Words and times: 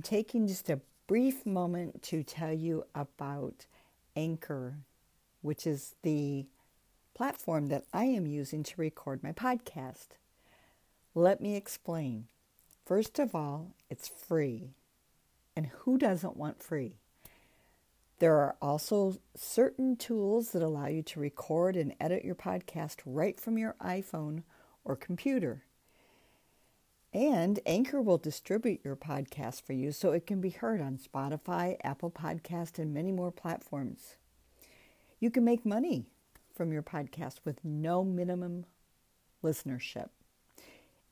I'm 0.00 0.04
taking 0.04 0.46
just 0.46 0.70
a 0.70 0.80
brief 1.06 1.44
moment 1.44 2.02
to 2.04 2.22
tell 2.22 2.54
you 2.54 2.84
about 2.94 3.66
Anchor, 4.16 4.78
which 5.42 5.66
is 5.66 5.94
the 6.00 6.46
platform 7.12 7.66
that 7.66 7.84
I 7.92 8.04
am 8.04 8.26
using 8.26 8.62
to 8.62 8.80
record 8.80 9.22
my 9.22 9.32
podcast. 9.32 10.06
Let 11.14 11.42
me 11.42 11.54
explain. 11.54 12.28
First 12.86 13.18
of 13.18 13.34
all, 13.34 13.74
it's 13.90 14.08
free. 14.08 14.70
And 15.54 15.66
who 15.66 15.98
doesn't 15.98 16.34
want 16.34 16.62
free? 16.62 16.94
There 18.20 18.38
are 18.38 18.56
also 18.62 19.18
certain 19.36 19.96
tools 19.96 20.52
that 20.52 20.62
allow 20.62 20.86
you 20.86 21.02
to 21.02 21.20
record 21.20 21.76
and 21.76 21.92
edit 22.00 22.24
your 22.24 22.36
podcast 22.36 23.00
right 23.04 23.38
from 23.38 23.58
your 23.58 23.76
iPhone 23.82 24.44
or 24.82 24.96
computer. 24.96 25.64
And 27.12 27.58
Anchor 27.66 28.00
will 28.00 28.18
distribute 28.18 28.80
your 28.84 28.94
podcast 28.94 29.62
for 29.62 29.72
you 29.72 29.90
so 29.90 30.12
it 30.12 30.26
can 30.26 30.40
be 30.40 30.50
heard 30.50 30.80
on 30.80 30.96
Spotify, 30.96 31.76
Apple 31.82 32.10
Podcast, 32.10 32.78
and 32.78 32.94
many 32.94 33.10
more 33.10 33.32
platforms. 33.32 34.14
You 35.18 35.30
can 35.30 35.44
make 35.44 35.66
money 35.66 36.06
from 36.54 36.72
your 36.72 36.82
podcast 36.82 37.36
with 37.44 37.64
no 37.64 38.04
minimum 38.04 38.64
listenership. 39.42 40.10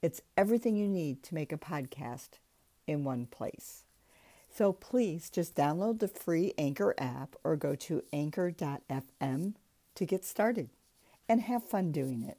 It's 0.00 0.22
everything 0.36 0.76
you 0.76 0.86
need 0.86 1.24
to 1.24 1.34
make 1.34 1.52
a 1.52 1.58
podcast 1.58 2.38
in 2.86 3.02
one 3.02 3.26
place. 3.26 3.82
So 4.54 4.72
please 4.72 5.30
just 5.30 5.56
download 5.56 5.98
the 5.98 6.08
free 6.08 6.54
Anchor 6.56 6.94
app 6.96 7.34
or 7.42 7.56
go 7.56 7.74
to 7.74 8.02
anchor.fm 8.12 9.54
to 9.94 10.06
get 10.06 10.24
started 10.24 10.70
and 11.28 11.42
have 11.42 11.64
fun 11.64 11.90
doing 11.90 12.22
it. 12.22 12.38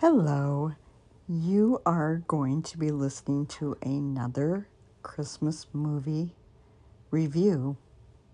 Hello. 0.00 0.74
You 1.26 1.80
are 1.86 2.16
going 2.28 2.60
to 2.64 2.76
be 2.76 2.90
listening 2.90 3.46
to 3.46 3.78
another 3.80 4.68
Christmas 5.02 5.68
movie 5.72 6.34
review 7.10 7.78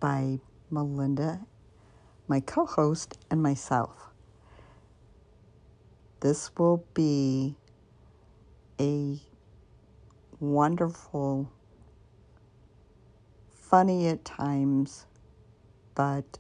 by 0.01 0.41
Melinda, 0.73 1.47
my 2.27 2.41
co 2.41 2.67
host, 2.67 3.17
and 3.31 3.41
myself. 3.41 4.09
This 6.19 6.51
will 6.59 6.85
be 6.95 7.55
a 8.81 9.21
wonderful, 10.41 11.49
funny 13.55 14.09
at 14.09 14.25
times, 14.25 15.07
but 15.95 16.39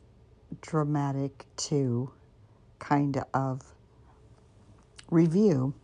dramatic 0.60 1.46
too 1.56 2.10
kind 2.80 3.22
of 3.32 3.72
review. 5.12 5.74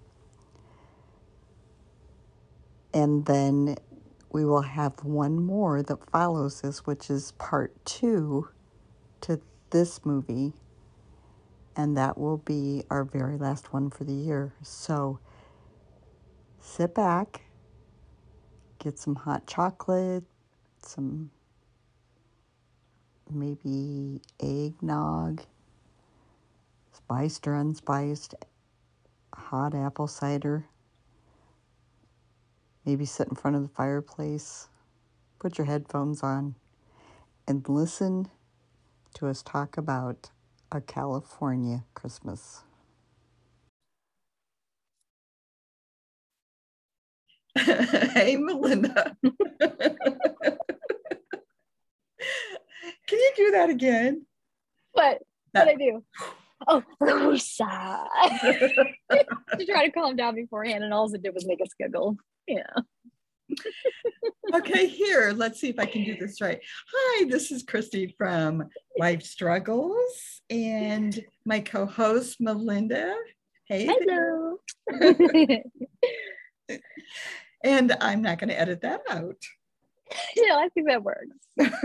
And 2.92 3.26
then 3.26 3.76
we 4.32 4.44
will 4.44 4.62
have 4.62 5.04
one 5.04 5.42
more 5.44 5.82
that 5.82 6.10
follows 6.10 6.62
this, 6.62 6.86
which 6.86 7.10
is 7.10 7.32
part 7.32 7.84
two 7.84 8.48
to 9.22 9.40
this 9.70 10.04
movie. 10.04 10.54
And 11.76 11.96
that 11.96 12.18
will 12.18 12.38
be 12.38 12.82
our 12.90 13.04
very 13.04 13.36
last 13.36 13.72
one 13.72 13.90
for 13.90 14.04
the 14.04 14.12
year. 14.12 14.52
So 14.62 15.20
sit 16.60 16.94
back, 16.94 17.42
get 18.78 18.98
some 18.98 19.14
hot 19.14 19.46
chocolate, 19.46 20.24
some 20.82 21.30
maybe 23.30 24.20
eggnog, 24.40 25.42
spiced 26.92 27.46
or 27.46 27.54
unspiced, 27.54 28.34
hot 29.38 29.74
apple 29.74 30.06
cider. 30.06 30.66
Maybe 32.84 33.04
sit 33.04 33.28
in 33.28 33.34
front 33.34 33.56
of 33.56 33.62
the 33.62 33.68
fireplace, 33.68 34.68
put 35.38 35.58
your 35.58 35.66
headphones 35.66 36.22
on, 36.22 36.54
and 37.46 37.66
listen 37.68 38.28
to 39.14 39.26
us 39.28 39.42
talk 39.42 39.76
about 39.76 40.30
a 40.70 40.80
California 40.80 41.84
Christmas. 41.94 42.62
hey, 47.56 48.36
Melinda. 48.36 49.16
Can 53.06 53.18
you 53.18 53.32
do 53.36 53.50
that 53.52 53.70
again? 53.70 54.26
What? 54.92 55.18
What 55.52 55.68
I 55.68 55.74
do? 55.74 56.04
oh, 56.66 56.82
Rosa. 57.00 58.04
to 59.10 59.66
try 59.66 59.86
to 59.86 59.92
calm 59.92 60.16
down 60.16 60.34
beforehand, 60.34 60.84
and 60.84 60.92
all 60.92 61.12
it 61.12 61.22
did 61.22 61.34
was 61.34 61.46
make 61.46 61.60
us 61.60 61.70
giggle. 61.78 62.16
Yeah. 62.46 62.62
okay, 64.54 64.86
here, 64.86 65.32
let's 65.34 65.60
see 65.60 65.70
if 65.70 65.78
I 65.78 65.86
can 65.86 66.04
do 66.04 66.16
this 66.16 66.40
right. 66.40 66.60
Hi, 66.92 67.24
this 67.28 67.50
is 67.50 67.62
Christy 67.62 68.14
from 68.18 68.68
Life 68.98 69.22
Struggles 69.22 70.42
and 70.50 71.18
my 71.46 71.60
co 71.60 71.86
host, 71.86 72.40
Melinda. 72.40 73.14
Hey. 73.66 73.86
Hello. 73.86 74.58
and 77.64 77.96
I'm 78.00 78.22
not 78.22 78.38
going 78.38 78.48
to 78.48 78.58
edit 78.58 78.82
that 78.82 79.00
out. 79.10 79.36
Yeah, 80.36 80.56
I 80.56 80.68
think 80.70 80.88
that 80.88 81.02
works. 81.02 81.26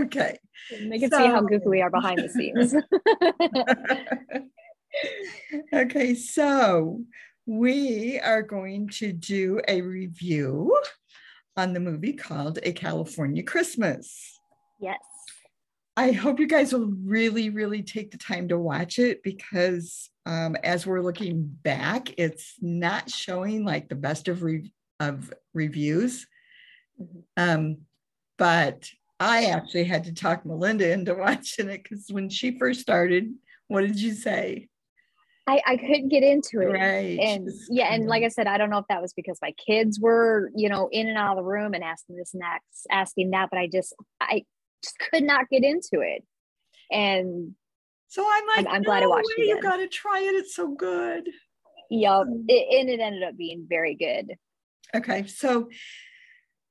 Okay. 0.00 0.38
They 0.70 0.98
can 0.98 1.10
so, 1.10 1.18
see 1.18 1.26
how 1.26 1.42
goofy 1.42 1.68
we 1.68 1.82
are 1.82 1.90
behind 1.90 2.20
the 2.20 2.28
scenes. 2.28 2.74
Okay, 5.72 6.14
so 6.14 7.00
we 7.46 8.18
are 8.20 8.42
going 8.42 8.88
to 8.88 9.12
do 9.12 9.60
a 9.68 9.80
review 9.82 10.76
on 11.56 11.72
the 11.72 11.80
movie 11.80 12.14
called 12.14 12.58
A 12.62 12.72
California 12.72 13.42
Christmas. 13.42 14.38
Yes. 14.80 14.98
I 15.96 16.10
hope 16.10 16.40
you 16.40 16.48
guys 16.48 16.72
will 16.72 16.92
really, 17.04 17.50
really 17.50 17.82
take 17.82 18.10
the 18.10 18.18
time 18.18 18.48
to 18.48 18.58
watch 18.58 18.98
it 18.98 19.22
because 19.22 20.10
um, 20.26 20.56
as 20.64 20.86
we're 20.86 21.02
looking 21.02 21.44
back, 21.62 22.12
it's 22.18 22.54
not 22.60 23.10
showing 23.10 23.64
like 23.64 23.88
the 23.88 23.94
best 23.94 24.26
of, 24.26 24.42
re- 24.42 24.72
of 24.98 25.32
reviews. 25.52 26.26
Mm-hmm. 27.00 27.20
Um, 27.36 27.76
but 28.36 28.90
I 29.20 29.46
actually 29.46 29.84
had 29.84 30.04
to 30.04 30.14
talk 30.14 30.44
Melinda 30.44 30.90
into 30.90 31.14
watching 31.18 31.68
it 31.68 31.84
because 31.84 32.06
when 32.10 32.28
she 32.28 32.58
first 32.58 32.80
started, 32.80 33.32
what 33.68 33.82
did 33.82 34.00
you 34.00 34.14
say? 34.14 34.68
I, 35.46 35.60
I 35.66 35.76
couldn't 35.76 36.08
get 36.08 36.22
into 36.22 36.60
it. 36.60 36.72
Right. 36.72 37.18
And 37.18 37.50
yeah, 37.70 37.92
and 37.92 38.06
like 38.06 38.22
I 38.22 38.28
said, 38.28 38.46
I 38.46 38.56
don't 38.56 38.70
know 38.70 38.78
if 38.78 38.86
that 38.88 39.02
was 39.02 39.12
because 39.12 39.38
my 39.42 39.52
kids 39.66 40.00
were, 40.00 40.50
you 40.56 40.68
know, 40.68 40.88
in 40.90 41.08
and 41.08 41.18
out 41.18 41.32
of 41.32 41.36
the 41.36 41.48
room 41.48 41.74
and 41.74 41.84
asking 41.84 42.16
this 42.16 42.32
next, 42.34 42.86
asking 42.90 43.30
that, 43.30 43.50
but 43.50 43.58
I 43.58 43.68
just 43.68 43.94
I 44.20 44.44
just 44.82 44.96
could 44.98 45.24
not 45.24 45.48
get 45.50 45.62
into 45.62 46.00
it. 46.00 46.24
And 46.90 47.54
so 48.08 48.26
I'm 48.26 48.46
like, 48.56 48.66
I'm, 48.66 48.76
I'm 48.76 48.82
glad 48.82 49.02
I 49.02 49.06
watched 49.06 49.28
it. 49.36 49.46
You 49.46 49.60
gotta 49.60 49.86
try 49.86 50.20
it. 50.20 50.34
It's 50.34 50.54
so 50.54 50.74
good. 50.74 51.28
Yeah, 51.90 52.22
It, 52.48 52.80
and 52.80 52.88
it 52.88 53.00
ended 53.00 53.22
up 53.22 53.36
being 53.36 53.66
very 53.68 53.94
good. 53.94 54.34
Okay. 54.94 55.26
So 55.26 55.68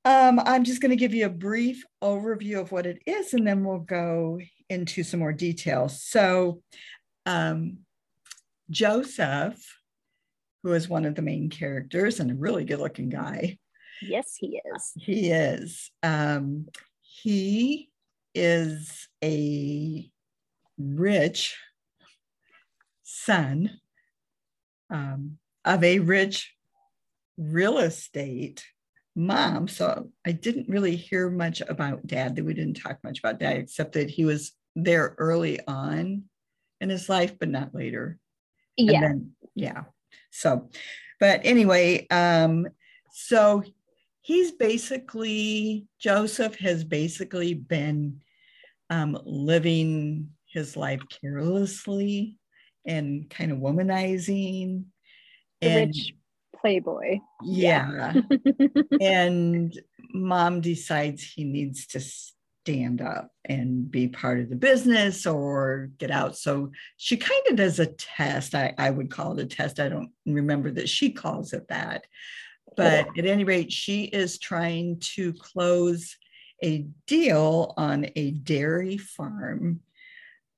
um, 0.04 0.40
I'm 0.44 0.64
just 0.64 0.82
going 0.82 0.90
to 0.90 0.96
give 0.96 1.14
you 1.14 1.26
a 1.26 1.30
brief 1.30 1.82
overview 2.02 2.60
of 2.60 2.72
what 2.72 2.84
it 2.84 2.98
is, 3.06 3.32
and 3.32 3.46
then 3.46 3.64
we'll 3.64 3.78
go 3.78 4.38
into 4.68 5.02
some 5.02 5.20
more 5.20 5.32
details. 5.32 6.02
So, 6.02 6.60
um, 7.24 7.78
Joseph, 8.70 9.64
who 10.62 10.72
is 10.72 10.88
one 10.88 11.04
of 11.04 11.14
the 11.14 11.22
main 11.22 11.50
characters 11.50 12.20
and 12.20 12.30
a 12.30 12.34
really 12.34 12.64
good 12.64 12.80
looking 12.80 13.08
guy. 13.08 13.58
Yes, 14.02 14.36
he 14.38 14.60
is. 14.74 14.92
He 14.96 15.30
is. 15.30 15.90
Um, 16.02 16.66
he 17.00 17.90
is 18.34 19.08
a 19.22 20.10
rich 20.78 21.56
son 23.02 23.70
um, 24.90 25.38
of 25.64 25.84
a 25.84 26.00
rich 26.00 26.54
real 27.38 27.78
estate 27.78 28.64
mom. 29.16 29.68
So 29.68 30.10
I 30.26 30.32
didn't 30.32 30.68
really 30.68 30.96
hear 30.96 31.30
much 31.30 31.60
about 31.60 32.06
dad. 32.06 32.36
That 32.36 32.44
we 32.44 32.54
didn't 32.54 32.74
talk 32.82 32.98
much 33.04 33.18
about 33.18 33.38
dad, 33.38 33.58
except 33.58 33.92
that 33.92 34.10
he 34.10 34.24
was 34.24 34.52
there 34.74 35.14
early 35.18 35.60
on 35.66 36.24
in 36.80 36.88
his 36.88 37.08
life, 37.08 37.38
but 37.38 37.48
not 37.48 37.74
later. 37.74 38.18
Yeah. 38.76 39.00
Then, 39.00 39.32
yeah. 39.54 39.84
So, 40.30 40.68
but 41.20 41.40
anyway, 41.44 42.06
um, 42.10 42.66
so 43.12 43.62
he's 44.22 44.52
basically, 44.52 45.86
Joseph 45.98 46.56
has 46.56 46.84
basically 46.84 47.54
been 47.54 48.20
um, 48.90 49.18
living 49.24 50.30
his 50.46 50.76
life 50.76 51.00
carelessly 51.08 52.36
and 52.86 53.28
kind 53.30 53.52
of 53.52 53.58
womanizing. 53.58 54.84
The 55.60 55.68
and, 55.68 55.88
rich 55.88 56.14
playboy. 56.60 57.18
Yeah. 57.42 58.14
and 59.00 59.78
mom 60.12 60.60
decides 60.60 61.22
he 61.22 61.44
needs 61.44 61.86
to 61.88 62.00
stand 62.64 63.02
up 63.02 63.30
and 63.44 63.90
be 63.90 64.08
part 64.08 64.40
of 64.40 64.48
the 64.48 64.56
business 64.56 65.26
or 65.26 65.90
get 65.98 66.10
out. 66.10 66.34
So 66.36 66.70
she 66.96 67.18
kind 67.18 67.42
of 67.50 67.56
does 67.56 67.78
a 67.78 67.86
test. 67.86 68.54
I, 68.54 68.72
I 68.78 68.88
would 68.88 69.10
call 69.10 69.38
it 69.38 69.42
a 69.42 69.46
test. 69.46 69.78
I 69.78 69.90
don't 69.90 70.10
remember 70.24 70.70
that 70.72 70.88
she 70.88 71.12
calls 71.12 71.52
it 71.52 71.68
that. 71.68 72.06
But 72.76 73.06
at 73.18 73.26
any 73.26 73.44
rate, 73.44 73.70
she 73.70 74.04
is 74.04 74.38
trying 74.38 74.98
to 75.14 75.34
close 75.34 76.16
a 76.62 76.86
deal 77.06 77.74
on 77.76 78.06
a 78.16 78.30
dairy 78.30 78.96
farm. 78.96 79.80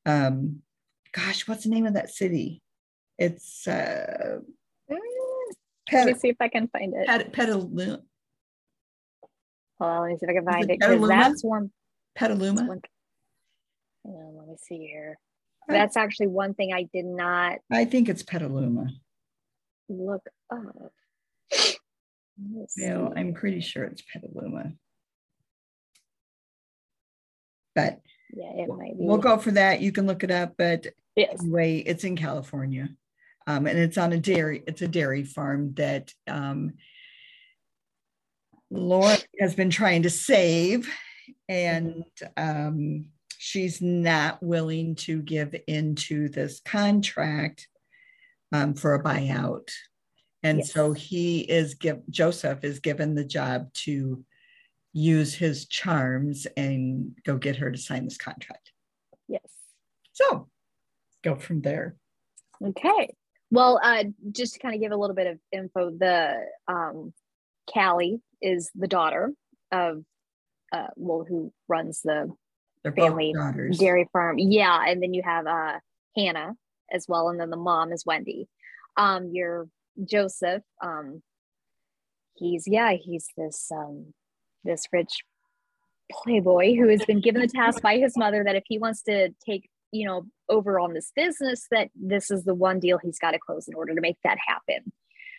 Um, 0.06 0.62
gosh, 1.12 1.49
what's 1.49 1.64
the 1.64 1.70
name 1.70 1.87
of 1.87 1.94
that 1.94 2.11
city? 2.11 2.62
It's 3.19 3.67
uh, 3.67 4.38
Mm, 4.88 4.99
Let 5.93 6.06
me 6.06 6.14
see 6.14 6.29
if 6.29 6.37
I 6.41 6.49
can 6.49 6.69
find 6.69 6.94
it. 6.94 7.06
Pet, 7.06 7.32
Petaluma. 7.32 8.00
Hold 9.79 9.91
on, 9.91 10.03
let 10.03 10.08
me 10.11 10.17
see 10.19 10.26
if 10.26 10.31
I 10.31 10.35
can 10.35 10.44
find 10.44 10.70
it 10.70 10.75
it 10.75 10.81
Petaluma? 10.81 11.08
that's 11.08 11.43
one. 11.43 11.70
Petaluma. 12.17 12.65
one- 12.65 12.81
Hang 14.05 14.15
on, 14.15 14.37
let 14.37 14.49
me 14.49 14.57
see 14.59 14.79
here. 14.79 15.19
That's 15.69 15.97
actually 15.97 16.29
one 16.29 16.55
thing 16.55 16.73
I 16.73 16.85
did 16.85 17.05
not 17.05 17.59
I 17.73 17.85
think 17.85 18.09
it's 18.09 18.23
Petaluma. 18.23 18.89
look 19.89 20.23
up. 20.51 20.93
No. 22.77 23.13
I'm 23.17 23.35
pretty 23.35 23.61
sure 23.61 23.85
it's 23.85 24.03
Petaluma. 24.03 24.73
But 27.75 28.01
yeah, 28.33 28.53
it 28.63 28.69
might 28.69 28.97
be. 28.99 29.05
we'll 29.05 29.19
go 29.19 29.39
for 29.39 29.51
that. 29.53 29.81
You 29.81 29.91
can 29.93 30.07
look 30.07 30.23
it 30.25 30.31
up, 30.31 30.55
but 30.57 30.87
Yes. 31.17 31.41
anyway, 31.41 31.79
it's 31.79 32.05
in 32.05 32.17
California. 32.17 32.89
Um, 33.47 33.67
and 33.67 33.79
it's 33.79 33.97
on 33.99 34.13
a 34.13 34.19
dairy, 34.19 34.63
it's 34.67 34.83
a 34.83 34.89
dairy 34.89 35.23
farm 35.25 35.75
that 35.75 36.13
um, 36.27 36.75
Laura 38.71 39.17
has 39.41 39.55
been 39.55 39.71
trying 39.71 40.03
to 40.03 40.11
save. 40.11 40.89
And 41.48 42.04
um, 42.37 43.06
she's 43.38 43.81
not 43.81 44.43
willing 44.43 44.94
to 44.96 45.22
give 45.22 45.54
into 45.66 46.28
this 46.28 46.60
contract 46.60 47.69
um, 48.52 48.75
for 48.75 48.94
a 48.94 49.02
buyout. 49.02 49.70
And 50.43 50.58
Yes. 50.58 50.72
so 50.72 50.93
he 50.93 51.40
is 51.40 51.75
give 51.75 52.00
Joseph 52.10 52.62
is 52.62 52.81
given 52.81 53.14
the 53.14 53.25
job 53.25 53.72
to 53.84 54.25
use 54.93 55.34
his 55.34 55.66
charms 55.66 56.46
and 56.56 57.16
go 57.25 57.37
get 57.37 57.56
her 57.56 57.70
to 57.70 57.78
sign 57.78 58.04
this 58.04 58.16
contract. 58.16 58.72
Yes. 59.28 59.46
So 60.12 60.48
go 61.22 61.37
from 61.37 61.62
there. 61.62 61.96
Okay. 62.64 63.14
Well, 63.50 63.78
uh, 63.82 64.04
just 64.32 64.54
to 64.54 64.60
kind 64.60 64.75
of 64.75 64.81
give 64.81 64.93
a 64.93 64.96
little 64.96 65.14
bit 65.16 65.26
of 65.26 65.38
info, 65.52 65.90
the 65.90 66.46
um, 66.66 67.12
Callie 67.72 68.20
is 68.40 68.70
the 68.75 68.88
daughter 68.88 69.32
of 69.70 70.04
uh, 70.73 70.89
well, 70.97 71.25
who 71.29 71.53
runs 71.69 72.01
the 72.03 72.33
They're 72.83 72.93
Family 72.93 73.35
dairy 73.79 74.09
farm. 74.13 74.39
Yeah, 74.39 74.85
and 74.87 75.03
then 75.03 75.15
you 75.15 75.23
have 75.25 75.47
uh, 75.47 75.79
Hannah 76.17 76.55
as 76.93 77.07
well, 77.09 77.29
and 77.29 77.41
then 77.41 77.51
the 77.51 77.57
mom 77.57 77.93
is 77.93 78.05
Wendy. 78.07 78.49
Um, 78.97 79.31
your 79.33 79.69
Joseph, 80.05 80.63
um, 80.83 81.23
he's 82.35 82.65
yeah, 82.67 82.93
he's 82.93 83.29
this 83.37 83.71
um, 83.73 84.13
this 84.65 84.85
rich 84.93 85.25
playboy 86.11 86.77
who 86.77 86.89
has 86.89 87.05
been 87.05 87.21
given 87.21 87.41
the 87.41 87.49
task 87.49 87.83
by 87.83 87.99
his 87.99 88.17
mother 88.17 88.45
that 88.45 88.55
if 88.55 88.63
he 88.67 88.79
wants 88.79 89.03
to 89.03 89.31
take 89.45 89.69
you 89.91 90.07
know 90.07 90.27
over 90.49 90.79
on 90.79 90.95
this 90.95 91.13
business, 91.15 91.67
that 91.71 91.91
this 91.95 92.31
is 92.31 92.45
the 92.45 92.55
one 92.55 92.81
deal 92.81 92.99
he's 92.99 93.19
got 93.19 93.33
to 93.33 93.39
close 93.39 93.69
in 93.69 93.75
order 93.75 93.95
to 93.95 94.01
make 94.01 94.19
that 94.25 94.39
happen. 94.47 94.93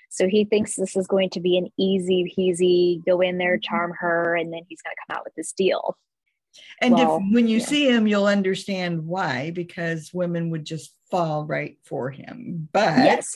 So 0.09 0.27
he 0.27 0.45
thinks 0.45 0.75
this 0.75 0.95
is 0.95 1.07
going 1.07 1.30
to 1.31 1.39
be 1.39 1.57
an 1.57 1.68
easy 1.77 2.33
peasy 2.38 3.06
go 3.06 3.21
in 3.21 3.38
there, 3.38 3.57
mm-hmm. 3.57 3.75
charm 3.75 3.94
her, 4.00 4.36
and 4.36 4.51
then 4.51 4.62
he's 4.68 4.81
going 4.81 4.94
to 4.95 5.01
come 5.07 5.18
out 5.18 5.25
with 5.25 5.36
this 5.36 5.51
deal. 5.51 5.98
And 6.81 6.95
Well, 6.95 7.18
if, 7.18 7.33
when 7.33 7.48
you 7.48 7.59
yeah. 7.59 7.65
see 7.65 7.89
him, 7.89 8.07
you'll 8.07 8.25
understand 8.25 9.06
why, 9.06 9.51
because 9.51 10.12
women 10.13 10.50
would 10.50 10.65
just 10.65 10.95
fall 11.12 11.45
right 11.45 11.77
for 11.83 12.09
him. 12.09 12.68
But 12.71 12.98
yes 12.98 13.36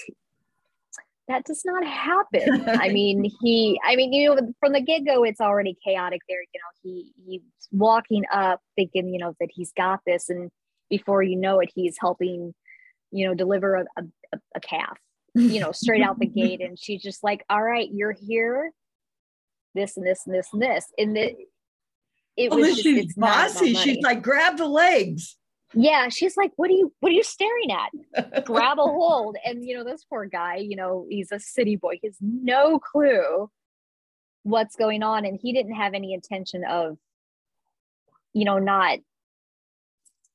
that 1.32 1.46
does 1.46 1.64
not 1.66 1.86
happen 1.86 2.64
i 2.68 2.90
mean 2.94 3.30
he 3.42 3.80
i 3.86 3.96
mean 3.96 4.12
you 4.12 4.28
know 4.28 4.54
from 4.60 4.74
the 4.74 4.82
get-go 4.82 5.24
it's 5.24 5.42
already 5.42 5.78
chaotic 5.84 6.22
there 6.28 6.42
you 6.42 6.60
know 6.60 6.80
he 6.84 7.14
he's 7.26 7.42
walking 7.72 8.24
up 8.34 8.60
thinking 8.76 9.14
you 9.14 9.20
know 9.20 9.34
that 9.40 9.50
he's 9.52 9.72
got 9.74 10.02
this 10.06 10.30
and 10.30 10.52
before 10.90 11.24
you 11.24 11.36
know 11.36 11.60
it 11.60 11.72
he's 11.74 11.96
helping 12.00 12.54
you 13.12 13.26
know 13.26 13.34
deliver 13.34 13.76
a, 13.76 13.86
a, 13.98 14.38
a 14.56 14.60
calf 14.60 14.98
you 15.36 15.60
know 15.60 15.72
straight 15.72 16.02
out 16.02 16.20
the 16.20 16.26
gate 16.26 16.62
and 16.62 16.78
she's 16.78 17.02
just 17.02 17.24
like 17.24 17.44
all 17.50 17.62
right 17.62 17.90
you're 17.92 18.12
here 18.12 18.72
this 19.76 19.96
and 19.96 20.06
this 20.06 20.24
and 20.26 20.36
this 20.36 20.48
and 20.52 20.62
this 20.62 20.86
and 20.98 21.18
it 21.18 21.36
it 22.38 22.52
was 22.52 22.70
just, 22.70 22.84
she's 22.84 23.06
it's 23.06 23.18
not 23.18 23.50
bossy. 23.50 23.74
She's 23.74 24.02
like, 24.04 24.22
grab 24.22 24.58
the 24.58 24.68
legs. 24.68 25.38
yeah 25.74 26.10
she's 26.10 26.38
like 26.38 26.52
what 26.56 26.70
are 26.70 26.74
you 26.74 26.94
what 27.00 27.12
are 27.12 27.16
you 27.16 27.24
staring 27.24 27.72
at 27.72 27.92
grab 28.46 28.80
a 28.80 28.84
hold. 28.84 29.38
And 29.46 29.66
you 29.66 29.78
know, 29.78 29.84
this 29.84 30.04
poor 30.04 30.26
guy, 30.26 30.58
you 30.58 30.76
know, 30.76 31.06
he's 31.10 31.32
a 31.32 31.40
city 31.40 31.76
boy. 31.76 32.00
He 32.02 32.08
has 32.08 32.18
no 32.22 32.80
clue 32.80 33.50
what's 34.44 34.76
going 34.76 35.04
on. 35.04 35.26
And 35.26 35.40
he 35.42 35.54
didn't 35.54 35.76
have 35.76 35.94
any 35.94 36.14
intention 36.14 36.64
of, 36.68 36.98
you 38.34 38.46
know, 38.46 38.60
not 38.60 39.00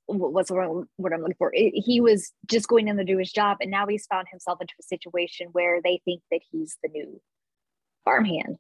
what's 0.06 0.48
the 0.48 0.54
word 0.54 0.86
what 0.96 1.12
I'm 1.12 1.20
looking 1.20 1.36
for. 1.38 1.52
It- 1.54 1.74
he 1.74 2.00
was 2.00 2.32
just 2.46 2.68
going 2.68 2.88
in 2.88 2.96
to 2.96 3.04
do 3.04 3.18
his 3.18 3.32
job. 3.32 3.58
And 3.60 3.70
now 3.70 3.86
he's 3.86 4.06
found 4.06 4.28
himself 4.28 4.60
into 4.60 4.74
a 4.78 4.82
situation 4.82 5.48
where 5.52 5.80
they 5.82 6.00
think 6.04 6.22
that 6.30 6.40
he's 6.50 6.76
the 6.82 6.88
new 6.88 7.20
farmhand. 8.04 8.56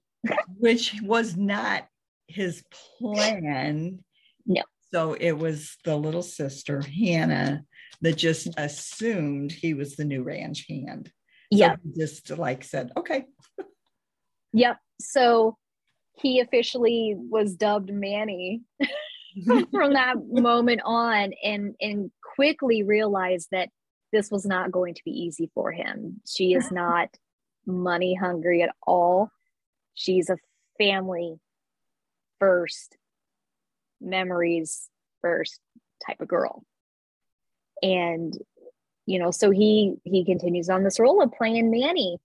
which 0.58 0.94
was 1.02 1.36
not 1.36 1.86
his 2.26 2.64
plan. 3.00 4.02
No. 4.44 4.62
So 4.92 5.14
it 5.14 5.32
was 5.32 5.76
the 5.84 5.96
little 5.96 6.22
sister, 6.22 6.80
Hannah, 6.82 7.64
that 8.00 8.16
just 8.16 8.48
assumed 8.56 9.52
he 9.52 9.74
was 9.74 9.96
the 9.96 10.04
new 10.04 10.22
ranch 10.22 10.66
hand. 10.68 11.12
Yeah. 11.50 11.76
he 11.84 12.00
just 12.00 12.30
like 12.36 12.64
said, 12.64 12.90
okay. 12.96 13.24
Yep. 14.52 14.78
So 15.00 15.56
he 16.18 16.40
officially 16.40 17.14
was 17.16 17.54
dubbed 17.54 17.92
Manny 17.92 18.62
from 19.70 19.92
that 19.92 20.16
moment 20.28 20.80
on 20.84 21.32
and 21.42 21.74
and 21.80 22.10
quickly 22.36 22.82
realized 22.82 23.48
that 23.52 23.68
this 24.12 24.30
was 24.30 24.46
not 24.46 24.70
going 24.70 24.94
to 24.94 25.02
be 25.04 25.10
easy 25.10 25.50
for 25.54 25.72
him. 25.72 26.20
She 26.26 26.54
is 26.54 26.70
not 26.72 27.08
money 27.66 28.14
hungry 28.14 28.62
at 28.62 28.74
all. 28.86 29.30
She's 29.94 30.30
a 30.30 30.38
family 30.78 31.36
first, 32.38 32.96
memories 34.00 34.88
first 35.22 35.60
type 36.06 36.20
of 36.20 36.28
girl. 36.28 36.64
And 37.82 38.36
you 39.06 39.18
know, 39.18 39.30
so 39.30 39.50
he 39.50 39.94
he 40.04 40.24
continues 40.24 40.68
on 40.68 40.82
this 40.82 40.98
role 40.98 41.22
of 41.22 41.32
playing 41.32 41.70
Manny, 41.70 42.18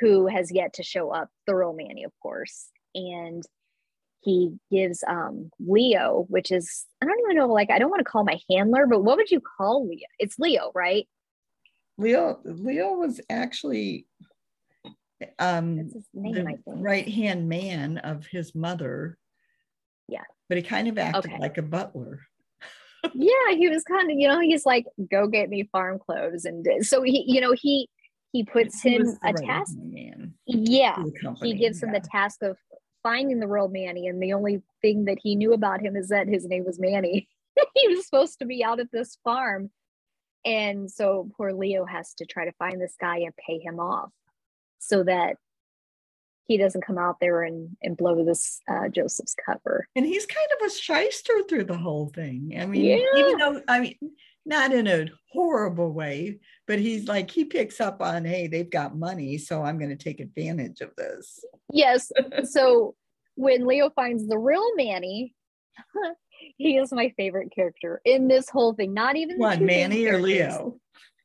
who 0.00 0.26
has 0.26 0.50
yet 0.52 0.74
to 0.74 0.82
show 0.82 1.10
up, 1.10 1.28
the 1.46 1.54
real 1.54 1.72
Manny, 1.72 2.04
of 2.04 2.12
course. 2.20 2.68
And 2.94 3.44
he 4.20 4.56
gives 4.70 5.04
um 5.06 5.50
Leo, 5.60 6.26
which 6.28 6.50
is 6.50 6.86
I 7.02 7.06
don't 7.06 7.20
even 7.20 7.36
know, 7.36 7.48
like 7.48 7.70
I 7.70 7.78
don't 7.78 7.90
want 7.90 8.00
to 8.00 8.10
call 8.10 8.24
my 8.24 8.38
handler, 8.50 8.86
but 8.86 9.02
what 9.04 9.16
would 9.16 9.30
you 9.30 9.40
call 9.40 9.86
Leo? 9.88 10.06
It's 10.18 10.38
Leo, 10.38 10.72
right? 10.74 11.06
Leo, 11.98 12.40
Leo 12.44 12.94
was 12.94 13.20
actually 13.30 14.06
um 15.38 15.90
name, 16.12 16.34
the 16.34 16.58
right 16.66 17.08
hand 17.08 17.48
man 17.48 17.98
of 17.98 18.26
his 18.26 18.54
mother. 18.54 19.16
Yeah. 20.08 20.24
But 20.48 20.58
he 20.58 20.62
kind 20.62 20.88
of 20.88 20.98
acted 20.98 21.32
Okay. 21.32 21.38
like 21.38 21.58
a 21.58 21.62
butler. 21.62 22.20
yeah 23.14 23.52
he 23.52 23.68
was 23.68 23.84
kind 23.84 24.10
of 24.10 24.18
you 24.18 24.26
know 24.26 24.40
he's 24.40 24.66
like 24.66 24.84
go 25.10 25.28
get 25.28 25.48
me 25.48 25.68
farm 25.70 25.98
clothes 25.98 26.44
and 26.44 26.66
so 26.84 27.02
he 27.02 27.24
you 27.28 27.40
know 27.40 27.52
he 27.52 27.88
he 28.32 28.42
puts 28.42 28.80
He 28.80 28.96
him 28.96 29.16
a 29.22 29.32
task 29.32 29.76
man 29.78 30.34
yeah 30.46 31.00
he 31.40 31.54
gives 31.54 31.82
him 31.82 31.92
the 31.92 32.00
task 32.00 32.42
of 32.42 32.56
finding 33.06 33.38
the 33.38 33.46
real 33.46 33.68
manny 33.68 34.08
and 34.08 34.20
the 34.20 34.32
only 34.32 34.60
thing 34.82 35.04
that 35.04 35.16
he 35.22 35.36
knew 35.36 35.52
about 35.52 35.80
him 35.80 35.94
is 35.94 36.08
that 36.08 36.26
his 36.26 36.44
name 36.44 36.64
was 36.64 36.80
manny 36.80 37.28
he 37.76 37.86
was 37.86 38.04
supposed 38.04 38.40
to 38.40 38.46
be 38.46 38.64
out 38.64 38.80
at 38.80 38.90
this 38.90 39.16
farm 39.22 39.70
and 40.44 40.90
so 40.90 41.30
poor 41.36 41.52
leo 41.52 41.84
has 41.84 42.14
to 42.14 42.26
try 42.26 42.44
to 42.44 42.50
find 42.58 42.80
this 42.80 42.96
guy 43.00 43.18
and 43.18 43.32
pay 43.36 43.60
him 43.60 43.78
off 43.78 44.10
so 44.80 45.04
that 45.04 45.36
he 46.48 46.56
doesn't 46.58 46.84
come 46.84 46.98
out 46.98 47.16
there 47.20 47.42
and, 47.44 47.76
and 47.80 47.96
blow 47.96 48.24
this 48.24 48.60
uh, 48.68 48.88
joseph's 48.88 49.36
cover 49.46 49.86
And 49.94 50.04
he's 50.04 50.26
kind 50.26 50.48
of 50.60 50.66
a 50.66 50.70
shyster 50.70 51.32
through 51.48 51.64
the 51.64 51.78
whole 51.78 52.08
thing. 52.08 52.56
I 52.58 52.66
mean, 52.66 52.84
Yeah. 52.84 53.20
even 53.20 53.38
though, 53.38 53.62
I 53.68 53.78
mean, 53.78 53.96
not 54.46 54.72
in 54.72 54.86
a 54.86 55.06
horrible 55.32 55.92
way, 55.92 56.38
but 56.66 56.78
he's 56.78 57.08
like, 57.08 57.30
he 57.30 57.44
picks 57.44 57.80
up 57.80 58.00
on, 58.00 58.24
hey, 58.24 58.46
they've 58.46 58.70
got 58.70 58.96
money, 58.96 59.36
so 59.38 59.62
I'm 59.62 59.78
going 59.78 59.90
to 59.90 60.02
take 60.02 60.20
advantage 60.20 60.80
of 60.80 60.90
this. 60.96 61.44
Yes. 61.72 62.10
so 62.44 62.94
when 63.34 63.66
Leo 63.66 63.90
finds 63.90 64.26
the 64.26 64.38
real 64.38 64.74
Manny, 64.76 65.34
he 66.56 66.78
is 66.78 66.92
my 66.92 67.12
favorite 67.16 67.52
character 67.54 68.00
in 68.04 68.28
this 68.28 68.48
whole 68.48 68.72
thing. 68.74 68.94
Not 68.94 69.16
even 69.16 69.36
What, 69.36 69.60
Manny 69.60 70.06
or. 70.06 70.20
Leo? 70.20 70.78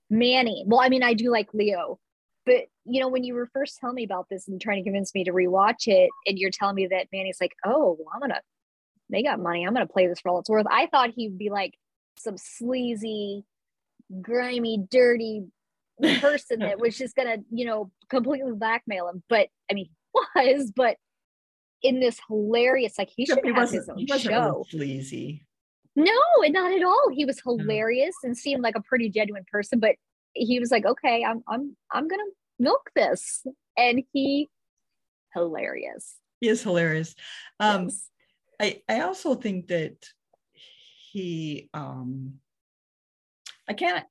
Manny. 0.09 0.65
Well, 0.67 0.81
I 0.81 0.89
mean, 0.89 1.03
I 1.03 1.13
do 1.13 1.31
like 1.31 1.53
Leo, 1.53 1.99
but 2.45 2.65
you 2.83 2.99
know, 2.99 3.07
when 3.07 3.23
you 3.23 3.33
were 3.33 3.49
first 3.53 3.77
telling 3.79 3.95
me 3.95 4.03
about 4.03 4.25
this 4.29 4.47
and 4.47 4.59
trying 4.59 4.83
to 4.83 4.83
convince 4.83 5.13
me 5.15 5.23
to 5.23 5.31
rewatch 5.31 5.87
it, 5.87 6.09
and 6.25 6.37
you're 6.37 6.51
telling 6.51 6.75
me 6.75 6.87
that 6.87 7.07
Manny's 7.13 7.37
like, 7.39 7.53
oh, 7.65 7.95
well, 7.97 8.09
I'm 8.13 8.19
gonna 8.19 8.41
they 9.11 9.23
got 9.23 9.39
money. 9.39 9.65
I'm 9.65 9.73
going 9.73 9.85
to 9.85 9.91
play 9.93 10.07
this 10.07 10.21
for 10.21 10.29
all 10.29 10.39
it's 10.39 10.49
worth. 10.49 10.65
I 10.69 10.87
thought 10.87 11.11
he'd 11.15 11.37
be 11.37 11.49
like 11.49 11.73
some 12.21 12.37
sleazy, 12.37 13.43
grimy, 14.21 14.85
dirty 14.89 15.45
person 16.19 16.59
that 16.59 16.79
was 16.79 16.97
just 16.97 17.15
to, 17.37 17.43
you 17.51 17.65
know, 17.65 17.91
completely 18.09 18.53
blackmail 18.53 19.07
him. 19.07 19.23
But 19.29 19.49
I 19.69 19.73
mean, 19.73 19.89
was, 20.13 20.71
but 20.75 20.97
in 21.83 21.99
this 21.99 22.19
hilarious, 22.27 22.97
like 22.97 23.09
he 23.15 23.25
should 23.25 23.45
have 23.45 23.71
his 23.71 23.89
own 23.89 24.05
show. 24.19 24.65
Sleazy. 24.69 25.45
No, 25.95 26.13
and 26.43 26.53
not 26.53 26.71
at 26.71 26.83
all. 26.83 27.09
He 27.11 27.25
was 27.25 27.41
hilarious 27.41 28.15
no. 28.23 28.29
and 28.29 28.37
seemed 28.37 28.63
like 28.63 28.75
a 28.75 28.81
pretty 28.81 29.09
genuine 29.09 29.45
person, 29.51 29.79
but 29.79 29.95
he 30.33 30.59
was 30.59 30.71
like, 30.71 30.85
okay, 30.85 31.23
I'm, 31.23 31.43
I'm, 31.49 31.75
I'm 31.91 32.07
to 32.19 32.31
milk 32.59 32.89
this. 32.95 33.45
And 33.77 34.03
he, 34.13 34.49
hilarious. 35.33 36.15
He 36.39 36.47
is 36.47 36.63
hilarious. 36.63 37.13
Um, 37.59 37.83
yes. 37.83 38.07
I, 38.59 38.81
I 38.87 39.01
also 39.01 39.35
think 39.35 39.67
that 39.67 39.95
he, 41.11 41.69
um, 41.73 42.35
I 43.67 43.73
can't, 43.73 44.05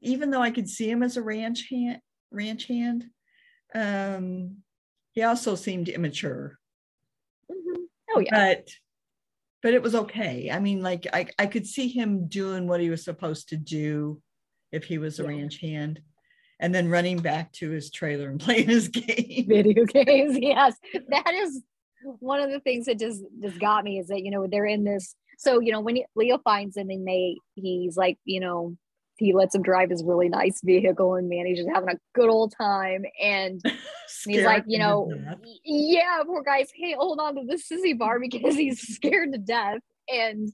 even 0.00 0.30
though 0.30 0.42
I 0.42 0.50
could 0.50 0.68
see 0.68 0.90
him 0.90 1.02
as 1.02 1.16
a 1.16 1.22
ranch 1.22 1.68
hand, 1.70 2.00
ranch 2.30 2.66
hand, 2.66 3.04
um, 3.74 4.58
he 5.12 5.22
also 5.22 5.54
seemed 5.54 5.88
immature. 5.88 6.58
Mm-hmm. 7.50 7.82
Oh 8.14 8.20
yeah. 8.20 8.54
But 8.54 8.68
but 9.62 9.74
it 9.74 9.82
was 9.82 9.94
okay. 9.94 10.50
I 10.50 10.60
mean, 10.60 10.82
like 10.82 11.06
I, 11.12 11.26
I 11.38 11.46
could 11.46 11.66
see 11.66 11.88
him 11.88 12.28
doing 12.28 12.68
what 12.68 12.80
he 12.80 12.90
was 12.90 13.04
supposed 13.04 13.48
to 13.48 13.56
do 13.56 14.22
if 14.70 14.84
he 14.84 14.98
was 14.98 15.18
a 15.18 15.24
yeah. 15.24 15.28
ranch 15.30 15.60
hand 15.60 16.00
and 16.60 16.74
then 16.74 16.88
running 16.88 17.18
back 17.18 17.52
to 17.54 17.70
his 17.70 17.90
trailer 17.90 18.30
and 18.30 18.40
playing 18.44 18.68
his 18.68 18.88
game. 18.88 19.46
Video 19.48 19.84
games, 19.84 20.38
yes. 20.40 20.76
That 21.08 21.34
is 21.34 21.62
one 22.20 22.40
of 22.40 22.50
the 22.50 22.60
things 22.60 22.86
that 22.86 22.98
just 22.98 23.22
just 23.42 23.58
got 23.58 23.84
me 23.84 23.98
is 23.98 24.08
that 24.08 24.22
you 24.22 24.30
know 24.30 24.46
they're 24.46 24.66
in 24.66 24.84
this. 24.84 25.14
So 25.38 25.60
you 25.60 25.72
know 25.72 25.80
when 25.80 25.98
Leo 26.14 26.38
finds 26.38 26.76
him 26.76 26.90
and 26.90 27.06
they 27.08 27.36
he's 27.54 27.96
like 27.96 28.18
you 28.24 28.40
know 28.40 28.76
he 29.16 29.32
lets 29.32 29.54
him 29.54 29.62
drive 29.62 29.90
his 29.90 30.04
really 30.04 30.28
nice 30.28 30.60
vehicle 30.62 31.14
and 31.14 31.28
man 31.28 31.46
he's 31.46 31.58
just 31.58 31.70
having 31.74 31.88
a 31.88 31.98
good 32.14 32.28
old 32.28 32.54
time 32.56 33.04
and 33.20 33.60
he's 34.26 34.44
like 34.44 34.62
you 34.68 34.78
know 34.78 35.10
yeah 35.64 36.22
poor 36.24 36.42
guy's 36.42 36.70
hey 36.72 36.94
hold 36.96 37.18
on 37.18 37.34
to 37.34 37.42
the 37.44 37.56
sissy 37.56 37.98
bar 37.98 38.20
because 38.30 38.54
he's 38.54 38.80
scared 38.80 39.32
to 39.32 39.38
death 39.38 39.80
and 40.08 40.52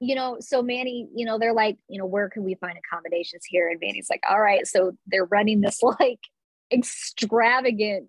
you 0.00 0.14
know, 0.14 0.36
so 0.40 0.62
Manny, 0.62 1.08
you 1.14 1.24
know, 1.24 1.38
they're 1.38 1.54
like, 1.54 1.78
you 1.88 1.98
know, 1.98 2.06
where 2.06 2.28
can 2.28 2.44
we 2.44 2.56
find 2.56 2.76
accommodations 2.76 3.44
here? 3.48 3.68
And 3.68 3.78
Manny's 3.80 4.08
like, 4.10 4.22
all 4.28 4.40
right. 4.40 4.66
So 4.66 4.92
they're 5.06 5.24
running 5.24 5.60
this 5.60 5.82
like 6.00 6.20
extravagant 6.72 8.08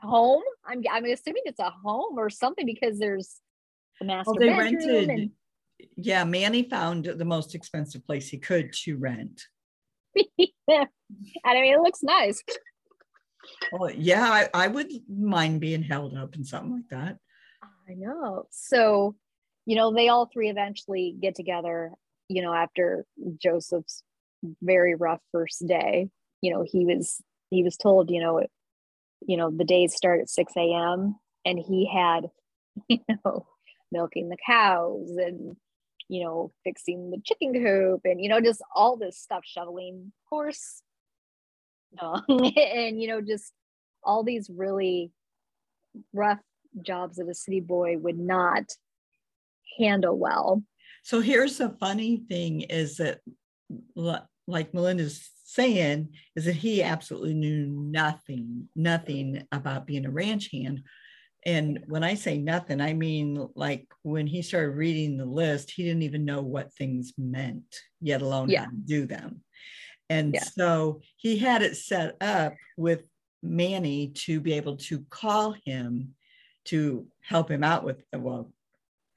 home. 0.00 0.42
I'm 0.66 0.82
I'm 0.90 1.04
assuming 1.04 1.42
it's 1.44 1.60
a 1.60 1.70
home 1.70 2.18
or 2.18 2.30
something 2.30 2.66
because 2.66 2.98
there's 2.98 3.40
the 4.00 4.06
master 4.06 4.32
well, 4.32 4.34
they 4.38 4.48
rented. 4.48 5.10
And- 5.10 5.30
yeah, 5.96 6.24
Manny 6.24 6.68
found 6.68 7.04
the 7.04 7.24
most 7.24 7.54
expensive 7.54 8.04
place 8.04 8.28
he 8.28 8.38
could 8.38 8.72
to 8.84 8.96
rent. 8.96 9.42
and 10.16 10.88
I 11.44 11.54
mean, 11.54 11.74
it 11.74 11.80
looks 11.80 12.02
nice. 12.02 12.42
Well, 13.72 13.90
yeah, 13.92 14.24
I, 14.24 14.48
I 14.64 14.66
would 14.66 14.90
mind 15.08 15.60
being 15.60 15.82
held 15.82 16.16
up 16.16 16.34
in 16.34 16.44
something 16.44 16.72
like 16.72 16.88
that. 16.90 17.18
I 17.62 17.94
know. 17.94 18.46
So 18.50 19.14
you 19.68 19.76
know, 19.76 19.92
they 19.92 20.08
all 20.08 20.24
three 20.32 20.48
eventually 20.48 21.14
get 21.20 21.34
together, 21.34 21.92
you 22.26 22.40
know, 22.40 22.54
after 22.54 23.04
Joseph's 23.36 24.02
very 24.62 24.94
rough 24.94 25.20
first 25.30 25.66
day. 25.66 26.08
You 26.40 26.54
know, 26.54 26.64
he 26.66 26.86
was 26.86 27.20
he 27.50 27.62
was 27.62 27.76
told, 27.76 28.10
you 28.10 28.22
know, 28.22 28.46
you 29.20 29.36
know, 29.36 29.50
the 29.50 29.66
days 29.66 29.94
start 29.94 30.20
at 30.22 30.30
6 30.30 30.54
a.m. 30.56 31.16
and 31.44 31.58
he 31.58 31.86
had, 31.86 32.30
you 32.88 33.00
know, 33.22 33.46
milking 33.92 34.28
the 34.28 34.36
cows 34.44 35.10
and 35.16 35.56
you 36.10 36.24
know, 36.24 36.50
fixing 36.64 37.10
the 37.10 37.20
chicken 37.22 37.52
coop 37.52 38.00
and 38.04 38.20
you 38.20 38.28
know, 38.28 38.40
just 38.40 38.62
all 38.74 38.96
this 38.96 39.18
stuff, 39.18 39.42
shoveling 39.44 40.12
horse, 40.30 40.82
and 42.02 43.00
you 43.00 43.08
know, 43.08 43.20
just 43.20 43.52
all 44.02 44.22
these 44.24 44.50
really 44.50 45.10
rough 46.12 46.40
jobs 46.82 47.16
that 47.16 47.28
a 47.28 47.34
city 47.34 47.60
boy 47.60 47.96
would 47.98 48.18
not 48.18 48.64
handle 49.78 50.16
well. 50.16 50.62
So 51.02 51.20
here's 51.20 51.58
the 51.58 51.70
funny 51.80 52.24
thing 52.28 52.62
is 52.62 52.96
that 52.96 53.20
like 54.46 54.72
Melinda's 54.72 55.30
saying 55.44 56.10
is 56.36 56.46
that 56.46 56.54
he 56.54 56.82
absolutely 56.82 57.34
knew 57.34 57.68
nothing, 57.68 58.68
nothing 58.74 59.46
about 59.52 59.86
being 59.86 60.06
a 60.06 60.10
ranch 60.10 60.50
hand. 60.52 60.82
And 61.48 61.82
when 61.86 62.04
I 62.04 62.12
say 62.12 62.36
nothing, 62.36 62.78
I 62.78 62.92
mean 62.92 63.48
like 63.54 63.86
when 64.02 64.26
he 64.26 64.42
started 64.42 64.76
reading 64.76 65.16
the 65.16 65.24
list, 65.24 65.70
he 65.70 65.82
didn't 65.82 66.02
even 66.02 66.26
know 66.26 66.42
what 66.42 66.74
things 66.74 67.14
meant, 67.16 67.74
yet 68.02 68.20
alone 68.20 68.50
yeah. 68.50 68.66
do 68.84 69.06
them. 69.06 69.40
And 70.10 70.34
yeah. 70.34 70.44
so 70.44 71.00
he 71.16 71.38
had 71.38 71.62
it 71.62 71.78
set 71.78 72.16
up 72.20 72.52
with 72.76 73.08
Manny 73.42 74.08
to 74.26 74.40
be 74.40 74.52
able 74.52 74.76
to 74.76 75.06
call 75.08 75.54
him 75.64 76.14
to 76.66 77.06
help 77.22 77.50
him 77.50 77.64
out 77.64 77.82
with 77.82 78.02
well 78.14 78.52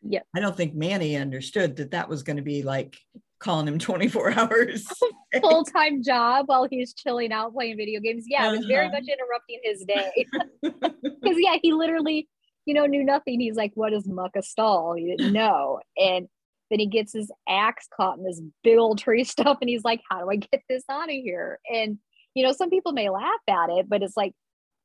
yeah 0.02 0.22
i 0.36 0.40
don't 0.40 0.56
think 0.56 0.74
manny 0.74 1.18
understood 1.18 1.76
that 1.76 1.92
that 1.92 2.08
was 2.08 2.24
going 2.24 2.38
to 2.38 2.44
be 2.44 2.64
like 2.64 2.98
calling 3.40 3.68
him 3.68 3.78
24 3.80 4.32
hours 4.40 4.88
full-time 5.42 6.02
job 6.02 6.48
while 6.48 6.66
he's 6.70 6.94
chilling 6.94 7.32
out 7.32 7.54
playing 7.54 7.76
video 7.76 8.00
games 8.00 8.26
yeah 8.28 8.46
uh-huh. 8.46 8.54
it 8.54 8.58
was 8.58 8.66
very 8.68 8.88
uh-huh. 8.88 9.00
much 9.00 9.10
interrupting 9.10 9.60
his 9.64 9.84
day 9.86 11.11
because 11.32 11.42
yeah 11.42 11.58
he 11.62 11.74
literally 11.74 12.28
you 12.66 12.74
know 12.74 12.86
knew 12.86 13.04
nothing 13.04 13.40
he's 13.40 13.56
like 13.56 13.72
what 13.76 13.94
is 13.94 14.08
muck 14.08 14.32
a 14.36 14.42
stall 14.42 14.94
he 14.94 15.16
didn't 15.16 15.34
know 15.42 15.80
and 15.98 16.28
then 16.70 16.80
he 16.80 16.86
gets 16.86 17.12
his 17.14 17.30
axe 17.50 17.88
caught 17.96 18.18
in 18.18 18.24
this 18.24 18.42
big 18.64 18.78
old 18.78 18.98
tree 18.98 19.24
stuff 19.26 19.58
and 19.62 19.70
he's 19.70 19.84
like 19.84 20.02
how 20.10 20.20
do 20.20 20.30
i 20.30 20.36
get 20.36 20.62
this 20.70 20.84
out 20.90 21.10
of 21.10 21.16
here 21.16 21.60
and 21.72 21.98
you 22.34 22.44
know 22.46 22.54
some 22.54 22.70
people 22.70 22.92
may 22.92 23.10
laugh 23.10 23.42
at 23.48 23.70
it 23.70 23.90
but 23.90 24.04
it's 24.04 24.18
like 24.18 24.34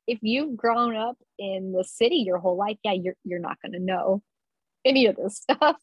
if 0.06 0.18
you've 0.22 0.56
grown 0.56 0.96
up 0.96 1.16
in 1.38 1.72
the 1.72 1.84
city 1.84 2.16
your 2.16 2.38
whole 2.38 2.56
life 2.56 2.76
yeah 2.84 2.92
you're, 2.92 3.16
you're 3.24 3.38
not 3.38 3.60
going 3.60 3.72
to 3.72 3.80
know 3.80 4.22
any 4.86 5.06
of 5.06 5.16
this 5.16 5.36
stuff. 5.38 5.76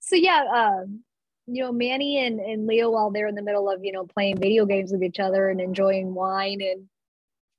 So 0.00 0.16
yeah, 0.16 0.44
um, 0.54 1.02
you 1.46 1.62
know, 1.62 1.72
Manny 1.72 2.24
and, 2.24 2.40
and 2.40 2.66
Leo 2.66 2.90
while 2.90 3.10
they're 3.10 3.26
in 3.26 3.34
the 3.34 3.42
middle 3.42 3.68
of, 3.68 3.84
you 3.84 3.92
know, 3.92 4.06
playing 4.06 4.38
video 4.38 4.64
games 4.64 4.92
with 4.92 5.02
each 5.02 5.18
other 5.18 5.48
and 5.48 5.60
enjoying 5.60 6.14
wine 6.14 6.60
and 6.62 6.84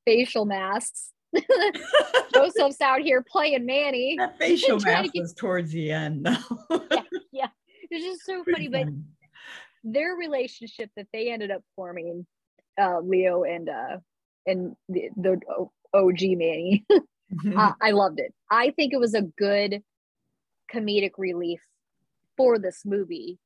facial 0.05 0.46
masks. 0.46 1.12
Joseph's 2.33 2.81
out 2.81 3.01
here 3.01 3.24
playing 3.27 3.65
Manny. 3.65 4.15
That 4.17 4.38
facial 4.38 4.79
mask 4.79 5.13
get... 5.13 5.21
was 5.21 5.33
towards 5.33 5.71
the 5.71 5.91
end 5.91 6.25
though. 6.25 6.81
yeah, 6.91 7.01
yeah. 7.31 7.48
It's 7.89 8.05
just 8.05 8.25
so 8.25 8.43
funny, 8.43 8.67
but 8.67 8.88
their 9.83 10.15
relationship 10.15 10.89
that 10.95 11.07
they 11.13 11.31
ended 11.31 11.51
up 11.51 11.62
forming, 11.75 12.25
uh, 12.79 13.00
Leo 13.00 13.43
and 13.43 13.69
uh 13.69 13.98
and 14.45 14.75
the, 14.88 15.09
the 15.15 15.39
OG 15.93 16.21
Manny. 16.38 16.86
uh, 17.55 17.74
I 17.81 17.91
loved 17.91 18.19
it. 18.19 18.33
I 18.50 18.71
think 18.71 18.93
it 18.93 19.00
was 19.00 19.13
a 19.13 19.21
good 19.21 19.81
comedic 20.74 21.12
relief 21.17 21.59
for 22.38 22.57
this 22.57 22.81
movie. 22.86 23.38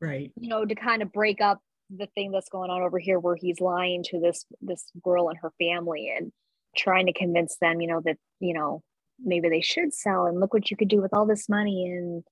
Right. 0.00 0.32
You 0.36 0.48
know, 0.48 0.64
to 0.64 0.74
kind 0.74 1.02
of 1.02 1.12
break 1.12 1.40
up 1.40 1.60
the 1.90 2.06
thing 2.14 2.30
that's 2.30 2.48
going 2.48 2.70
on 2.70 2.82
over 2.82 2.98
here 2.98 3.18
where 3.18 3.36
he's 3.36 3.60
lying 3.60 4.02
to 4.04 4.20
this 4.20 4.44
this 4.60 4.90
girl 5.02 5.28
and 5.28 5.38
her 5.40 5.52
family 5.58 6.12
and 6.14 6.32
trying 6.76 7.06
to 7.06 7.12
convince 7.12 7.56
them, 7.56 7.80
you 7.80 7.88
know, 7.88 8.00
that, 8.04 8.16
you 8.40 8.54
know, 8.54 8.82
maybe 9.18 9.48
they 9.48 9.60
should 9.60 9.92
sell 9.92 10.26
and 10.26 10.38
look 10.38 10.52
what 10.52 10.70
you 10.70 10.76
could 10.76 10.88
do 10.88 11.00
with 11.00 11.12
all 11.12 11.26
this 11.26 11.48
money 11.48 11.86
and 11.86 12.24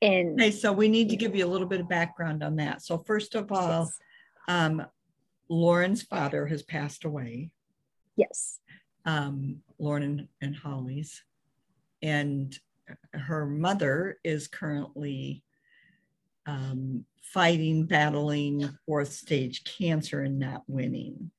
and 0.00 0.40
okay, 0.40 0.50
so 0.50 0.72
we 0.72 0.88
need 0.88 1.08
to 1.10 1.16
give 1.16 1.36
you 1.36 1.46
a 1.46 1.48
little 1.48 1.66
bit 1.68 1.78
of 1.78 1.88
background 1.88 2.42
on 2.42 2.56
that. 2.56 2.82
So 2.82 2.98
first 3.06 3.36
of 3.36 3.52
all, 3.52 3.84
yes. 3.84 3.98
um, 4.48 4.84
Lauren's 5.48 6.02
father 6.02 6.44
has 6.46 6.64
passed 6.64 7.04
away. 7.04 7.50
Yes. 8.16 8.58
Um, 9.04 9.58
Lauren 9.78 10.02
and, 10.02 10.28
and 10.40 10.56
Holly's. 10.56 11.22
And 12.02 12.58
her 13.12 13.46
mother 13.46 14.18
is 14.24 14.48
currently 14.48 15.44
um, 16.46 17.04
fighting, 17.22 17.86
battling 17.86 18.68
fourth 18.84 19.12
stage 19.12 19.62
cancer 19.62 20.22
and 20.22 20.40
not 20.40 20.64
winning. 20.66 21.30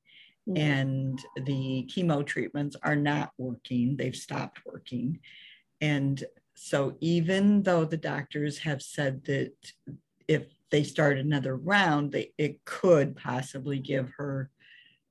Mm-hmm. 0.48 0.58
And 0.58 1.26
the 1.46 1.88
chemo 1.90 2.26
treatments 2.26 2.76
are 2.84 2.96
not 2.96 3.32
working, 3.38 3.96
they've 3.96 4.16
stopped 4.16 4.60
working. 4.66 5.20
And 5.82 6.24
so, 6.56 6.98
even 7.02 7.64
though 7.64 7.86
the 7.86 7.98
doctors 7.98 8.60
have 8.60 8.82
said 8.82 9.24
that 9.26 9.54
if 10.28 10.46
they 10.70 10.84
start 10.84 11.18
another 11.18 11.56
round, 11.56 12.12
they, 12.12 12.32
it 12.38 12.64
could 12.66 13.16
possibly 13.16 13.80
give 13.80 14.12
her 14.18 14.50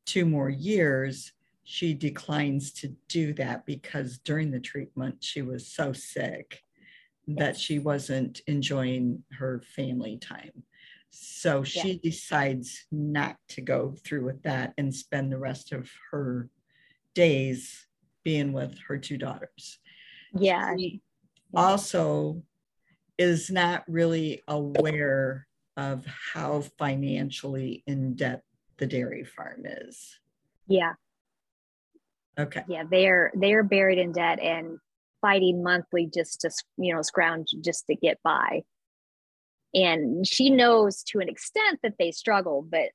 two 0.04 0.24
more 0.24 0.50
years, 0.50 1.32
she 1.64 1.94
declines 1.94 2.72
to 2.72 2.94
do 3.08 3.32
that 3.34 3.64
because 3.66 4.18
during 4.18 4.50
the 4.50 4.60
treatment 4.60 5.16
she 5.20 5.42
was 5.42 5.66
so 5.66 5.92
sick 5.92 6.62
that 7.28 7.56
she 7.56 7.78
wasn't 7.78 8.40
enjoying 8.46 9.22
her 9.38 9.62
family 9.76 10.18
time. 10.18 10.64
So 11.12 11.62
she 11.62 11.92
yeah. 11.92 11.98
decides 12.02 12.86
not 12.90 13.36
to 13.50 13.60
go 13.60 13.94
through 14.04 14.24
with 14.24 14.42
that 14.42 14.72
and 14.78 14.94
spend 14.94 15.30
the 15.30 15.38
rest 15.38 15.72
of 15.72 15.90
her 16.10 16.48
days 17.14 17.86
being 18.24 18.52
with 18.52 18.78
her 18.88 18.98
two 18.98 19.18
daughters. 19.18 19.78
Yeah. 20.34 20.74
She, 20.76 21.02
also 21.54 22.42
is 23.18 23.50
not 23.50 23.84
really 23.86 24.42
aware 24.48 25.46
of 25.76 26.06
how 26.06 26.62
financially 26.78 27.82
in 27.86 28.14
debt 28.14 28.42
the 28.78 28.86
dairy 28.86 29.24
farm 29.24 29.62
is. 29.66 30.18
Yeah. 30.66 30.94
Okay. 32.38 32.64
Yeah. 32.68 32.84
They're 32.90 33.32
they're 33.34 33.62
buried 33.62 33.98
in 33.98 34.12
debt 34.12 34.40
and 34.40 34.78
fighting 35.20 35.62
monthly 35.62 36.08
just 36.12 36.40
to 36.40 36.50
you 36.78 36.94
know 36.94 37.02
scrounge 37.02 37.48
just 37.62 37.86
to 37.88 37.94
get 37.94 38.18
by. 38.24 38.62
And 39.74 40.26
she 40.26 40.50
knows 40.50 41.02
to 41.04 41.20
an 41.20 41.28
extent 41.28 41.80
that 41.82 41.94
they 41.98 42.10
struggle, 42.10 42.66
but 42.68 42.90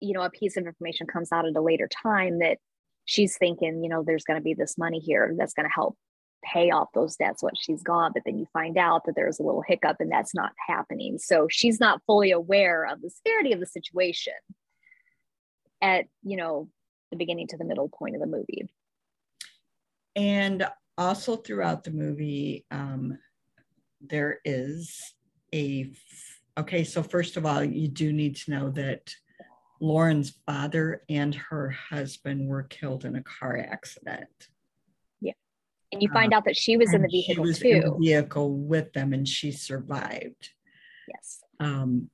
you 0.00 0.12
know, 0.12 0.22
a 0.22 0.30
piece 0.30 0.56
of 0.56 0.66
information 0.66 1.06
comes 1.06 1.32
out 1.32 1.46
at 1.46 1.56
a 1.56 1.60
later 1.60 1.88
time 1.88 2.38
that 2.40 2.58
she's 3.06 3.36
thinking, 3.38 3.82
you 3.82 3.88
know, 3.88 4.02
there's 4.04 4.24
going 4.24 4.38
to 4.38 4.44
be 4.44 4.54
this 4.54 4.76
money 4.76 4.98
here 4.98 5.34
that's 5.36 5.54
going 5.54 5.66
to 5.66 5.72
help 5.72 5.96
pay 6.44 6.70
off 6.70 6.88
those 6.94 7.16
debts 7.16 7.42
what 7.42 7.56
she's 7.58 7.82
got. 7.82 8.12
But 8.14 8.22
then 8.24 8.38
you 8.38 8.46
find 8.52 8.76
out 8.76 9.02
that 9.06 9.14
there's 9.16 9.40
a 9.40 9.42
little 9.42 9.64
hiccup 9.66 9.96
and 10.00 10.12
that's 10.12 10.34
not 10.34 10.52
happening. 10.68 11.18
So 11.18 11.48
she's 11.50 11.80
not 11.80 12.02
fully 12.06 12.30
aware 12.30 12.84
of 12.84 13.00
the 13.00 13.10
severity 13.10 13.52
of 13.52 13.60
the 13.60 13.66
situation 13.66 14.34
at 15.82 16.06
you 16.22 16.36
know 16.36 16.68
the 17.10 17.16
beginning 17.16 17.46
to 17.46 17.56
the 17.56 17.64
middle 17.64 17.88
point 17.88 18.14
of 18.14 18.20
the 18.20 18.26
movie. 18.26 18.68
And 20.14 20.66
also 20.96 21.36
throughout 21.36 21.84
the 21.84 21.90
movie 21.90 22.64
um, 22.70 23.18
there 24.00 24.40
is 24.44 25.14
a 25.56 25.90
okay 26.58 26.84
so 26.84 27.02
first 27.02 27.36
of 27.36 27.46
all 27.46 27.64
you 27.64 27.88
do 27.88 28.12
need 28.12 28.36
to 28.36 28.50
know 28.50 28.70
that 28.70 29.14
lauren's 29.80 30.30
father 30.46 31.02
and 31.08 31.34
her 31.34 31.70
husband 31.70 32.48
were 32.48 32.62
killed 32.64 33.04
in 33.04 33.16
a 33.16 33.22
car 33.22 33.58
accident. 33.58 34.48
Yeah. 35.20 35.32
and 35.92 36.02
you 36.02 36.08
find 36.12 36.32
uh, 36.32 36.38
out 36.38 36.44
that 36.46 36.56
she 36.56 36.76
was 36.76 36.94
in 36.94 37.02
the 37.02 37.08
vehicle 37.08 37.44
she 37.44 37.48
was 37.48 37.58
too. 37.58 37.68
in 37.68 37.80
the 37.80 37.98
vehicle 37.98 38.56
with 38.56 38.92
them 38.92 39.12
and 39.12 39.26
she 39.28 39.52
survived. 39.52 40.50
Yes. 41.08 41.40
Um 41.60 42.10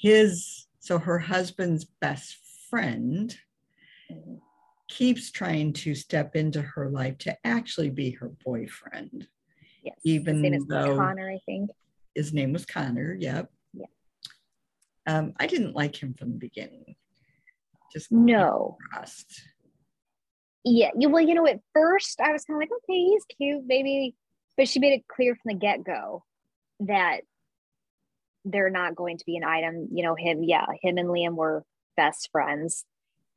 his 0.00 0.66
so 0.80 0.98
her 0.98 1.18
husband's 1.18 1.84
best 1.84 2.36
friend 2.68 3.34
keeps 4.88 5.30
trying 5.30 5.72
to 5.72 5.94
step 5.94 6.36
into 6.36 6.60
her 6.60 6.90
life 6.90 7.16
to 7.18 7.36
actually 7.44 7.90
be 7.90 8.10
her 8.10 8.30
boyfriend. 8.44 9.28
Yes 9.82 9.96
even 10.04 10.66
though 10.68 10.96
connor 10.96 11.30
i 11.30 11.38
think 11.46 11.70
his 12.14 12.32
name 12.32 12.52
was 12.52 12.66
connor 12.66 13.16
yep. 13.18 13.50
Yeah. 13.72 13.86
Um 15.06 15.32
i 15.38 15.46
didn't 15.46 15.74
like 15.74 16.00
him 16.00 16.14
from 16.14 16.32
the 16.32 16.38
beginning. 16.38 16.96
Just 17.92 18.10
no. 18.10 18.76
trust 18.92 19.42
yeah 20.64 20.90
you 20.98 21.08
well 21.10 21.22
you 21.22 21.34
know 21.34 21.46
at 21.46 21.60
first 21.72 22.20
i 22.20 22.32
was 22.32 22.44
kind 22.44 22.56
of 22.56 22.60
like 22.62 22.70
okay 22.72 22.98
he's 22.98 23.24
cute 23.36 23.62
maybe 23.66 24.14
but 24.56 24.68
she 24.68 24.78
made 24.78 24.94
it 24.94 25.04
clear 25.08 25.34
from 25.34 25.52
the 25.52 25.58
get-go 25.58 26.24
that 26.80 27.20
they're 28.44 28.70
not 28.70 28.94
going 28.94 29.18
to 29.18 29.24
be 29.26 29.36
an 29.36 29.44
item 29.44 29.88
you 29.92 30.02
know 30.02 30.14
him 30.14 30.42
yeah 30.42 30.66
him 30.82 30.96
and 30.96 31.08
liam 31.08 31.34
were 31.34 31.64
best 31.96 32.30
friends 32.32 32.84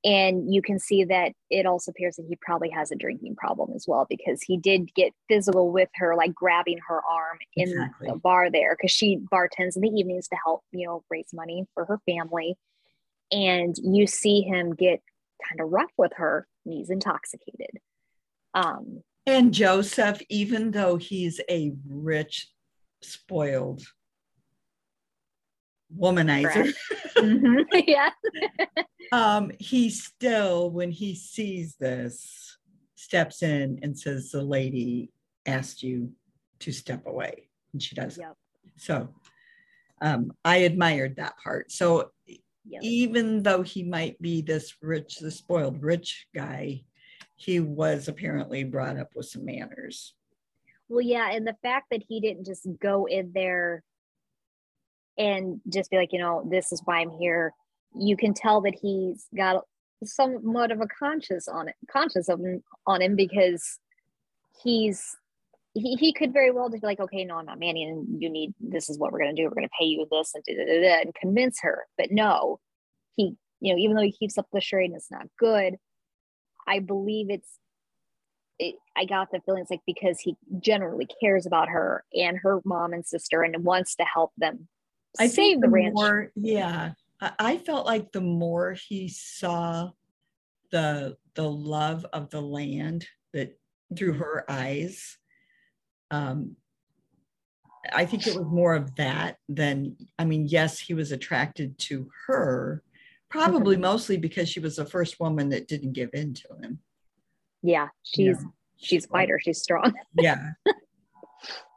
and 0.03 0.53
you 0.53 0.61
can 0.61 0.79
see 0.79 1.03
that 1.03 1.33
it 1.49 1.65
also 1.65 1.91
appears 1.91 2.15
that 2.15 2.25
he 2.29 2.37
probably 2.41 2.69
has 2.69 2.91
a 2.91 2.95
drinking 2.95 3.35
problem 3.35 3.71
as 3.75 3.85
well 3.87 4.05
because 4.09 4.41
he 4.41 4.57
did 4.57 4.93
get 4.93 5.13
physical 5.27 5.71
with 5.71 5.89
her 5.95 6.15
like 6.15 6.33
grabbing 6.33 6.79
her 6.87 7.01
arm 7.03 7.39
in 7.55 7.69
exactly. 7.69 8.07
the 8.09 8.15
bar 8.15 8.51
there 8.51 8.75
because 8.75 8.91
she 8.91 9.17
bartends 9.31 9.75
in 9.75 9.81
the 9.81 9.89
evenings 9.89 10.27
to 10.27 10.37
help 10.43 10.61
you 10.71 10.85
know 10.85 11.03
raise 11.09 11.29
money 11.33 11.65
for 11.73 11.85
her 11.85 11.99
family 12.05 12.55
and 13.31 13.75
you 13.83 14.07
see 14.07 14.41
him 14.41 14.73
get 14.73 15.01
kind 15.47 15.61
of 15.61 15.71
rough 15.71 15.91
with 15.97 16.11
her 16.15 16.47
and 16.65 16.73
he's 16.73 16.89
intoxicated. 16.89 17.79
Um, 18.53 19.01
and 19.25 19.53
Joseph, 19.53 20.21
even 20.29 20.71
though 20.71 20.95
he's 20.95 21.41
a 21.49 21.73
rich, 21.87 22.47
spoiled 23.01 23.83
womanizer, 25.95 26.73
mm-hmm. 27.17 27.61
yeah, 27.87 28.09
um, 29.11 29.51
he 29.59 29.89
still, 29.89 30.71
when 30.71 30.91
he 30.91 31.15
sees 31.15 31.75
this, 31.75 32.57
steps 32.95 33.43
in 33.43 33.79
and 33.81 33.97
says, 33.97 34.31
"The 34.31 34.41
lady 34.41 35.11
asked 35.45 35.83
you 35.83 36.11
to 36.59 36.71
step 36.71 37.05
away," 37.05 37.49
and 37.73 37.81
she 37.81 37.95
does. 37.95 38.17
Yep. 38.17 38.35
So, 38.77 39.09
um, 40.01 40.31
I 40.45 40.57
admired 40.57 41.15
that 41.15 41.37
part. 41.37 41.71
So 41.71 42.11
Yep. 42.69 42.83
Even 42.83 43.43
though 43.43 43.61
he 43.61 43.83
might 43.83 44.21
be 44.21 44.41
this 44.41 44.75
rich, 44.81 45.19
the 45.19 45.31
spoiled 45.31 45.81
rich 45.81 46.27
guy, 46.35 46.83
he 47.35 47.59
was 47.59 48.07
apparently 48.07 48.63
brought 48.63 48.97
up 48.97 49.11
with 49.15 49.27
some 49.27 49.45
manners. 49.45 50.13
Well, 50.89 51.01
yeah, 51.01 51.31
and 51.31 51.47
the 51.47 51.55
fact 51.61 51.87
that 51.91 52.03
he 52.07 52.19
didn't 52.19 52.45
just 52.45 52.67
go 52.81 53.05
in 53.05 53.31
there 53.33 53.83
and 55.17 55.59
just 55.71 55.89
be 55.89 55.97
like, 55.97 56.13
you 56.13 56.19
know, 56.19 56.47
this 56.49 56.71
is 56.71 56.81
why 56.85 56.99
I'm 56.99 57.11
here. 57.11 57.53
You 57.95 58.15
can 58.17 58.33
tell 58.33 58.61
that 58.61 58.75
he's 58.79 59.27
got 59.35 59.63
somewhat 60.03 60.71
of 60.71 60.81
a 60.81 60.87
conscious 60.87 61.47
on 61.47 61.69
it, 61.69 61.75
conscious 61.89 62.29
of 62.29 62.39
on 62.85 63.01
him 63.01 63.15
because 63.15 63.79
he's 64.61 65.15
he, 65.73 65.95
he 65.95 66.13
could 66.13 66.33
very 66.33 66.51
well 66.51 66.69
just 66.69 66.81
be 66.81 66.87
like, 66.87 66.99
okay, 66.99 67.23
no, 67.23 67.35
I'm 67.37 67.45
not 67.45 67.59
Manny, 67.59 67.83
and 67.83 68.21
you 68.21 68.29
need 68.29 68.53
this 68.59 68.89
is 68.89 68.97
what 68.97 69.11
we're 69.11 69.19
gonna 69.19 69.33
do. 69.33 69.43
We're 69.43 69.55
gonna 69.55 69.69
pay 69.79 69.85
you 69.85 70.07
this 70.09 70.33
and, 70.33 70.43
da, 70.43 70.55
da, 70.55 70.81
da, 70.81 71.01
and 71.01 71.15
convince 71.15 71.59
her. 71.61 71.85
But 71.97 72.11
no, 72.11 72.59
he, 73.15 73.35
you 73.59 73.73
know, 73.73 73.79
even 73.79 73.95
though 73.95 74.03
he 74.03 74.11
keeps 74.11 74.37
up 74.37 74.47
the 74.51 74.61
charade 74.61 74.89
and 74.91 74.97
it's 74.97 75.11
not 75.11 75.27
good, 75.39 75.75
I 76.67 76.79
believe 76.79 77.29
it's 77.29 77.59
it, 78.59 78.75
I 78.95 79.05
got 79.05 79.29
the 79.31 79.39
feeling 79.45 79.61
it's 79.61 79.71
like 79.71 79.81
because 79.85 80.19
he 80.19 80.35
generally 80.59 81.07
cares 81.21 81.45
about 81.45 81.69
her 81.69 82.03
and 82.13 82.37
her 82.39 82.59
mom 82.65 82.93
and 82.93 83.05
sister 83.05 83.43
and 83.43 83.63
wants 83.63 83.95
to 83.95 84.03
help 84.03 84.31
them 84.37 84.67
I 85.19 85.27
save 85.27 85.61
the, 85.61 85.67
the 85.67 85.71
ranch. 85.71 85.93
More, 85.95 86.31
yeah, 86.35 86.91
I 87.21 87.57
felt 87.57 87.85
like 87.85 88.11
the 88.11 88.21
more 88.21 88.73
he 88.73 89.09
saw 89.09 89.91
the 90.71 91.17
the 91.35 91.49
love 91.49 92.05
of 92.13 92.29
the 92.29 92.41
land 92.41 93.07
that 93.33 93.57
through 93.95 94.13
her 94.13 94.43
eyes, 94.49 95.17
um, 96.11 96.55
I 97.93 98.05
think 98.05 98.27
it 98.27 98.35
was 98.35 98.45
more 98.45 98.75
of 98.75 98.95
that 98.95 99.37
than, 99.47 99.95
I 100.17 100.25
mean, 100.25 100.47
yes, 100.47 100.79
he 100.79 100.93
was 100.93 101.11
attracted 101.11 101.77
to 101.79 102.09
her, 102.25 102.83
probably 103.29 103.75
mm-hmm. 103.75 103.83
mostly 103.83 104.17
because 104.17 104.49
she 104.49 104.59
was 104.59 104.75
the 104.75 104.85
first 104.85 105.19
woman 105.19 105.49
that 105.49 105.67
didn't 105.67 105.93
give 105.93 106.09
in 106.13 106.33
to 106.33 106.47
him. 106.61 106.79
Yeah, 107.61 107.87
she's 108.03 108.37
yeah. 108.39 108.47
she's 108.77 109.05
fighter, 109.05 109.39
she's 109.41 109.61
strong. 109.61 109.93
yeah. 110.17 110.51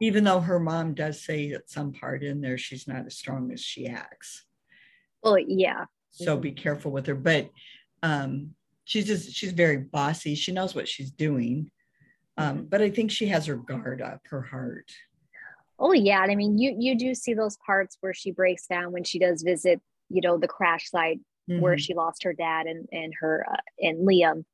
Even 0.00 0.24
though 0.24 0.40
her 0.40 0.58
mom 0.58 0.94
does 0.94 1.24
say 1.24 1.52
at 1.52 1.68
some 1.70 1.92
part 1.92 2.22
in 2.22 2.40
there 2.40 2.58
she's 2.58 2.88
not 2.88 3.06
as 3.06 3.16
strong 3.16 3.52
as 3.52 3.60
she 3.60 3.86
acts. 3.86 4.44
Well, 5.22 5.38
yeah. 5.38 5.84
So 6.10 6.36
be 6.36 6.52
careful 6.52 6.90
with 6.90 7.06
her. 7.06 7.14
But 7.14 7.50
um 8.02 8.54
she's 8.84 9.06
just 9.06 9.32
she's 9.32 9.52
very 9.52 9.78
bossy. 9.78 10.34
She 10.34 10.52
knows 10.52 10.74
what 10.74 10.88
she's 10.88 11.10
doing. 11.10 11.70
Um, 12.36 12.66
but 12.68 12.80
I 12.80 12.90
think 12.90 13.10
she 13.10 13.26
has 13.26 13.46
her 13.46 13.56
guard 13.56 14.00
up, 14.00 14.20
her 14.30 14.42
heart. 14.42 14.90
Oh 15.78 15.92
yeah, 15.92 16.20
I 16.20 16.34
mean, 16.34 16.58
you 16.58 16.74
you 16.78 16.96
do 16.96 17.14
see 17.14 17.34
those 17.34 17.56
parts 17.64 17.96
where 18.00 18.14
she 18.14 18.32
breaks 18.32 18.66
down 18.66 18.92
when 18.92 19.04
she 19.04 19.18
does 19.18 19.42
visit, 19.42 19.80
you 20.08 20.20
know, 20.20 20.38
the 20.38 20.48
crash 20.48 20.90
site 20.90 21.20
mm-hmm. 21.48 21.60
where 21.60 21.78
she 21.78 21.94
lost 21.94 22.22
her 22.24 22.32
dad 22.32 22.66
and 22.66 22.88
and 22.92 23.12
her 23.20 23.46
uh, 23.50 23.56
and 23.80 24.06
Liam. 24.06 24.44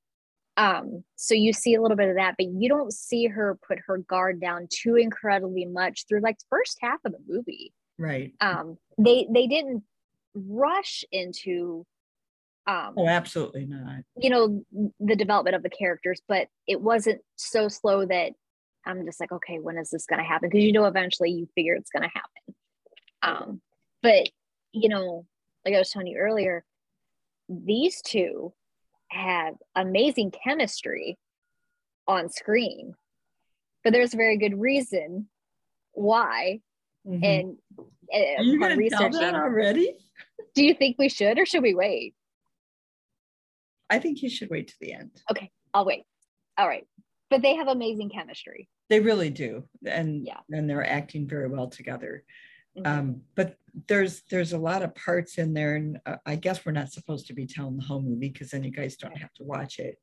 Um, 0.56 1.04
so 1.16 1.34
you 1.34 1.52
see 1.52 1.74
a 1.74 1.82
little 1.82 1.96
bit 1.96 2.08
of 2.08 2.16
that, 2.16 2.36
but 2.38 2.46
you 2.46 2.68
don't 2.68 2.92
see 2.92 3.26
her 3.26 3.58
put 3.66 3.78
her 3.86 3.98
guard 3.98 4.40
down 4.40 4.68
too 4.70 4.96
incredibly 4.96 5.66
much 5.66 6.06
through 6.08 6.20
like 6.20 6.38
the 6.38 6.46
first 6.48 6.78
half 6.80 6.98
of 7.04 7.12
the 7.12 7.18
movie. 7.28 7.72
Right. 7.98 8.32
Um, 8.40 8.78
they 8.98 9.26
they 9.30 9.46
didn't 9.46 9.82
rush 10.34 11.04
into 11.12 11.86
um 12.66 12.94
oh 12.96 13.08
absolutely 13.08 13.64
not 13.64 14.02
you 14.20 14.28
know 14.28 14.64
the 15.00 15.16
development 15.16 15.56
of 15.56 15.62
the 15.62 15.70
characters 15.70 16.20
but 16.28 16.48
it 16.66 16.80
wasn't 16.80 17.20
so 17.36 17.68
slow 17.68 18.04
that 18.04 18.32
i'm 18.84 19.04
just 19.06 19.20
like 19.20 19.32
okay 19.32 19.58
when 19.58 19.78
is 19.78 19.90
this 19.90 20.04
going 20.04 20.18
to 20.18 20.26
happen 20.26 20.48
because 20.48 20.64
you 20.64 20.72
know 20.72 20.84
eventually 20.84 21.30
you 21.30 21.48
figure 21.54 21.74
it's 21.74 21.90
going 21.90 22.02
to 22.02 22.10
happen 22.14 22.54
um 23.22 23.60
but 24.02 24.28
you 24.72 24.88
know 24.88 25.24
like 25.64 25.74
i 25.74 25.78
was 25.78 25.90
telling 25.90 26.08
you 26.08 26.18
earlier 26.18 26.64
these 27.48 28.02
two 28.02 28.52
have 29.10 29.54
amazing 29.74 30.32
chemistry 30.44 31.18
on 32.08 32.28
screen 32.28 32.94
but 33.84 33.92
there's 33.92 34.14
a 34.14 34.16
very 34.16 34.36
good 34.36 34.58
reason 34.58 35.28
why 35.92 36.60
mm-hmm. 37.06 37.22
and 37.22 37.56
uh, 37.78 38.18
Are 38.38 38.42
you 38.42 38.90
to 38.90 38.96
tell 38.96 39.10
that 39.10 39.34
already? 39.34 39.94
Do 40.54 40.64
you 40.64 40.74
think 40.74 40.96
we 40.98 41.08
should, 41.08 41.38
or 41.38 41.46
should 41.46 41.62
we 41.62 41.74
wait? 41.74 42.14
I 43.88 43.98
think 43.98 44.22
you 44.22 44.28
should 44.28 44.50
wait 44.50 44.68
to 44.68 44.74
the 44.80 44.92
end. 44.92 45.10
Okay, 45.30 45.50
I'll 45.72 45.84
wait. 45.84 46.02
All 46.58 46.66
right. 46.66 46.86
But 47.30 47.42
they 47.42 47.56
have 47.56 47.68
amazing 47.68 48.10
chemistry. 48.10 48.68
They 48.88 49.00
really 49.00 49.30
do. 49.30 49.64
And 49.84 50.26
yeah. 50.26 50.40
and 50.50 50.68
they're 50.68 50.88
acting 50.88 51.28
very 51.28 51.48
well 51.48 51.68
together. 51.68 52.24
Mm-hmm. 52.76 52.86
Um, 52.86 53.22
but 53.34 53.56
there's 53.88 54.22
there's 54.30 54.52
a 54.52 54.58
lot 54.58 54.82
of 54.82 54.94
parts 54.94 55.38
in 55.38 55.54
there, 55.54 55.76
and 55.76 55.98
uh, 56.06 56.16
I 56.24 56.36
guess 56.36 56.64
we're 56.64 56.72
not 56.72 56.92
supposed 56.92 57.26
to 57.28 57.34
be 57.34 57.46
telling 57.46 57.76
the 57.76 57.84
whole 57.84 58.02
movie 58.02 58.28
because 58.30 58.50
then 58.50 58.64
you 58.64 58.70
guys 58.70 58.96
don't 58.96 59.16
have 59.16 59.32
to 59.34 59.44
watch 59.44 59.78
it. 59.78 59.98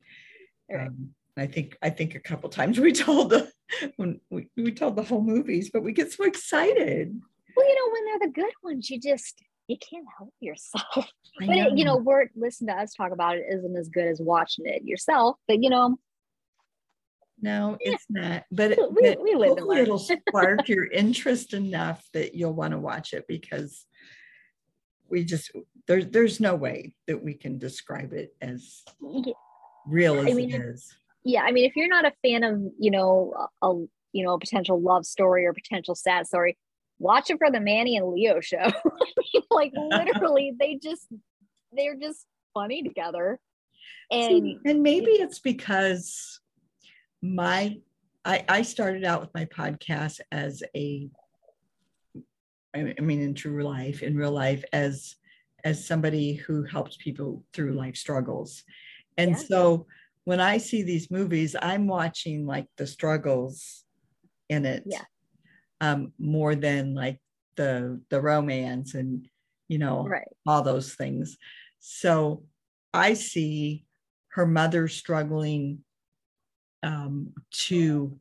Right. 0.71 0.87
Um, 0.87 1.09
I 1.37 1.47
think 1.47 1.77
I 1.81 1.89
think 1.89 2.15
a 2.15 2.19
couple 2.19 2.49
times 2.49 2.79
we 2.79 2.91
told 2.91 3.31
the 3.31 3.51
when 3.97 4.19
we, 4.29 4.49
we 4.55 4.71
told 4.71 4.95
the 4.95 5.03
whole 5.03 5.21
movies, 5.21 5.69
but 5.71 5.83
we 5.83 5.93
get 5.93 6.11
so 6.11 6.25
excited. 6.25 7.19
Well, 7.55 7.67
you 7.67 7.75
know, 7.75 7.93
when 7.93 8.05
they're 8.05 8.27
the 8.27 8.33
good 8.33 8.53
ones, 8.63 8.89
you 8.89 8.99
just 8.99 9.43
you 9.67 9.77
can't 9.77 10.05
help 10.17 10.33
yourself. 10.39 10.83
but. 11.39 11.49
It, 11.49 11.77
you 11.77 11.85
know, 11.85 11.97
we're 11.97 12.27
listen 12.35 12.67
to 12.67 12.73
us 12.73 12.93
talk 12.93 13.11
about 13.11 13.37
it 13.37 13.45
isn't 13.51 13.75
as 13.75 13.89
good 13.89 14.07
as 14.07 14.19
watching 14.21 14.65
it 14.65 14.83
yourself. 14.83 15.37
But 15.47 15.63
you 15.63 15.69
know, 15.69 15.97
no, 17.41 17.77
yeah. 17.81 17.93
it's 17.93 18.05
not. 18.09 18.43
But, 18.51 18.71
it, 18.71 18.79
we, 18.93 19.09
but 19.09 19.23
we 19.23 19.33
and 19.33 19.79
it'll 19.79 19.99
spark 20.29 20.69
your 20.69 20.85
interest 20.85 21.53
enough 21.53 22.07
that 22.13 22.35
you'll 22.35 22.53
want 22.53 22.71
to 22.71 22.79
watch 22.79 23.13
it 23.13 23.25
because 23.27 23.85
we 25.09 25.23
just 25.23 25.51
there's 25.87 26.07
there's 26.07 26.39
no 26.39 26.55
way 26.55 26.93
that 27.07 27.23
we 27.23 27.33
can 27.33 27.57
describe 27.57 28.13
it 28.13 28.35
as 28.41 28.83
yeah. 29.01 29.33
real 29.85 30.19
as 30.19 30.27
I 30.27 30.33
mean, 30.33 30.53
it 30.53 30.61
is. 30.61 30.93
Yeah, 31.23 31.43
I 31.43 31.51
mean, 31.51 31.65
if 31.65 31.75
you're 31.75 31.87
not 31.87 32.05
a 32.05 32.13
fan 32.23 32.43
of 32.43 32.61
you 32.79 32.91
know 32.91 33.33
a 33.61 33.73
you 34.11 34.25
know 34.25 34.33
a 34.33 34.39
potential 34.39 34.81
love 34.81 35.05
story 35.05 35.45
or 35.45 35.53
potential 35.53 35.95
sad 35.95 36.27
story, 36.27 36.57
watch 36.99 37.29
it 37.29 37.37
for 37.37 37.51
the 37.51 37.59
Manny 37.59 37.97
and 37.97 38.07
Leo 38.07 38.39
show. 38.39 38.57
I 38.63 38.71
mean, 39.33 39.43
like 39.51 39.73
literally, 39.75 40.53
they 40.59 40.79
just 40.81 41.07
they're 41.71 41.97
just 41.97 42.25
funny 42.53 42.83
together. 42.83 43.39
And 44.11 44.59
and 44.65 44.83
maybe 44.83 45.11
it's 45.11 45.39
because 45.39 46.39
my 47.23 47.77
I, 48.25 48.45
I 48.47 48.61
started 48.61 49.03
out 49.03 49.21
with 49.21 49.33
my 49.33 49.45
podcast 49.45 50.19
as 50.31 50.61
a 50.75 51.09
I 52.75 52.93
mean 52.99 53.21
in 53.21 53.33
true 53.33 53.63
life, 53.63 54.03
in 54.03 54.15
real 54.15 54.31
life, 54.31 54.63
as 54.73 55.15
as 55.63 55.87
somebody 55.87 56.33
who 56.33 56.63
helps 56.63 56.97
people 56.97 57.43
through 57.53 57.73
life 57.73 57.95
struggles. 57.95 58.63
And 59.17 59.31
yeah. 59.31 59.37
so 59.37 59.85
when 60.25 60.39
I 60.39 60.57
see 60.57 60.83
these 60.83 61.11
movies, 61.11 61.55
I'm 61.61 61.87
watching 61.87 62.45
like 62.45 62.67
the 62.77 62.87
struggles 62.87 63.83
in 64.49 64.65
it. 64.65 64.83
Yeah. 64.85 65.03
Um, 65.81 66.13
more 66.17 66.55
than 66.55 66.93
like 66.93 67.19
the 67.55 68.01
the 68.09 68.21
romance 68.21 68.95
and 68.95 69.27
you 69.67 69.77
know 69.77 70.05
right. 70.05 70.27
all 70.45 70.61
those 70.61 70.95
things. 70.95 71.37
So 71.79 72.43
I 72.93 73.13
see 73.13 73.85
her 74.29 74.45
mother 74.45 74.87
struggling 74.87 75.83
um, 76.83 77.33
to 77.51 78.19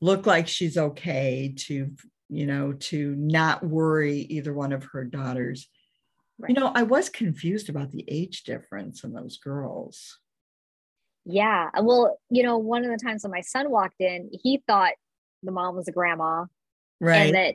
look 0.00 0.26
like 0.26 0.48
she's 0.48 0.76
okay, 0.76 1.54
to, 1.56 1.90
you 2.28 2.46
know, 2.46 2.72
to 2.72 3.14
not 3.16 3.64
worry 3.64 4.18
either 4.18 4.52
one 4.52 4.72
of 4.72 4.84
her 4.92 5.04
daughters. 5.04 5.68
Right. 6.38 6.50
You 6.50 6.60
know, 6.60 6.72
I 6.74 6.82
was 6.82 7.08
confused 7.08 7.68
about 7.68 7.90
the 7.90 8.04
age 8.08 8.44
difference 8.44 9.04
in 9.04 9.12
those 9.12 9.38
girls. 9.38 10.18
Yeah. 11.24 11.70
Well, 11.80 12.18
you 12.30 12.42
know, 12.42 12.58
one 12.58 12.84
of 12.84 12.90
the 12.90 13.04
times 13.04 13.22
when 13.22 13.30
my 13.30 13.42
son 13.42 13.70
walked 13.70 14.00
in, 14.00 14.30
he 14.32 14.62
thought 14.66 14.92
the 15.42 15.52
mom 15.52 15.76
was 15.76 15.88
a 15.88 15.92
grandma. 15.92 16.46
Right. 17.00 17.34
And 17.34 17.34
that 17.34 17.54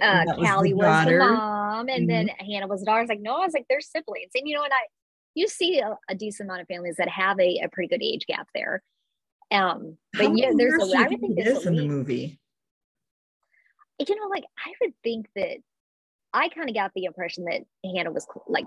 uh, 0.00 0.24
that 0.24 0.36
Callie 0.36 0.72
was 0.72 0.84
the, 0.84 0.88
was 0.88 1.06
the 1.06 1.18
mom, 1.18 1.88
and 1.88 2.00
mm-hmm. 2.00 2.06
then 2.06 2.28
Hannah 2.38 2.68
was 2.68 2.80
the 2.80 2.86
daughter. 2.86 2.98
I 2.98 3.02
was 3.02 3.08
like, 3.08 3.20
no, 3.20 3.36
I 3.36 3.44
was 3.44 3.52
like, 3.52 3.66
they're 3.68 3.80
siblings. 3.80 4.30
And 4.34 4.48
you 4.48 4.56
know, 4.56 4.62
and 4.62 4.72
I, 4.72 4.86
you 5.34 5.48
see 5.48 5.80
a, 5.80 5.96
a, 6.08 6.14
decent 6.14 6.48
amount 6.48 6.62
of 6.62 6.68
families 6.68 6.96
that 6.98 7.08
have 7.08 7.38
a, 7.40 7.60
a 7.64 7.68
pretty 7.68 7.88
good 7.88 8.02
age 8.02 8.26
gap 8.26 8.48
there. 8.54 8.82
Um, 9.50 9.96
but 10.12 10.26
How 10.26 10.34
yeah, 10.34 10.52
there's 10.54 10.82
a, 10.82 10.96
I 10.96 11.08
would 11.08 11.20
think 11.20 11.36
this 11.36 11.66
in 11.66 11.74
the 11.74 11.86
movie. 11.86 12.38
You 13.98 14.14
know, 14.14 14.28
like 14.28 14.44
I 14.64 14.72
would 14.80 14.94
think 15.02 15.26
that 15.36 15.58
I 16.32 16.48
kind 16.48 16.68
of 16.68 16.74
got 16.74 16.92
the 16.94 17.04
impression 17.04 17.44
that 17.44 17.62
Hannah 17.84 18.12
was 18.12 18.26
like 18.48 18.66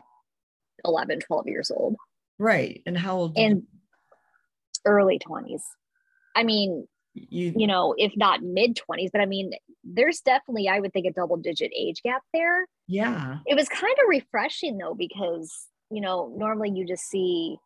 11, 0.85 1.21
12 1.21 1.47
years 1.47 1.71
old. 1.71 1.95
Right. 2.37 2.81
And 2.85 2.97
how 2.97 3.17
old? 3.17 3.37
And 3.37 3.63
early 4.85 5.19
20s. 5.19 5.61
I 6.35 6.43
mean, 6.43 6.87
you, 7.13 7.53
you 7.55 7.67
know, 7.67 7.93
if 7.97 8.11
not 8.17 8.41
mid 8.41 8.75
20s, 8.75 9.09
but 9.11 9.21
I 9.21 9.25
mean, 9.25 9.51
there's 9.83 10.19
definitely, 10.21 10.67
I 10.67 10.79
would 10.79 10.93
think, 10.93 11.05
a 11.05 11.11
double 11.11 11.37
digit 11.37 11.71
age 11.77 12.01
gap 12.03 12.23
there. 12.33 12.65
Yeah. 12.87 13.37
It 13.45 13.55
was 13.55 13.69
kind 13.69 13.93
of 13.93 14.09
refreshing 14.09 14.77
though, 14.77 14.95
because, 14.95 15.67
you 15.89 16.01
know, 16.01 16.33
normally 16.35 16.71
you 16.71 16.85
just 16.85 17.07
see 17.09 17.57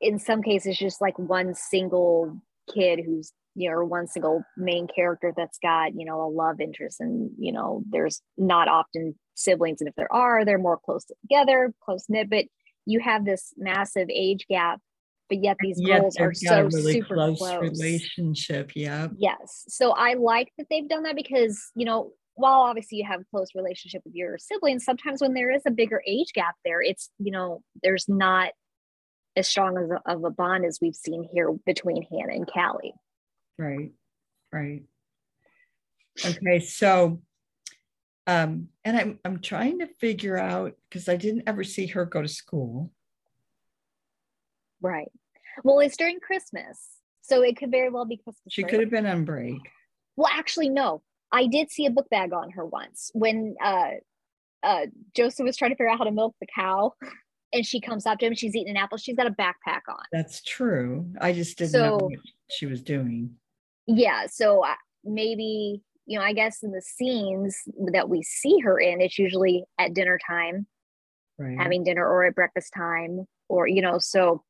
in 0.00 0.18
some 0.18 0.42
cases 0.42 0.78
just 0.78 1.00
like 1.00 1.18
one 1.18 1.54
single 1.54 2.40
kid 2.72 3.00
who's 3.04 3.32
you 3.54 3.68
know 3.68 3.76
or 3.76 3.84
one 3.84 4.06
single 4.06 4.42
main 4.56 4.86
character 4.86 5.32
that's 5.36 5.58
got 5.58 5.92
you 5.94 6.04
know 6.04 6.20
a 6.20 6.28
love 6.28 6.60
interest 6.60 7.00
and 7.00 7.30
you 7.38 7.52
know 7.52 7.82
there's 7.90 8.20
not 8.36 8.68
often 8.68 9.14
siblings 9.34 9.80
and 9.80 9.88
if 9.88 9.94
there 9.96 10.12
are 10.12 10.44
they're 10.44 10.58
more 10.58 10.78
close 10.84 11.04
together 11.22 11.72
close 11.82 12.04
knit 12.08 12.30
but 12.30 12.44
you 12.84 13.00
have 13.00 13.24
this 13.24 13.52
massive 13.56 14.08
age 14.10 14.46
gap 14.48 14.80
but 15.28 15.42
yet 15.42 15.56
these 15.60 15.80
yet 15.80 16.00
girls 16.00 16.16
are 16.18 16.34
so 16.34 16.62
really 16.72 16.92
super 16.92 17.14
close, 17.14 17.38
close. 17.38 17.60
relationship 17.60 18.70
yeah 18.74 19.08
yes. 19.16 19.64
So 19.68 19.92
i 19.92 20.14
like 20.14 20.52
that 20.58 20.66
they've 20.70 20.88
done 20.88 21.02
that 21.04 21.16
because 21.16 21.70
you 21.74 21.84
know 21.84 22.12
while 22.34 22.60
obviously 22.60 22.98
you 22.98 23.04
have 23.06 23.20
a 23.20 23.24
close 23.30 23.48
relationship 23.54 24.02
with 24.04 24.14
your 24.14 24.36
siblings 24.38 24.84
sometimes 24.84 25.22
when 25.22 25.32
there 25.32 25.50
is 25.50 25.62
a 25.66 25.70
bigger 25.70 26.02
age 26.06 26.32
gap 26.34 26.54
there 26.64 26.82
it's 26.82 27.10
you 27.18 27.32
know 27.32 27.62
there's 27.82 28.06
not 28.08 28.50
as 29.36 29.48
strong 29.48 29.76
of 29.76 29.90
a, 29.90 30.10
of 30.10 30.24
a 30.24 30.30
bond 30.30 30.64
as 30.64 30.78
we've 30.80 30.96
seen 30.96 31.28
here 31.32 31.52
between 31.64 32.02
Hannah 32.02 32.32
and 32.32 32.46
Callie. 32.46 32.94
Right, 33.58 33.92
right. 34.52 34.82
Okay, 36.24 36.60
so 36.60 37.20
um, 38.26 38.68
and 38.84 38.96
I'm 38.96 39.18
I'm 39.24 39.40
trying 39.40 39.78
to 39.80 39.86
figure 40.00 40.36
out 40.36 40.74
because 40.88 41.08
I 41.08 41.16
didn't 41.16 41.44
ever 41.46 41.62
see 41.62 41.86
her 41.88 42.04
go 42.04 42.22
to 42.22 42.28
school. 42.28 42.90
Right. 44.80 45.10
Well, 45.62 45.78
it's 45.80 45.96
during 45.96 46.20
Christmas, 46.20 46.80
so 47.22 47.42
it 47.42 47.56
could 47.56 47.70
very 47.70 47.90
well 47.90 48.04
be 48.04 48.16
Christmas. 48.16 48.52
She 48.52 48.62
break. 48.62 48.70
could 48.70 48.80
have 48.80 48.90
been 48.90 49.06
on 49.06 49.24
break. 49.24 49.60
Well, 50.16 50.30
actually, 50.32 50.70
no. 50.70 51.02
I 51.32 51.46
did 51.46 51.70
see 51.70 51.86
a 51.86 51.90
book 51.90 52.08
bag 52.08 52.32
on 52.32 52.50
her 52.52 52.64
once 52.64 53.10
when 53.12 53.56
uh, 53.62 53.90
uh, 54.62 54.86
Joseph 55.14 55.44
was 55.44 55.56
trying 55.56 55.72
to 55.72 55.74
figure 55.74 55.88
out 55.88 55.98
how 55.98 56.04
to 56.04 56.12
milk 56.12 56.34
the 56.40 56.46
cow 56.46 56.94
and 57.56 57.66
she 57.66 57.80
comes 57.80 58.06
up 58.06 58.18
to 58.18 58.26
him 58.26 58.34
she's 58.34 58.54
eating 58.54 58.70
an 58.70 58.76
apple 58.76 58.98
she's 58.98 59.16
got 59.16 59.26
a 59.26 59.30
backpack 59.30 59.82
on. 59.88 60.04
That's 60.12 60.42
true. 60.42 61.06
I 61.20 61.32
just 61.32 61.58
didn't 61.58 61.72
so, 61.72 61.84
know 61.84 61.96
what 61.96 62.18
she 62.50 62.66
was 62.66 62.82
doing. 62.82 63.30
Yeah 63.86 64.26
so 64.26 64.64
maybe 65.04 65.82
you 66.06 66.18
know 66.18 66.24
i 66.24 66.32
guess 66.32 66.62
in 66.62 66.72
the 66.72 66.82
scenes 66.82 67.56
that 67.92 68.08
we 68.08 68.22
see 68.22 68.58
her 68.58 68.78
in 68.78 69.00
it's 69.00 69.18
usually 69.18 69.64
at 69.78 69.94
dinner 69.94 70.18
time. 70.28 70.66
Right. 71.38 71.58
having 71.58 71.84
dinner 71.84 72.06
or 72.06 72.24
at 72.24 72.34
breakfast 72.34 72.72
time 72.74 73.26
or 73.50 73.68
you 73.68 73.82
know 73.82 73.98
so 73.98 74.42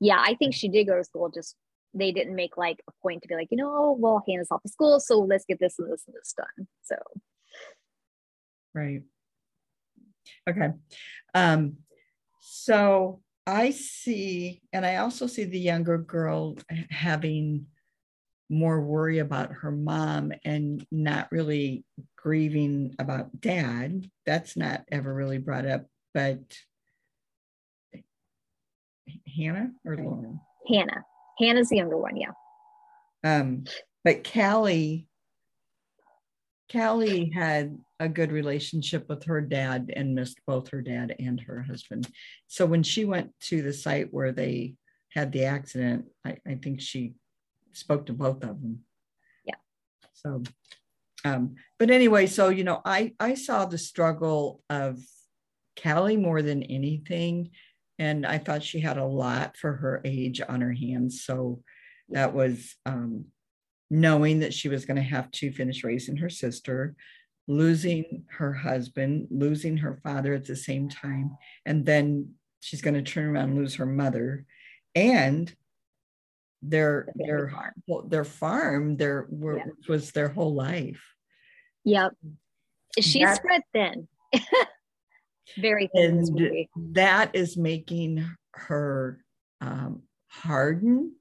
yeah 0.00 0.22
i 0.22 0.34
think 0.34 0.54
she 0.54 0.68
did 0.68 0.84
go 0.84 0.94
to 0.96 1.02
school 1.02 1.30
just 1.30 1.56
they 1.94 2.12
didn't 2.12 2.34
make 2.34 2.58
like 2.58 2.82
a 2.88 2.92
point 3.02 3.22
to 3.22 3.28
be 3.28 3.34
like 3.34 3.48
you 3.50 3.56
know 3.56 3.96
well 3.98 4.22
hannah's 4.28 4.48
off 4.50 4.60
of 4.62 4.70
school 4.70 5.00
so 5.00 5.18
let's 5.18 5.46
get 5.46 5.58
this 5.58 5.78
and 5.78 5.90
this 5.90 6.02
and 6.06 6.14
this 6.14 6.34
done 6.36 6.68
so. 6.82 6.96
Right. 8.74 9.02
Okay. 10.48 10.68
Um 11.34 11.78
so 12.56 13.20
I 13.46 13.70
see, 13.70 14.60
and 14.72 14.84
I 14.84 14.96
also 14.96 15.26
see 15.26 15.44
the 15.44 15.58
younger 15.58 15.98
girl 15.98 16.56
having 16.90 17.66
more 18.48 18.80
worry 18.80 19.18
about 19.18 19.52
her 19.52 19.70
mom 19.70 20.32
and 20.44 20.84
not 20.90 21.30
really 21.30 21.84
grieving 22.16 22.94
about 22.98 23.40
dad. 23.40 24.10
That's 24.24 24.56
not 24.56 24.84
ever 24.90 25.12
really 25.12 25.38
brought 25.38 25.66
up, 25.66 25.86
but 26.14 26.40
Hannah 29.36 29.70
or 29.84 29.96
Lauren? 29.96 30.40
Hannah. 30.68 31.04
Hannah's 31.38 31.68
the 31.68 31.76
younger 31.76 31.98
one, 31.98 32.16
yeah. 32.16 32.30
Um, 33.22 33.64
but 34.04 34.28
Callie, 34.30 35.08
Callie 36.70 37.30
had 37.34 37.78
a 38.00 38.08
good 38.08 38.32
relationship 38.32 39.08
with 39.08 39.24
her 39.24 39.40
dad 39.40 39.92
and 39.94 40.14
missed 40.14 40.40
both 40.46 40.68
her 40.68 40.82
dad 40.82 41.14
and 41.18 41.40
her 41.40 41.62
husband. 41.62 42.08
So 42.48 42.66
when 42.66 42.82
she 42.82 43.04
went 43.04 43.32
to 43.42 43.62
the 43.62 43.72
site 43.72 44.12
where 44.12 44.32
they 44.32 44.74
had 45.10 45.32
the 45.32 45.44
accident, 45.44 46.06
I, 46.24 46.38
I 46.46 46.54
think 46.56 46.80
she 46.80 47.14
spoke 47.72 48.06
to 48.06 48.12
both 48.12 48.42
of 48.42 48.60
them. 48.60 48.80
Yeah. 49.44 49.54
So, 50.12 50.42
um, 51.24 51.54
but 51.78 51.90
anyway, 51.90 52.26
so 52.26 52.48
you 52.48 52.64
know, 52.64 52.80
I 52.84 53.14
I 53.20 53.34
saw 53.34 53.64
the 53.64 53.78
struggle 53.78 54.62
of 54.68 54.98
Callie 55.80 56.16
more 56.16 56.42
than 56.42 56.62
anything, 56.64 57.50
and 57.98 58.26
I 58.26 58.38
thought 58.38 58.62
she 58.62 58.80
had 58.80 58.98
a 58.98 59.04
lot 59.04 59.56
for 59.56 59.72
her 59.72 60.00
age 60.04 60.40
on 60.46 60.60
her 60.60 60.72
hands. 60.72 61.22
So 61.24 61.62
that 62.10 62.34
was 62.34 62.74
um, 62.84 63.26
knowing 63.90 64.40
that 64.40 64.54
she 64.54 64.68
was 64.68 64.84
going 64.84 64.96
to 64.96 65.02
have 65.02 65.30
to 65.30 65.52
finish 65.52 65.84
raising 65.84 66.16
her 66.16 66.30
sister, 66.30 66.94
losing 67.48 68.24
her 68.30 68.52
husband, 68.52 69.28
losing 69.30 69.76
her 69.76 70.00
father 70.02 70.34
at 70.34 70.44
the 70.44 70.56
same 70.56 70.88
time, 70.88 71.36
and 71.64 71.86
then 71.86 72.30
she's 72.60 72.82
going 72.82 72.94
to 72.94 73.02
turn 73.02 73.26
around 73.26 73.50
and 73.50 73.58
lose 73.58 73.76
her 73.76 73.86
mother, 73.86 74.44
and 74.94 75.54
their 76.62 77.08
their 77.14 77.48
farm, 77.48 78.08
their 78.08 78.24
farm, 78.24 78.96
their 78.96 79.28
yeah. 79.30 79.64
was 79.88 80.10
their 80.12 80.28
whole 80.28 80.54
life. 80.54 81.02
Yep, 81.84 82.12
she's 82.98 83.22
that, 83.22 83.36
spread 83.36 83.62
thin, 83.72 84.08
very 85.58 85.88
thin. 85.94 86.18
And 86.18 86.94
that 86.94 87.34
is 87.34 87.56
making 87.56 88.28
her 88.54 89.20
um, 89.60 90.02
harden 90.28 91.15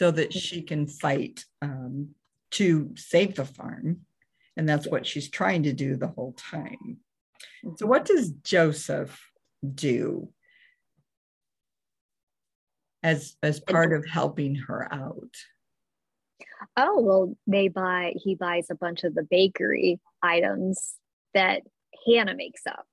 so 0.00 0.10
that 0.10 0.32
she 0.32 0.62
can 0.62 0.86
fight 0.86 1.44
um, 1.60 2.08
to 2.50 2.90
save 2.96 3.34
the 3.34 3.44
farm. 3.44 3.98
And 4.56 4.66
that's 4.66 4.88
what 4.88 5.06
she's 5.06 5.28
trying 5.28 5.64
to 5.64 5.74
do 5.74 5.94
the 5.94 6.08
whole 6.08 6.32
time. 6.38 6.96
So, 7.76 7.84
what 7.84 8.06
does 8.06 8.30
Joseph 8.30 9.20
do 9.74 10.30
as 13.02 13.36
as 13.42 13.60
part 13.60 13.92
of 13.92 14.06
helping 14.06 14.54
her 14.54 14.88
out? 14.90 15.36
Oh 16.78 17.00
well, 17.00 17.36
they 17.46 17.68
buy. 17.68 18.14
He 18.16 18.34
buys 18.34 18.68
a 18.70 18.74
bunch 18.74 19.04
of 19.04 19.14
the 19.14 19.26
bakery 19.30 20.00
items 20.22 20.94
that 21.34 21.60
Hannah 22.06 22.34
makes 22.34 22.66
up, 22.66 22.86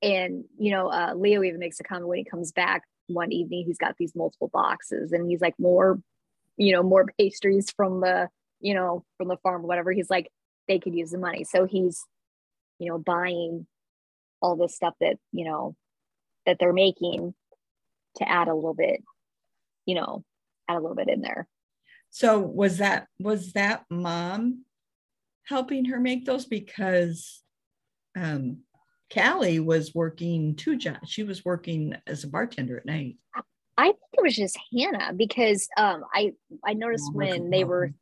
and 0.00 0.44
you 0.58 0.70
know, 0.70 0.88
uh, 0.88 1.12
Leo 1.14 1.42
even 1.42 1.60
makes 1.60 1.80
a 1.80 1.84
comment 1.84 2.08
when 2.08 2.18
he 2.18 2.24
comes 2.24 2.50
back 2.52 2.82
one 3.08 3.30
evening. 3.30 3.64
He's 3.66 3.78
got 3.78 3.96
these 3.98 4.14
multiple 4.14 4.50
boxes, 4.50 5.12
and 5.12 5.30
he's 5.30 5.42
like, 5.42 5.58
"More, 5.58 6.00
you 6.56 6.72
know, 6.72 6.82
more 6.82 7.06
pastries 7.18 7.70
from 7.70 8.00
the, 8.00 8.28
you 8.60 8.74
know, 8.74 9.04
from 9.18 9.28
the 9.28 9.36
farm, 9.38 9.62
or 9.62 9.66
whatever." 9.66 9.92
He's 9.92 10.10
like, 10.10 10.30
they 10.68 10.78
could 10.78 10.94
use 10.94 11.10
the 11.10 11.18
money, 11.18 11.44
so 11.44 11.66
he's, 11.66 12.04
you 12.78 12.88
know, 12.88 12.98
buying 12.98 13.66
all 14.40 14.56
this 14.56 14.74
stuff 14.74 14.94
that 15.00 15.16
you 15.32 15.44
know 15.44 15.74
that 16.46 16.58
they're 16.58 16.72
making 16.72 17.34
to 18.16 18.28
add 18.28 18.48
a 18.48 18.54
little 18.54 18.74
bit, 18.74 19.02
you 19.86 19.94
know, 19.94 20.24
add 20.68 20.76
a 20.76 20.80
little 20.80 20.94
bit 20.94 21.08
in 21.08 21.20
there. 21.20 21.48
So 22.10 22.38
was 22.38 22.78
that 22.78 23.08
was 23.18 23.52
that 23.54 23.84
mom 23.90 24.64
helping 25.46 25.86
her 25.86 25.98
make 25.98 26.24
those 26.24 26.46
because 26.46 27.42
um 28.16 28.58
Callie 29.12 29.60
was 29.60 29.94
working 29.94 30.56
two 30.56 30.76
jobs. 30.76 31.10
She 31.10 31.22
was 31.22 31.44
working 31.44 31.96
as 32.06 32.24
a 32.24 32.28
bartender 32.28 32.78
at 32.78 32.86
night. 32.86 33.16
I 33.76 33.86
think 33.86 33.96
it 34.12 34.22
was 34.22 34.36
just 34.36 34.58
Hannah 34.72 35.12
because 35.14 35.68
um 35.76 36.04
I 36.12 36.32
I 36.64 36.74
noticed 36.74 37.10
oh, 37.10 37.16
when 37.16 37.50
they 37.50 37.64
were 37.64 37.92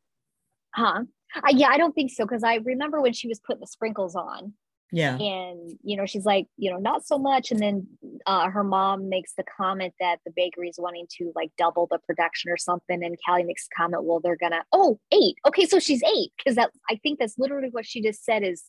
huh? 0.75 1.03
I, 1.35 1.51
yeah 1.51 1.69
I 1.69 1.79
don't 1.79 1.95
think 1.95 2.11
so 2.11 2.25
because 2.25 2.45
I 2.45 2.57
remember 2.57 3.01
when 3.01 3.13
she 3.13 3.29
was 3.29 3.41
putting 3.41 3.61
the 3.61 3.67
sprinkles 3.67 4.15
on. 4.15 4.55
Yeah. 4.95 5.17
And 5.17 5.79
you 5.83 5.97
know 5.97 6.05
she's 6.05 6.27
like 6.27 6.47
you 6.59 6.71
know 6.71 6.79
not 6.79 7.07
so 7.07 7.19
much. 7.19 7.51
And 7.51 7.61
then 7.61 7.87
uh, 8.27 8.51
her 8.51 8.63
mom 8.63 9.09
makes 9.09 9.33
the 9.35 9.45
comment 9.57 9.95
that 10.01 10.19
the 10.27 10.33
bakery 10.37 10.69
is 10.69 10.77
wanting 10.79 11.07
to 11.19 11.33
like 11.35 11.51
double 11.57 11.89
the 11.91 11.99
production 12.07 12.51
or 12.51 12.59
something 12.59 13.03
and 13.03 13.17
callie 13.27 13.45
makes 13.45 13.67
a 13.73 13.77
comment 13.77 14.05
well 14.05 14.21
they're 14.21 14.37
gonna 14.37 14.63
oh 14.73 14.99
eight. 15.13 15.37
Okay 15.47 15.65
so 15.65 15.79
she's 15.79 16.03
eight 16.03 16.33
because 16.37 16.57
that 16.57 16.71
i 16.91 16.97
think 17.03 17.19
that's 17.19 17.39
literally 17.39 17.69
what 17.71 17.87
she 17.87 18.03
just 18.03 18.25
said 18.25 18.43
is 18.43 18.65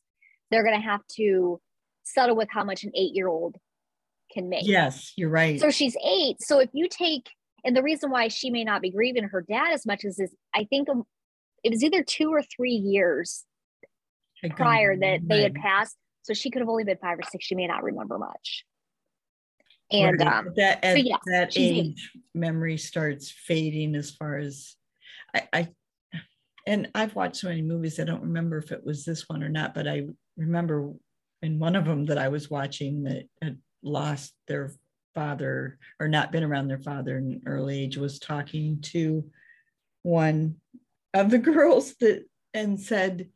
they're 0.49 0.63
gonna 0.63 0.79
have 0.79 1.01
to 1.07 1.59
settle 2.03 2.35
with 2.35 2.49
how 2.51 2.63
much 2.63 2.83
an 2.83 2.91
eight 2.95 3.13
year 3.13 3.27
old 3.27 3.57
can 4.33 4.49
make 4.49 4.65
yes 4.65 5.13
you're 5.15 5.29
right 5.29 5.59
so 5.59 5.69
she's 5.69 5.95
eight 6.05 6.37
so 6.41 6.59
if 6.59 6.69
you 6.73 6.87
take 6.89 7.29
and 7.65 7.75
the 7.75 7.83
reason 7.83 8.09
why 8.09 8.27
she 8.27 8.49
may 8.49 8.63
not 8.63 8.81
be 8.81 8.89
grieving 8.89 9.23
her 9.23 9.41
dad 9.41 9.71
as 9.71 9.85
much 9.85 10.03
as 10.05 10.19
is 10.19 10.33
i 10.55 10.63
think 10.65 10.89
um, 10.89 11.03
it 11.63 11.69
was 11.71 11.83
either 11.83 12.03
two 12.03 12.29
or 12.33 12.41
three 12.41 12.73
years 12.73 13.45
prior 14.55 14.97
that 14.97 15.19
they 15.27 15.41
had 15.41 15.55
passed 15.55 15.95
so 16.23 16.33
she 16.33 16.49
could 16.49 16.61
have 16.61 16.69
only 16.69 16.85
been 16.85 16.97
five 16.97 17.19
or 17.19 17.23
six. 17.29 17.45
She 17.45 17.55
may 17.55 17.67
not 17.67 17.83
remember 17.83 18.17
much. 18.17 18.65
And 19.91 20.19
right. 20.19 20.27
um, 20.27 20.53
that 20.55 20.83
at 20.83 20.95
so 20.95 21.03
yeah, 21.03 21.17
that 21.27 21.53
age, 21.55 22.11
memory 22.33 22.77
starts 22.77 23.31
fading 23.31 23.95
as 23.95 24.11
far 24.11 24.37
as 24.37 24.75
I, 25.35 25.47
I 25.53 25.69
and 26.65 26.89
I've 26.95 27.13
watched 27.13 27.35
so 27.37 27.49
many 27.49 27.61
movies. 27.61 27.99
I 27.99 28.05
don't 28.05 28.23
remember 28.23 28.57
if 28.57 28.71
it 28.71 28.83
was 28.83 29.03
this 29.03 29.27
one 29.27 29.43
or 29.43 29.49
not, 29.49 29.75
but 29.75 29.87
I 29.87 30.03
remember 30.37 30.93
in 31.41 31.59
one 31.59 31.75
of 31.75 31.85
them 31.85 32.05
that 32.05 32.17
I 32.17 32.29
was 32.29 32.49
watching 32.49 33.03
that 33.03 33.25
lost 33.83 34.33
their 34.47 34.71
father 35.13 35.77
or 35.99 36.07
not 36.07 36.31
been 36.31 36.43
around 36.43 36.67
their 36.67 36.79
father 36.79 37.17
in 37.17 37.41
early 37.45 37.83
age 37.83 37.97
was 37.97 38.19
talking 38.19 38.81
to 38.81 39.23
one 40.01 40.55
of 41.13 41.29
the 41.29 41.37
girls 41.39 41.95
that 41.99 42.25
and 42.53 42.79
said 42.79 43.29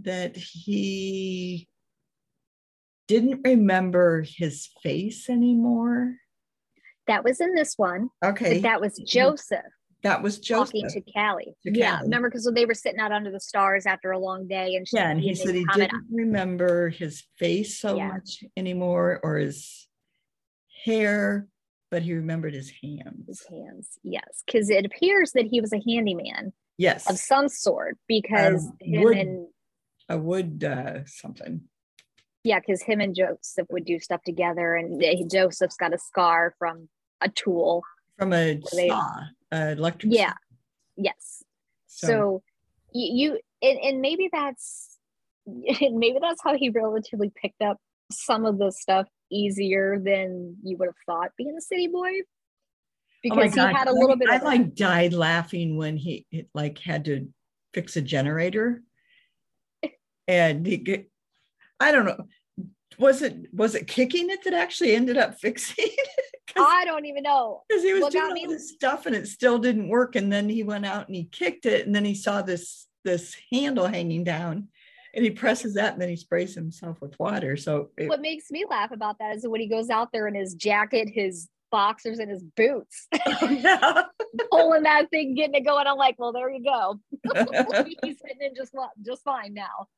that 0.00 0.36
he 0.36 1.68
didn't 3.08 3.40
remember 3.44 4.24
his 4.26 4.68
face 4.82 5.28
anymore. 5.28 6.16
That 7.06 7.24
was 7.24 7.40
in 7.40 7.54
this 7.54 7.74
one. 7.76 8.10
Okay. 8.24 8.60
that 8.60 8.80
was 8.80 8.94
mm-hmm. 8.94 9.06
Joseph. 9.06 9.60
That 10.02 10.22
was 10.22 10.38
Joseph. 10.38 10.72
Talking 10.72 10.88
to 10.88 11.00
Callie. 11.12 11.54
To 11.64 11.72
yeah. 11.72 11.96
Callie. 11.96 12.04
Remember, 12.04 12.28
because 12.28 12.50
they 12.54 12.66
were 12.66 12.74
sitting 12.74 12.98
out 12.98 13.12
under 13.12 13.30
the 13.30 13.40
stars 13.40 13.86
after 13.86 14.10
a 14.10 14.18
long 14.18 14.48
day. 14.48 14.74
And 14.74 14.86
yeah, 14.92 15.10
and 15.10 15.20
he 15.20 15.34
said 15.34 15.54
he 15.54 15.64
didn't 15.74 16.06
remember 16.10 16.88
his 16.88 17.22
face 17.38 17.78
so 17.78 17.96
yeah. 17.96 18.08
much 18.08 18.42
anymore 18.56 19.20
or 19.22 19.36
his 19.36 19.86
hair, 20.84 21.46
but 21.90 22.02
he 22.02 22.14
remembered 22.14 22.54
his 22.54 22.72
hands. 22.82 23.26
His 23.28 23.46
hands, 23.48 23.98
yes. 24.02 24.42
Because 24.44 24.70
it 24.70 24.84
appears 24.84 25.32
that 25.32 25.46
he 25.46 25.60
was 25.60 25.72
a 25.72 25.80
handyman. 25.86 26.52
Yes. 26.78 27.08
Of 27.08 27.18
some 27.18 27.48
sort, 27.48 27.96
because 28.08 28.66
him 28.80 29.02
wood, 29.02 29.16
and 29.16 29.46
a 30.08 30.18
wood 30.18 30.64
uh, 30.64 31.04
something. 31.06 31.60
Yeah, 32.42 32.58
because 32.58 32.82
him 32.82 33.00
and 33.00 33.14
Joseph 33.14 33.68
would 33.70 33.84
do 33.84 34.00
stuff 34.00 34.22
together, 34.24 34.74
and 34.74 35.30
Joseph's 35.30 35.76
got 35.76 35.94
a 35.94 35.98
scar 35.98 36.54
from 36.58 36.88
a 37.20 37.28
tool 37.28 37.84
from 38.22 38.32
a 38.32 38.60
they, 38.74 38.88
saw, 38.88 39.10
uh, 39.52 39.74
electric. 39.76 40.12
Yeah. 40.14 40.30
Saw. 40.30 40.36
Yes. 40.96 41.44
So, 41.86 42.06
so 42.06 42.42
you, 42.92 43.38
and, 43.60 43.78
and 43.78 44.00
maybe 44.00 44.28
that's 44.32 44.98
maybe 45.46 46.18
that's 46.20 46.42
how 46.42 46.56
he 46.56 46.70
relatively 46.70 47.32
picked 47.34 47.62
up 47.62 47.78
some 48.10 48.44
of 48.44 48.58
the 48.58 48.70
stuff 48.70 49.08
easier 49.30 49.98
than 49.98 50.56
you 50.62 50.76
would 50.76 50.86
have 50.86 50.94
thought 51.06 51.30
being 51.38 51.54
a 51.56 51.60
city 51.60 51.88
boy 51.88 52.10
oh 52.10 52.22
because 53.22 53.56
oh 53.56 53.66
he 53.66 53.72
had 53.72 53.88
a 53.88 53.92
little 53.92 54.16
bit 54.16 54.28
I 54.28 54.36
like 54.38 54.74
died 54.74 55.14
laughing 55.14 55.78
when 55.78 55.96
he 55.96 56.26
like 56.54 56.78
had 56.78 57.06
to 57.06 57.28
fix 57.72 57.96
a 57.96 58.02
generator 58.02 58.82
and 60.28 60.66
he 60.66 61.06
i 61.80 61.90
don't 61.90 62.04
know 62.04 62.26
was 63.02 63.20
it 63.20 63.52
was 63.52 63.74
it 63.74 63.86
kicking 63.86 64.30
it 64.30 64.44
that 64.44 64.54
actually 64.54 64.94
ended 64.94 65.18
up 65.18 65.34
fixing 65.40 65.86
it? 65.88 66.08
I 66.56 66.84
don't 66.84 67.04
even 67.06 67.22
know 67.24 67.62
because 67.68 67.82
he 67.82 67.92
was 67.92 68.02
what 68.02 68.12
doing 68.12 68.24
all 68.24 68.32
me- 68.32 68.46
this 68.46 68.70
stuff 68.70 69.06
and 69.06 69.14
it 69.14 69.26
still 69.28 69.58
didn't 69.58 69.88
work. 69.88 70.16
And 70.16 70.32
then 70.32 70.48
he 70.48 70.62
went 70.62 70.86
out 70.86 71.06
and 71.06 71.16
he 71.16 71.24
kicked 71.24 71.66
it, 71.66 71.86
and 71.86 71.94
then 71.94 72.04
he 72.04 72.14
saw 72.14 72.42
this 72.42 72.86
this 73.04 73.36
handle 73.50 73.86
hanging 73.86 74.22
down, 74.22 74.68
and 75.14 75.24
he 75.24 75.30
presses 75.30 75.74
that, 75.74 75.94
and 75.94 76.00
then 76.00 76.08
he 76.08 76.16
sprays 76.16 76.54
himself 76.54 77.00
with 77.00 77.18
water. 77.18 77.56
So 77.56 77.90
it- 77.98 78.08
what 78.08 78.20
makes 78.20 78.50
me 78.50 78.64
laugh 78.68 78.92
about 78.92 79.18
that 79.18 79.36
is 79.36 79.46
when 79.46 79.60
he 79.60 79.66
goes 79.66 79.90
out 79.90 80.12
there 80.12 80.28
in 80.28 80.34
his 80.34 80.54
jacket, 80.54 81.08
his 81.12 81.48
boxers, 81.70 82.18
and 82.18 82.30
his 82.30 82.42
boots, 82.42 83.08
pulling 84.50 84.82
that 84.84 85.10
thing, 85.10 85.34
getting 85.34 85.54
it 85.54 85.64
going. 85.64 85.86
I'm 85.86 85.96
like, 85.96 86.16
well, 86.18 86.32
there 86.32 86.50
you 86.50 86.62
go. 86.62 87.00
He's 88.02 88.20
fitting 88.20 88.42
in 88.42 88.54
just 88.54 88.72
just 89.04 89.24
fine 89.24 89.54
now. 89.54 89.88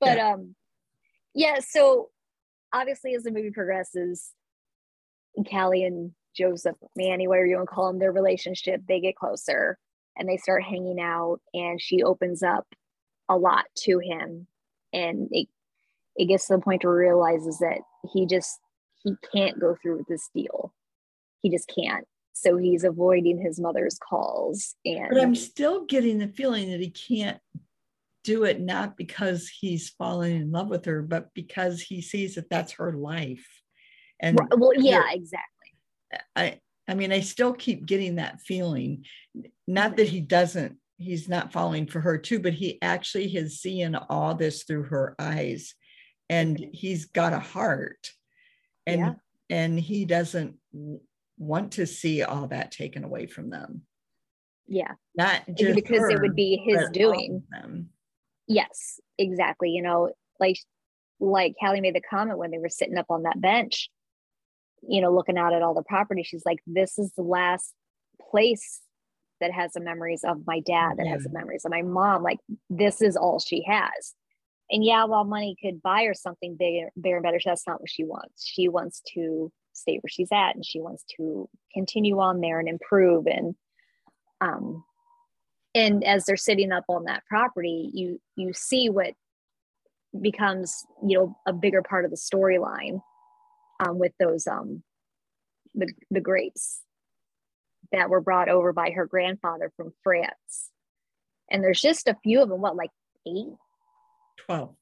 But 0.00 0.18
yeah. 0.18 0.32
um, 0.34 0.54
yeah. 1.34 1.58
So 1.66 2.10
obviously, 2.72 3.14
as 3.14 3.24
the 3.24 3.30
movie 3.30 3.50
progresses, 3.50 4.32
Callie 5.50 5.84
and 5.84 6.12
Joseph, 6.36 6.76
Manny, 6.96 7.28
whatever 7.28 7.46
you 7.46 7.56
want 7.56 7.68
to 7.68 7.74
call 7.74 7.88
them, 7.88 7.98
their 7.98 8.12
relationship, 8.12 8.82
they 8.86 9.00
get 9.00 9.16
closer 9.16 9.78
and 10.16 10.28
they 10.28 10.36
start 10.36 10.64
hanging 10.64 11.00
out, 11.00 11.38
and 11.54 11.80
she 11.80 12.02
opens 12.02 12.42
up 12.42 12.66
a 13.28 13.36
lot 13.36 13.66
to 13.76 13.98
him, 13.98 14.46
and 14.92 15.28
it 15.30 15.48
it 16.16 16.26
gets 16.26 16.48
to 16.48 16.56
the 16.56 16.62
point 16.62 16.84
where 16.84 17.00
he 17.00 17.08
realizes 17.08 17.58
that 17.58 17.78
he 18.12 18.26
just 18.26 18.58
he 19.04 19.14
can't 19.32 19.60
go 19.60 19.76
through 19.80 19.98
with 19.98 20.08
this 20.08 20.28
deal 20.34 20.72
he 21.40 21.50
just 21.50 21.70
can't. 21.74 22.06
So 22.32 22.56
he's 22.56 22.84
avoiding 22.84 23.40
his 23.40 23.58
mother's 23.58 23.98
calls. 23.98 24.76
And 24.84 25.08
but 25.10 25.20
I'm 25.20 25.34
still 25.34 25.84
getting 25.86 26.18
the 26.18 26.28
feeling 26.28 26.70
that 26.70 26.80
he 26.80 26.90
can't 26.90 27.40
do 28.28 28.44
it 28.44 28.60
not 28.60 28.94
because 28.98 29.48
he's 29.48 29.88
falling 29.88 30.36
in 30.36 30.52
love 30.52 30.68
with 30.68 30.84
her, 30.84 31.00
but 31.00 31.32
because 31.32 31.80
he 31.80 32.02
sees 32.02 32.34
that 32.34 32.50
that's 32.50 32.72
her 32.72 32.92
life. 32.92 33.48
And 34.20 34.38
well, 34.54 34.74
yeah, 34.76 35.04
exactly. 35.10 35.72
I 36.36 36.60
I 36.86 36.94
mean, 36.94 37.10
I 37.10 37.20
still 37.20 37.54
keep 37.54 37.86
getting 37.86 38.16
that 38.16 38.42
feeling. 38.42 39.06
Not 39.66 39.96
that 39.96 40.08
he 40.08 40.20
doesn't, 40.20 40.76
he's 40.98 41.26
not 41.26 41.52
falling 41.52 41.86
for 41.86 42.00
her 42.00 42.18
too, 42.18 42.38
but 42.38 42.52
he 42.52 42.78
actually 42.82 43.28
has 43.30 43.60
seen 43.60 43.94
all 43.94 44.34
this 44.34 44.64
through 44.64 44.84
her 44.84 45.14
eyes. 45.18 45.74
And 46.28 46.58
mm-hmm. 46.58 46.70
he's 46.74 47.06
got 47.06 47.32
a 47.32 47.38
heart. 47.38 48.10
And 48.86 49.00
yeah. 49.00 49.14
and 49.48 49.80
he 49.80 50.04
doesn't 50.04 50.56
want 51.38 51.72
to 51.72 51.86
see 51.86 52.22
all 52.22 52.48
that 52.48 52.72
taken 52.72 53.04
away 53.04 53.26
from 53.26 53.48
them. 53.48 53.82
Yeah. 54.66 54.92
Not 55.14 55.46
because 55.46 56.00
her, 56.00 56.10
it 56.10 56.20
would 56.20 56.36
be 56.36 56.62
his 56.66 56.90
doing. 56.92 57.42
Yes, 58.48 59.00
exactly. 59.18 59.70
You 59.70 59.82
know, 59.82 60.10
like 60.40 60.58
like 61.20 61.54
Callie 61.60 61.80
made 61.80 61.94
the 61.94 62.00
comment 62.00 62.38
when 62.38 62.50
they 62.50 62.58
were 62.58 62.68
sitting 62.68 62.96
up 62.96 63.06
on 63.10 63.24
that 63.24 63.40
bench, 63.40 63.90
you 64.88 65.00
know, 65.00 65.12
looking 65.12 65.36
out 65.36 65.52
at 65.52 65.62
all 65.62 65.74
the 65.74 65.82
property. 65.82 66.22
She's 66.22 66.46
like, 66.46 66.58
this 66.66 66.98
is 66.98 67.12
the 67.16 67.22
last 67.22 67.74
place 68.30 68.80
that 69.40 69.52
has 69.52 69.72
the 69.72 69.80
memories 69.80 70.22
of 70.24 70.46
my 70.46 70.60
dad, 70.60 70.96
that 70.96 71.06
yeah. 71.06 71.12
has 71.12 71.24
the 71.24 71.32
memories 71.32 71.64
of 71.64 71.70
my 71.70 71.82
mom. 71.82 72.22
Like, 72.22 72.38
this 72.70 73.02
is 73.02 73.16
all 73.16 73.38
she 73.38 73.64
has. 73.68 74.14
And 74.70 74.84
yeah, 74.84 75.04
while 75.04 75.24
money 75.24 75.56
could 75.62 75.82
buy 75.82 76.04
her 76.04 76.14
something 76.14 76.56
bigger, 76.56 76.90
bigger 77.00 77.16
and 77.16 77.22
better, 77.22 77.40
that's 77.44 77.66
not 77.66 77.80
what 77.80 77.90
she 77.90 78.04
wants. 78.04 78.46
She 78.46 78.68
wants 78.68 79.02
to 79.14 79.50
stay 79.72 79.98
where 80.00 80.08
she's 80.08 80.28
at 80.32 80.54
and 80.54 80.64
she 80.64 80.80
wants 80.80 81.04
to 81.16 81.48
continue 81.72 82.18
on 82.18 82.40
there 82.40 82.58
and 82.58 82.68
improve 82.68 83.26
and 83.26 83.54
um 84.40 84.84
and 85.78 86.04
as 86.04 86.24
they're 86.24 86.36
sitting 86.36 86.72
up 86.72 86.84
on 86.88 87.04
that 87.04 87.24
property 87.26 87.90
you 87.92 88.20
you 88.36 88.52
see 88.52 88.88
what 88.88 89.14
becomes 90.20 90.84
you 91.06 91.18
know 91.18 91.36
a 91.46 91.52
bigger 91.52 91.82
part 91.82 92.04
of 92.04 92.10
the 92.10 92.16
storyline 92.16 93.00
um, 93.80 93.98
with 93.98 94.12
those 94.18 94.46
um 94.46 94.82
the, 95.74 95.88
the 96.10 96.20
grapes 96.20 96.82
that 97.92 98.10
were 98.10 98.20
brought 98.20 98.48
over 98.48 98.72
by 98.72 98.90
her 98.90 99.06
grandfather 99.06 99.72
from 99.76 99.92
France. 100.02 100.70
And 101.50 101.62
there's 101.62 101.80
just 101.80 102.08
a 102.08 102.16
few 102.22 102.42
of 102.42 102.48
them 102.48 102.60
what 102.60 102.76
like 102.76 102.90
eight? 103.26 103.54
12 104.46 104.74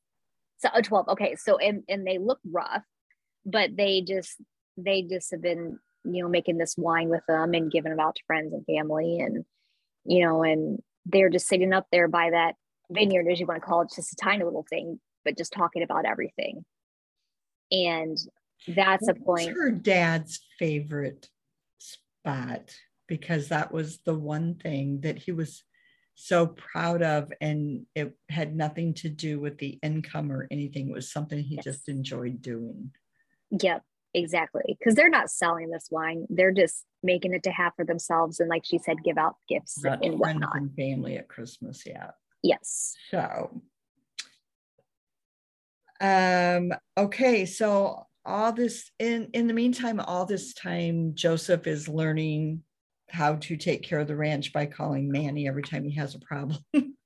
so 0.58 0.68
oh, 0.74 0.80
12 0.80 1.08
okay 1.08 1.34
so 1.34 1.56
and 1.56 1.82
and 1.88 2.06
they 2.06 2.18
look 2.18 2.38
rough 2.44 2.84
but 3.44 3.74
they 3.74 4.02
just 4.02 4.36
they 4.76 5.02
just 5.02 5.30
have 5.30 5.40
been 5.40 5.78
you 6.04 6.22
know 6.22 6.28
making 6.28 6.58
this 6.58 6.76
wine 6.76 7.08
with 7.08 7.22
them 7.26 7.54
and 7.54 7.72
giving 7.72 7.90
them 7.90 7.98
out 7.98 8.14
to 8.14 8.22
friends 8.26 8.52
and 8.52 8.64
family 8.66 9.18
and 9.18 9.44
you 10.04 10.24
know 10.24 10.42
and 10.42 10.80
they're 11.06 11.30
just 11.30 11.46
sitting 11.46 11.72
up 11.72 11.86
there 11.90 12.08
by 12.08 12.30
that 12.30 12.54
vineyard 12.90 13.26
as 13.30 13.40
you 13.40 13.46
want 13.46 13.60
to 13.60 13.66
call 13.66 13.82
it 13.82 13.90
just 13.94 14.12
a 14.12 14.16
tiny 14.16 14.44
little 14.44 14.66
thing 14.68 15.00
but 15.24 15.36
just 15.36 15.52
talking 15.52 15.82
about 15.82 16.06
everything. 16.06 16.64
And 17.72 18.16
that's 18.68 19.06
What 19.06 19.16
a 19.16 19.20
point 19.20 19.50
her 19.50 19.70
dad's 19.72 20.40
favorite 20.58 21.28
spot? 21.78 22.74
Because 23.08 23.48
that 23.48 23.72
was 23.72 23.98
the 24.04 24.14
one 24.14 24.54
thing 24.54 25.00
that 25.00 25.18
he 25.18 25.32
was 25.32 25.64
so 26.14 26.46
proud 26.46 27.02
of 27.02 27.32
and 27.40 27.86
it 27.94 28.16
had 28.30 28.56
nothing 28.56 28.94
to 28.94 29.08
do 29.08 29.38
with 29.40 29.58
the 29.58 29.78
income 29.82 30.32
or 30.32 30.46
anything. 30.50 30.88
It 30.88 30.94
was 30.94 31.12
something 31.12 31.38
he 31.38 31.56
Yes. 31.56 31.64
just 31.64 31.88
enjoyed 31.88 32.40
doing. 32.40 32.92
Yep, 33.50 33.82
exactly. 34.16 34.76
Because 34.78 34.94
they're 34.94 35.10
not 35.10 35.30
selling 35.30 35.70
this 35.70 35.88
wine; 35.90 36.26
they're 36.28 36.52
just 36.52 36.84
making 37.02 37.32
it 37.34 37.42
to 37.44 37.50
have 37.50 37.72
for 37.76 37.84
themselves, 37.84 38.40
and 38.40 38.48
like 38.48 38.64
she 38.64 38.78
said, 38.78 38.96
give 39.04 39.18
out 39.18 39.36
gifts 39.48 39.78
Got 39.82 40.04
and 40.04 40.18
whatnot. 40.18 40.56
and 40.56 40.74
family 40.74 41.16
at 41.16 41.28
christmas 41.28 41.84
yeah 41.86 42.10
Yes. 42.42 42.94
so 43.10 43.62
um 46.00 46.72
okay 46.98 47.46
so 47.46 48.06
all 48.24 48.52
this 48.52 48.90
in 48.98 49.30
in 49.32 49.46
the 49.46 49.54
meantime 49.54 49.98
all 50.00 50.26
this 50.26 50.52
time 50.52 51.12
joseph 51.14 51.66
is 51.66 51.88
learning 51.88 52.62
how 53.08 53.36
to 53.36 53.56
take 53.56 53.82
care 53.82 54.00
of 54.00 54.06
the 54.08 54.16
ranch 54.16 54.52
by 54.52 54.66
calling 54.66 55.10
manny 55.10 55.48
every 55.48 55.62
time 55.62 55.84
he 55.84 55.94
has 55.94 56.14
a 56.14 56.18
problem 56.20 56.58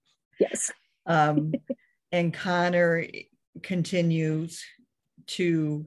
Yes. 0.40 0.70
um, 1.07 1.53
and 2.12 2.33
Connor 2.33 3.05
continues 3.62 4.64
to 5.27 5.85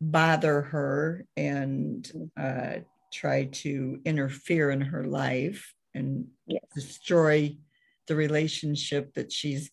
bother 0.00 0.62
her 0.62 1.24
and 1.36 2.10
uh, 2.36 2.76
try 3.12 3.44
to 3.46 4.00
interfere 4.04 4.70
in 4.70 4.80
her 4.80 5.04
life 5.04 5.72
and 5.94 6.26
Yes. 6.46 6.62
destroy 6.74 7.56
the 8.06 8.14
relationship 8.14 9.14
that 9.14 9.32
she's 9.32 9.70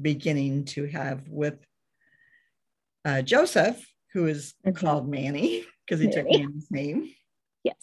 beginning 0.00 0.64
to 0.64 0.86
have 0.86 1.28
with 1.28 1.58
uh, 3.04 3.22
Joseph, 3.22 3.84
who 4.12 4.26
is 4.26 4.54
Mhm. 4.66 4.76
called 4.76 5.08
Manny 5.08 5.64
because 5.84 6.00
he 6.00 6.08
took 6.08 6.24
Manny. 6.24 6.38
Manny's 6.46 6.70
name 6.70 7.10
Yes. 7.62 7.76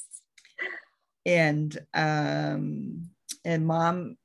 and 1.26 1.78
um 1.94 3.10
and 3.46 3.66
mom 3.66 4.18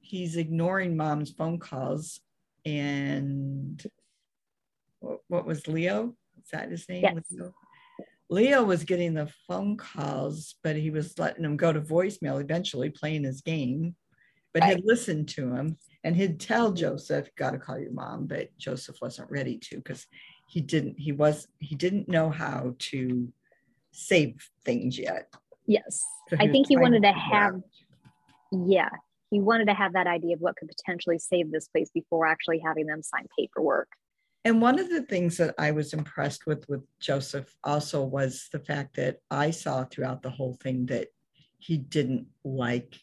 he's 0.00 0.36
ignoring 0.36 0.96
mom's 0.96 1.30
phone 1.30 1.58
calls 1.58 2.20
and 2.66 3.82
what, 5.00 5.20
what 5.28 5.46
was 5.46 5.66
leo 5.68 6.14
is 6.42 6.50
that 6.50 6.70
his 6.70 6.88
name 6.88 7.02
Yes. 7.02 7.24
leo? 7.30 7.54
leo 8.30 8.64
was 8.64 8.84
getting 8.84 9.14
the 9.14 9.30
phone 9.46 9.76
calls 9.76 10.56
but 10.62 10.76
he 10.76 10.90
was 10.90 11.18
letting 11.18 11.42
them 11.42 11.56
go 11.56 11.72
to 11.72 11.80
voicemail 11.80 12.40
eventually 12.40 12.90
playing 12.90 13.24
his 13.24 13.40
game 13.42 13.94
but 14.54 14.64
he'd 14.64 14.84
listen 14.84 15.24
to 15.24 15.52
him 15.54 15.76
and 16.04 16.16
he'd 16.16 16.40
tell 16.40 16.72
joseph 16.72 17.28
got 17.36 17.50
to 17.50 17.58
call 17.58 17.78
your 17.78 17.92
mom 17.92 18.26
but 18.26 18.48
joseph 18.58 18.96
wasn't 19.02 19.30
ready 19.30 19.58
to 19.58 19.76
because 19.76 20.06
he 20.48 20.60
didn't 20.60 20.98
he 20.98 21.12
was 21.12 21.46
he 21.58 21.74
didn't 21.74 22.08
know 22.08 22.30
how 22.30 22.74
to 22.78 23.30
save 23.92 24.34
things 24.64 24.98
yet 24.98 25.28
Yes. 25.66 26.02
so 26.28 26.36
I 26.40 26.48
think 26.48 26.66
he 26.66 26.76
wanted 26.76 27.02
to 27.02 27.12
have, 27.12 27.54
out. 27.54 27.62
yeah, 28.50 28.88
he 29.30 29.38
wanted 29.40 29.66
to 29.66 29.74
have 29.74 29.92
that 29.92 30.08
idea 30.08 30.34
of 30.34 30.40
what 30.40 30.56
could 30.56 30.68
potentially 30.68 31.18
save 31.20 31.52
this 31.52 31.68
place 31.68 31.88
before 31.94 32.26
actually 32.26 32.58
having 32.58 32.86
them 32.86 33.00
sign 33.00 33.26
paperwork. 33.38 33.88
And 34.44 34.60
one 34.60 34.78
of 34.78 34.88
the 34.90 35.02
things 35.02 35.36
that 35.36 35.54
I 35.58 35.70
was 35.70 35.92
impressed 35.92 36.46
with 36.46 36.68
with 36.68 36.82
Joseph 37.00 37.54
also 37.62 38.02
was 38.04 38.48
the 38.52 38.58
fact 38.58 38.96
that 38.96 39.18
I 39.30 39.50
saw 39.52 39.84
throughout 39.84 40.22
the 40.22 40.30
whole 40.30 40.54
thing 40.62 40.86
that 40.86 41.08
he 41.58 41.76
didn't 41.76 42.26
like 42.44 42.98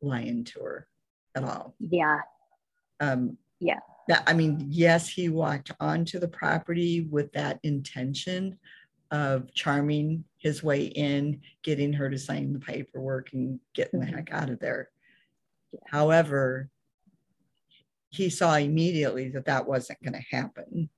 lying 0.00 0.44
to 0.44 0.60
her 0.60 0.88
at 1.34 1.42
all. 1.44 1.74
Yeah. 1.80 2.20
Um, 3.00 3.38
Yeah. 3.60 3.78
That 4.08 4.22
I 4.26 4.34
mean, 4.34 4.66
yes, 4.68 5.08
he 5.08 5.28
walked 5.28 5.72
onto 5.80 6.18
the 6.18 6.28
property 6.28 7.02
with 7.02 7.32
that 7.32 7.58
intention 7.62 8.58
of 9.12 9.52
charming 9.54 10.24
his 10.38 10.62
way 10.62 10.84
in, 10.86 11.40
getting 11.62 11.92
her 11.92 12.08
to 12.10 12.18
sign 12.18 12.52
the 12.52 12.58
paperwork 12.58 13.32
and 13.32 13.60
getting 13.74 14.00
the 14.00 14.06
Mhm. 14.06 14.14
heck 14.14 14.32
out 14.32 14.50
of 14.50 14.58
there. 14.58 14.90
Yeah. 15.72 15.80
However, 15.88 16.70
he 18.12 18.30
saw 18.30 18.54
immediately 18.56 19.30
that 19.30 19.46
that 19.46 19.66
wasn't 19.66 20.00
going 20.02 20.12
to 20.12 20.36
happen 20.36 20.88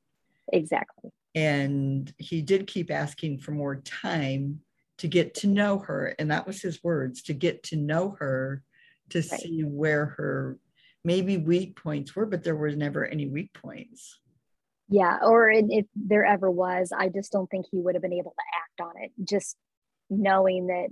Exactly. 0.53 1.11
and 1.35 2.13
he 2.19 2.43
did 2.43 2.67
keep 2.67 2.91
asking 2.91 3.39
for 3.39 3.53
more 3.53 3.77
time 3.77 4.61
to 4.99 5.09
get 5.09 5.35
to 5.35 5.47
know 5.47 5.79
her 5.79 6.15
and 6.19 6.31
that 6.31 6.47
was 6.47 6.61
his 6.61 6.83
words 6.85 7.23
to 7.23 7.33
get 7.33 7.63
to 7.65 7.77
know 7.77 8.17
her 8.19 8.63
to 9.11 9.19
Right. 9.19 9.41
see 9.41 9.63
where 9.63 10.07
her 10.19 10.59
maybe 11.05 11.37
weak 11.37 11.77
points 11.77 12.15
were 12.15 12.27
but 12.27 12.43
there 12.45 12.57
were 12.57 12.71
never 12.71 13.07
any 13.07 13.27
weak 13.29 13.53
points 13.55 14.21
Yeah. 14.89 15.19
Or 15.23 15.51
if 15.51 15.87
there 15.95 16.25
ever 16.27 16.51
was, 16.51 16.93
I 16.93 17.09
just 17.09 17.33
don't 17.33 17.51
think 17.51 17.67
he 17.71 17.79
would 17.81 17.95
have 17.95 18.03
been 18.03 18.13
able 18.13 18.33
to 18.33 18.47
act 18.63 18.81
on 18.87 19.03
it. 19.03 19.13
Just 19.25 19.57
knowing 20.11 20.67
that, 20.67 20.89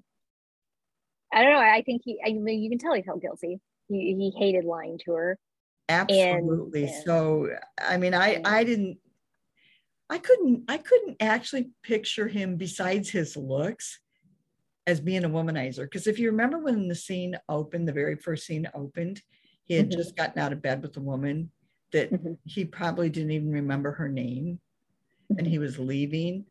I 1.30 1.42
don't 1.42 1.52
know. 1.52 1.58
I 1.60 1.82
think 1.82 2.00
he, 2.04 2.18
I 2.24 2.32
mean, 2.32 2.62
you 2.62 2.70
can 2.70 2.78
tell 2.78 2.94
he 2.94 3.02
felt 3.02 3.20
guilty. 3.20 3.60
He, 3.88 4.14
he 4.16 4.32
hated 4.38 4.64
lying 4.64 4.98
to 5.04 5.12
her. 5.12 5.38
Absolutely. 6.00 6.84
And- 6.84 7.04
so 7.04 7.48
i 7.78 7.96
mean 7.96 8.14
i 8.14 8.40
i 8.44 8.64
didn't 8.64 8.98
i 10.10 10.18
couldn't 10.18 10.64
i 10.68 10.78
couldn't 10.78 11.16
actually 11.20 11.70
picture 11.82 12.28
him 12.28 12.56
besides 12.56 13.08
his 13.10 13.36
looks 13.36 14.00
as 14.86 15.00
being 15.00 15.24
a 15.24 15.28
womanizer. 15.30 15.84
Because 15.84 16.06
if 16.08 16.18
you 16.18 16.30
remember 16.30 16.58
when 16.58 16.88
the 16.88 16.94
scene 16.94 17.38
opened 17.48 17.86
the 17.86 17.92
very 17.92 18.16
first 18.16 18.46
scene 18.46 18.68
opened 18.74 19.22
he 19.64 19.74
had 19.74 19.90
Mhm. 19.90 19.96
just 19.96 20.16
gotten 20.16 20.40
out 20.42 20.52
of 20.52 20.60
bed 20.60 20.82
with 20.82 20.96
a 20.96 21.00
woman 21.00 21.52
that 21.92 22.10
Mhm. 22.10 22.36
he 22.44 22.64
probably 22.64 23.08
didn't 23.08 23.30
even 23.30 23.52
remember 23.52 23.92
her 23.92 24.08
name. 24.08 24.60
And 25.38 25.46
he 25.46 25.58
was 25.58 25.78
leaving. 25.78 26.46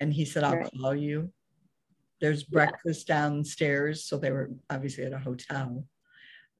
And 0.00 0.12
he 0.14 0.24
said 0.24 0.42
i'll 0.42 0.56
Right. 0.56 0.72
call 0.80 0.94
you. 0.94 1.32
There's 2.20 2.42
Yeah. 2.44 2.48
breakfast 2.50 3.06
downstairs. 3.06 4.04
So 4.06 4.16
they 4.16 4.30
were 4.32 4.50
obviously 4.70 5.04
at 5.04 5.12
a 5.12 5.18
hotel 5.18 5.86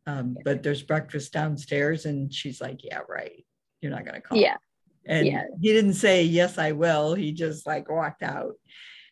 um, 0.07 0.37
but 0.45 0.62
there's 0.62 0.83
breakfast 0.83 1.33
downstairs 1.33 2.05
and 2.07 2.33
she's 2.33 2.61
like 2.61 2.81
yeah 2.85 3.01
right 3.09 3.45
you're 3.81 3.93
not 3.93 4.05
going 4.05 4.14
to 4.14 4.21
call 4.21 4.38
Yeah. 4.38 4.57
and 5.07 5.27
yeah. 5.27 5.45
he 5.61 5.73
didn't 5.73 5.95
say 5.95 6.23
yes 6.25 6.59
i 6.59 6.73
will 6.73 7.14
he 7.14 7.33
just 7.33 7.67
like 7.67 7.90
walked 7.90 8.23
out 8.23 8.55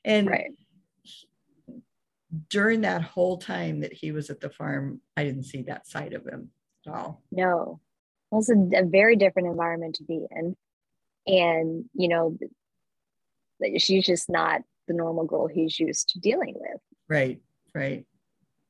and 0.05 0.28
Right. 0.28 0.50
during 2.48 2.83
that 2.83 3.02
whole 3.02 3.38
time 3.38 3.81
that 3.81 3.92
he 3.92 4.12
was 4.12 4.31
at 4.31 4.40
the 4.40 4.50
farm 4.50 5.00
i 5.16 5.24
didn't 5.24 5.44
see 5.44 5.62
that 5.62 5.87
side 5.87 6.12
of 6.14 6.26
him 6.26 6.50
at 6.87 6.92
all 6.94 7.22
No. 7.31 7.81
Well, 8.31 8.40
it's 8.40 8.48
a, 8.48 8.81
a 8.81 8.85
very 8.87 9.16
different 9.16 9.48
environment 9.48 9.96
to 9.96 10.05
be 10.05 10.24
in. 10.31 10.57
And, 11.26 11.85
you 11.92 12.09
know, 12.09 12.38
she's 13.76 14.07
just 14.07 14.31
not 14.31 14.62
the 14.88 14.94
normal 14.94 15.25
girl 15.27 15.46
he's 15.48 15.79
used 15.79 16.08
to 16.10 16.19
dealing 16.19 16.54
with. 16.56 16.81
right 17.10 17.40
right 17.75 18.06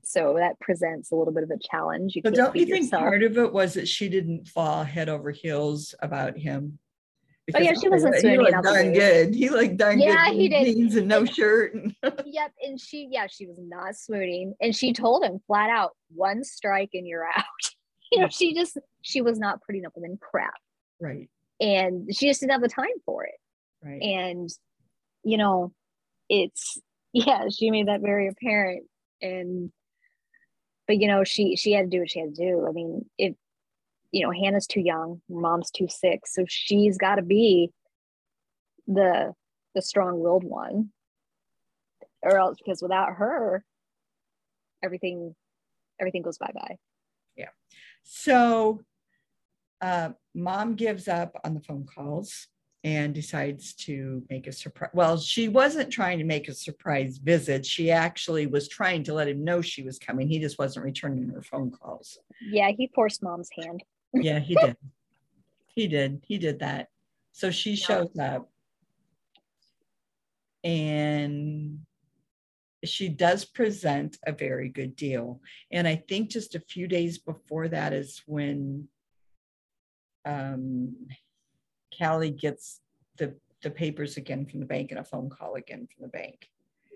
So 0.04 0.34
that 0.36 0.58
presents 0.60 1.12
a 1.12 1.14
little 1.14 1.32
bit 1.32 1.44
of 1.44 1.50
a 1.50 1.58
challenge. 1.58 2.16
You 2.16 2.22
but 2.22 2.34
don't 2.34 2.54
you 2.56 2.66
think 2.66 2.84
yourself. 2.84 3.02
part 3.02 3.22
of 3.22 3.38
it 3.38 3.52
was 3.52 3.74
that 3.74 3.86
she 3.88 4.08
didn't 4.08 4.48
fall 4.48 4.82
head 4.84 5.08
over 5.08 5.30
heels 5.30 5.94
about 6.00 6.36
him 6.36 6.78
Oh, 7.56 7.58
yeah, 7.58 7.74
she 7.74 7.88
wasn't 7.88 8.14
he 8.14 8.20
swooning 8.20 8.40
looked 8.40 8.62
darn 8.64 8.92
good 8.92 9.34
he 9.34 9.48
looked 9.50 9.76
darn 9.76 9.98
Yeah, 9.98 10.26
good 10.28 10.34
he 10.36 10.44
in 10.46 10.50
did. 10.52 10.64
jeans 10.76 10.94
and 10.96 11.08
no 11.08 11.18
And- 11.20 11.34
shirt 11.34 11.74
yep. 12.24 12.52
And 12.64 12.80
she, 12.80 13.08
yeah, 13.10 13.26
she 13.28 13.46
was 13.46 13.56
not 13.60 13.96
swooning. 13.96 14.54
And 14.60 14.74
she 14.74 14.92
told 14.92 15.24
him 15.24 15.40
flat 15.48 15.68
out, 15.68 15.90
one 16.14 16.44
strike 16.44 16.90
and 16.94 17.06
you're 17.06 17.26
out. 17.26 17.44
you 18.12 18.20
know, 18.20 18.28
she 18.28 18.54
just, 18.54 18.78
she 19.02 19.20
was 19.22 19.38
not 19.40 19.60
putting 19.66 19.84
up 19.84 19.92
with 19.96 20.04
any 20.04 20.16
crap. 20.20 20.54
right 21.00 21.28
And 21.60 22.14
she 22.14 22.28
just 22.28 22.40
didn't 22.40 22.52
have 22.52 22.62
the 22.62 22.68
time 22.68 22.86
for 23.04 23.24
it. 23.24 23.34
right 23.84 24.00
and 24.00 24.48
you 25.24 25.36
know 25.36 25.72
it's 26.28 26.78
yeah 27.12 27.48
she 27.48 27.70
made 27.72 27.88
that 27.88 28.00
very 28.02 28.28
apparent 28.28 28.84
and 29.20 29.70
but 30.86 30.98
you 30.98 31.08
know 31.08 31.24
she 31.24 31.56
she 31.56 31.72
had 31.72 31.90
to 31.90 31.96
do 31.96 32.00
what 32.00 32.10
she 32.10 32.20
had 32.20 32.34
to 32.34 32.44
do 32.44 32.66
i 32.68 32.72
mean 32.72 33.04
if 33.18 33.34
you 34.10 34.22
know 34.22 34.30
hannah's 34.30 34.66
too 34.66 34.80
young 34.80 35.20
mom's 35.28 35.70
too 35.70 35.88
sick 35.88 36.20
so 36.26 36.44
she's 36.48 36.98
got 36.98 37.16
to 37.16 37.22
be 37.22 37.70
the 38.86 39.32
the 39.74 39.82
strong-willed 39.82 40.44
one 40.44 40.90
or 42.22 42.36
else 42.36 42.56
because 42.58 42.80
without 42.80 43.16
her, 43.16 43.64
everything 44.82 45.34
everything 46.00 46.22
goes 46.22 46.38
bye 46.38 46.52
bye. 46.54 46.76
Yeah. 47.36 47.48
So 48.02 48.80
uh, 49.80 50.10
mom 50.34 50.74
gives 50.74 51.08
up 51.08 51.38
on 51.44 51.54
the 51.54 51.60
phone 51.60 51.84
calls 51.84 52.46
and 52.84 53.14
decides 53.14 53.74
to 53.74 54.24
make 54.28 54.46
a 54.46 54.52
surprise. 54.52 54.90
Well, 54.92 55.16
she 55.16 55.48
wasn't 55.48 55.92
trying 55.92 56.18
to 56.18 56.24
make 56.24 56.48
a 56.48 56.54
surprise 56.54 57.18
visit. 57.18 57.64
She 57.64 57.90
actually 57.90 58.46
was 58.46 58.68
trying 58.68 59.04
to 59.04 59.14
let 59.14 59.28
him 59.28 59.44
know 59.44 59.62
she 59.62 59.82
was 59.82 59.98
coming. 59.98 60.28
He 60.28 60.40
just 60.40 60.58
wasn't 60.58 60.84
returning 60.84 61.28
her 61.28 61.42
phone 61.42 61.70
calls. 61.70 62.18
Yeah, 62.40 62.70
he 62.76 62.90
forced 62.94 63.22
mom's 63.22 63.50
hand. 63.56 63.84
Yeah, 64.14 64.40
he 64.40 64.56
did. 64.56 64.76
he 65.74 65.86
did. 65.86 66.22
He 66.26 66.38
did 66.38 66.58
that. 66.58 66.88
So 67.32 67.50
she 67.50 67.76
shows 67.76 68.18
up 68.18 68.50
and 70.64 71.78
she 72.84 73.08
does 73.08 73.44
present 73.44 74.18
a 74.26 74.32
very 74.32 74.68
good 74.68 74.96
deal. 74.96 75.40
And 75.70 75.86
I 75.86 75.96
think 76.08 76.30
just 76.30 76.54
a 76.54 76.60
few 76.60 76.88
days 76.88 77.18
before 77.18 77.68
that 77.68 77.92
is 77.92 78.22
when 78.26 78.88
um, 80.24 80.94
Callie 81.98 82.30
gets 82.30 82.80
the 83.18 83.34
the 83.62 83.70
papers 83.70 84.16
again 84.16 84.44
from 84.44 84.60
the 84.60 84.66
bank 84.66 84.90
and 84.90 84.98
a 84.98 85.04
phone 85.04 85.30
call 85.30 85.54
again 85.54 85.86
from 85.86 86.02
the 86.02 86.08
bank. 86.08 86.48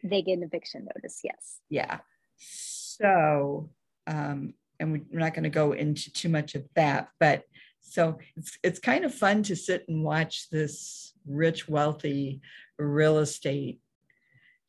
They 0.03 0.23
get 0.23 0.39
an 0.39 0.43
eviction 0.43 0.89
notice, 0.97 1.21
yes. 1.23 1.61
Yeah. 1.69 2.01
So, 2.39 3.71
um, 4.07 4.55
and 4.79 4.93
we're 4.93 5.21
not 5.21 5.35
going 5.35 5.45
to 5.45 5.51
go 5.51 5.73
into 5.73 6.13
too 6.13 6.29
much 6.29 6.55
of 6.55 6.65
that, 6.75 7.09
but 7.21 7.45
so 7.81 8.19
it's 8.37 8.59
it's 8.63 8.79
kind 8.79 9.05
of 9.05 9.15
fun 9.15 9.43
to 9.45 9.57
sit 9.57 9.85
and 9.89 10.03
watch 10.03 10.51
this 10.51 11.15
rich, 11.27 11.69
wealthy 11.69 12.41
real 12.79 13.19
estate 13.19 13.81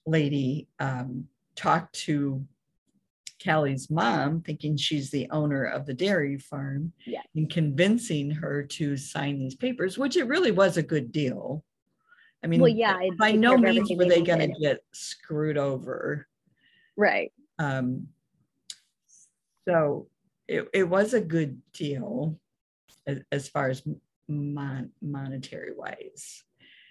lady 0.06 0.70
um, 0.80 1.26
talk 1.56 1.92
to 1.92 2.46
Callie's 3.44 3.90
mom, 3.90 4.42
thinking 4.42 4.78
she's 4.78 5.10
the 5.12 5.30
owner 5.32 5.66
of 5.66 5.86
the 5.86 5.94
dairy 5.94 6.38
farm, 6.38 6.92
yeah. 7.06 7.22
and 7.36 7.50
convincing 7.50 8.32
her 8.32 8.64
to 8.64 8.98
sign 8.98 9.40
these 9.40 9.56
papers, 9.56 9.98
which 9.98 10.18
it 10.18 10.28
really 10.28 10.52
was 10.52 10.78
a 10.78 10.84
good 10.84 11.12
deal. 11.12 11.64
I 12.44 12.48
mean, 12.48 12.62
well, 12.62 12.70
yeah, 12.70 13.00
by 13.18 13.32
no 13.32 13.58
means 13.58 13.90
were 13.96 14.06
they 14.06 14.22
going 14.22 14.40
to 14.40 14.60
get 14.60 14.80
screwed 14.94 15.58
over. 15.58 16.28
Right. 16.96 17.32
Um, 17.60 18.08
so 19.68 20.08
it, 20.48 20.68
it 20.74 20.84
was 20.84 21.14
a 21.14 21.22
good 21.22 21.62
deal 21.74 22.40
as, 23.06 23.20
as 23.32 23.48
far 23.50 23.70
as 23.70 23.82
mon- 24.28 24.92
monetary 25.02 25.74
wise. 25.76 26.44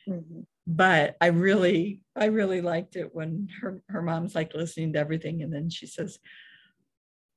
Mm-hmm 0.09 0.43
but 0.67 1.17
I 1.21 1.29
really, 1.29 2.01
I 2.17 2.27
really 2.27 2.61
liked 2.61 2.97
it 2.97 3.15
when 3.15 3.49
her, 3.61 3.83
her 3.89 4.03
mom's 4.03 4.35
like 4.35 4.55
listening 4.55 4.93
to 4.95 4.99
everything. 4.99 5.43
And 5.43 5.53
then 5.53 5.71
she 5.71 5.87
says, 5.87 6.19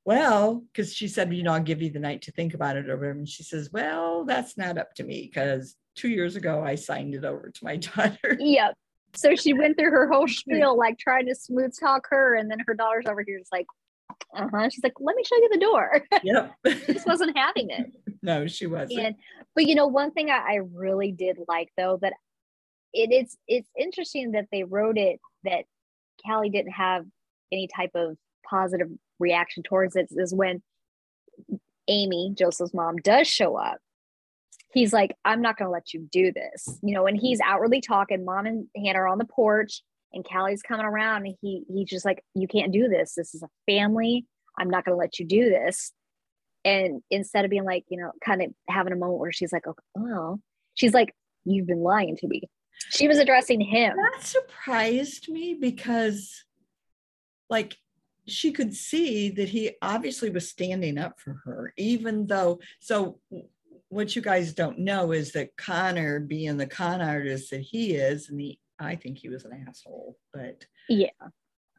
well, 0.06 0.64
because 0.74 0.94
she 0.94 1.08
said, 1.08 1.32
you 1.34 1.44
know, 1.44 1.54
I'll 1.54 1.60
give 1.60 1.82
you 1.82 1.92
the 1.92 2.00
night 2.00 2.24
to 2.24 2.32
think 2.32 2.56
about 2.56 2.78
it 2.78 2.90
over. 2.90 3.12
And 3.12 3.30
she 3.30 3.44
says, 3.44 3.70
well, 3.72 4.26
that's 4.26 4.58
not 4.58 4.78
up 4.80 4.96
to 4.96 5.04
me 5.04 5.30
because 5.32 5.76
two 5.96 6.10
years 6.10 6.36
ago 6.36 6.64
I 6.64 6.76
signed 6.76 7.14
it 7.14 7.26
over 7.26 7.52
to 7.54 7.64
my 7.64 7.76
daughter. 7.96 8.38
Yep. 8.40 8.74
So 9.16 9.36
she 9.36 9.54
went 9.54 9.78
through 9.78 9.92
her 9.92 10.08
whole 10.08 10.28
spiel, 10.28 10.76
like 10.78 10.98
trying 10.98 11.28
to 11.28 11.36
smooth 11.36 11.74
talk 11.80 12.08
her. 12.10 12.36
And 12.36 12.50
then 12.50 12.60
her 12.66 12.74
daughter's 12.74 13.06
over 13.08 13.24
here 13.26 13.38
is 13.38 13.50
like, 13.52 13.68
uh 14.36 14.48
huh. 14.52 14.70
She's 14.70 14.84
like, 14.84 14.94
let 15.00 15.16
me 15.16 15.24
show 15.24 15.36
you 15.36 15.50
the 15.52 15.60
door. 15.60 16.04
Yep. 16.24 16.54
she 16.66 16.94
just 16.94 17.08
wasn't 17.08 17.38
having 17.38 17.70
it. 17.70 17.92
No, 18.24 18.48
she 18.48 18.66
wasn't. 18.66 19.00
And, 19.00 19.16
but 19.56 19.66
you 19.66 19.76
know, 19.76 19.88
one 19.88 20.12
thing 20.12 20.30
I, 20.30 20.38
I 20.38 20.60
really 20.74 21.12
did 21.12 21.38
like 21.48 21.70
though 21.78 22.00
that 22.02 22.14
it 22.94 23.12
is 23.12 23.38
it's 23.48 23.70
interesting 23.78 24.32
that 24.32 24.48
they 24.52 24.64
wrote 24.64 24.98
it 24.98 25.20
that 25.44 25.66
Callie 26.26 26.50
didn't 26.50 26.74
have 26.74 27.06
any 27.52 27.68
type 27.74 27.92
of 27.96 28.18
positive 28.48 28.90
reaction 29.20 29.64
towards 29.64 29.96
it 29.96 30.08
is 30.12 30.34
when 30.34 30.62
Amy, 31.88 32.34
Joseph's 32.38 32.74
mom, 32.74 32.98
does 32.98 33.28
show 33.28 33.56
up. 33.56 33.78
He's 34.72 34.94
like, 34.94 35.16
I'm 35.26 35.42
not 35.42 35.58
gonna 35.58 35.72
let 35.72 35.94
you 35.94 36.08
do 36.12 36.32
this. 36.32 36.80
You 36.84 36.94
know, 36.94 37.08
and 37.08 37.18
he's 37.20 37.40
outwardly 37.42 37.82
talking, 37.82 38.24
mom 38.24 38.46
and 38.46 38.68
Hannah 38.76 39.00
are 39.00 39.08
on 39.08 39.18
the 39.18 39.26
porch, 39.26 39.82
and 40.14 40.28
Callie's 40.28 40.62
coming 40.62 40.86
around, 40.86 41.26
and 41.26 41.36
he 41.42 41.64
he's 41.68 41.90
just 41.90 42.06
like, 42.06 42.24
You 42.36 42.48
can't 42.48 42.72
do 42.72 42.88
this. 42.88 43.16
This 43.16 43.34
is 43.34 43.44
a 43.44 43.50
family. 43.68 44.26
I'm 44.58 44.70
not 44.70 44.86
gonna 44.86 44.98
let 44.98 45.20
you 45.20 45.26
do 45.26 45.50
this. 45.50 45.92
And 46.66 47.02
instead 47.10 47.46
of 47.46 47.52
being 47.52 47.64
like, 47.64 47.86
you 47.90 47.98
know, 47.98 48.12
kind 48.24 48.42
of 48.42 48.52
having 48.68 48.94
a 48.94 48.98
moment 48.98 49.20
where 49.20 49.32
she's 49.32 49.54
like, 49.54 49.66
Oh, 49.98 50.40
she's 50.76 50.94
like, 50.94 51.16
You've 51.46 51.68
been 51.68 51.82
lying 51.82 52.16
to 52.18 52.28
me. 52.28 52.44
She 52.90 53.08
was 53.08 53.20
addressing 53.20 53.62
him. 53.62 53.96
That 53.98 54.24
surprised 54.24 55.30
me 55.30 55.54
because, 55.60 56.44
like, 57.50 57.78
she 58.28 58.52
could 58.52 58.74
see 58.74 59.30
that 59.32 59.50
he 59.50 59.72
obviously 59.82 60.30
was 60.30 60.50
standing 60.50 60.98
up 60.98 61.20
for 61.20 61.42
her, 61.46 61.74
even 61.78 62.28
though. 62.28 62.60
So, 62.80 63.20
what 63.90 64.16
you 64.16 64.22
guys 64.22 64.54
don't 64.54 64.80
know 64.80 65.12
is 65.12 65.32
that 65.34 65.58
Connor, 65.58 66.20
being 66.20 66.58
the 66.58 66.68
con 66.68 67.02
artist 67.02 67.52
that 67.52 67.62
he 67.62 67.94
is, 67.96 68.30
and 68.30 68.40
he, 68.40 68.60
I 68.80 68.96
think 68.96 69.18
he 69.18 69.30
was 69.30 69.46
an 69.46 69.66
asshole, 69.68 70.18
but 70.32 70.66
yeah, 70.88 71.10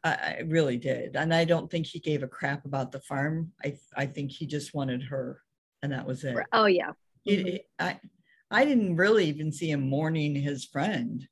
I, 0.03 0.09
I 0.09 0.43
really 0.45 0.77
did, 0.77 1.15
and 1.15 1.33
I 1.33 1.45
don't 1.45 1.71
think 1.71 1.87
he 1.87 1.99
gave 1.99 2.21
a 2.21 2.27
crap 2.27 2.65
about 2.65 2.91
the 2.91 2.99
farm. 2.99 3.53
I, 3.63 3.77
I 3.95 4.05
think 4.05 4.31
he 4.31 4.45
just 4.45 4.73
wanted 4.73 5.03
her, 5.03 5.41
and 5.81 5.93
that 5.93 6.05
was 6.05 6.23
it. 6.23 6.37
Oh 6.51 6.65
yeah. 6.65 6.91
Mm-hmm. 7.27 7.57
I, 7.79 7.99
I 8.51 8.65
didn't 8.65 8.97
really 8.97 9.25
even 9.25 9.51
see 9.51 9.71
him 9.71 9.89
mourning 9.89 10.35
his 10.35 10.65
friend. 10.65 11.27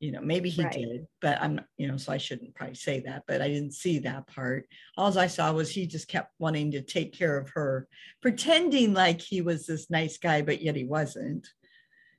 You 0.00 0.12
know, 0.12 0.20
maybe 0.20 0.48
he 0.48 0.62
right. 0.62 0.72
did, 0.72 1.06
but 1.20 1.42
I'm, 1.42 1.60
you 1.76 1.88
know, 1.88 1.96
so 1.96 2.12
I 2.12 2.18
shouldn't 2.18 2.54
probably 2.54 2.76
say 2.76 3.00
that, 3.00 3.24
but 3.26 3.42
I 3.42 3.48
didn't 3.48 3.72
see 3.72 3.98
that 4.00 4.28
part. 4.28 4.68
All 4.96 5.16
I 5.18 5.26
saw 5.26 5.52
was 5.52 5.70
he 5.70 5.86
just 5.86 6.06
kept 6.06 6.32
wanting 6.38 6.70
to 6.72 6.82
take 6.82 7.12
care 7.12 7.36
of 7.36 7.48
her, 7.50 7.88
pretending 8.22 8.94
like 8.94 9.20
he 9.20 9.40
was 9.40 9.66
this 9.66 9.90
nice 9.90 10.16
guy, 10.18 10.42
but 10.42 10.62
yet 10.62 10.76
he 10.76 10.84
wasn't. 10.84 11.48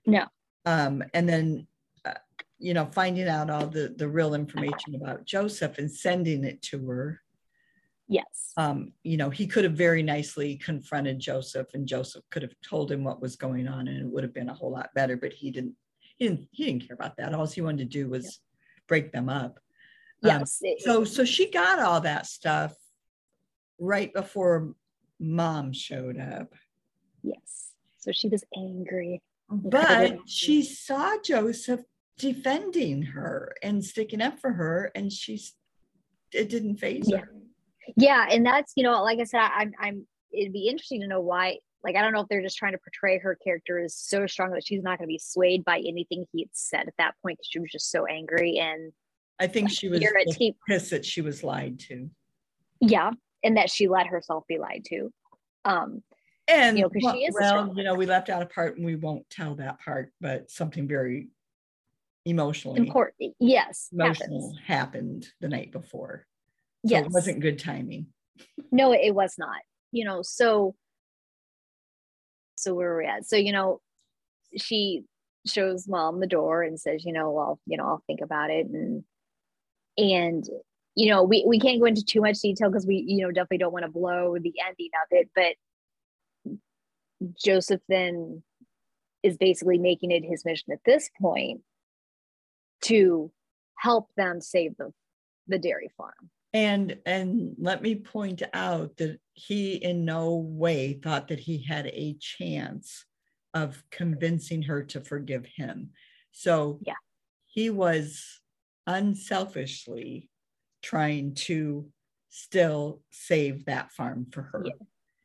No. 0.05 0.25
Um, 0.65 1.03
and 1.13 1.27
then, 1.29 1.67
uh, 2.03 2.15
you 2.57 2.73
know, 2.73 2.89
finding 2.91 3.29
out 3.29 3.49
all 3.49 3.67
the 3.67 3.93
the 3.95 4.09
real 4.09 4.33
information 4.33 4.95
about 4.95 5.25
Joseph 5.25 5.77
and 5.77 5.89
sending 5.89 6.43
it 6.43 6.61
to 6.63 6.85
her 6.87 7.21
Yes. 8.09 8.53
Um, 8.57 8.91
you 9.03 9.17
know, 9.17 9.29
he 9.29 9.45
could 9.45 9.63
have 9.63 9.73
very 9.73 10.01
nicely 10.01 10.55
confronted 10.55 11.19
Joseph 11.19 11.67
and 11.75 11.87
Joseph 11.87 12.23
could 12.31 12.41
have 12.41 12.55
told 12.67 12.91
him 12.91 13.03
what 13.03 13.21
was 13.21 13.35
going 13.35 13.67
on 13.67 13.87
and 13.87 13.99
it 13.99 14.05
would 14.05 14.23
have 14.23 14.33
been 14.33 14.49
a 14.49 14.53
whole 14.53 14.71
lot 14.71 14.89
better, 14.95 15.15
but 15.15 15.31
he 15.31 15.51
didn't 15.51 15.75
he 16.17 16.27
didn't 16.27 16.47
he 16.51 16.65
didn't 16.65 16.87
care 16.87 16.95
about 16.95 17.15
that. 17.17 17.35
All 17.35 17.45
he 17.45 17.61
wanted 17.61 17.77
to 17.77 17.97
do 17.99 18.09
was 18.09 18.25
yeah. 18.25 18.81
break 18.87 19.11
them 19.11 19.29
up. 19.29 19.59
Um, 20.23 20.31
yes. 20.31 20.59
Um, 20.65 20.75
so 20.79 21.03
so 21.03 21.23
she 21.23 21.51
got 21.51 21.79
all 21.79 22.01
that 22.01 22.25
stuff 22.25 22.73
right 23.79 24.11
before 24.11 24.73
mom 25.19 25.71
showed 25.71 26.19
up. 26.19 26.55
Yes. 27.21 27.73
So 27.99 28.11
she 28.11 28.27
was 28.27 28.43
angry. 28.57 29.21
But 29.51 30.17
she 30.27 30.63
saw 30.63 31.15
Joseph 31.23 31.81
defending 32.17 33.03
her 33.03 33.55
and 33.61 33.85
sticking 33.85 34.21
up 34.21 34.39
for 34.39 34.51
her 34.53 34.91
and 34.95 35.13
she's 35.13 35.53
it 36.33 36.49
didn't 36.49 36.77
phase 36.77 37.05
yeah. 37.07 37.19
her 37.19 37.31
yeah 37.97 38.27
and 38.29 38.45
that's 38.45 38.73
you 38.75 38.83
know 38.83 39.03
like 39.03 39.19
i 39.19 39.23
said 39.23 39.39
I, 39.39 39.63
am 39.63 39.71
i'm 39.79 40.07
it'd 40.31 40.53
be 40.53 40.67
interesting 40.67 41.01
to 41.01 41.07
know 41.07 41.21
why 41.21 41.57
like 41.83 41.95
i 41.95 42.01
don't 42.01 42.13
know 42.13 42.21
if 42.21 42.27
they're 42.27 42.41
just 42.41 42.57
trying 42.57 42.73
to 42.73 42.79
portray 42.79 43.19
her 43.19 43.37
character 43.43 43.79
as 43.79 43.95
so 43.95 44.27
strong 44.27 44.51
that 44.51 44.65
she's 44.65 44.83
not 44.83 44.97
going 44.97 45.07
to 45.07 45.11
be 45.11 45.19
swayed 45.19 45.63
by 45.63 45.77
anything 45.79 46.25
he 46.31 46.41
had 46.41 46.49
said 46.53 46.87
at 46.87 46.93
that 46.97 47.13
point 47.21 47.37
because 47.37 47.49
she 47.49 47.59
was 47.59 47.71
just 47.71 47.91
so 47.91 48.05
angry 48.05 48.57
and 48.57 48.91
i 49.39 49.47
think 49.47 49.69
like, 49.69 49.77
she 49.77 49.89
was 49.89 50.03
pissed 50.67 50.91
that 50.91 51.05
she 51.05 51.21
was 51.21 51.43
lied 51.43 51.79
to. 51.79 52.09
Yeah 52.81 53.11
and 53.43 53.57
that 53.57 53.69
she 53.69 53.87
let 53.87 54.07
herself 54.07 54.45
be 54.47 54.57
lied 54.57 54.85
to. 54.85 55.11
Um 55.65 56.03
and 56.47 56.77
you 56.77 56.83
know, 56.83 56.89
well, 57.01 57.13
she 57.13 57.19
is 57.25 57.35
well 57.39 57.73
you 57.75 57.83
know 57.83 57.93
we 57.93 58.05
left 58.05 58.29
out 58.29 58.41
a 58.41 58.45
part 58.45 58.77
and 58.77 58.85
we 58.85 58.95
won't 58.95 59.29
tell 59.29 59.55
that 59.55 59.79
part 59.79 60.11
but 60.19 60.49
something 60.49 60.87
very 60.87 61.27
emotionally 62.25 62.79
important 62.79 63.35
yes 63.39 63.89
emotional 63.91 64.49
happens. 64.49 64.59
happened 64.65 65.27
the 65.41 65.47
night 65.47 65.71
before 65.71 66.25
so 66.85 66.91
yes. 66.95 67.05
it 67.05 67.11
wasn't 67.11 67.39
good 67.41 67.59
timing. 67.59 68.07
No, 68.71 68.93
it 68.93 69.13
was 69.13 69.35
not. 69.37 69.61
You 69.91 70.05
know, 70.05 70.21
so 70.21 70.75
so 72.55 72.73
where 72.73 72.89
we're 72.89 73.01
we 73.01 73.07
at. 73.07 73.25
So, 73.25 73.35
you 73.35 73.51
know, 73.51 73.81
she 74.57 75.03
shows 75.45 75.87
mom 75.87 76.19
the 76.19 76.27
door 76.27 76.61
and 76.61 76.79
says, 76.79 77.05
you 77.05 77.13
know, 77.13 77.31
well, 77.31 77.59
you 77.65 77.77
know, 77.77 77.85
I'll 77.85 78.03
think 78.05 78.21
about 78.21 78.49
it. 78.49 78.67
And 78.67 79.03
and 79.97 80.43
you 80.95 81.09
know, 81.09 81.23
we, 81.23 81.45
we 81.47 81.59
can't 81.59 81.79
go 81.79 81.85
into 81.85 82.03
too 82.03 82.19
much 82.19 82.39
detail 82.39 82.69
because 82.69 82.85
we, 82.85 83.05
you 83.07 83.21
know, 83.21 83.31
definitely 83.31 83.59
don't 83.59 83.71
want 83.71 83.85
to 83.85 83.91
blow 83.91 84.35
the 84.37 84.53
ending 84.67 84.89
of 85.01 85.07
it. 85.11 85.29
But 85.33 86.57
Joseph 87.41 87.81
then 87.87 88.43
is 89.23 89.37
basically 89.37 89.77
making 89.77 90.11
it 90.11 90.25
his 90.25 90.43
mission 90.43 90.73
at 90.73 90.79
this 90.85 91.09
point 91.21 91.61
to 92.81 93.31
help 93.75 94.09
them 94.17 94.41
save 94.41 94.75
the 94.77 94.91
the 95.47 95.59
dairy 95.59 95.89
farm 95.97 96.29
and 96.53 96.97
and 97.05 97.55
let 97.59 97.81
me 97.81 97.95
point 97.95 98.41
out 98.53 98.97
that 98.97 99.19
he 99.33 99.75
in 99.75 100.05
no 100.05 100.35
way 100.35 100.93
thought 100.93 101.27
that 101.27 101.39
he 101.39 101.63
had 101.63 101.87
a 101.87 102.15
chance 102.19 103.05
of 103.53 103.83
convincing 103.91 104.63
her 104.63 104.83
to 104.83 105.01
forgive 105.01 105.45
him 105.45 105.89
so 106.31 106.79
yeah 106.85 106.93
he 107.47 107.69
was 107.69 108.41
unselfishly 108.87 110.29
trying 110.81 111.33
to 111.33 111.89
still 112.29 113.01
save 113.11 113.65
that 113.65 113.91
farm 113.91 114.27
for 114.31 114.43
her. 114.43 114.63
Yeah. 114.65 114.71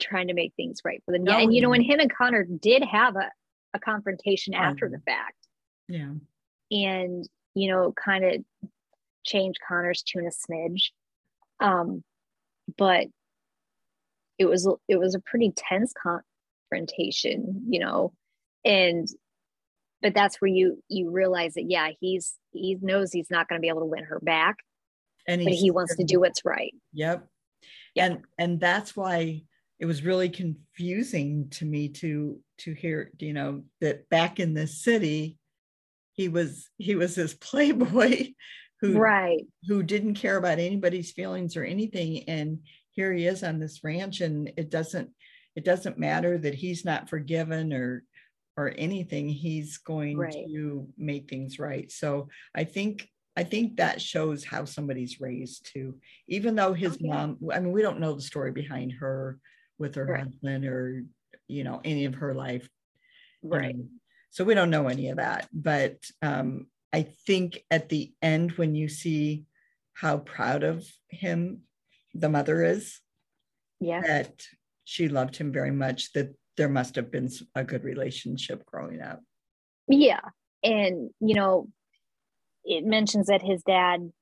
Trying 0.00 0.28
to 0.28 0.34
make 0.34 0.52
things 0.56 0.80
right 0.84 1.02
for 1.04 1.12
them. 1.12 1.26
Yeah. 1.26 1.38
And 1.38 1.54
you 1.54 1.62
know, 1.62 1.70
when 1.70 1.82
him 1.82 2.00
and 2.00 2.12
Connor 2.12 2.44
did 2.44 2.82
have 2.82 3.16
a, 3.16 3.30
a 3.72 3.78
confrontation 3.78 4.54
after 4.54 4.88
the 4.88 5.00
fact. 5.00 5.36
Yeah. 5.88 6.12
And, 6.70 7.28
you 7.54 7.70
know, 7.70 7.92
kind 7.92 8.24
of 8.24 8.70
changed 9.24 9.58
Connor's 9.66 10.02
tune 10.02 10.26
a 10.26 10.30
smidge. 10.30 10.90
Um, 11.60 12.02
but 12.76 13.06
it 14.38 14.46
was 14.46 14.68
it 14.88 14.98
was 14.98 15.14
a 15.14 15.20
pretty 15.20 15.52
tense 15.56 15.92
confrontation, 16.00 17.66
you 17.68 17.80
know, 17.80 18.12
and 18.64 19.08
but 20.02 20.14
that's 20.14 20.40
where 20.40 20.50
you 20.50 20.82
you 20.88 21.10
realize 21.10 21.54
that 21.54 21.66
yeah, 21.68 21.90
he's 22.00 22.34
he 22.52 22.76
knows 22.80 23.12
he's 23.12 23.30
not 23.30 23.48
going 23.48 23.58
to 23.58 23.62
be 23.62 23.68
able 23.68 23.80
to 23.80 23.86
win 23.86 24.04
her 24.04 24.20
back 24.20 24.56
and 25.26 25.44
but 25.44 25.52
he 25.52 25.70
wants 25.70 25.96
to 25.96 26.04
do 26.04 26.20
what's 26.20 26.44
right. 26.44 26.74
Yep. 26.92 27.26
And 27.96 28.18
and 28.38 28.60
that's 28.60 28.96
why 28.96 29.42
it 29.78 29.86
was 29.86 30.04
really 30.04 30.28
confusing 30.28 31.48
to 31.50 31.64
me 31.64 31.88
to 31.88 32.38
to 32.58 32.72
hear 32.72 33.10
you 33.18 33.32
know 33.32 33.62
that 33.80 34.08
back 34.08 34.40
in 34.40 34.54
the 34.54 34.66
city 34.66 35.38
he 36.12 36.28
was 36.28 36.70
he 36.78 36.94
was 36.94 37.14
this 37.14 37.34
playboy 37.40 38.28
who 38.80 38.98
right 38.98 39.46
who 39.66 39.82
didn't 39.82 40.14
care 40.14 40.36
about 40.36 40.58
anybody's 40.58 41.12
feelings 41.12 41.56
or 41.56 41.64
anything 41.64 42.24
and 42.28 42.58
here 42.90 43.12
he 43.12 43.26
is 43.26 43.42
on 43.42 43.58
this 43.58 43.82
ranch 43.82 44.20
and 44.20 44.52
it 44.56 44.70
doesn't 44.70 45.10
it 45.56 45.64
doesn't 45.64 45.98
matter 45.98 46.36
that 46.38 46.54
he's 46.54 46.84
not 46.84 47.08
forgiven 47.08 47.72
or 47.72 48.04
or 48.56 48.72
anything 48.78 49.28
he's 49.28 49.78
going 49.78 50.16
right. 50.16 50.32
to 50.32 50.86
make 50.96 51.28
things 51.28 51.58
right 51.58 51.90
so 51.90 52.28
i 52.54 52.64
think 52.64 53.08
I 53.36 53.42
think 53.42 53.76
that 53.76 54.00
shows 54.00 54.44
how 54.44 54.64
somebody's 54.64 55.20
raised 55.20 55.68
too. 55.72 55.96
Even 56.28 56.54
though 56.54 56.72
his 56.72 56.94
okay. 56.94 57.08
mom, 57.08 57.38
I 57.52 57.60
mean, 57.60 57.72
we 57.72 57.82
don't 57.82 58.00
know 58.00 58.14
the 58.14 58.22
story 58.22 58.52
behind 58.52 58.92
her 59.00 59.38
with 59.78 59.96
her 59.96 60.04
right. 60.04 60.22
husband 60.22 60.64
or, 60.64 61.04
you 61.48 61.64
know, 61.64 61.80
any 61.84 62.04
of 62.04 62.14
her 62.14 62.32
life. 62.32 62.68
Right. 63.42 63.76
So 64.30 64.44
we 64.44 64.54
don't 64.54 64.70
know 64.70 64.88
any 64.88 65.10
of 65.10 65.16
that. 65.16 65.48
But 65.52 65.96
um, 66.22 66.66
I 66.94 67.02
think 67.26 67.64
at 67.72 67.88
the 67.88 68.12
end, 68.22 68.52
when 68.52 68.76
you 68.76 68.88
see 68.88 69.46
how 69.94 70.18
proud 70.18 70.62
of 70.62 70.86
him 71.10 71.62
the 72.14 72.28
mother 72.28 72.62
is, 72.62 73.00
yeah, 73.80 74.00
that 74.00 74.44
she 74.84 75.08
loved 75.08 75.36
him 75.36 75.50
very 75.50 75.72
much, 75.72 76.12
that 76.12 76.36
there 76.56 76.68
must 76.68 76.94
have 76.94 77.10
been 77.10 77.28
a 77.56 77.64
good 77.64 77.82
relationship 77.82 78.64
growing 78.66 79.02
up. 79.02 79.20
Yeah. 79.88 80.20
And, 80.62 81.10
you 81.18 81.34
know, 81.34 81.68
it 82.64 82.84
mentions 82.84 83.26
that 83.26 83.42
his 83.42 83.64
dad 83.64 84.12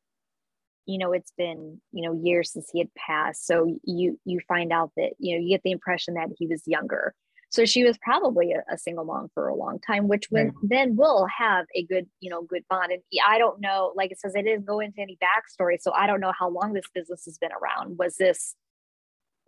you 0.85 0.99
know 0.99 1.12
it's 1.12 1.33
been 1.39 1.81
you 1.93 2.05
know 2.05 2.20
years 2.25 2.53
since 2.53 2.68
he 2.73 2.81
had 2.81 2.93
passed 2.95 3.47
so 3.47 3.79
you 3.85 4.18
you 4.25 4.41
find 4.49 4.73
out 4.73 4.91
that 4.97 5.11
you 5.20 5.37
know 5.37 5.41
you 5.41 5.51
get 5.51 5.62
the 5.62 5.70
impression 5.70 6.14
that 6.14 6.29
he 6.37 6.49
was 6.49 6.61
younger 6.66 7.14
so 7.53 7.65
she 7.65 7.85
was 7.85 7.99
probably 7.99 8.53
a, 8.53 8.63
a 8.73 8.79
single 8.79 9.05
mom 9.05 9.29
for 9.35 9.49
a 9.49 9.55
long 9.55 9.79
time 9.87 10.09
which 10.09 10.27
when 10.31 10.47
right. 10.47 10.55
then 10.63 10.97
will 10.97 11.27
have 11.27 11.67
a 11.75 11.85
good 11.85 12.07
you 12.21 12.31
know 12.31 12.43
good 12.43 12.65
bond. 12.69 12.93
And 12.93 13.03
i 13.27 13.39
don't 13.39 13.61
know 13.61 13.93
like 13.95 14.11
it 14.11 14.19
says 14.19 14.35
it 14.35 14.43
didn't 14.43 14.67
go 14.67 14.81
into 14.81 15.01
any 15.01 15.19
backstory 15.23 15.77
so 15.81 15.93
i 15.93 16.07
don't 16.07 16.21
know 16.21 16.33
how 16.39 16.49
long 16.49 16.73
this 16.73 16.87
business 16.95 17.25
has 17.25 17.39
been 17.39 17.51
around. 17.53 17.99
Was 17.99 18.17
this 18.17 18.55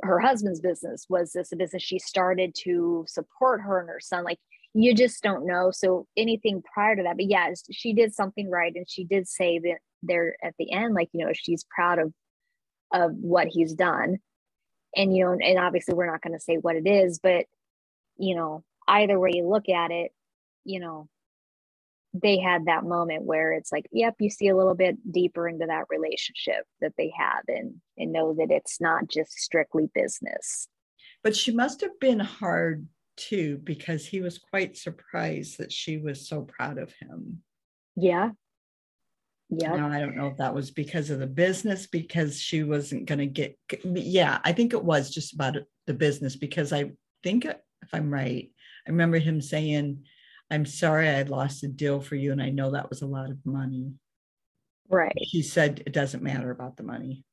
her 0.02 0.18
husband's 0.18 0.60
business? 0.60 1.06
Was 1.08 1.32
this 1.32 1.52
a 1.52 1.56
business 1.56 1.82
she 1.82 1.98
started 1.98 2.54
to 2.64 3.04
support 3.08 3.60
her 3.62 3.80
and 3.80 3.88
her 3.88 4.00
son? 4.00 4.24
Like 4.24 4.38
you 4.74 4.94
just 4.94 5.22
don't 5.22 5.46
know. 5.46 5.70
So 5.72 6.06
anything 6.16 6.62
prior 6.72 6.96
to 6.96 7.02
that, 7.04 7.16
but 7.16 7.30
yeah, 7.30 7.50
she 7.70 7.92
did 7.92 8.12
something 8.12 8.50
right, 8.50 8.72
and 8.74 8.88
she 8.88 9.04
did 9.04 9.28
say 9.28 9.58
that 9.60 9.78
there 10.02 10.36
at 10.42 10.54
the 10.58 10.72
end, 10.72 10.94
like 10.94 11.08
you 11.12 11.24
know, 11.24 11.32
she's 11.34 11.64
proud 11.74 11.98
of 11.98 12.12
of 12.92 13.12
what 13.14 13.48
he's 13.48 13.74
done, 13.74 14.18
and 14.96 15.16
you 15.16 15.24
know, 15.24 15.32
and 15.32 15.58
obviously 15.58 15.94
we're 15.94 16.10
not 16.10 16.22
going 16.22 16.34
to 16.34 16.42
say 16.42 16.56
what 16.56 16.76
it 16.76 16.88
is, 16.88 17.20
but 17.22 17.46
you 18.16 18.34
know, 18.34 18.64
either 18.88 19.18
way 19.18 19.30
you 19.34 19.48
look 19.48 19.68
at 19.68 19.90
it, 19.90 20.12
you 20.64 20.80
know, 20.80 21.08
they 22.12 22.38
had 22.38 22.66
that 22.66 22.84
moment 22.84 23.24
where 23.24 23.52
it's 23.52 23.72
like, 23.72 23.86
yep, 23.90 24.14
you 24.20 24.30
see 24.30 24.48
a 24.48 24.56
little 24.56 24.74
bit 24.74 24.96
deeper 25.10 25.48
into 25.48 25.66
that 25.66 25.86
relationship 25.88 26.64
that 26.80 26.92
they 26.96 27.12
have, 27.18 27.42
and 27.48 27.74
and 27.98 28.12
know 28.12 28.34
that 28.34 28.50
it's 28.50 28.80
not 28.80 29.08
just 29.08 29.32
strictly 29.32 29.88
business. 29.94 30.68
But 31.22 31.34
she 31.34 31.52
must 31.52 31.80
have 31.80 31.98
been 32.00 32.20
hard 32.20 32.86
too 33.16 33.60
because 33.62 34.06
he 34.06 34.20
was 34.20 34.38
quite 34.38 34.76
surprised 34.76 35.58
that 35.58 35.72
she 35.72 35.98
was 35.98 36.28
so 36.28 36.42
proud 36.42 36.78
of 36.78 36.92
him. 37.00 37.42
Yeah. 37.96 38.30
Yeah. 39.50 39.76
Now, 39.76 39.88
I 39.88 40.00
don't 40.00 40.16
know 40.16 40.28
if 40.28 40.38
that 40.38 40.54
was 40.54 40.70
because 40.70 41.10
of 41.10 41.20
the 41.20 41.26
business, 41.26 41.86
because 41.86 42.40
she 42.40 42.62
wasn't 42.62 43.06
going 43.06 43.18
to 43.18 43.26
get, 43.26 43.56
yeah, 43.84 44.38
I 44.42 44.52
think 44.52 44.72
it 44.72 44.82
was 44.82 45.10
just 45.10 45.34
about 45.34 45.56
the 45.86 45.94
business 45.94 46.34
because 46.34 46.72
I 46.72 46.92
think, 47.22 47.46
if 47.84 47.92
I'm 47.92 48.12
right, 48.12 48.50
I 48.86 48.90
remember 48.90 49.18
him 49.18 49.40
saying, 49.40 50.04
I'm 50.50 50.66
sorry 50.66 51.08
I 51.08 51.22
lost 51.22 51.64
a 51.64 51.68
deal 51.68 52.00
for 52.00 52.16
you. 52.16 52.32
And 52.32 52.42
I 52.42 52.50
know 52.50 52.72
that 52.72 52.90
was 52.90 53.02
a 53.02 53.06
lot 53.06 53.30
of 53.30 53.38
money. 53.44 53.92
Right. 54.88 55.12
He 55.16 55.42
said 55.42 55.82
it 55.86 55.92
doesn't 55.92 56.22
matter 56.22 56.50
about 56.50 56.76
the 56.76 56.82
money. 56.82 57.24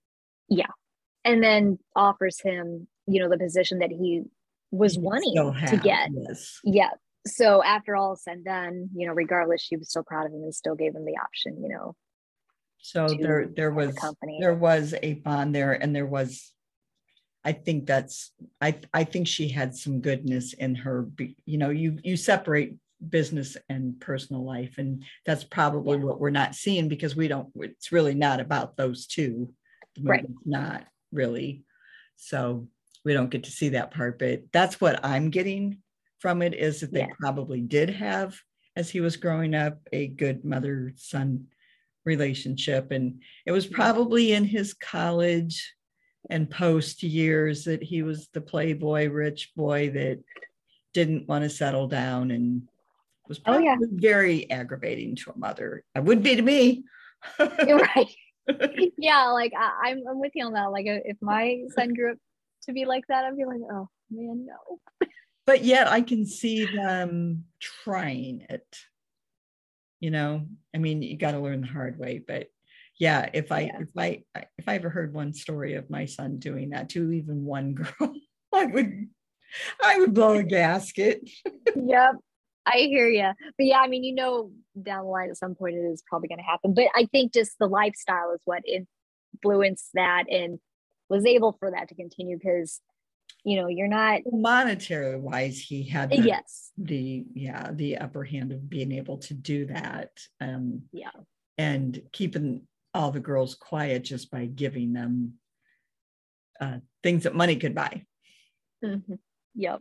Yeah. 0.50 0.72
And 1.26 1.44
then 1.44 1.78
offers 1.96 2.40
him, 2.42 2.88
you 3.08 3.22
know, 3.22 3.30
the 3.30 3.38
position 3.38 3.80
that 3.80 3.92
he 3.92 4.24
was 4.72 4.98
wanting 4.98 5.36
to 5.36 5.78
get. 5.78 6.10
Yes. 6.14 6.60
Yeah. 6.64 6.92
So 7.28 7.62
after 7.64 7.96
all 7.96 8.16
said 8.16 8.38
and 8.38 8.46
done, 8.46 8.90
you 8.96 9.06
know, 9.06 9.14
regardless, 9.14 9.62
she 9.62 9.76
was 9.76 9.90
still 9.90 10.04
proud 10.04 10.26
of 10.26 10.34
him 10.34 10.42
and 10.42 10.56
still 10.56 10.76
gave 10.76 10.96
him 10.96 11.06
the 11.06 11.18
option, 11.22 11.62
you 11.62 11.70
know. 11.70 11.96
So 12.80 13.08
there 13.08 13.48
there 13.56 13.72
was 13.72 13.94
company. 13.94 14.40
there 14.42 14.56
was 14.56 14.96
a 15.04 15.14
bond 15.16 15.54
there 15.54 15.74
and 15.74 15.96
there 15.96 16.08
was 16.08 16.52
I 17.44 17.54
think 17.54 17.88
that's 17.88 18.32
I 18.60 18.80
I 18.94 19.04
think 19.04 19.28
she 19.28 19.48
had 19.50 19.76
some 19.76 20.02
goodness 20.02 20.54
in 20.54 20.76
her 20.76 21.08
you 21.46 21.58
know 21.58 21.70
you 21.70 21.98
you 22.04 22.18
separate 22.18 22.76
business 23.10 23.58
and 23.70 24.00
personal 24.00 24.46
life 24.46 24.76
and 24.78 25.04
that's 25.26 25.44
probably 25.44 25.98
yeah. 25.98 26.04
what 26.04 26.20
we're 26.20 26.30
not 26.30 26.56
seeing 26.56 26.88
because 26.88 27.16
we 27.16 27.28
don't 27.28 27.50
it's 27.56 27.92
really 27.92 28.14
not 28.14 28.40
about 28.40 28.78
those 28.78 29.08
two 29.08 29.52
right 30.04 30.26
not 30.46 30.86
really 31.12 31.64
so 32.16 32.68
we 33.04 33.14
don't 33.14 33.32
get 33.32 33.46
to 33.46 33.52
see 33.52 33.70
that 33.70 33.92
part 33.92 34.20
but 34.20 34.42
that's 34.54 34.80
what 34.80 35.04
i'm 35.04 35.32
getting 35.32 35.80
from 36.20 36.44
it 36.44 36.54
is 36.54 36.82
that 36.82 36.94
they 36.94 37.00
yeah. 37.00 37.08
probably 37.20 37.60
did 37.60 37.90
have 37.90 38.38
as 38.76 38.90
he 38.90 39.02
was 39.02 39.18
growing 39.18 39.56
up 39.56 39.80
a 39.92 40.08
good 40.08 40.46
mother 40.46 40.94
son 40.96 41.48
relationship 42.06 42.92
and 42.92 43.22
it 43.46 43.52
was 43.52 43.66
probably 43.66 44.34
in 44.34 44.46
his 44.46 44.74
college 44.76 45.74
and 46.30 46.50
post 46.50 47.04
years 47.04 47.66
that 47.66 47.82
he 47.82 48.04
was 48.04 48.30
the 48.34 48.42
playboy 48.42 49.10
rich 49.10 49.52
boy 49.56 49.90
that 49.90 50.20
didn't 50.94 51.28
want 51.28 51.44
to 51.44 51.50
settle 51.50 51.88
down 51.88 52.32
and 52.32 52.68
was 53.28 53.40
probably 53.40 53.68
oh, 53.68 53.72
yeah. 53.72 53.88
very 53.92 54.50
aggravating 54.52 55.16
to 55.16 55.32
a 55.32 55.38
mother 55.38 55.84
it 55.96 56.04
would 56.04 56.22
be 56.22 56.36
to 56.36 56.42
me 56.42 56.84
right 57.40 58.14
yeah 58.98 59.28
like 59.28 59.54
I, 59.58 59.90
I'm, 59.90 60.04
I'm 60.10 60.20
with 60.20 60.34
you 60.36 60.46
on 60.46 60.54
that 60.54 60.72
like 60.72 60.86
if 60.88 61.18
my 61.22 61.62
son 61.76 61.94
grew 61.94 62.12
up 62.12 62.18
to 62.64 62.74
be 62.74 62.86
like 62.86 63.06
that, 63.08 63.26
I'd 63.26 63.38
be 63.38 63.46
like, 63.46 63.62
oh 63.72 63.90
man, 64.10 64.46
no. 64.46 64.80
But 65.48 65.64
yet 65.64 65.88
I 65.88 66.02
can 66.02 66.28
see 66.28 66.66
them 66.66 67.46
trying 67.60 68.46
it. 68.48 68.78
You 70.00 70.12
know, 70.12 70.46
I 70.74 70.78
mean, 70.78 71.02
you 71.02 71.18
got 71.18 71.32
to 71.32 71.40
learn 71.40 71.62
the 71.62 71.68
hard 71.68 71.98
way, 71.98 72.24
but 72.26 72.48
yeah, 73.02 73.32
if 73.34 73.52
I 73.52 73.62
yeah. 73.62 73.80
if 73.80 73.90
I 73.98 74.24
if 74.60 74.68
I 74.68 74.76
ever 74.76 74.92
heard 74.92 75.12
one 75.12 75.34
story 75.34 75.74
of 75.74 75.90
my 75.90 76.06
son 76.06 76.38
doing 76.38 76.70
that 76.70 76.90
to 76.90 77.12
even 77.12 77.46
one 77.46 77.74
girl, 78.00 78.14
I 78.54 78.66
would 78.68 79.10
I 79.84 79.98
would 79.98 80.14
blow 80.14 80.36
a 80.36 80.44
gasket. 80.44 81.28
yep. 81.76 82.12
I 82.64 82.78
hear 82.78 83.10
you. 83.10 83.32
But 83.58 83.66
yeah, 83.66 83.80
I 83.80 83.88
mean, 83.88 84.04
you 84.04 84.14
know, 84.14 84.52
down 84.80 85.06
the 85.06 85.10
line 85.10 85.32
at 85.32 85.38
some 85.38 85.56
point 85.56 85.78
it 85.78 85.80
is 85.80 86.04
probably 86.08 86.28
going 86.28 86.38
to 86.38 86.44
happen. 86.44 86.76
But 86.76 86.90
I 86.96 87.08
think 87.12 87.34
just 87.34 87.58
the 87.60 87.66
lifestyle 87.66 88.34
is 88.36 88.42
what 88.46 88.62
influenced 89.34 89.90
that. 89.96 90.26
And 90.30 90.60
was 91.10 91.26
able 91.26 91.54
for 91.54 91.72
that 91.72 91.90
to 91.90 91.96
continue 91.96 92.38
because 92.38 92.82
you 93.44 93.60
know 93.60 93.68
you're 93.68 93.88
not 93.88 94.22
monetary 94.32 95.20
wise 95.20 95.60
he 95.60 95.84
had 95.84 96.10
the, 96.10 96.22
yes 96.22 96.72
the 96.78 97.26
yeah 97.34 97.72
the 97.74 97.98
upper 97.98 98.24
hand 98.24 98.52
of 98.52 98.70
being 98.70 98.92
able 98.92 99.18
to 99.18 99.34
do 99.34 99.66
that 99.66 100.12
um 100.40 100.82
yeah 100.92 101.10
and 101.58 102.02
keeping 102.12 102.62
all 102.94 103.12
the 103.12 103.20
girls 103.20 103.56
quiet 103.56 104.04
just 104.04 104.32
by 104.32 104.46
giving 104.46 104.94
them 104.94 105.34
uh 106.60 106.78
things 107.04 107.24
that 107.24 107.36
money 107.36 107.56
could 107.56 107.76
buy. 107.76 108.04
Mm-hmm. 108.84 109.14
yep. 109.56 109.80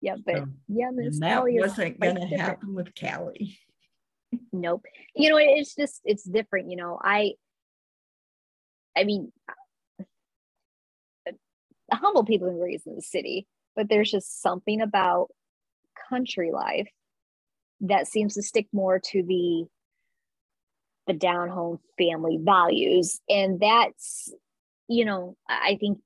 Yep 0.00 0.18
but 0.26 0.36
so, 0.36 0.46
yeah 0.68 0.90
that 0.94 1.18
Callie 1.20 1.60
wasn't 1.60 2.00
gonna 2.00 2.26
happen 2.26 2.74
with 2.74 2.92
Callie. 2.98 3.58
Nope. 4.52 4.84
You 5.14 5.30
know 5.30 5.36
it's 5.38 5.74
just 5.74 6.00
it's 6.04 6.24
different 6.24 6.70
you 6.70 6.76
know 6.76 6.98
i 7.02 7.32
i 8.96 9.04
mean 9.04 9.30
humble 11.94 12.24
people 12.24 12.48
and 12.48 12.60
raised 12.60 12.86
in 12.86 12.96
the 12.96 13.02
city, 13.02 13.46
but 13.76 13.88
there's 13.88 14.10
just 14.10 14.40
something 14.40 14.80
about 14.80 15.28
country 16.08 16.50
life 16.52 16.88
that 17.80 18.06
seems 18.06 18.34
to 18.34 18.42
stick 18.42 18.66
more 18.72 18.98
to 18.98 19.22
the 19.22 19.66
the 21.06 21.12
down 21.12 21.48
home 21.48 21.78
family 21.98 22.38
values. 22.40 23.20
And 23.28 23.60
that's, 23.60 24.32
you 24.88 25.04
know, 25.04 25.36
I 25.48 25.76
think 25.80 25.98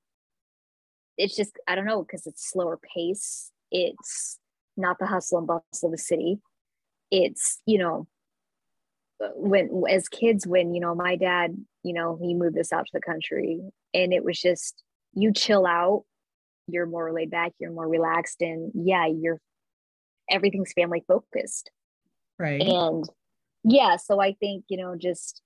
it's 1.17 1.35
just, 1.35 1.57
I 1.67 1.75
don't 1.75 1.85
know, 1.85 2.03
because 2.03 2.25
it's 2.27 2.49
slower 2.49 2.79
pace. 2.95 3.51
It's 3.71 4.39
not 4.75 4.97
the 4.99 5.05
hustle 5.05 5.39
and 5.39 5.47
bustle 5.47 5.89
of 5.89 5.91
the 5.91 5.97
city. 5.97 6.39
It's, 7.11 7.61
you 7.65 7.77
know, 7.77 8.07
when 9.35 9.83
as 9.89 10.07
kids, 10.09 10.45
when, 10.45 10.73
you 10.73 10.79
know, 10.79 10.93
my 10.93 11.15
dad, 11.15 11.55
you 11.83 11.93
know, 11.93 12.19
he 12.21 12.33
moved 12.33 12.57
us 12.57 12.71
out 12.71 12.85
to 12.85 12.91
the 12.93 13.01
country 13.01 13.59
and 13.93 14.13
it 14.13 14.23
was 14.23 14.39
just, 14.39 14.83
you 15.13 15.33
chill 15.33 15.65
out, 15.65 16.03
you're 16.67 16.85
more 16.85 17.11
laid 17.11 17.31
back, 17.31 17.53
you're 17.59 17.71
more 17.71 17.87
relaxed, 17.87 18.41
and 18.41 18.71
yeah, 18.75 19.07
you're 19.07 19.39
everything's 20.29 20.73
family 20.73 21.03
focused. 21.07 21.71
Right. 22.37 22.61
And 22.61 23.09
yeah, 23.63 23.97
so 23.97 24.21
I 24.21 24.33
think, 24.33 24.65
you 24.69 24.77
know, 24.77 24.95
just 24.95 25.41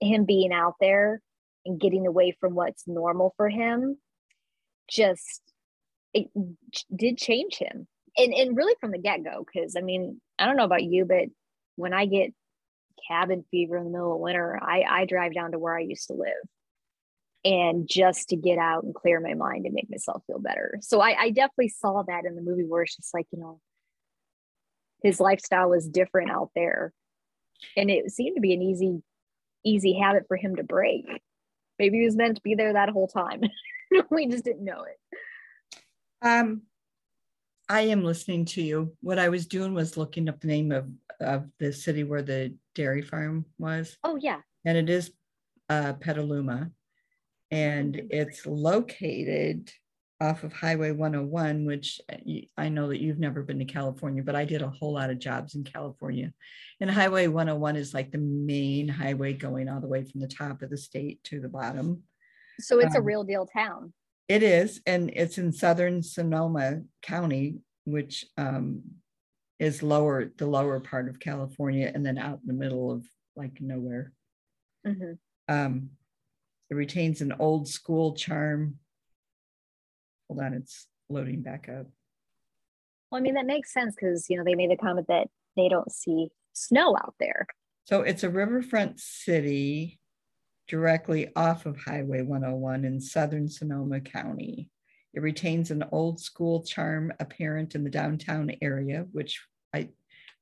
him 0.00 0.24
being 0.24 0.52
out 0.52 0.74
there 0.80 1.20
and 1.64 1.80
getting 1.80 2.06
away 2.06 2.36
from 2.40 2.54
what's 2.54 2.86
normal 2.86 3.34
for 3.36 3.48
him 3.48 3.98
just 4.88 5.42
it 6.12 6.26
did 6.94 7.16
change 7.16 7.56
him. 7.56 7.86
And 8.16 8.34
and 8.34 8.56
really 8.56 8.74
from 8.80 8.90
the 8.90 8.98
get-go 8.98 9.44
because 9.44 9.76
i 9.76 9.82
mean 9.82 10.20
i 10.38 10.44
don't 10.44 10.56
know 10.56 10.64
about 10.64 10.82
you 10.82 11.04
but 11.04 11.26
when 11.76 11.94
i 11.94 12.06
get 12.06 12.32
cabin 13.06 13.44
fever 13.52 13.76
in 13.76 13.84
the 13.84 13.90
middle 13.90 14.14
of 14.14 14.20
winter 14.20 14.58
i 14.60 14.82
i 14.82 15.04
drive 15.04 15.32
down 15.32 15.52
to 15.52 15.60
where 15.60 15.76
i 15.76 15.80
used 15.80 16.08
to 16.08 16.14
live 16.14 16.48
and 17.44 17.88
just 17.88 18.30
to 18.30 18.36
get 18.36 18.58
out 18.58 18.84
and 18.84 18.94
clear 18.94 19.20
my 19.20 19.34
mind 19.34 19.64
and 19.64 19.74
make 19.74 19.88
myself 19.88 20.22
feel 20.26 20.38
better. 20.38 20.78
So 20.82 21.00
i 21.00 21.16
i 21.18 21.30
definitely 21.30 21.68
saw 21.68 22.02
that 22.02 22.24
in 22.24 22.34
the 22.34 22.42
movie 22.42 22.64
where 22.64 22.82
it's 22.82 22.96
just 22.96 23.14
like 23.14 23.26
you 23.32 23.38
know 23.38 23.60
his 25.02 25.20
lifestyle 25.20 25.70
was 25.70 25.88
different 25.88 26.30
out 26.30 26.50
there 26.54 26.92
and 27.76 27.90
it 27.90 28.10
seemed 28.10 28.36
to 28.36 28.40
be 28.40 28.54
an 28.54 28.62
easy 28.62 29.02
easy 29.64 29.92
habit 29.92 30.24
for 30.28 30.36
him 30.36 30.56
to 30.56 30.62
break 30.62 31.06
maybe 31.78 31.98
he 31.98 32.04
was 32.04 32.16
meant 32.16 32.36
to 32.36 32.42
be 32.42 32.54
there 32.54 32.72
that 32.72 32.88
whole 32.90 33.08
time 33.08 33.42
we 34.10 34.26
just 34.26 34.44
didn't 34.44 34.64
know 34.64 34.84
it 34.84 35.78
um 36.22 36.62
I 37.70 37.82
am 37.82 38.02
listening 38.02 38.46
to 38.46 38.62
you. 38.62 38.96
What 39.00 39.20
I 39.20 39.28
was 39.28 39.46
doing 39.46 39.74
was 39.74 39.96
looking 39.96 40.28
up 40.28 40.40
the 40.40 40.48
name 40.48 40.72
of, 40.72 40.88
of 41.20 41.46
the 41.60 41.72
city 41.72 42.02
where 42.02 42.20
the 42.20 42.52
dairy 42.74 43.00
farm 43.00 43.44
was. 43.58 43.96
Oh, 44.02 44.16
yeah. 44.16 44.40
And 44.64 44.76
it 44.76 44.90
is 44.90 45.12
uh, 45.68 45.92
Petaluma. 45.92 46.72
And 47.52 48.08
it's 48.10 48.44
located 48.44 49.70
off 50.20 50.44
of 50.44 50.52
Highway 50.52 50.90
101, 50.90 51.64
which 51.64 52.00
uh, 52.12 52.16
I 52.56 52.68
know 52.68 52.88
that 52.88 53.00
you've 53.00 53.18
never 53.18 53.42
been 53.42 53.58
to 53.58 53.64
California, 53.64 54.22
but 54.22 54.36
I 54.36 54.44
did 54.44 54.62
a 54.62 54.68
whole 54.68 54.92
lot 54.92 55.10
of 55.10 55.18
jobs 55.18 55.54
in 55.54 55.64
California. 55.64 56.32
And 56.80 56.90
Highway 56.90 57.26
101 57.26 57.76
is 57.76 57.94
like 57.94 58.12
the 58.12 58.18
main 58.18 58.88
highway 58.88 59.32
going 59.32 59.68
all 59.68 59.80
the 59.80 59.88
way 59.88 60.04
from 60.04 60.20
the 60.20 60.28
top 60.28 60.62
of 60.62 60.70
the 60.70 60.76
state 60.76 61.22
to 61.24 61.40
the 61.40 61.48
bottom. 61.48 62.02
So 62.58 62.80
it's 62.80 62.94
um, 62.94 63.02
a 63.02 63.04
real 63.04 63.24
deal 63.24 63.46
town. 63.46 63.92
It 64.28 64.42
is, 64.42 64.80
and 64.86 65.10
it's 65.14 65.38
in 65.38 65.52
southern 65.52 66.02
Sonoma 66.02 66.82
County, 67.02 67.56
which 67.84 68.26
um, 68.36 68.82
is 69.58 69.82
lower, 69.82 70.32
the 70.36 70.46
lower 70.46 70.80
part 70.80 71.08
of 71.08 71.18
California, 71.18 71.90
and 71.92 72.04
then 72.04 72.18
out 72.18 72.40
in 72.40 72.46
the 72.46 72.52
middle 72.52 72.92
of 72.92 73.04
like 73.36 73.60
nowhere. 73.60 74.12
Mm-hmm. 74.86 75.12
Um, 75.48 75.90
it 76.70 76.74
retains 76.74 77.20
an 77.20 77.34
old 77.38 77.68
school 77.68 78.14
charm. 78.14 78.76
Hold 80.30 80.42
on, 80.42 80.54
it's 80.54 80.86
loading 81.08 81.42
back 81.42 81.68
up. 81.68 81.86
Well, 83.10 83.20
I 83.20 83.20
mean, 83.20 83.34
that 83.34 83.46
makes 83.46 83.72
sense 83.72 83.96
because, 83.96 84.30
you 84.30 84.36
know, 84.36 84.44
they 84.44 84.54
made 84.54 84.70
the 84.70 84.76
comment 84.76 85.08
that 85.08 85.26
they 85.56 85.68
don't 85.68 85.90
see 85.90 86.28
snow 86.52 86.96
out 86.96 87.16
there. 87.18 87.48
So 87.86 88.02
it's 88.02 88.22
a 88.22 88.30
riverfront 88.30 89.00
city 89.00 89.98
directly 90.68 91.32
off 91.34 91.66
of 91.66 91.76
Highway 91.76 92.22
101 92.22 92.84
in 92.84 93.00
southern 93.00 93.48
Sonoma 93.48 94.00
County. 94.00 94.70
It 95.14 95.22
retains 95.22 95.72
an 95.72 95.82
old 95.90 96.20
school 96.20 96.62
charm 96.62 97.12
apparent 97.18 97.74
in 97.74 97.82
the 97.82 97.90
downtown 97.90 98.52
area, 98.62 99.06
which 99.10 99.44
I, 99.74 99.88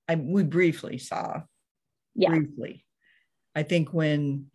I 0.07 0.17
we 0.17 0.43
briefly 0.43 0.99
saw. 0.99 1.41
Yeah. 2.15 2.29
Briefly. 2.29 2.85
I 3.55 3.63
think 3.63 3.95
when 3.95 4.49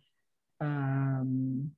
um, 0.60 1.72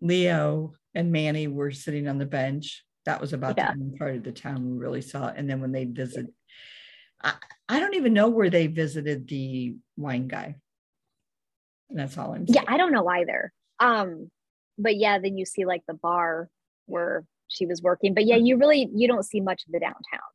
Leo 0.00 0.72
and 0.98 1.12
Manny 1.12 1.46
were 1.46 1.70
sitting 1.70 2.08
on 2.08 2.18
the 2.18 2.26
bench, 2.26 2.84
that 3.04 3.20
was 3.20 3.32
about 3.32 3.54
yeah. 3.56 3.72
the 3.72 3.96
part 3.96 4.16
of 4.16 4.24
the 4.24 4.32
town 4.32 4.68
we 4.68 4.76
really 4.76 5.00
saw. 5.00 5.28
And 5.28 5.48
then 5.48 5.60
when 5.60 5.70
they 5.70 5.84
visit, 5.84 6.26
I, 7.22 7.34
I 7.68 7.78
don't 7.78 7.94
even 7.94 8.12
know 8.12 8.28
where 8.28 8.50
they 8.50 8.66
visited 8.66 9.28
the 9.28 9.76
wine 9.96 10.26
guy. 10.26 10.56
That's 11.88 12.18
all 12.18 12.32
I'm 12.32 12.48
saying. 12.48 12.64
Yeah, 12.64 12.64
I 12.66 12.76
don't 12.78 12.92
know 12.92 13.06
either. 13.06 13.52
Um, 13.78 14.28
but 14.76 14.96
yeah, 14.96 15.20
then 15.20 15.38
you 15.38 15.46
see 15.46 15.64
like 15.64 15.82
the 15.86 15.94
bar 15.94 16.50
where 16.86 17.24
she 17.46 17.64
was 17.64 17.80
working. 17.80 18.12
But 18.12 18.26
yeah, 18.26 18.36
you 18.36 18.56
really 18.56 18.90
you 18.92 19.06
don't 19.06 19.24
see 19.24 19.40
much 19.40 19.62
of 19.66 19.72
the 19.72 19.78
downtown. 19.78 20.28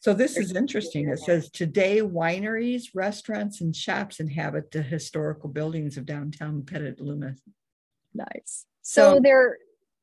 So 0.00 0.14
this 0.14 0.34
There's 0.34 0.50
is 0.50 0.56
interesting. 0.56 1.08
It 1.08 1.20
says 1.20 1.48
today 1.48 2.00
wineries, 2.00 2.86
restaurants, 2.92 3.60
and 3.60 3.74
shops 3.74 4.18
inhabit 4.18 4.72
the 4.72 4.82
historical 4.82 5.48
buildings 5.48 5.96
of 5.96 6.06
downtown 6.06 6.62
Petaluma. 6.62 7.36
Nice. 8.14 8.66
So, 8.82 9.14
so 9.14 9.20
they're 9.22 9.58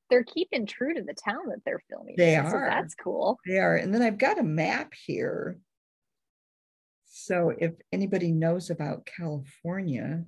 they're 0.09 0.23
keeping 0.23 0.65
true 0.65 0.93
to 0.93 1.01
the 1.01 1.13
town 1.13 1.49
that 1.49 1.63
they're 1.65 1.83
filming. 1.89 2.15
They 2.17 2.35
are. 2.35 2.49
So 2.49 2.59
that's 2.59 2.95
cool. 2.95 3.39
They 3.45 3.57
are. 3.57 3.75
And 3.75 3.93
then 3.93 4.01
I've 4.01 4.17
got 4.17 4.39
a 4.39 4.43
map 4.43 4.93
here. 5.05 5.59
So 7.05 7.53
if 7.57 7.73
anybody 7.91 8.31
knows 8.31 8.69
about 8.69 9.05
California, 9.05 10.25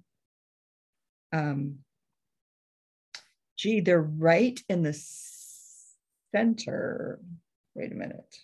um, 1.33 1.79
gee, 3.57 3.81
they're 3.81 4.01
right 4.01 4.59
in 4.69 4.83
the 4.83 4.97
center. 6.31 7.19
Wait 7.75 7.91
a 7.91 7.95
minute. 7.95 8.35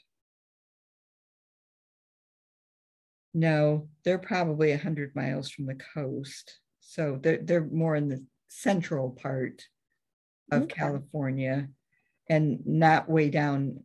No, 3.34 3.88
they're 4.06 4.20
probably 4.20 4.70
100 4.70 5.16
miles 5.16 5.50
from 5.50 5.66
the 5.66 5.80
coast. 5.94 6.60
So 6.82 7.18
they're, 7.22 7.40
they're 7.42 7.66
more 7.66 7.96
in 7.96 8.10
the 8.10 8.24
central 8.50 9.10
part 9.10 9.64
of 10.58 10.64
okay. 10.64 10.76
California 10.76 11.68
and 12.30 12.60
not 12.66 13.10
way 13.10 13.30
down, 13.30 13.84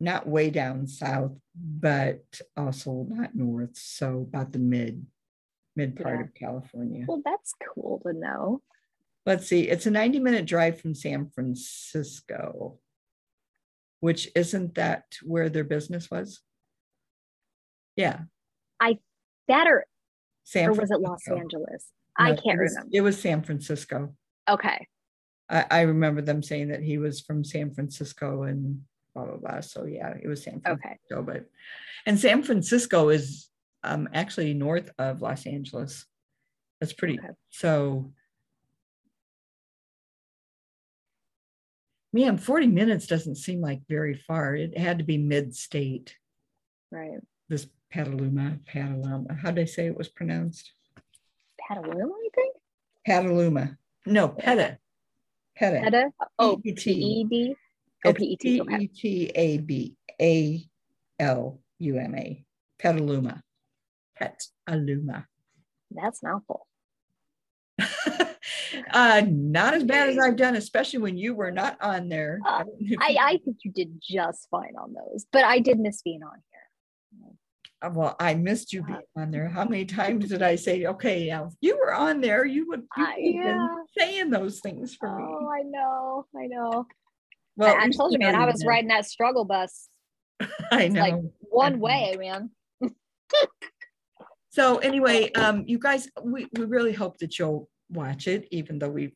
not 0.00 0.26
way 0.26 0.50
down 0.50 0.86
south, 0.86 1.32
but 1.54 2.40
also 2.56 3.06
not 3.08 3.34
north. 3.34 3.76
So 3.76 4.26
about 4.28 4.52
the 4.52 4.58
mid 4.58 5.06
mid 5.76 5.96
part 5.96 6.18
yeah. 6.18 6.24
of 6.24 6.34
California. 6.34 7.04
Well, 7.06 7.22
that's 7.24 7.52
cool 7.74 8.00
to 8.06 8.12
know. 8.12 8.62
Let's 9.24 9.46
see, 9.46 9.62
it's 9.68 9.86
a 9.86 9.90
90 9.90 10.20
minute 10.20 10.46
drive 10.46 10.80
from 10.80 10.94
San 10.94 11.28
Francisco, 11.28 12.78
which 14.00 14.28
isn't 14.34 14.76
that 14.76 15.04
where 15.22 15.48
their 15.48 15.64
business 15.64 16.10
was? 16.10 16.40
Yeah. 17.96 18.20
I 18.80 18.98
that 19.48 19.66
or, 19.66 19.86
San 20.44 20.68
or 20.68 20.72
was 20.74 20.90
it 20.90 21.00
Los 21.00 21.26
Angeles? 21.28 21.90
No, 22.18 22.24
I 22.24 22.28
can't 22.30 22.58
it 22.58 22.62
was, 22.62 22.72
remember. 22.72 22.90
It 22.92 23.00
was 23.00 23.20
San 23.20 23.42
Francisco. 23.42 24.14
Okay. 24.48 24.86
I, 25.48 25.64
I 25.70 25.80
remember 25.82 26.22
them 26.22 26.42
saying 26.42 26.68
that 26.68 26.82
he 26.82 26.98
was 26.98 27.20
from 27.20 27.44
San 27.44 27.72
Francisco 27.72 28.44
and 28.44 28.82
blah 29.14 29.24
blah 29.26 29.36
blah. 29.36 29.60
So 29.60 29.84
yeah, 29.84 30.14
it 30.20 30.26
was 30.26 30.42
San 30.42 30.60
Francisco. 30.60 31.20
Okay. 31.20 31.24
But 31.24 31.46
and 32.06 32.18
San 32.18 32.42
Francisco 32.42 33.08
is 33.08 33.48
um, 33.82 34.08
actually 34.12 34.54
north 34.54 34.90
of 34.98 35.22
Los 35.22 35.46
Angeles. 35.46 36.06
That's 36.80 36.92
pretty. 36.92 37.18
Okay. 37.18 37.30
So, 37.50 38.12
man, 42.12 42.36
40 42.38 42.66
minutes 42.66 43.06
doesn't 43.06 43.36
seem 43.36 43.60
like 43.60 43.80
very 43.88 44.14
far. 44.14 44.54
It 44.54 44.76
had 44.76 44.98
to 44.98 45.04
be 45.04 45.18
mid 45.18 45.54
state. 45.54 46.14
Right. 46.90 47.18
This 47.48 47.66
Petaluma, 47.90 48.58
Petaluma. 48.66 49.34
How 49.34 49.50
did 49.50 49.62
I 49.62 49.66
say 49.66 49.86
it 49.86 49.96
was 49.96 50.08
pronounced? 50.08 50.72
Petaluma, 51.66 52.12
I 52.12 52.28
think. 52.34 52.56
Petaluma. 53.06 53.76
No, 54.04 54.28
Peta. 54.28 54.78
Peta. 55.56 55.80
Peta. 55.82 56.10
Oh, 56.38 56.60
P 56.62 56.70
E 56.70 57.24
D. 57.24 57.54
Oh, 58.04 58.12
P 58.12 58.24
E 58.24 58.36
T. 58.36 58.62
P 58.62 58.74
E 58.74 58.86
T 58.88 59.32
A 59.34 59.58
B 59.58 59.96
A 60.20 60.62
L 61.18 61.60
U 61.78 61.98
M 61.98 62.14
A. 62.14 62.44
Petaluma. 62.78 63.42
Pet 64.16 64.42
That's 65.90 66.22
mouthful. 66.22 66.66
uh, 68.92 69.22
not 69.26 69.74
as 69.74 69.84
bad 69.84 70.08
as 70.08 70.18
I've 70.18 70.36
done, 70.36 70.56
especially 70.56 71.00
when 71.00 71.16
you 71.16 71.34
were 71.34 71.50
not 71.50 71.76
on 71.80 72.08
there. 72.08 72.40
Uh, 72.44 72.64
I, 73.00 73.16
I 73.20 73.40
think 73.44 73.58
you 73.64 73.70
did 73.72 74.00
just 74.00 74.48
fine 74.50 74.74
on 74.80 74.94
those, 74.94 75.26
but 75.32 75.44
I 75.44 75.60
did 75.60 75.78
miss 75.78 76.02
being 76.02 76.22
on 76.22 76.42
here. 76.50 77.32
Uh, 77.86 77.90
well, 77.94 78.16
I 78.18 78.34
missed 78.34 78.72
you 78.72 78.82
being 78.82 79.00
on 79.16 79.30
there. 79.30 79.48
How 79.48 79.64
many 79.64 79.84
times 79.84 80.28
did 80.28 80.42
I 80.42 80.56
say, 80.56 80.86
okay, 80.86 81.28
now 81.28 81.50
you 81.60 81.76
were 81.76 81.94
on 81.94 82.20
there, 82.20 82.44
you 82.44 82.66
would 82.68 82.82
you 82.96 83.42
yeah. 83.42 83.68
saying 83.96 84.30
those 84.30 84.60
things 84.60 84.94
for 84.94 85.08
oh, 85.08 85.16
me. 85.16 85.24
Oh, 85.28 85.48
I 85.48 85.62
know, 85.62 86.26
I 86.36 86.46
know. 86.46 86.86
Well, 87.56 87.74
I, 87.74 87.84
I 87.84 87.90
told 87.90 88.12
you, 88.12 88.18
man, 88.18 88.34
I 88.34 88.44
was 88.44 88.60
know. 88.60 88.68
riding 88.68 88.88
that 88.88 89.06
struggle 89.06 89.44
bus. 89.44 89.88
I 90.72 90.88
know. 90.88 91.00
Like 91.00 91.14
one 91.40 91.80
way, 91.80 92.16
man. 92.18 92.50
So 94.50 94.78
anyway, 94.78 95.30
um, 95.32 95.64
you 95.66 95.78
guys, 95.78 96.08
we, 96.22 96.48
we 96.54 96.64
really 96.64 96.92
hope 96.92 97.18
that 97.18 97.38
you'll 97.38 97.68
watch 97.90 98.26
it, 98.26 98.48
even 98.50 98.78
though 98.78 98.88
we, 98.88 99.14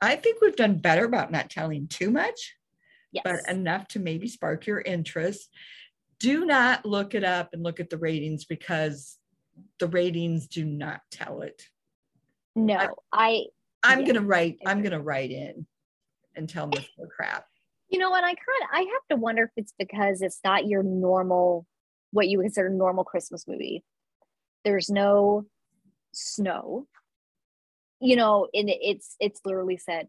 I 0.00 0.16
think 0.16 0.40
we've 0.40 0.56
done 0.56 0.78
better 0.78 1.04
about 1.04 1.30
not 1.30 1.50
telling 1.50 1.88
too 1.88 2.10
much, 2.10 2.56
Yes. 3.12 3.22
but 3.24 3.54
enough 3.54 3.86
to 3.88 3.98
maybe 3.98 4.28
spark 4.28 4.66
your 4.66 4.80
interest. 4.80 5.50
Do 6.22 6.46
not 6.46 6.86
look 6.86 7.14
it 7.14 7.24
up 7.24 7.50
and 7.52 7.62
look 7.64 7.80
at 7.80 7.90
the 7.90 7.98
ratings 7.98 8.44
because 8.44 9.18
the 9.80 9.88
ratings 9.88 10.46
do 10.46 10.64
not 10.64 11.00
tell 11.10 11.42
it. 11.42 11.62
no, 12.54 12.94
I, 13.12 13.46
I'm 13.82 14.00
Yeah, 14.00 14.06
gonna 14.06 14.20
write, 14.20 14.58
I 14.64 14.70
I'm 14.70 14.82
gonna 14.82 15.02
write 15.02 15.32
in 15.32 15.66
and 16.36 16.48
tell 16.48 16.68
them 16.68 16.84
the 16.96 17.08
crap. 17.08 17.46
you 17.88 17.98
know, 17.98 18.14
and 18.14 18.24
I 18.24 18.28
kind 18.28 18.62
of, 18.62 18.68
I 18.72 18.78
have 18.80 19.08
to 19.10 19.16
wonder 19.16 19.42
if 19.44 19.50
it's 19.56 19.74
because 19.78 20.22
it's 20.22 20.38
not 20.44 20.66
your 20.66 20.84
normal, 20.84 21.66
what 22.12 22.28
you 22.28 22.38
would 22.38 22.44
consider 22.44 22.70
normal 22.70 23.04
Christmas 23.04 23.48
movie. 23.48 23.82
There's 24.64 24.88
no 24.88 25.46
snow. 26.12 26.86
You 28.00 28.16
know, 28.16 28.48
and 28.54 28.70
it's 28.70 29.16
it's 29.20 29.40
literally 29.44 29.76
said 29.76 30.08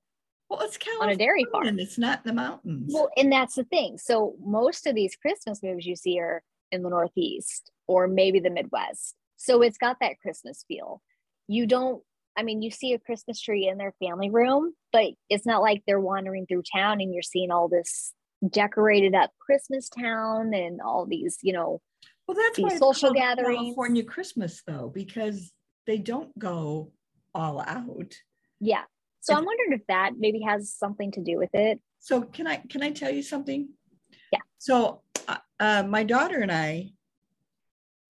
Well, 0.53 0.61
it's 0.67 0.75
on 0.77 0.81
California 0.81 1.15
a 1.15 1.17
dairy 1.17 1.45
farm. 1.51 1.67
and 1.67 1.79
it's 1.79 1.97
not 1.97 2.19
in 2.19 2.29
the 2.29 2.33
mountains. 2.41 2.91
Well, 2.93 3.09
and 3.17 3.31
that's 3.31 3.55
the 3.55 3.63
thing. 3.63 3.97
So 3.97 4.35
most 4.43 4.85
of 4.87 4.93
these 4.95 5.15
Christmas 5.15 5.61
movies 5.63 5.85
you 5.85 5.95
see 5.95 6.19
are 6.19 6.43
in 6.71 6.83
the 6.83 6.89
Northeast 6.89 7.71
or 7.87 8.07
maybe 8.07 8.39
the 8.39 8.49
Midwest. 8.49 9.15
So 9.37 9.61
it's 9.61 9.77
got 9.77 9.97
that 10.01 10.19
Christmas 10.21 10.63
feel. 10.67 11.01
You 11.47 11.65
don't, 11.65 12.01
I 12.37 12.43
mean, 12.43 12.61
you 12.61 12.71
see 12.71 12.93
a 12.93 12.99
Christmas 12.99 13.41
tree 13.41 13.67
in 13.67 13.77
their 13.77 13.93
family 13.99 14.29
room, 14.29 14.73
but 14.91 15.13
it's 15.29 15.45
not 15.45 15.61
like 15.61 15.83
they're 15.85 15.99
wandering 15.99 16.45
through 16.45 16.63
town 16.73 17.01
and 17.01 17.13
you're 17.13 17.23
seeing 17.23 17.51
all 17.51 17.67
this 17.67 18.13
decorated 18.47 19.15
up 19.15 19.31
Christmas 19.39 19.89
town 19.89 20.53
and 20.53 20.81
all 20.81 21.05
these, 21.05 21.37
you 21.41 21.53
know, 21.53 21.81
Well, 22.27 22.37
that's 22.37 22.57
these 22.57 22.77
social 22.79 23.11
gatherings. 23.13 23.57
California 23.57 24.03
Christmas 24.03 24.61
though, 24.67 24.91
because 24.93 25.51
they 25.87 25.97
don't 25.97 26.37
go 26.37 26.91
all 27.35 27.59
out. 27.59 28.13
yeah. 28.59 28.83
So 29.23 29.33
I'm 29.33 29.45
wondering 29.45 29.71
if 29.71 29.87
that 29.87 30.11
maybe 30.17 30.41
has 30.41 30.73
something 30.73 31.09
to 31.13 31.21
do 31.23 31.37
with 31.37 31.51
it. 31.53 31.79
So 31.99 32.23
can 32.23 32.45
I 32.45 32.57
can 32.57 32.83
I 32.83 32.91
tell 32.91 33.09
you 33.09 33.23
something? 33.23 33.69
Yeah. 34.33 34.39
So 34.57 35.01
uh, 35.29 35.37
uh, 35.61 35.83
my 35.87 36.03
daughter 36.03 36.39
and 36.39 36.51
I 36.51 36.91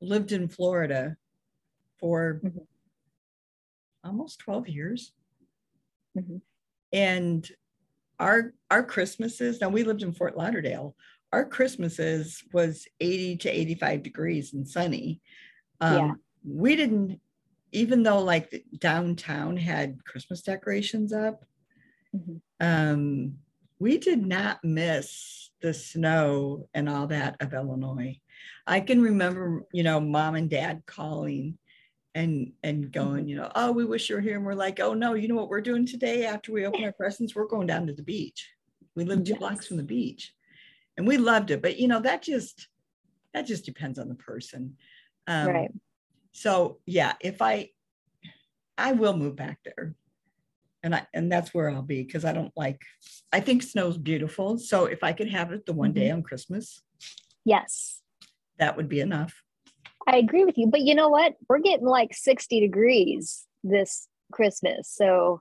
lived 0.01 0.31
in 0.31 0.47
Florida 0.47 1.15
for 1.99 2.41
Mhm. 2.43 2.65
almost 4.03 4.39
12 4.39 4.67
years. 4.67 5.13
Mhm. 6.17 6.41
And 6.91 7.47
our 8.19 8.55
our 8.71 8.83
Christmases, 8.83 9.61
now 9.61 9.69
we 9.69 9.83
lived 9.83 10.01
in 10.01 10.13
Fort 10.13 10.35
Lauderdale. 10.35 10.95
Our 11.31 11.45
Christmases 11.45 12.43
was 12.53 12.87
80 12.99 13.37
to 13.37 13.49
85 13.49 14.01
degrees 14.01 14.53
and 14.53 14.67
sunny. 14.67 15.21
Um, 15.79 15.93
Yeah. 15.95 16.13
We 16.45 16.75
didn't, 16.75 17.21
even 17.73 18.03
though 18.03 18.21
like 18.21 18.51
the 18.51 18.63
downtown 18.77 19.57
had 19.57 20.03
Christmas 20.05 20.41
decorations 20.41 21.11
up, 21.11 21.45
Mhm. 22.15 22.41
um, 22.59 23.39
we 23.79 23.97
did 23.97 24.25
not 24.25 24.63
miss 24.63 25.49
the 25.61 25.73
snow 25.73 26.69
and 26.73 26.87
all 26.87 27.07
that 27.07 27.35
of 27.41 27.53
Illinois. 27.53 28.19
I 28.67 28.79
can 28.79 29.01
remember, 29.01 29.65
you 29.73 29.83
know, 29.83 29.99
mom 29.99 30.35
and 30.35 30.49
dad 30.49 30.83
calling 30.85 31.57
and 32.15 32.53
and 32.61 32.91
going, 32.91 33.27
you 33.27 33.35
know, 33.35 33.51
oh, 33.55 33.71
we 33.71 33.85
wish 33.85 34.09
you 34.09 34.15
were 34.15 34.21
here. 34.21 34.35
And 34.37 34.45
we're 34.45 34.53
like, 34.53 34.79
oh 34.79 34.93
no, 34.93 35.15
you 35.15 35.27
know 35.27 35.35
what 35.35 35.49
we're 35.49 35.61
doing 35.61 35.85
today 35.85 36.25
after 36.25 36.51
we 36.51 36.65
open 36.65 36.83
our 36.83 36.91
presents? 36.91 37.35
We're 37.35 37.47
going 37.47 37.67
down 37.67 37.87
to 37.87 37.93
the 37.93 38.03
beach. 38.03 38.51
We 38.95 39.05
live 39.05 39.23
two 39.23 39.35
blocks 39.35 39.67
from 39.67 39.77
the 39.77 39.83
beach. 39.83 40.33
And 40.95 41.07
we 41.07 41.17
loved 41.17 41.49
it. 41.49 41.61
But 41.61 41.79
you 41.79 41.87
know, 41.87 41.99
that 42.01 42.21
just 42.21 42.67
that 43.33 43.47
just 43.47 43.65
depends 43.65 43.97
on 43.97 44.09
the 44.09 44.15
person. 44.15 44.77
Um, 45.25 45.47
right. 45.47 45.71
So 46.33 46.79
yeah, 46.85 47.13
if 47.21 47.41
I 47.41 47.69
I 48.77 48.91
will 48.93 49.15
move 49.15 49.35
back 49.35 49.59
there. 49.63 49.95
And 50.85 50.93
I 50.93 51.07
and 51.13 51.31
that's 51.31 51.53
where 51.53 51.69
I'll 51.69 51.81
be 51.81 52.03
because 52.03 52.25
I 52.25 52.33
don't 52.33 52.51
like 52.57 52.81
I 53.31 53.39
think 53.39 53.63
snow's 53.63 53.97
beautiful. 53.97 54.57
So 54.57 54.85
if 54.85 55.03
I 55.03 55.13
could 55.13 55.29
have 55.29 55.53
it 55.53 55.65
the 55.65 55.71
one 55.71 55.93
day 55.93 56.07
mm-hmm. 56.07 56.17
on 56.17 56.23
Christmas, 56.23 56.81
Yes. 57.45 58.01
that 58.57 58.75
would 58.75 58.89
be 58.89 58.99
enough. 58.99 59.33
I 60.07 60.17
agree 60.17 60.43
with 60.43 60.57
you. 60.57 60.67
But 60.67 60.81
you 60.81 60.95
know 60.95 61.09
what? 61.09 61.35
We're 61.47 61.59
getting 61.59 61.85
like 61.85 62.13
60 62.13 62.59
degrees 62.59 63.45
this 63.63 64.07
Christmas. 64.33 64.89
So 64.89 65.39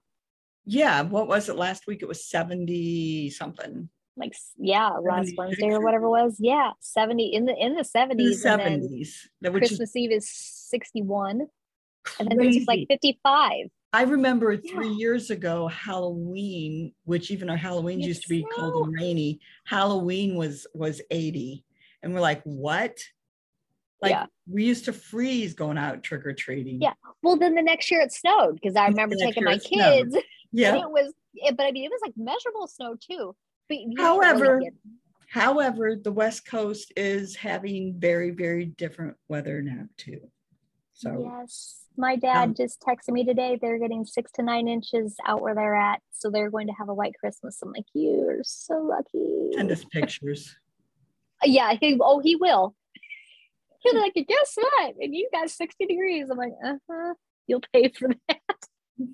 Yeah, 0.64 1.02
what 1.02 1.26
was 1.26 1.48
it 1.48 1.56
last 1.56 1.88
week? 1.88 2.02
It 2.02 2.08
was 2.08 2.24
70 2.28 3.30
something. 3.30 3.88
Like 4.16 4.34
yeah, 4.58 4.90
last 4.90 5.32
Wednesday 5.36 5.70
or 5.70 5.80
whatever 5.82 6.06
it 6.06 6.10
was. 6.10 6.36
Yeah, 6.38 6.72
70 6.80 7.34
in 7.34 7.44
the 7.46 7.54
in 7.54 7.74
the 7.74 7.78
In 7.80 7.84
70s. 7.84 8.42
the 8.42 8.48
70s. 8.48 9.08
That 9.40 9.52
which 9.52 9.64
is 9.64 9.68
Christmas 9.70 9.96
Eve 9.96 10.12
is 10.12 10.28
61. 10.30 11.46
And 12.18 12.28
then 12.30 12.40
it's 12.40 12.66
like 12.66 12.86
55. 12.88 13.52
I 13.94 14.02
remember 14.04 14.56
three 14.56 14.88
Yeah. 14.88 14.96
years 14.96 15.30
ago, 15.30 15.68
Halloween, 15.68 16.94
which 17.04 17.30
even 17.30 17.48
our 17.50 17.56
Halloweens 17.56 18.00
It 18.02 18.06
used 18.06 18.22
to 18.22 18.28
be 18.28 18.44
cold 18.54 18.86
and 18.86 18.94
rainy. 18.96 19.40
Halloween 19.66 20.36
was 20.36 20.66
was 20.74 21.00
80. 21.10 21.64
And 22.02 22.12
we're 22.12 22.20
like, 22.20 22.42
what? 22.44 22.98
Like 24.00 24.10
Yeah. 24.10 24.26
we 24.50 24.64
used 24.64 24.86
to 24.86 24.92
freeze 24.92 25.54
going 25.54 25.78
out 25.78 26.02
trick 26.02 26.26
or 26.26 26.32
treating. 26.32 26.80
Yeah. 26.82 26.94
Well, 27.22 27.36
then 27.36 27.54
the 27.54 27.62
next 27.62 27.90
year 27.90 28.00
it 28.00 28.12
snowed 28.12 28.54
because 28.56 28.74
I 28.76 28.88
remember 28.88 29.14
taking 29.16 29.44
my 29.44 29.58
kids. 29.58 30.16
Yeah. 30.50 30.74
And 30.74 30.82
it 30.82 30.90
was, 30.90 31.12
it, 31.34 31.56
but 31.56 31.66
I 31.66 31.70
mean, 31.70 31.84
it 31.84 31.90
was 31.90 32.00
like 32.04 32.14
measurable 32.16 32.66
snow 32.66 32.96
too. 33.00 33.34
But 33.72 33.80
you 33.80 33.96
didn't 33.96 34.40
really 34.40 34.64
However, 34.66 34.70
However, 35.28 35.96
the 35.96 36.12
West 36.12 36.44
Coast 36.44 36.92
is 36.94 37.34
having 37.34 37.94
very, 37.98 38.32
very 38.32 38.66
different 38.66 39.16
weather 39.28 39.62
now 39.62 39.86
too. 39.96 40.20
So 40.92 41.32
yes, 41.40 41.86
my 41.96 42.16
dad 42.16 42.50
um, 42.50 42.54
just 42.54 42.82
texted 42.82 43.14
me 43.14 43.24
today. 43.24 43.58
They're 43.58 43.78
getting 43.78 44.04
six 44.04 44.30
to 44.32 44.42
nine 44.42 44.68
inches 44.68 45.16
out 45.26 45.40
where 45.40 45.54
they're 45.54 45.74
at, 45.74 46.02
so 46.10 46.28
they're 46.28 46.50
going 46.50 46.66
to 46.66 46.74
have 46.74 46.90
a 46.90 46.94
white 46.94 47.14
Christmas. 47.18 47.58
I'm 47.62 47.72
like, 47.72 47.86
you're 47.94 48.40
so 48.42 48.74
lucky. 48.74 49.52
send 49.54 49.72
us 49.72 49.86
pictures. 49.86 50.54
Yeah, 51.42 51.72
he, 51.80 51.96
oh, 51.98 52.20
he 52.20 52.36
will. 52.36 52.74
He'll 53.80 53.94
be 53.94 54.00
like, 54.00 54.14
guess 54.14 54.54
what? 54.54 54.96
And 55.00 55.14
you 55.14 55.30
got 55.32 55.48
60 55.48 55.86
degrees. 55.86 56.28
I'm 56.30 56.36
like, 56.36 56.52
uh 56.62 56.74
huh. 56.90 57.14
You'll 57.46 57.62
pay 57.72 57.88
for 57.88 58.10
that. 58.28 58.38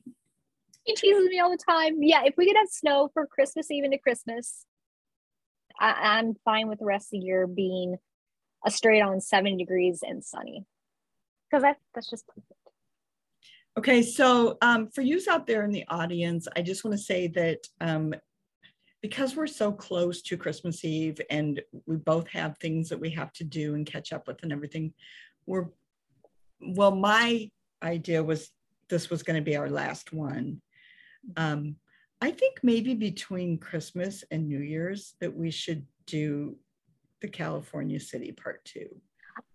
he 0.88 0.94
teases 0.94 1.28
me 1.28 1.38
all 1.38 1.50
the 1.50 1.58
time. 1.58 2.02
Yeah, 2.02 2.22
if 2.24 2.34
we 2.38 2.46
could 2.46 2.56
have 2.56 2.68
snow 2.70 3.10
for 3.12 3.26
Christmas 3.26 3.70
Eve 3.70 3.84
into 3.84 3.98
Christmas, 3.98 4.64
I, 5.78 6.18
I'm 6.18 6.34
fine 6.46 6.68
with 6.68 6.78
the 6.78 6.86
rest 6.86 7.08
of 7.12 7.20
the 7.20 7.26
year 7.26 7.46
being 7.46 7.98
a 8.64 8.70
straight 8.70 9.02
on 9.02 9.20
70 9.20 9.58
degrees 9.58 10.00
and 10.02 10.24
sunny. 10.24 10.64
Because 11.50 11.62
that, 11.62 11.76
that's 11.94 12.08
just 12.08 12.26
perfect. 12.26 12.52
Okay, 13.76 14.02
so 14.02 14.56
um, 14.62 14.88
for 14.88 15.02
you 15.02 15.20
out 15.30 15.46
there 15.46 15.62
in 15.62 15.72
the 15.72 15.84
audience, 15.88 16.48
I 16.56 16.62
just 16.62 16.84
want 16.84 16.96
to 16.96 17.02
say 17.02 17.28
that 17.28 17.58
um, 17.82 18.14
because 19.02 19.36
we're 19.36 19.46
so 19.46 19.70
close 19.70 20.22
to 20.22 20.38
Christmas 20.38 20.86
Eve 20.86 21.20
and 21.28 21.60
we 21.86 21.96
both 21.96 22.28
have 22.28 22.56
things 22.58 22.88
that 22.88 22.98
we 22.98 23.10
have 23.10 23.32
to 23.34 23.44
do 23.44 23.74
and 23.74 23.84
catch 23.84 24.14
up 24.14 24.26
with 24.26 24.42
and 24.42 24.52
everything, 24.52 24.94
we're 25.44 25.66
well, 26.60 26.96
my 26.96 27.50
idea 27.82 28.24
was 28.24 28.50
this 28.88 29.10
was 29.10 29.22
going 29.22 29.36
to 29.36 29.42
be 29.42 29.56
our 29.56 29.68
last 29.68 30.12
one. 30.12 30.60
Um, 31.36 31.76
I 32.20 32.30
think 32.32 32.58
maybe 32.62 32.94
between 32.94 33.58
Christmas 33.58 34.24
and 34.30 34.48
New 34.48 34.58
Year's 34.60 35.14
that 35.20 35.34
we 35.34 35.50
should 35.50 35.86
do 36.06 36.56
the 37.20 37.28
California 37.28 38.00
City 38.00 38.32
part 38.32 38.64
two. 38.64 38.88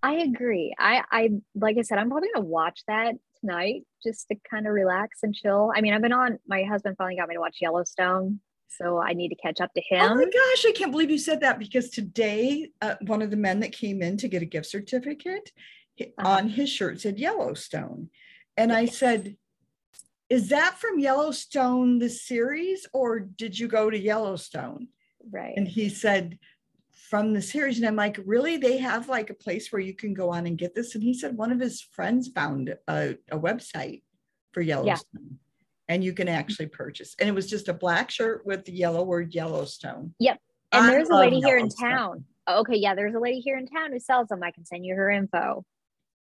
I 0.01 0.13
agree. 0.15 0.73
I, 0.79 1.03
I 1.11 1.29
like 1.55 1.77
I 1.77 1.81
said, 1.81 1.97
I'm 1.97 2.09
probably 2.09 2.29
gonna 2.33 2.45
watch 2.45 2.83
that 2.87 3.15
tonight 3.41 3.83
just 4.01 4.27
to 4.29 4.35
kind 4.49 4.65
of 4.65 4.73
relax 4.73 5.19
and 5.23 5.35
chill. 5.35 5.71
I 5.75 5.81
mean, 5.81 5.93
I've 5.93 6.01
been 6.01 6.13
on. 6.13 6.39
My 6.47 6.63
husband 6.63 6.95
finally 6.97 7.17
got 7.17 7.27
me 7.27 7.35
to 7.35 7.41
watch 7.41 7.57
Yellowstone, 7.61 8.39
so 8.69 8.97
I 8.97 9.11
need 9.13 9.29
to 9.29 9.35
catch 9.35 9.59
up 9.59 9.73
to 9.73 9.81
him. 9.81 10.11
Oh 10.11 10.15
my 10.15 10.23
gosh, 10.23 10.65
I 10.65 10.71
can't 10.73 10.91
believe 10.91 11.09
you 11.11 11.17
said 11.17 11.41
that 11.41 11.59
because 11.59 11.89
today, 11.89 12.69
uh, 12.81 12.95
one 13.01 13.21
of 13.21 13.29
the 13.29 13.35
men 13.37 13.59
that 13.59 13.73
came 13.73 14.01
in 14.01 14.15
to 14.17 14.29
get 14.29 14.41
a 14.41 14.45
gift 14.45 14.67
certificate 14.67 15.51
Uh-huh. 15.99 16.27
on 16.29 16.49
his 16.49 16.69
shirt 16.69 17.01
said 17.01 17.19
Yellowstone. 17.19 18.09
And 18.55 18.71
I 18.71 18.85
said, 18.85 19.35
Is 20.29 20.49
that 20.49 20.79
from 20.79 20.99
Yellowstone, 20.99 21.99
the 21.99 22.09
series, 22.09 22.87
or 22.93 23.19
did 23.19 23.57
you 23.57 23.67
go 23.67 23.89
to 23.89 23.97
Yellowstone? 23.97 24.87
right. 25.31 25.53
And 25.55 25.67
he 25.67 25.89
said, 25.89 26.39
From 27.09 27.33
the 27.33 27.41
series. 27.41 27.77
And 27.77 27.87
I'm 27.87 27.95
like, 27.95 28.19
Really? 28.25 28.57
They 28.57 28.77
have 28.77 29.09
like 29.09 29.29
a 29.29 29.35
place 29.35 29.71
where 29.71 29.81
you 29.81 29.95
can 29.95 30.13
go 30.13 30.31
on 30.31 30.47
and 30.47 30.57
get 30.57 30.73
this? 30.75 30.95
And 30.95 31.03
he 31.03 31.13
said, 31.13 31.37
One 31.37 31.51
of 31.51 31.59
his 31.59 31.81
friends 31.81 32.29
found 32.33 32.75
a, 32.87 33.15
a 33.31 33.39
website 33.39 34.01
for 34.51 34.61
Yellowstone. 34.61 35.39
And 35.89 36.03
you 36.03 36.13
can 36.13 36.29
actually 36.29 36.67
purchase. 36.67 37.15
And 37.19 37.27
it 37.27 37.35
was 37.35 37.49
just 37.49 37.67
a 37.67 37.73
black 37.73 38.09
shirt 38.09 38.45
with 38.45 38.65
the 38.65 38.71
yellow 38.71 39.03
word 39.03 39.33
Yellowstone. 39.33 40.15
Yep. 40.19 40.39
And 40.71 40.85
I 40.85 40.89
there's 40.89 41.09
a 41.09 41.15
lady 41.15 41.41
here 41.41 41.57
in 41.57 41.69
town. 41.69 42.23
Okay, 42.49 42.77
yeah, 42.77 42.95
there's 42.95 43.13
a 43.13 43.19
lady 43.19 43.39
here 43.39 43.57
in 43.57 43.67
town 43.67 43.91
who 43.91 43.99
sells 43.99 44.29
them. 44.29 44.41
I 44.43 44.51
can 44.51 44.65
send 44.65 44.85
you 44.85 44.95
her 44.95 45.09
info. 45.09 45.63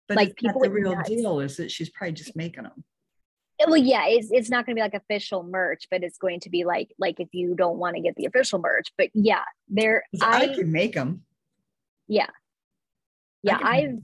But 0.06 0.16
Like, 0.18 0.36
people 0.36 0.60
the 0.60 0.70
real 0.70 0.94
nuts. 0.94 1.08
deal 1.08 1.40
is 1.40 1.56
that 1.56 1.70
she's 1.70 1.88
probably 1.88 2.12
just 2.12 2.36
making 2.36 2.64
them. 2.64 2.84
Well, 3.60 3.76
yeah, 3.76 4.06
it's 4.06 4.30
it's 4.32 4.50
not 4.50 4.66
going 4.66 4.74
to 4.76 4.80
be 4.80 4.82
like 4.82 4.94
official 4.94 5.42
merch, 5.42 5.86
but 5.90 6.02
it's 6.02 6.18
going 6.18 6.40
to 6.40 6.50
be 6.50 6.64
like 6.64 6.92
like 6.98 7.20
if 7.20 7.28
you 7.32 7.54
don't 7.54 7.78
want 7.78 7.96
to 7.96 8.02
get 8.02 8.16
the 8.16 8.26
official 8.26 8.58
merch. 8.58 8.92
But 8.98 9.10
yeah, 9.14 9.44
there 9.68 10.04
I, 10.22 10.42
I 10.42 10.54
can 10.54 10.72
make 10.72 10.94
them. 10.94 11.22
yeah 12.08 12.26
yeah 13.42 13.58
I've 13.62 14.00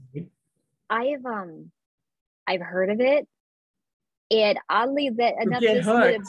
I've 0.89 1.25
um 1.25 1.71
I've 2.47 2.61
heard 2.61 2.89
of 2.89 2.99
it. 2.99 3.27
And 4.29 4.59
oddly, 4.69 5.09
that 5.09 5.35
enough 5.41 5.61
get 5.61 5.83
hooked. 5.83 6.27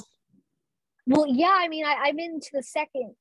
well, 1.06 1.26
yeah, 1.26 1.54
I 1.56 1.68
mean, 1.68 1.84
I, 1.84 1.96
I'm 2.04 2.18
into 2.18 2.50
the 2.52 2.62
second 2.62 3.14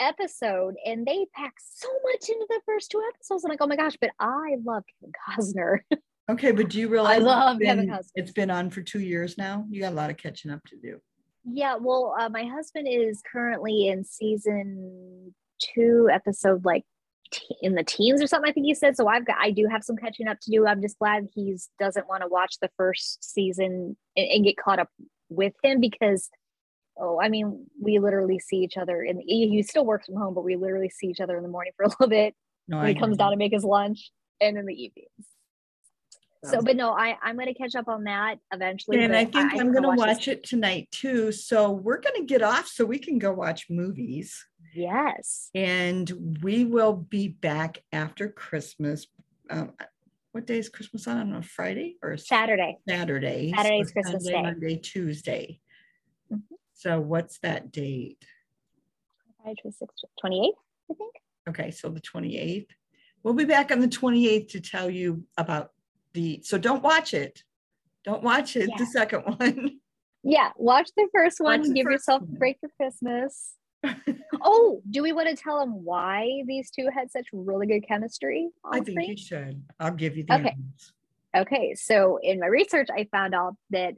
episode 0.00 0.74
and 0.84 1.06
they 1.06 1.26
pack 1.34 1.54
so 1.58 1.88
much 2.02 2.28
into 2.28 2.46
the 2.48 2.60
first 2.66 2.90
two 2.90 3.02
episodes. 3.14 3.44
I'm 3.44 3.50
like, 3.50 3.60
oh 3.60 3.66
my 3.66 3.76
gosh, 3.76 3.96
but 4.00 4.10
I 4.18 4.56
love 4.64 4.82
Kevin 5.00 5.12
Costner. 5.28 5.78
Okay, 6.30 6.52
but 6.52 6.70
do 6.70 6.78
you 6.80 6.88
realize 6.88 7.18
it's 7.18 7.26
love 7.26 7.58
Kevin 7.60 7.86
been- 7.86 8.00
It's 8.14 8.32
been 8.32 8.50
on 8.50 8.70
for 8.70 8.80
two 8.82 9.00
years 9.00 9.36
now. 9.36 9.66
You 9.68 9.80
got 9.82 9.92
a 9.92 9.96
lot 9.96 10.10
of 10.10 10.16
catching 10.16 10.50
up 10.50 10.62
to 10.68 10.76
do. 10.76 10.98
yeah, 11.44 11.76
well, 11.78 12.14
uh, 12.18 12.28
my 12.30 12.44
husband 12.44 12.88
is 12.90 13.22
currently 13.30 13.88
in 13.88 14.04
season 14.04 15.34
two, 15.60 16.08
episode 16.10 16.64
like 16.64 16.84
te- 17.30 17.56
in 17.60 17.74
the 17.74 17.84
teens 17.84 18.22
or 18.22 18.26
something. 18.26 18.48
I 18.48 18.52
think 18.54 18.64
he 18.66 18.74
said. 18.74 18.96
So 18.96 19.06
I've 19.06 19.26
got, 19.26 19.36
I 19.38 19.50
do 19.50 19.66
have 19.70 19.84
some 19.84 19.96
catching 19.96 20.26
up 20.26 20.38
to 20.40 20.50
do. 20.50 20.66
I'm 20.66 20.80
just 20.80 20.98
glad 20.98 21.28
he 21.34 21.54
doesn't 21.78 22.08
want 22.08 22.22
to 22.22 22.28
watch 22.28 22.56
the 22.60 22.70
first 22.78 23.22
season 23.22 23.94
and, 24.16 24.26
and 24.30 24.44
get 24.44 24.56
caught 24.56 24.78
up 24.78 24.88
with 25.28 25.52
him 25.62 25.80
because. 25.80 26.30
Oh, 26.96 27.20
I 27.20 27.28
mean, 27.28 27.66
we 27.82 27.98
literally 27.98 28.38
see 28.38 28.58
each 28.58 28.76
other 28.76 29.02
in 29.02 29.16
the, 29.16 29.24
he 29.26 29.48
he 29.48 29.62
still 29.64 29.84
works 29.84 30.06
from 30.06 30.14
home, 30.14 30.32
but 30.32 30.44
we 30.44 30.54
literally 30.54 30.88
see 30.88 31.08
each 31.08 31.18
other 31.18 31.36
in 31.36 31.42
the 31.42 31.48
morning 31.48 31.72
for 31.76 31.82
a 31.82 31.88
little 31.88 32.06
bit. 32.06 32.36
No, 32.68 32.76
when 32.76 32.86
I 32.86 32.92
he 32.92 32.94
comes 33.00 33.16
down 33.16 33.32
to 33.32 33.36
make 33.36 33.52
his 33.52 33.64
lunch 33.64 34.12
and 34.40 34.56
in 34.56 34.64
the 34.64 34.72
evenings. 34.74 35.26
So, 36.44 36.60
but 36.62 36.76
no, 36.76 36.92
I 36.92 37.16
I'm 37.22 37.36
gonna 37.38 37.54
catch 37.54 37.74
up 37.74 37.88
on 37.88 38.04
that 38.04 38.38
eventually. 38.52 39.02
And 39.02 39.14
I 39.16 39.24
think 39.24 39.52
I'm 39.52 39.56
wanna 39.68 39.72
gonna 39.72 39.90
this- 39.92 39.98
watch 39.98 40.28
it 40.28 40.44
tonight 40.44 40.88
too. 40.90 41.32
So 41.32 41.70
we're 41.70 42.00
gonna 42.00 42.24
get 42.24 42.42
off 42.42 42.66
so 42.68 42.84
we 42.84 42.98
can 42.98 43.18
go 43.18 43.32
watch 43.32 43.66
movies. 43.70 44.44
Yes. 44.74 45.50
And 45.54 46.38
we 46.42 46.64
will 46.64 46.94
be 46.94 47.28
back 47.28 47.82
after 47.92 48.28
Christmas. 48.28 49.06
Um, 49.50 49.72
what 50.32 50.46
day 50.46 50.58
is 50.58 50.68
Christmas 50.68 51.06
on? 51.06 51.18
On 51.18 51.34
a 51.34 51.42
Friday 51.42 51.96
or 52.02 52.12
a 52.12 52.18
Saturday. 52.18 52.78
Saturday? 52.88 53.52
Saturday 53.54 53.80
is 53.80 53.88
So 53.88 53.92
Christmas 53.94 54.24
Sunday, 54.24 54.36
Day. 54.36 54.42
Monday, 54.42 54.76
Tuesday. 54.78 55.60
Mhm. 56.32 56.42
So 56.72 57.00
what's 57.00 57.38
that 57.40 57.70
date? 57.70 58.24
Friday, 59.40 59.54
26th, 59.62 60.04
28th, 60.20 60.54
I 60.90 60.94
think. 60.94 61.14
Okay, 61.48 61.70
so 61.70 61.88
the 61.88 62.00
28th. 62.00 62.70
We'll 63.22 63.34
be 63.34 63.44
back 63.44 63.70
on 63.70 63.80
the 63.80 63.88
28th 63.88 64.48
to 64.52 64.60
tell 64.60 64.90
you 64.90 65.24
about 65.36 65.70
the, 66.14 66.40
so 66.42 66.58
don't 66.58 66.82
watch 66.82 67.14
it. 67.14 67.42
Don't 68.04 68.22
watch 68.22 68.56
it, 68.56 68.70
the 68.78 68.86
second 68.86 69.22
one. 69.22 69.80
Yeah, 70.22 70.50
watch 70.56 70.90
the 70.96 71.08
first 71.12 71.38
one. 71.38 71.62
The 71.62 71.74
give 71.74 71.84
first 71.84 71.92
yourself 71.92 72.22
a 72.22 72.26
break 72.26 72.58
for 72.60 72.70
Christmas. 72.78 73.54
oh, 74.42 74.80
do 74.88 75.02
we 75.02 75.12
want 75.12 75.28
to 75.28 75.36
tell 75.36 75.60
them 75.60 75.84
why 75.84 76.42
these 76.46 76.70
two 76.70 76.88
had 76.92 77.10
such 77.10 77.26
really 77.32 77.66
good 77.66 77.86
chemistry 77.86 78.48
I 78.64 78.80
think 78.80 79.06
you 79.06 79.16
should. 79.16 79.62
I'll 79.78 79.90
give 79.90 80.16
you 80.16 80.24
the 80.24 80.34
Okay. 80.34 80.56
Okay, 81.36 81.74
so 81.74 82.18
in 82.22 82.38
my 82.38 82.46
research, 82.46 82.88
I 82.96 83.08
found 83.10 83.34
out 83.34 83.56
that 83.70 83.94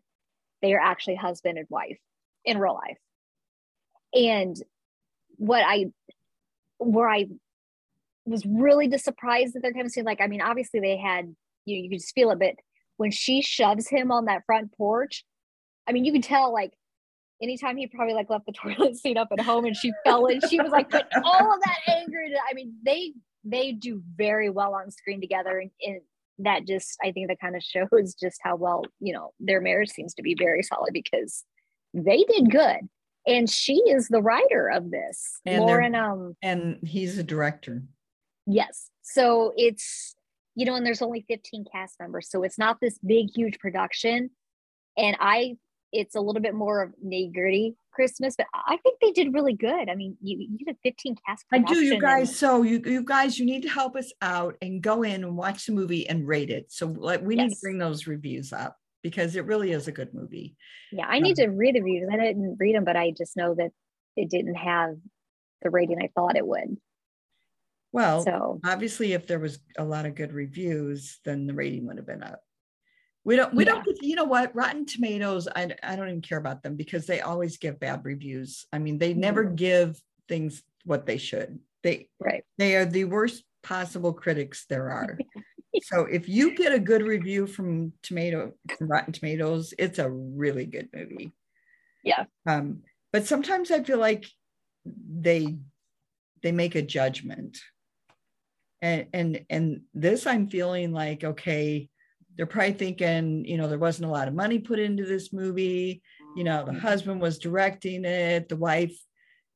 they 0.63 0.73
are 0.73 0.81
actually 0.81 1.17
husband 1.17 1.59
and 1.59 1.67
wife 1.69 1.99
in 2.45 2.59
real 2.59 2.75
life. 2.75 2.99
And 4.15 4.57
what 5.37 5.63
I, 5.67 5.87
where 6.79 7.09
I 7.09 7.27
was 8.25 8.45
really 8.47 8.89
just 8.89 9.05
surprised 9.05 9.55
that 9.55 9.61
they're 9.61 9.73
chemistry, 9.73 10.03
like, 10.03 10.23
I 10.23 10.29
mean, 10.29 10.41
obviously 10.41 10.81
they 10.81 10.97
had, 10.97 11.37
you, 11.67 11.77
you 11.83 11.91
could 11.91 11.99
just 11.99 12.15
feel 12.15 12.31
it, 12.31 12.39
but 12.39 12.55
when 12.97 13.11
she 13.11 13.43
shoves 13.43 13.89
him 13.89 14.11
on 14.11 14.25
that 14.25 14.45
front 14.47 14.73
porch, 14.77 15.25
I 15.87 15.93
mean, 15.93 16.05
you 16.05 16.13
can 16.13 16.23
tell, 16.23 16.53
like, 16.53 16.73
anytime 17.43 17.77
he 17.77 17.87
probably 17.87 18.15
like 18.15 18.31
left 18.31 18.47
the 18.47 18.53
toilet 18.77 18.97
seat 18.97 19.19
up 19.19 19.29
at 19.31 19.41
home 19.41 19.67
and 19.67 19.77
she 19.77 19.93
fell 20.05 20.27
in, 20.27 20.41
she 20.49 20.61
was 20.61 20.73
like, 20.73 20.89
put 20.89 21.05
all 21.23 21.55
of 21.55 21.61
that 21.65 21.79
anger 21.89 22.21
into, 22.25 22.39
I 22.51 22.55
mean, 22.55 22.75
they, 22.85 23.13
they 23.45 23.73
do 23.73 24.03
very 24.17 24.49
well 24.49 24.75
on 24.75 24.91
screen 24.91 25.21
together 25.21 25.59
and, 25.59 25.71
and 25.83 26.01
that 26.39 26.67
just 26.67 26.99
I 27.03 27.13
think 27.13 27.29
that 27.29 27.41
kind 27.41 27.57
of 27.57 27.63
shows 27.63 28.15
just 28.15 28.41
how 28.43 28.57
well 28.57 28.83
you 29.01 29.15
know 29.15 29.33
their 29.41 29.61
marriage 29.61 29.89
seems 29.89 30.13
to 30.15 30.23
be 30.23 30.35
very 30.35 30.63
solid 30.63 30.91
because 30.93 31.45
they 31.95 32.25
did 32.25 32.51
good. 32.51 32.81
And 33.27 33.49
she 33.49 33.77
is 33.89 34.09
the 34.09 34.21
writer 34.21 34.69
of 34.69 34.91
this. 34.91 35.41
And 35.47 35.65
Lauren 35.65 35.95
um 35.95 36.37
And 36.43 36.79
he's 36.87 37.17
a 37.19 37.23
director. 37.23 37.85
yes. 38.47 38.91
So 39.03 39.53
it's 39.57 40.16
you 40.57 40.65
know 40.67 40.75
and 40.75 40.85
there's 40.85 41.03
only 41.03 41.25
15 41.29 41.67
cast 41.71 41.95
members 42.01 42.29
so 42.29 42.43
it's 42.43 42.59
not 42.59 42.79
this 42.81 42.99
big 43.07 43.27
huge 43.33 43.59
production 43.61 44.31
and 44.97 45.17
I 45.21 45.57
it's 45.93 46.17
a 46.17 46.21
little 46.21 46.43
bit 46.43 46.55
more 46.55 46.83
of 46.83 46.91
nitty 47.05 47.33
gritty 47.33 47.77
Christmas 47.93 48.35
but 48.37 48.47
I 48.55 48.77
think 48.79 48.99
they 49.01 49.13
did 49.13 49.33
really 49.33 49.55
good 49.55 49.89
I 49.89 49.95
mean 49.95 50.17
you 50.21 50.39
you 50.59 50.67
did 50.67 50.77
15 50.83 51.15
cast 51.27 51.45
I 51.53 51.59
do, 51.59 51.63
you 51.63 51.67
production 51.69 51.93
and- 51.93 52.03
guys. 52.03 52.37
So 52.37 52.63
you, 52.63 52.83
you 52.85 53.05
guys, 53.05 53.39
you 53.39 53.47
need 53.47 53.63
to 53.63 53.69
help 53.69 53.95
us 53.95 54.13
out 54.21 54.57
and 54.61 54.83
go 54.83 55.03
in 55.05 55.23
and 55.23 55.37
watch 55.37 55.67
the 55.67 55.73
movie 55.73 56.09
and 56.09 56.27
rate 56.27 56.51
it. 56.51 56.67
So 56.73 56.87
like 56.87 57.23
we 57.23 57.37
need 57.37 57.51
to 57.51 57.57
bring 57.63 57.79
those 57.79 58.07
reviews 58.07 58.53
up 58.53 58.77
because 59.03 59.37
it 59.37 59.45
really 59.47 59.71
is 59.73 59.87
a 59.87 59.93
good 59.93 60.13
movie. 60.13 60.57
Yeah, 60.91 61.07
I 61.07 61.21
need 61.21 61.39
Um, 61.39 61.47
to 61.47 61.51
read 61.53 61.77
the 61.77 61.83
reviews. 61.83 62.09
I 62.13 62.17
didn't 62.17 62.57
read 62.59 62.75
them, 62.75 62.85
but 62.85 62.97
I 62.97 63.13
just 63.17 63.37
know 63.37 63.55
that 63.55 63.71
it 64.17 64.29
didn't 64.31 64.57
have 64.57 64.97
the 65.63 65.71
rating 65.71 65.99
I 66.03 66.11
thought 66.15 66.37
it 66.37 66.47
would. 66.47 66.77
Well, 67.97 68.25
So 68.25 68.61
obviously, 68.63 69.15
if 69.15 69.27
there 69.27 69.39
was 69.39 69.59
a 69.79 69.85
lot 69.85 70.05
of 70.05 70.15
good 70.15 70.35
reviews, 70.35 71.19
then 71.25 71.47
the 71.47 71.55
rating 71.55 71.87
would 71.87 71.97
have 71.97 72.07
been 72.07 72.23
up. 72.23 72.43
We 73.25 73.37
don't, 73.37 73.55
we 73.55 73.65
don't, 73.65 73.87
you 74.03 74.17
know 74.17 74.25
what? 74.25 74.55
Rotten 74.55 74.85
Tomatoes, 74.85 75.49
I, 75.49 75.75
I 75.83 75.97
don't 75.97 76.11
even 76.11 76.21
care 76.21 76.37
about 76.37 76.63
them 76.63 76.77
because 76.77 77.07
they 77.07 77.23
always 77.23 77.57
give 77.57 77.81
bad 77.81 78.05
reviews. 78.05 78.67
I 78.71 78.81
mean, 78.81 78.99
they 78.99 79.15
never 79.15 79.45
give 79.45 79.99
things 80.29 80.63
what 80.85 81.07
they 81.07 81.17
should. 81.17 81.59
They, 81.83 82.11
right. 82.21 82.45
they 82.59 82.77
are 82.77 82.85
the 82.85 83.05
worst 83.05 83.45
possible 83.63 84.13
critics 84.13 84.67
there 84.69 84.91
are. 84.91 85.19
so 85.85 86.03
if 86.03 86.29
you 86.29 86.55
get 86.55 86.75
a 86.75 86.79
good 86.79 87.03
review 87.03 87.47
from 87.47 87.93
tomato 88.03 88.53
from 88.79 88.89
rotten 88.89 89.13
tomatoes 89.13 89.75
it's 89.79 89.99
a 89.99 90.09
really 90.09 90.65
good 90.65 90.89
movie 90.95 91.33
Yeah. 92.03 92.25
um 92.47 92.83
but 93.13 93.27
sometimes 93.27 93.71
i 93.71 93.83
feel 93.83 93.99
like 93.99 94.25
they 94.87 95.59
they 96.43 96.53
make 96.53 96.77
a 96.77 96.81
judgment 96.81 97.59
and 98.83 99.07
and 99.13 99.45
and 99.51 99.81
this 99.95 100.27
i'm 100.27 100.49
feeling 100.49 100.93
like 100.93 101.25
okay 101.25 101.89
they're 102.37 102.47
probably 102.47 102.73
thinking 102.73 103.45
you 103.45 103.57
know 103.57 103.69
there 103.69 103.79
wasn't 103.79 104.09
a 104.09 104.13
lot 104.13 104.29
of 104.29 104.35
money 104.35 104.59
put 104.59 104.79
into 104.79 105.05
this 105.05 105.33
movie. 105.33 106.03
You 106.37 106.45
know 106.45 106.65
the 106.65 106.75
husband 106.75 107.21
was 107.21 107.39
directing 107.39 108.05
it 108.05 108.49
the 108.49 108.57
wife 108.57 108.95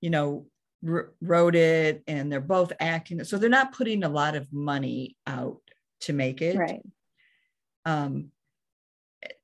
you 0.01 0.09
know 0.09 0.47
wr- 0.83 1.13
wrote 1.21 1.55
it 1.55 2.03
and 2.07 2.33
they're 2.33 2.41
both 2.41 2.73
acting 2.81 3.21
it. 3.21 3.27
So 3.27 3.37
they're 3.37 3.51
not 3.51 3.75
putting 3.75 4.03
a 4.03 4.09
lot 4.09 4.35
of 4.35 4.51
money 4.51 5.17
out 5.27 5.61
to 6.03 6.15
make 6.15 6.41
it. 6.41 6.57
Right. 6.57 6.81
um 7.85 8.31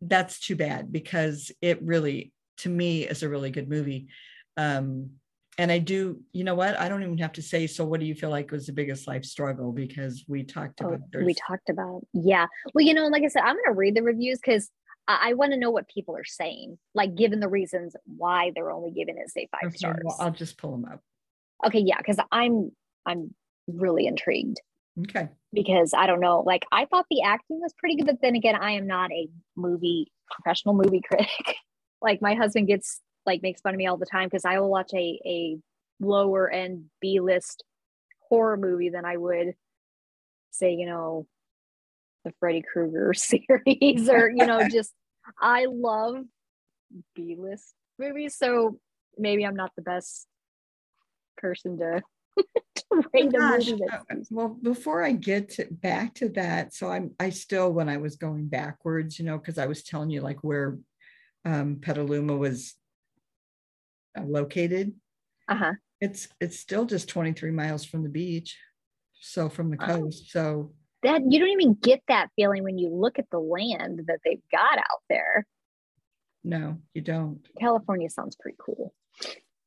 that's 0.01 0.41
too 0.41 0.57
bad 0.57 0.91
because 0.91 1.53
it 1.61 1.83
really 1.83 2.33
to 2.59 2.71
me 2.71 3.03
is 3.03 3.23
a 3.23 3.29
really 3.29 3.51
good 3.51 3.69
movie. 3.69 4.09
Um 4.57 5.11
and 5.59 5.73
i 5.73 5.79
do 5.79 6.21
you 6.33 6.45
know 6.45 6.55
what 6.55 6.79
i 6.79 6.89
don't 6.89 7.03
even 7.03 7.17
have 7.19 7.33
to 7.33 7.43
say 7.43 7.67
so 7.67 7.85
what 7.85 8.01
do 8.01 8.07
you 8.07 8.15
feel 8.15 8.31
like 8.31 8.51
was 8.51 8.67
the 8.67 8.73
biggest 8.73 9.07
life 9.07 9.25
struggle 9.25 9.73
because 9.73 10.25
we 10.29 10.43
talked 10.43 10.81
Oh, 10.83 10.89
about 10.89 11.01
we 11.25 11.35
talked 11.35 11.69
about 11.71 12.03
yeah. 12.13 12.47
Well, 12.75 12.85
you 12.85 12.95
know, 12.95 13.07
like 13.09 13.23
I 13.23 13.29
said, 13.29 13.43
I'm 13.43 13.57
gonna 13.65 13.77
read 13.77 13.95
the 13.95 14.03
reviews 14.03 14.39
because 14.39 14.71
I, 15.09 15.31
I 15.31 15.33
want 15.35 15.53
to 15.53 15.59
know 15.59 15.71
what 15.71 15.89
people 15.89 16.17
are 16.17 16.25
saying, 16.25 16.79
like 16.95 17.15
given 17.15 17.41
the 17.41 17.49
reasons 17.49 17.95
why 18.05 18.53
they're 18.55 18.71
only 18.71 18.91
giving 18.91 19.17
it 19.19 19.31
say 19.31 19.49
five 19.53 19.69
Okay, 19.69 19.77
stars. 19.77 20.01
well, 20.05 20.17
i'll 20.21 20.31
just 20.33 20.59
pull 20.59 20.73
them 20.73 20.85
up 20.93 21.01
okay, 21.67 21.81
yeah, 21.81 21.99
because 21.99 22.19
I'm 22.31 22.71
I'm 23.07 23.35
really 23.67 24.07
intrigued 24.07 24.61
okay 25.09 25.29
because 25.53 25.93
I 25.97 26.07
don't 26.07 26.21
know, 26.21 26.41
like 26.47 26.67
I 26.71 26.85
thought 26.87 27.07
the 27.11 27.23
acting 27.23 27.61
was 27.61 27.73
pretty 27.79 27.97
good, 27.97 28.07
but 28.07 28.17
then 28.21 28.35
again, 28.37 28.57
I 28.57 28.73
am 28.73 28.87
not 28.87 29.11
a 29.13 29.29
movie 29.57 30.13
professional 30.31 30.75
movie 30.75 31.01
critic. 31.07 31.57
like 32.03 32.21
my 32.21 32.35
husband 32.35 32.67
gets 32.67 33.01
like 33.27 33.43
makes 33.43 33.61
fun 33.61 33.75
of 33.75 33.79
me 33.79 33.87
all 33.87 33.97
the 33.97 34.07
time 34.07 34.27
because 34.27 34.45
I 34.45 34.59
will 34.61 34.71
watch 34.71 34.93
a 34.95 35.21
a 35.27 35.59
lower 36.01 36.49
end 36.49 36.87
B 37.01 37.21
list 37.21 37.65
horror 38.29 38.57
movie 38.57 38.91
than 38.91 39.05
I 39.05 39.17
would 39.17 39.55
say, 40.51 40.75
you 40.75 40.87
know, 40.87 41.27
the 42.25 42.33
Freddy 42.41 42.63
Krueger 42.63 43.13
series 43.15 44.09
or 44.09 44.31
you 44.31 44.47
know, 44.47 44.69
just 44.71 44.93
I 45.41 45.67
love 45.69 46.25
B 47.15 47.37
list 47.39 47.75
movies. 47.99 48.37
So 48.37 48.79
maybe 49.19 49.45
I'm 49.45 49.57
not 49.57 49.73
the 49.77 49.83
best 49.83 50.27
person 51.37 51.79
to, 51.79 52.03
to 52.77 53.05
rate 53.13 53.35
a 53.35 53.39
Gosh, 53.39 53.69
movie 53.69 53.83
uh, 53.93 53.99
that's 54.09 54.31
well 54.31 54.49
before 54.49 55.03
i 55.03 55.13
get 55.13 55.51
to, 55.51 55.67
back 55.71 56.15
to 56.15 56.29
that 56.31 56.73
so 56.75 56.91
i'm 56.91 57.13
i 57.21 57.31
still 57.31 57.71
when 57.73 57.89
i 57.89 57.97
was 57.97 58.17
going 58.17 58.47
backwards 58.47 59.19
you 59.19 59.25
know 59.25 59.39
because 59.39 59.59
i 59.59 59.67
was 59.67 59.83
telling 59.83 60.11
you 60.11 60.21
like 60.21 60.43
where 60.43 60.79
um 61.45 61.77
petaluma 61.81 62.37
was 62.37 62.75
located 64.25 64.93
uh-huh. 65.49 65.73
it's 66.01 66.29
it's 66.41 66.59
still 66.59 66.85
just 66.85 67.09
23 67.09 67.51
miles 67.51 67.85
from 67.85 68.03
the 68.03 68.09
beach 68.09 68.57
so 69.21 69.49
from 69.49 69.71
the 69.71 69.77
Oh. 69.81 69.87
coast 69.87 70.31
so 70.31 70.73
that 71.03 71.23
you 71.31 71.39
don't 71.39 71.51
even 71.61 71.75
get 71.75 72.03
that 72.09 72.31
feeling 72.37 72.65
when 72.65 72.79
you 72.79 72.89
look 72.89 73.19
at 73.19 73.31
the 73.31 73.39
land 73.39 74.03
that 74.09 74.19
they've 74.25 74.43
got 74.51 74.79
out 74.79 75.03
there. 75.09 75.47
no 76.45 76.79
you 76.95 77.03
don't 77.03 77.47
California 77.61 78.09
sounds 78.11 78.37
pretty 78.37 78.57
cool. 78.59 78.95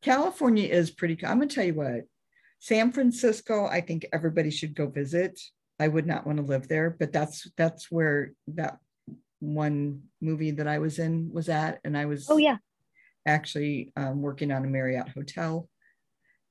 california 0.02 0.68
is 0.68 0.92
pretty 0.92 1.16
co- 1.16 1.28
i'm 1.28 1.40
gonna 1.40 1.48
tell 1.48 1.64
you 1.66 1.74
what 1.74 2.02
san 2.60 2.92
francisco 2.92 3.66
i 3.68 3.82
think 3.82 4.06
everybody 4.14 4.50
should 4.52 4.74
go 4.76 4.88
visit 4.88 5.40
i 5.80 5.88
would 5.88 6.06
not 6.08 6.26
want 6.26 6.38
to 6.38 6.44
live 6.44 6.68
there 6.68 6.90
but 7.00 7.12
that's 7.14 7.50
that's 7.58 7.90
where 7.92 8.34
that 8.48 8.78
one 9.42 10.02
movie 10.20 10.52
that 10.52 10.68
I 10.68 10.80
was 10.80 11.00
in 11.00 11.32
was 11.32 11.48
at, 11.48 11.80
and 11.86 11.98
I 11.98 12.08
was 12.08 12.28
Oh 12.30 12.36
yeah. 12.36 12.58
Actually 13.30 13.92
um, 13.96 14.22
working 14.22 14.52
on 14.52 14.66
a 14.66 14.68
Marriott 14.68 15.10
hotel. 15.10 15.70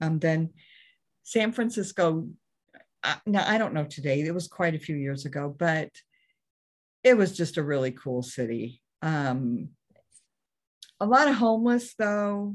Um, 0.00 0.18
then 0.18 0.50
San 1.24 1.52
Francisco. 1.52 2.28
Uh, 3.02 3.16
now 3.26 3.44
I 3.46 3.58
don't 3.58 3.74
know 3.74 3.84
today. 3.84 4.20
It 4.20 4.34
was 4.34 4.48
quite 4.48 4.74
a 4.74 4.78
few 4.78 4.96
years 4.96 5.26
ago, 5.26 5.54
but 5.56 5.90
it 7.04 7.16
was 7.16 7.36
just 7.36 7.58
a 7.58 7.62
really 7.62 7.90
cool 7.92 8.22
city. 8.22 8.80
Um, 9.02 9.70
a 11.00 11.06
lot 11.06 11.28
of 11.28 11.34
homeless 11.34 11.94
though. 11.94 12.54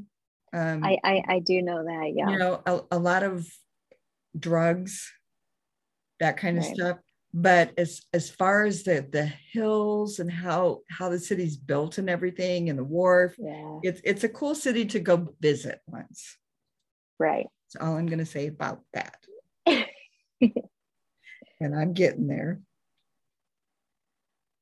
Um, 0.54 0.84
I, 0.84 0.98
I 1.04 1.24
I 1.28 1.40
do 1.40 1.62
know 1.62 1.84
that. 1.84 2.12
Yeah. 2.16 2.30
you 2.30 2.38
know 2.38 2.62
a, 2.66 2.82
a 2.92 3.00
lot 3.00 3.24
of 3.24 3.48
drugs 4.38 5.12
that 6.20 6.38
kind 6.38 6.58
of 6.58 6.64
Right. 6.66 6.76
stuff 6.76 6.98
but 7.34 7.72
as 7.78 8.02
as 8.14 8.30
far 8.30 8.66
as 8.66 8.84
the 8.84 9.08
the 9.12 9.26
hills 9.26 10.20
and 10.20 10.32
how 10.32 10.82
how 10.90 11.10
the 11.10 11.20
city's 11.20 11.58
built 11.58 11.98
and 11.98 12.10
everything 12.10 12.70
and 12.70 12.78
the 12.78 12.84
wharf 12.84 13.34
yeah. 13.40 13.80
it's 13.82 14.02
it's 14.04 14.24
a 14.24 14.30
cool 14.30 14.54
city 14.54 14.86
to 14.86 15.00
go 15.00 15.34
visit 15.42 15.80
once 15.88 16.38
Right. 17.20 17.48
that's 17.74 17.84
all 17.84 17.96
i'm 17.98 18.06
going 18.06 18.20
to 18.20 18.26
say 18.26 18.48
about 18.48 18.82
that 18.94 19.18
and 19.66 21.76
i'm 21.76 21.94
getting 21.94 22.28
there 22.28 22.62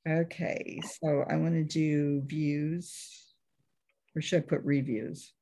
okay 0.08 0.80
so 1.02 1.26
i 1.30 1.36
want 1.36 1.56
to 1.56 1.64
do 1.64 2.22
views 2.26 3.34
or 4.16 4.22
should 4.22 4.44
i 4.44 4.46
put 4.48 4.62
reviews 4.64 5.34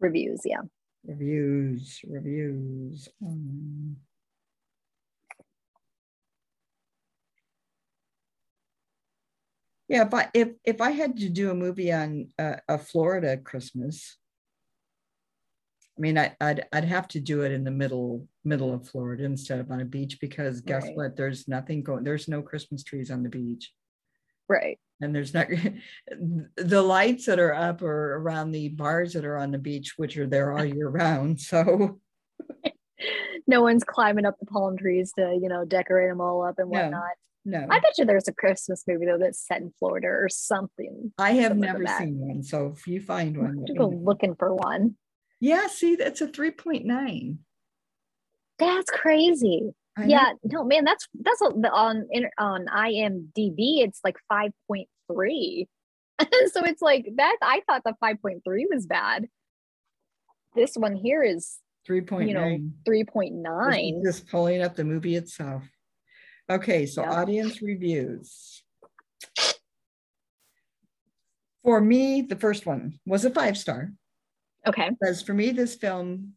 Reviews. 0.00 0.42
Yeah. 0.44 0.60
reviews 1.04 2.00
reviews 2.08 3.08
um, 3.20 3.96
yeah 9.88 10.06
if 10.06 10.14
i 10.14 10.28
if 10.34 10.48
if 10.64 10.80
i 10.80 10.90
had 10.90 11.16
to 11.16 11.28
do 11.28 11.50
a 11.50 11.54
movie 11.54 11.92
on 11.92 12.28
uh, 12.38 12.56
a 12.68 12.78
florida 12.78 13.36
christmas 13.36 14.16
i 15.96 16.00
mean 16.00 16.18
I, 16.18 16.36
i'd 16.40 16.66
i'd 16.72 16.84
have 16.84 17.08
to 17.08 17.20
do 17.20 17.42
it 17.42 17.52
in 17.52 17.64
the 17.64 17.70
middle 17.70 18.26
middle 18.44 18.72
of 18.72 18.86
florida 18.88 19.24
instead 19.24 19.60
of 19.60 19.70
on 19.70 19.80
a 19.80 19.84
beach 19.84 20.18
because 20.20 20.60
guess 20.60 20.84
Right. 20.84 20.96
what 20.96 21.16
there's 21.16 21.48
nothing 21.48 21.82
going 21.82 22.04
there's 22.04 22.28
no 22.28 22.42
christmas 22.42 22.84
trees 22.84 23.10
on 23.10 23.22
the 23.22 23.28
beach 23.28 23.72
Right. 24.48 24.78
and 25.00 25.14
there's 25.14 25.34
not 25.34 25.48
the 26.56 26.82
lights 26.82 27.26
that 27.26 27.38
are 27.38 27.54
up 27.54 27.82
or 27.82 28.14
around 28.16 28.52
the 28.52 28.68
bars 28.70 29.12
that 29.14 29.24
are 29.24 29.36
on 29.36 29.50
the 29.50 29.58
beach 29.58 29.94
which 29.96 30.16
are 30.16 30.26
there 30.26 30.52
all 30.56 30.64
year 30.64 30.88
round 30.88 31.40
so 31.50 32.00
No 33.46 33.62
one's 33.62 33.84
climbing 33.84 34.26
up 34.26 34.34
the 34.38 34.44
palm 34.46 34.76
trees 34.76 35.12
to 35.12 35.38
you 35.40 35.48
know 35.48 35.64
decorate 35.64 36.10
them 36.10 36.20
all 36.20 36.42
up 36.42 36.58
and 36.58 36.68
No. 36.68 36.80
whatnot. 36.82 37.12
No 37.48 37.66
I 37.70 37.80
bet 37.80 37.96
you 37.96 38.04
there's 38.04 38.28
a 38.28 38.32
Christmas 38.32 38.84
movie 38.86 39.06
though 39.06 39.18
that's 39.18 39.46
set 39.46 39.62
in 39.62 39.72
Florida 39.78 40.08
or 40.08 40.28
something. 40.28 41.12
I 41.18 41.32
have 41.32 41.56
never 41.56 41.86
seen 41.98 42.18
one. 42.18 42.42
So 42.42 42.74
if 42.76 42.86
you 42.86 43.00
find 43.00 43.36
one, 43.36 43.46
have 43.46 43.56
let 43.56 43.66
to 43.68 43.74
go 43.74 43.88
looking 43.88 44.34
for 44.34 44.54
one. 44.54 44.96
yeah, 45.40 45.66
see, 45.66 45.96
that's 45.96 46.20
a 46.20 46.26
3.9. 46.28 47.38
That's 48.58 48.90
crazy. 48.90 49.72
I 49.96 50.02
know. 50.02 50.08
yeah, 50.08 50.32
no 50.44 50.64
man, 50.64 50.84
that's 50.84 51.08
that's 51.20 51.42
on 51.42 52.06
on 52.38 52.66
IMDb. 52.66 53.82
It's 53.82 54.00
like 54.04 54.16
five 54.28 54.52
point 54.68 54.88
three. 55.10 55.66
so 56.20 56.64
it's 56.64 56.82
like 56.82 57.08
that. 57.16 57.36
I 57.42 57.62
thought 57.66 57.82
the 57.84 57.94
five 57.98 58.20
point 58.22 58.42
three 58.44 58.66
was 58.70 58.86
bad. 58.86 59.26
This 60.54 60.74
one 60.76 60.96
here 60.96 61.22
is 61.22 61.58
3.9. 61.88 62.28
you 62.28 62.34
know 62.34 62.58
three 62.84 63.04
point 63.04 63.34
nine. 63.34 64.02
Just 64.04 64.28
pulling 64.28 64.62
up 64.62 64.76
the 64.76 64.84
movie 64.84 65.16
itself. 65.16 65.64
Okay, 66.50 66.86
so 66.86 67.02
Yeah. 67.02 67.12
audience 67.12 67.60
reviews. 67.60 68.62
For 71.62 71.80
me, 71.80 72.22
the 72.22 72.36
first 72.36 72.64
one 72.64 72.98
was 73.04 73.24
a 73.24 73.30
five 73.30 73.58
star. 73.58 73.92
Okay. 74.66 74.90
Because 74.90 75.22
for 75.22 75.34
me, 75.34 75.50
this 75.50 75.74
film 75.76 76.34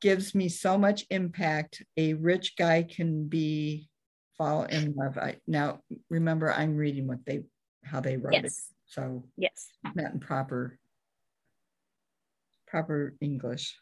gives 0.00 0.34
me 0.34 0.48
so 0.48 0.78
much 0.78 1.06
impact. 1.10 1.82
A 1.96 2.14
rich 2.14 2.56
guy 2.56 2.82
can 2.82 3.28
be 3.28 3.88
fall 4.38 4.64
in 4.64 4.94
love. 4.94 5.18
I, 5.18 5.40
now, 5.46 5.80
remember, 6.08 6.52
I'm 6.52 6.76
reading 6.76 7.06
what 7.06 7.24
they 7.26 7.44
how 7.84 8.00
they 8.00 8.16
wrote 8.16 8.34
it. 8.34 8.42
Yes. 8.44 8.72
So 8.86 9.28
Yes. 9.36 9.70
not 9.94 10.12
in 10.12 10.20
proper 10.20 10.78
proper 12.66 13.14
English. 13.20 13.78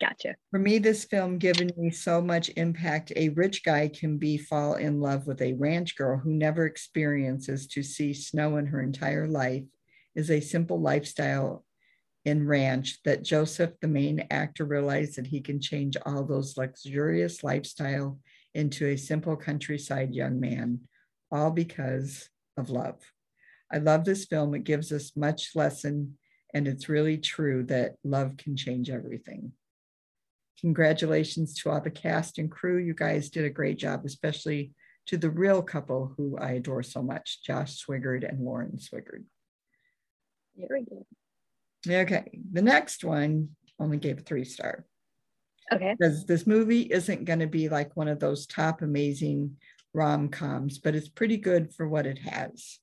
Gotcha. 0.00 0.36
For 0.50 0.58
me, 0.58 0.78
this 0.78 1.04
film 1.04 1.36
given 1.36 1.70
me 1.76 1.90
so 1.90 2.22
much 2.22 2.50
impact. 2.56 3.12
A 3.16 3.28
rich 3.30 3.62
guy 3.62 3.88
can 3.88 4.16
be 4.16 4.38
fall 4.38 4.74
in 4.74 4.98
love 4.98 5.26
with 5.26 5.42
a 5.42 5.52
ranch 5.52 5.94
girl 5.94 6.16
who 6.16 6.32
never 6.32 6.64
experiences 6.64 7.66
to 7.68 7.82
see 7.82 8.14
snow 8.14 8.56
in 8.56 8.66
her 8.66 8.80
entire 8.80 9.28
life 9.28 9.64
is 10.14 10.30
a 10.30 10.40
simple 10.40 10.80
lifestyle 10.80 11.64
in 12.24 12.46
ranch 12.46 12.98
that 13.04 13.22
Joseph, 13.22 13.72
the 13.80 13.88
main 13.88 14.26
actor, 14.30 14.64
realized 14.64 15.16
that 15.16 15.26
he 15.26 15.40
can 15.40 15.60
change 15.60 15.96
all 16.06 16.24
those 16.24 16.56
luxurious 16.56 17.44
lifestyle 17.44 18.18
into 18.54 18.86
a 18.86 18.96
simple 18.96 19.36
countryside 19.36 20.14
young 20.14 20.40
man, 20.40 20.80
all 21.30 21.50
because 21.50 22.28
of 22.56 22.70
love. 22.70 22.96
I 23.70 23.78
love 23.78 24.04
this 24.04 24.24
film. 24.24 24.54
It 24.54 24.64
gives 24.64 24.92
us 24.92 25.16
much 25.16 25.50
lesson, 25.54 26.18
and 26.52 26.66
it's 26.66 26.88
really 26.88 27.18
true 27.18 27.64
that 27.64 27.96
love 28.02 28.36
can 28.36 28.56
change 28.56 28.90
everything. 28.90 29.52
Congratulations 30.60 31.54
to 31.54 31.70
all 31.70 31.80
the 31.80 31.90
cast 31.90 32.38
and 32.38 32.50
crew. 32.50 32.78
You 32.78 32.94
guys 32.94 33.30
did 33.30 33.44
a 33.44 33.50
great 33.50 33.78
job, 33.78 34.02
especially 34.04 34.72
to 35.06 35.16
the 35.16 35.30
real 35.30 35.62
couple 35.62 36.12
who 36.16 36.36
I 36.38 36.52
adore 36.52 36.82
so 36.82 37.02
much, 37.02 37.42
Josh 37.44 37.84
Swickard 37.84 38.28
and 38.28 38.44
Lauren 38.44 38.78
Swickard. 38.78 39.24
Very 40.56 40.84
good. 40.84 41.04
Okay, 41.88 42.38
the 42.52 42.62
next 42.62 43.04
one 43.04 43.50
only 43.78 43.96
gave 43.96 44.18
a 44.18 44.22
three 44.22 44.44
star 44.44 44.84
Okay. 45.72 45.94
because 45.98 46.26
this 46.26 46.46
movie 46.46 46.82
isn't 46.82 47.24
going 47.24 47.38
to 47.38 47.46
be 47.46 47.68
like 47.68 47.96
one 47.96 48.08
of 48.08 48.20
those 48.20 48.46
top 48.46 48.82
amazing 48.82 49.56
rom 49.94 50.28
coms, 50.28 50.78
but 50.78 50.94
it's 50.94 51.08
pretty 51.08 51.38
good 51.38 51.72
for 51.74 51.88
what 51.88 52.06
it 52.06 52.18
has. 52.18 52.78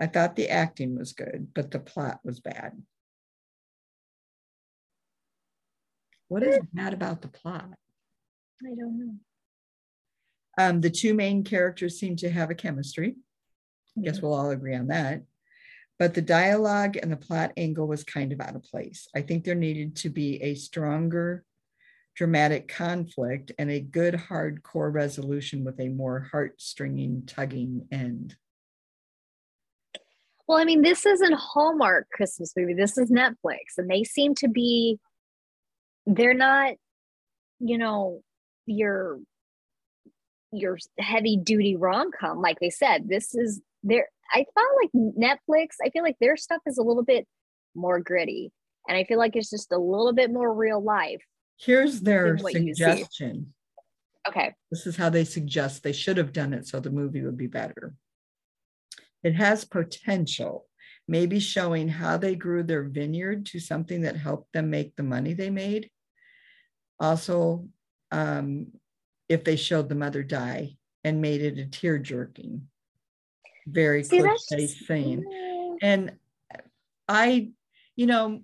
I 0.00 0.06
thought 0.06 0.36
the 0.36 0.50
acting 0.50 0.96
was 0.96 1.12
good, 1.12 1.48
but 1.54 1.70
the 1.70 1.80
plot 1.80 2.20
was 2.22 2.40
bad. 2.40 2.72
What 6.28 6.42
is 6.42 6.58
bad 6.72 6.92
about 6.92 7.22
the 7.22 7.28
plot? 7.28 7.70
I 8.62 8.74
don't 8.74 8.98
know. 8.98 9.14
Um, 10.58 10.80
the 10.80 10.90
two 10.90 11.14
main 11.14 11.44
characters 11.44 11.98
seem 11.98 12.16
to 12.16 12.30
have 12.30 12.50
a 12.50 12.54
chemistry. 12.54 13.16
I 13.96 14.00
guess 14.02 14.20
we'll 14.20 14.34
all 14.34 14.50
agree 14.50 14.74
on 14.74 14.88
that. 14.88 15.22
But 15.98 16.14
the 16.14 16.22
dialogue 16.22 16.96
and 16.96 17.10
the 17.10 17.16
plot 17.16 17.52
angle 17.56 17.86
was 17.86 18.04
kind 18.04 18.32
of 18.32 18.40
out 18.40 18.56
of 18.56 18.64
place. 18.64 19.08
I 19.14 19.22
think 19.22 19.44
there 19.44 19.54
needed 19.54 19.96
to 19.96 20.10
be 20.10 20.42
a 20.42 20.54
stronger 20.54 21.44
dramatic 22.14 22.68
conflict 22.68 23.52
and 23.58 23.70
a 23.70 23.80
good 23.80 24.14
hardcore 24.14 24.92
resolution 24.92 25.64
with 25.64 25.78
a 25.80 25.88
more 25.88 26.28
heartstringing, 26.32 27.26
tugging 27.26 27.86
end. 27.92 28.36
Well, 30.48 30.58
I 30.58 30.64
mean, 30.64 30.82
this 30.82 31.04
isn't 31.04 31.34
Hallmark 31.34 32.08
Christmas 32.10 32.52
movie. 32.56 32.74
This 32.74 32.96
is 32.98 33.10
Netflix, 33.10 33.78
and 33.78 33.90
they 33.90 34.04
seem 34.04 34.34
to 34.36 34.48
be. 34.48 34.98
They're 36.06 36.34
not, 36.34 36.74
you 37.58 37.78
know, 37.78 38.22
your 38.66 39.18
your 40.52 40.78
heavy 40.98 41.36
duty 41.36 41.76
rom 41.76 42.10
com 42.18 42.40
like 42.40 42.58
they 42.60 42.70
said. 42.70 43.08
This 43.08 43.34
is 43.34 43.60
their. 43.82 44.08
I 44.32 44.44
felt 44.54 44.68
like 44.82 44.90
Netflix. 44.94 45.76
I 45.84 45.90
feel 45.90 46.02
like 46.02 46.16
their 46.20 46.36
stuff 46.36 46.60
is 46.66 46.78
a 46.78 46.82
little 46.82 47.04
bit 47.04 47.26
more 47.74 48.00
gritty, 48.00 48.52
and 48.88 48.96
I 48.96 49.04
feel 49.04 49.18
like 49.18 49.36
it's 49.36 49.50
just 49.50 49.72
a 49.72 49.78
little 49.78 50.12
bit 50.12 50.32
more 50.32 50.52
real 50.52 50.82
life. 50.82 51.22
Here's 51.58 52.00
their 52.00 52.34
Than 52.34 52.42
what 52.42 52.54
you 52.54 52.74
see. 52.74 52.82
suggestion. 52.82 53.54
Okay. 54.28 54.54
This 54.70 54.86
is 54.86 54.96
how 54.96 55.08
they 55.08 55.24
suggest 55.24 55.82
they 55.82 55.92
should 55.92 56.16
have 56.16 56.32
done 56.32 56.52
it 56.52 56.66
so 56.66 56.80
the 56.80 56.90
movie 56.90 57.22
would 57.22 57.36
be 57.36 57.46
better. 57.46 57.94
It 59.22 59.34
has 59.34 59.64
potential, 59.64 60.66
maybe 61.08 61.38
showing 61.40 61.88
how 61.88 62.16
they 62.16 62.34
grew 62.34 62.62
their 62.62 62.82
vineyard 62.82 63.46
to 63.46 63.60
something 63.60 64.02
that 64.02 64.16
helped 64.16 64.52
them 64.52 64.68
make 64.70 64.96
the 64.96 65.02
money 65.02 65.32
they 65.32 65.50
made. 65.50 65.90
Also, 66.98 67.68
um, 68.10 68.68
if 69.28 69.44
they 69.44 69.56
showed 69.56 69.88
the 69.88 69.94
mother 69.94 70.22
die 70.22 70.76
and 71.04 71.20
made 71.20 71.42
it 71.42 71.58
a 71.58 71.66
tear 71.66 71.98
jerking, 71.98 72.68
very 73.66 74.02
See, 74.02 74.20
cliche 74.20 74.66
scene. 74.66 75.24
And 75.82 76.16
I, 77.08 77.50
you 77.96 78.06
know, 78.06 78.42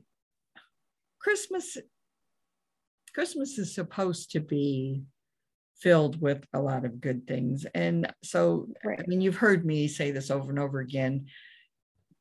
Christmas, 1.21 1.77
Christmas 3.15 3.59
is 3.59 3.75
supposed 3.75 4.33
to 4.33 4.41
be 4.41 5.05
filled 5.81 6.21
with 6.21 6.45
a 6.53 6.61
lot 6.61 6.85
of 6.85 7.01
good 7.01 7.27
things. 7.27 7.67
And 7.75 8.13
so, 8.23 8.69
I 8.87 9.03
mean, 9.07 9.21
you've 9.21 9.37
heard 9.37 9.65
me 9.65 9.89
say 9.89 10.11
this 10.11 10.31
over 10.31 10.51
and 10.51 10.59
over 10.59 10.81
again. 10.81 11.27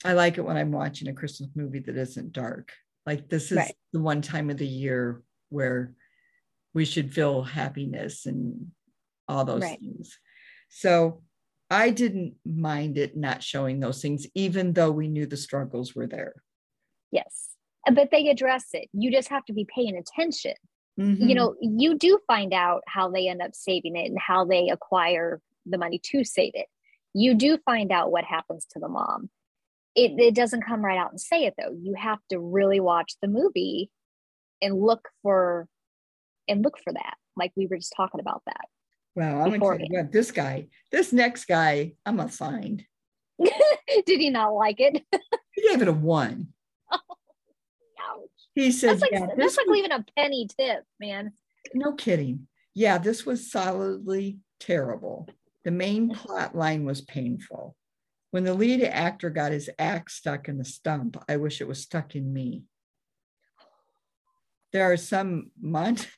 I 0.03 0.13
like 0.13 0.37
it 0.37 0.41
when 0.45 0.57
I'm 0.57 0.71
watching 0.71 1.07
a 1.09 1.13
Christmas 1.13 1.49
movie 1.55 1.79
that 1.79 1.97
isn't 1.97 2.31
dark. 2.31 2.71
Like 3.05 3.29
this 3.29 3.51
is 3.51 3.57
Right. 3.57 3.75
the 3.93 3.99
one 3.99 4.21
time 4.21 4.49
of 4.49 4.57
the 4.57 4.67
year 4.67 5.21
where 5.49 5.93
we 6.73 6.85
should 6.85 7.13
feel 7.13 7.43
happiness 7.43 8.25
and 8.25 8.71
all 9.27 9.45
those 9.45 9.61
Right. 9.61 9.79
things. 9.79 10.17
So 10.69 11.23
I 11.69 11.89
didn't 11.89 12.35
mind 12.45 12.97
it 12.97 13.15
not 13.15 13.43
showing 13.43 13.79
those 13.79 14.01
things, 14.01 14.27
even 14.35 14.73
though 14.73 14.91
we 14.91 15.07
knew 15.07 15.25
the 15.25 15.37
struggles 15.37 15.95
were 15.95 16.07
there. 16.07 16.35
Yes. 17.11 17.55
But 17.91 18.09
they 18.11 18.29
address 18.29 18.67
it. 18.73 18.89
You 18.93 19.11
just 19.11 19.29
have 19.29 19.45
to 19.45 19.53
be 19.53 19.65
paying 19.65 19.97
attention. 19.97 20.53
Mhm. 20.99 21.29
You 21.29 21.35
know, 21.35 21.55
you 21.61 21.97
do 21.97 22.19
find 22.27 22.53
out 22.53 22.83
how 22.87 23.09
they 23.09 23.27
end 23.27 23.41
up 23.41 23.55
saving 23.55 23.95
it 23.95 24.07
and 24.09 24.19
how 24.19 24.45
they 24.45 24.69
acquire 24.69 25.41
the 25.65 25.77
money 25.77 25.99
to 25.99 26.23
save 26.23 26.51
it. 26.55 26.67
You 27.13 27.33
do 27.33 27.57
find 27.59 27.91
out 27.91 28.11
what 28.11 28.23
happens 28.25 28.65
to 28.71 28.79
the 28.79 28.87
mom. 28.89 29.29
It, 29.95 30.19
it 30.19 30.35
doesn't 30.35 30.61
come 30.61 30.83
right 30.83 30.97
out 30.97 31.11
and 31.11 31.19
say 31.19 31.45
it 31.45 31.55
though. 31.57 31.71
You 31.71 31.95
have 31.95 32.19
to 32.29 32.39
really 32.39 32.79
watch 32.79 33.15
the 33.21 33.27
movie 33.27 33.89
and 34.61 34.79
look 34.79 35.09
for 35.21 35.67
and 36.47 36.63
look 36.63 36.77
for 36.83 36.93
that. 36.93 37.15
Like 37.35 37.51
we 37.55 37.67
were 37.67 37.77
just 37.77 37.93
talking 37.95 38.19
about 38.19 38.41
that. 38.45 38.65
Well, 39.15 39.41
I'm 39.41 39.49
gonna 39.49 39.51
tell 39.51 39.53
you 39.53 39.59
beforehand. 39.59 39.89
what, 39.91 40.11
this 40.11 40.31
guy, 40.31 40.67
this 40.91 41.11
next 41.13 41.45
guy, 41.45 41.93
I'm 42.05 42.17
gonna 42.17 42.29
find. 42.29 42.83
Did 44.05 44.19
he 44.19 44.29
not 44.29 44.53
like 44.53 44.79
it? 44.79 45.03
He 45.53 45.67
gave 45.67 45.81
it 45.81 45.87
a 45.89 45.93
one. 45.93 46.47
Ouch. 46.93 46.99
He 48.55 48.71
said, 48.71 48.91
That's 48.91 49.01
like 49.01 49.11
yeah, 49.11 49.27
that's 49.37 49.57
like 49.57 49.67
was- 49.67 49.73
leaving 49.75 49.91
a 49.91 50.05
penny 50.15 50.47
tip, 50.57 50.83
man. 50.99 51.33
no 51.73 51.93
kidding. 51.93 52.47
Yeah, 52.73 52.97
this 52.97 53.25
was 53.25 53.51
solidly 53.51 54.39
terrible. 54.61 55.27
The 55.65 55.71
main 55.71 56.09
plot 56.15 56.55
line 56.55 56.85
was 56.85 57.01
painful. 57.01 57.75
When 58.31 58.45
the 58.45 58.53
lead 58.53 58.81
actor 58.81 59.29
got 59.29 59.51
his 59.51 59.69
axe 59.77 60.15
stuck 60.15 60.47
in 60.47 60.57
the 60.57 60.63
stump, 60.63 61.21
I 61.27 61.35
wish 61.35 61.59
it 61.59 61.67
was 61.67 61.81
stuck 61.81 62.15
in 62.15 62.31
me. 62.31 62.63
There 64.71 64.89
are 64.89 64.97
some 64.97 65.51
mont- 65.61 66.09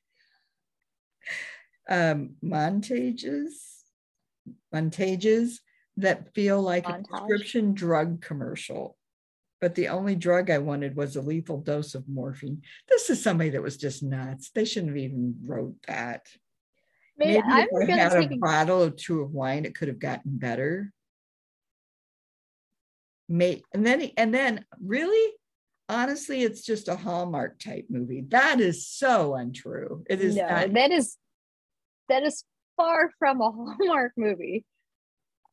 um, 1.90 2.36
montages, 2.44 3.52
montages 4.74 5.60
that 5.98 6.34
feel 6.34 6.62
like 6.62 6.88
a 6.88 7.04
prescription 7.08 7.74
drug 7.74 8.22
commercial. 8.22 8.98
But 9.62 9.76
the 9.76 9.90
only 9.90 10.16
drug 10.16 10.50
I 10.50 10.58
wanted 10.58 10.96
was 10.96 11.16
a 11.16 11.22
lethal 11.22 11.62
dose 11.62 11.96
of 11.96 12.10
morphine. 12.10 12.64
This 12.90 13.10
is 13.10 13.24
somebody 13.24 13.52
that 13.52 13.62
was 13.62 13.78
just 13.78 14.04
nuts. 14.04 14.50
They 14.50 14.66
shouldn't 14.66 14.92
have 14.92 14.98
even 14.98 15.36
wrote 15.46 15.76
that. 15.88 16.28
Maybe, 17.18 17.40
I'm 17.40 17.68
if 17.72 17.84
I 17.84 17.86
gonna 17.86 18.02
had 18.02 18.32
a 18.32 18.38
bottle 18.38 18.84
or 18.84 18.90
two 18.90 19.22
of 19.22 19.32
wine, 19.32 19.66
it 19.66 19.76
could 19.76 19.88
have 19.88 20.00
gotten 20.00 20.38
better. 20.38 20.92
May 23.30 23.62
and 23.74 23.86
then 23.86 24.02
and 24.18 24.34
then 24.34 24.66
really, 24.84 25.34
honestly, 25.94 26.44
it's 26.44 26.64
just 26.64 26.88
a 26.88 26.96
Hallmark 26.96 27.60
type 27.60 27.86
movie. 27.90 28.26
That 28.30 28.60
is 28.60 28.88
so 28.88 29.36
untrue. 29.36 30.04
It 30.10 30.22
is 30.22 30.36
no, 30.36 30.48
not. 30.48 30.74
that 30.74 30.92
is 30.92 31.18
that 32.10 32.24
is 32.24 32.44
far 32.76 33.12
from 33.20 33.42
a 33.42 33.52
Hallmark 33.52 34.14
movie. 34.18 34.66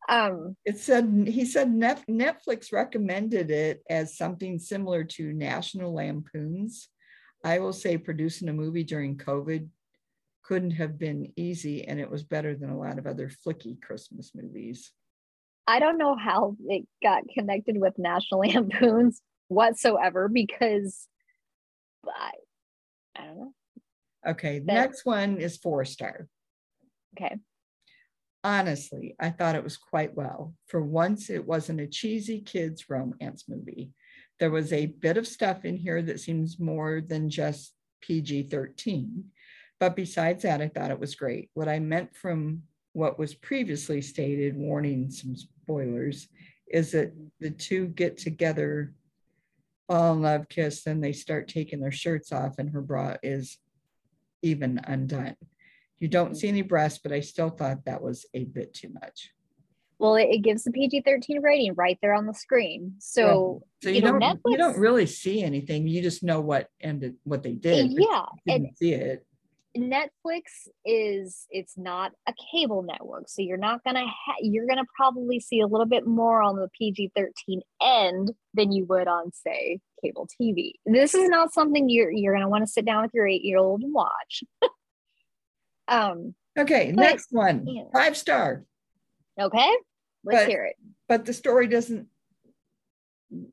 Um, 0.09 0.57
It 0.65 0.79
said 0.79 1.27
he 1.29 1.45
said 1.45 1.69
Netflix 1.69 2.73
recommended 2.73 3.51
it 3.51 3.83
as 3.89 4.17
something 4.17 4.59
similar 4.59 5.05
to 5.05 5.33
National 5.33 5.93
Lampoons. 5.93 6.89
I 7.45 7.59
will 7.59 7.73
say 7.73 7.97
producing 7.97 8.49
a 8.49 8.53
movie 8.53 8.85
during 8.85 9.17
COVID 9.17 9.69
couldn't 10.43 10.73
have 10.73 10.99
been 10.99 11.33
easy, 11.37 11.87
and 11.87 12.01
it 12.01 12.11
was 12.11 12.25
better 12.25 12.57
than 12.57 12.71
a 12.71 12.79
lot 12.79 12.99
of 12.99 13.07
other 13.07 13.29
flicky 13.29 13.81
Christmas 13.81 14.33
movies. 14.35 14.91
I 15.67 15.79
don't 15.79 15.99
know 15.99 16.17
how 16.17 16.57
it 16.67 16.87
got 17.03 17.23
connected 17.33 17.79
with 17.79 17.95
National 17.99 18.41
Lampoons 18.47 19.23
whatsoever 19.51 20.29
because 20.29 21.07
I, 22.07 22.31
I 23.17 23.27
don't 23.27 23.39
know. 23.39 23.53
Okay, 24.27 24.61
the 24.61 24.67
next 24.67 25.05
one 25.05 25.39
is 25.39 25.57
four 25.57 25.85
star. 25.85 26.29
Okay. 27.17 27.37
Honestly, 28.43 29.17
I 29.21 29.31
thought 29.31 29.55
it 29.55 29.65
was 29.65 29.77
quite 29.77 30.15
well. 30.15 30.55
For 30.69 30.81
once, 30.81 31.29
it 31.29 31.47
wasn't 31.47 31.81
a 31.81 31.87
cheesy 31.87 32.41
kids 32.41 32.89
romance 32.89 33.45
movie. 33.49 33.91
There 34.39 34.51
was 34.51 34.73
a 34.73 34.87
bit 34.87 35.19
of 35.19 35.27
stuff 35.27 35.65
in 35.65 35.77
here 35.77 36.01
that 36.03 36.21
seems 36.21 36.59
more 36.59 37.03
than 37.07 37.29
just 37.29 37.75
PG 38.01 38.45
13. 38.45 39.25
But 39.79 39.97
besides 39.97 40.43
that, 40.45 40.63
I 40.63 40.69
thought 40.69 40.91
it 40.91 41.01
was 41.01 41.15
great. 41.15 41.51
What 41.55 41.69
I 41.69 41.79
meant 41.79 42.17
from 42.17 42.63
what 42.93 43.19
was 43.19 43.35
previously 43.35 44.01
stated, 44.01 44.57
warning 44.57 45.11
some 45.11 45.37
spoilers, 45.37 46.29
is 46.69 46.93
that 46.93 47.13
the 47.41 47.51
two 47.51 47.89
get 47.89 48.17
together, 48.17 48.95
fall 49.91 50.13
in 50.13 50.23
love, 50.23 50.49
kiss, 50.49 50.85
then 50.85 51.01
they 51.01 51.13
start 51.13 51.49
taking 51.49 51.81
their 51.81 51.91
shirts 51.91 52.31
off, 52.33 52.59
and 52.59 52.71
her 52.71 52.81
bra 52.81 53.17
is 53.25 53.59
even 54.41 54.81
undone. 54.85 55.35
You 55.99 56.07
don't 56.07 56.37
see 56.37 56.49
any 56.49 56.63
breasts, 56.63 57.01
but 57.03 57.13
I 57.13 57.21
still 57.21 57.51
thought 57.51 57.85
that 57.85 58.01
was 58.01 58.25
a 58.33 58.45
bit 58.45 58.73
too 58.73 58.89
much. 58.91 59.33
Well, 59.99 60.15
it, 60.15 60.29
it 60.31 60.39
gives 60.39 60.65
the 60.65 60.71
PG 60.71 61.03
13 61.03 61.43
rating 61.43 61.75
right 61.75 61.99
there 62.01 62.15
on 62.15 62.25
the 62.25 62.33
screen. 62.33 62.95
So, 63.01 63.65
So 63.83 63.91
you, 63.91 63.97
you 63.97 64.01
know, 64.03 64.19
don't 64.19 64.41
you 64.47 64.57
don't 64.57 64.79
really 64.79 65.07
see 65.07 65.43
anything. 65.43 65.87
You 65.87 66.01
just 66.01 66.23
know 66.23 66.41
what 66.41 66.69
ended 66.81 67.17
what 67.25 67.43
they 67.43 67.53
did. 67.53 67.91
yeah. 67.91 68.25
you 68.47 68.55
And 68.55 68.69
see 68.77 68.95
it. 68.95 69.27
Netflix 69.77 70.67
is 70.85 71.47
it's 71.51 71.79
not 71.79 72.13
a 72.27 72.35
cable 72.53 72.83
network, 72.83 73.29
so 73.29 73.41
you're 73.43 73.57
not 73.57 73.85
gonna 73.85 74.07
ha- 74.07 74.37
you're 74.41 74.67
gonna 74.67 74.87
probably 74.97 75.39
see 75.39 75.61
a 75.61 75.67
little 75.67 75.87
bit 75.87 76.07
more 76.07 76.43
on 76.43 76.57
the 76.57 76.69
PG-13 76.81 77.61
end 77.81 78.33
than 78.55 78.73
you 78.73 78.85
would 78.87 79.07
on 79.07 79.33
say 79.33 79.79
cable 80.03 80.29
TV. 80.41 80.73
This 80.85 81.15
is 81.15 81.29
not 81.29 81.53
something 81.53 81.89
you're 81.89 82.11
you're 82.11 82.35
gonna 82.35 82.49
want 82.49 82.65
to 82.67 82.73
sit 82.73 82.85
down 82.85 83.03
with 83.03 83.13
your 83.15 83.29
eight 83.29 83.45
year 83.45 83.59
old 83.59 83.83
and 83.83 83.95
watch. 83.95 84.43
um. 85.89 86.35
Okay, 86.59 86.91
but- 86.93 87.03
next 87.03 87.29
one, 87.31 87.65
five 87.93 88.17
star. 88.17 88.65
Okay. 89.41 89.73
Let's 90.25 90.45
But- 90.45 90.49
hear 90.49 90.65
it. 90.65 90.77
But 91.09 91.25
the 91.27 91.33
story 91.33 91.67
doesn't 91.69 92.09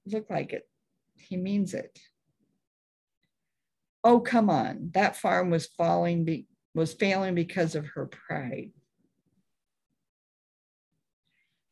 look 0.05 0.30
like 0.30 0.53
it. 0.53 0.68
He 1.15 1.38
means 1.38 1.74
it. 1.74 1.99
Oh, 4.08 4.22
come 4.22 4.49
on. 4.49 4.91
That 4.93 5.18
farm 5.18 5.49
was 5.49 5.66
falling 5.66 6.24
be, 6.24 6.45
was 6.74 6.93
failing 6.93 7.36
because 7.36 7.76
of 7.76 7.86
her 7.88 8.05
pride. 8.05 8.72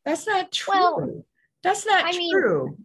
That's 0.04 0.26
not 0.26 0.52
true. 0.52 0.74
Well, 0.74 1.24
That's 1.62 1.86
not 1.86 2.04
I 2.04 2.10
mean- 2.12 2.30
true. 2.30 2.78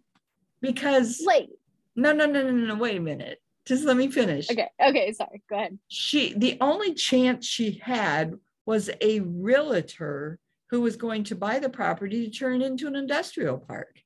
because 0.61 1.21
wait. 1.25 1.49
no, 1.97 2.13
no, 2.13 2.25
no, 2.27 2.43
no, 2.43 2.51
no, 2.51 2.75
wait 2.75 2.95
a 2.95 3.01
minute. 3.01 3.39
Just 3.65 3.83
let 3.83 3.97
me 3.97 4.09
finish. 4.09 4.49
Okay. 4.49 4.69
Okay. 4.81 5.11
Sorry. 5.11 5.43
Go 5.49 5.57
ahead. 5.57 5.77
She 5.89 6.33
the 6.33 6.57
only 6.61 6.93
chance 6.93 7.45
she 7.45 7.81
had 7.83 8.33
was 8.65 8.89
a 9.01 9.19
realtor 9.19 10.39
who 10.69 10.79
was 10.79 10.95
going 10.95 11.25
to 11.25 11.35
buy 11.35 11.59
the 11.59 11.69
property 11.69 12.25
to 12.25 12.31
turn 12.31 12.61
it 12.61 12.65
into 12.65 12.87
an 12.87 12.95
industrial 12.95 13.57
park. 13.57 13.99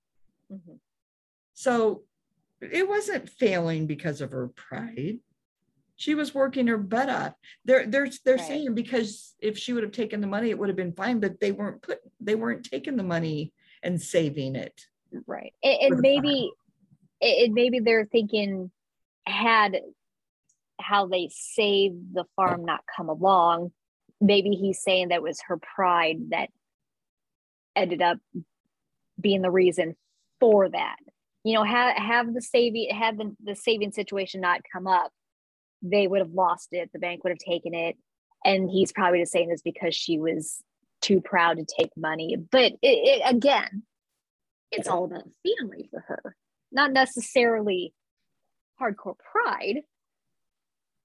Mhm. 0.52 0.80
So 1.54 2.04
it 2.60 2.90
wasn't 2.90 3.30
failing 3.30 3.86
because 3.86 4.22
of 4.22 4.32
her 4.32 4.48
pride. 4.48 5.20
She 5.96 6.14
was 6.14 6.34
working 6.34 6.68
her 6.68 6.78
butt 6.78 7.10
off. 7.10 7.34
They're 7.64 7.88
they're 7.88 8.10
they're 8.24 8.36
Right. 8.36 8.48
saying 8.48 8.76
because 8.76 9.34
if 9.40 9.58
she 9.58 9.74
would 9.74 9.84
have 9.84 9.92
taken 9.92 10.22
the 10.22 10.28
money, 10.28 10.50
it 10.50 10.60
would 10.60 10.70
have 10.70 10.76
been 10.76 10.94
fine, 10.94 11.20
but 11.20 11.40
they 11.40 11.52
weren't 11.52 11.82
put 11.82 12.00
they 12.20 12.36
weren't 12.36 12.66
taking 12.66 12.98
the 12.98 13.04
money 13.04 13.54
and 13.82 14.02
saving 14.02 14.56
it. 14.56 14.82
Right. 15.26 15.54
And, 15.64 15.94
and 15.94 16.02
maybe 16.02 16.52
it, 17.22 17.52
maybe 17.52 17.80
they're 17.80 18.06
thinking 18.06 18.72
had 19.26 19.80
how 20.80 21.08
they 21.08 21.30
saved 21.32 22.14
the 22.14 22.26
farm 22.36 22.66
not 22.66 22.82
come 22.96 23.10
along, 23.10 23.72
maybe 24.20 24.52
he's 24.52 24.82
saying 24.82 25.10
that 25.10 25.24
was 25.24 25.40
her 25.48 25.58
pride 25.58 26.18
that 26.32 26.50
ended 27.76 28.02
up 28.02 28.18
being 29.20 29.42
the 29.42 29.52
reason 29.52 29.96
for 30.40 30.70
that. 30.70 30.98
You 31.44 31.54
know, 31.54 31.64
have 31.64 31.96
have 31.96 32.34
the 32.34 32.42
saving 32.42 32.90
had 32.90 33.18
the, 33.18 33.36
the 33.44 33.56
saving 33.56 33.92
situation 33.92 34.42
not 34.42 34.62
come 34.72 34.88
up, 34.88 35.12
they 35.82 36.08
would 36.08 36.20
have 36.20 36.32
lost 36.34 36.70
it. 36.72 36.90
The 36.94 37.00
bank 37.00 37.24
would 37.24 37.32
have 37.32 37.38
taken 37.40 37.74
it. 37.74 37.98
And 38.44 38.70
he's 38.70 38.92
probably 38.92 39.20
just 39.20 39.32
saying 39.32 39.50
this 39.50 39.62
because 39.62 39.96
she 39.96 40.20
was 40.20 40.62
too 41.02 41.22
proud 41.22 41.58
to 41.58 41.66
take 41.66 41.92
money. 41.98 42.36
But 42.36 42.74
it, 42.74 42.78
it, 42.82 43.22
again, 43.26 43.84
it's 44.72 44.88
all 44.88 45.06
about 45.06 45.24
family 45.44 45.88
for 45.92 46.02
her, 46.02 46.36
not 46.72 46.92
necessarily 46.92 47.94
hardcore 48.82 49.16
pride. 49.18 49.82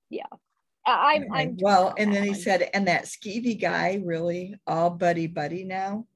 Yeah, 0.08 0.24
I'm. 0.86 1.32
I'm 1.32 1.56
well, 1.60 1.94
and 1.96 2.12
then 2.12 2.24
he 2.24 2.34
said, 2.34 2.68
and 2.74 2.88
that 2.88 3.04
skeevy 3.04 3.60
guy 3.60 4.00
really 4.04 4.56
all 4.66 4.90
buddy 4.90 5.26
buddy 5.26 5.64
now. 5.64 6.06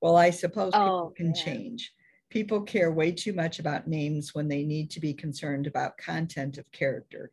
Well, 0.00 0.16
I 0.16 0.30
suppose 0.30 0.72
people 0.72 1.12
Oh, 1.12 1.12
can 1.16 1.26
man. 1.26 1.34
change. 1.34 1.92
People 2.30 2.62
care 2.62 2.90
way 2.90 3.12
too 3.12 3.32
much 3.32 3.58
about 3.58 3.86
names 3.88 4.34
when 4.34 4.48
they 4.48 4.64
need 4.64 4.90
to 4.92 5.00
be 5.00 5.12
concerned 5.12 5.66
about 5.66 5.98
content 5.98 6.58
of 6.58 6.70
character. 6.72 7.32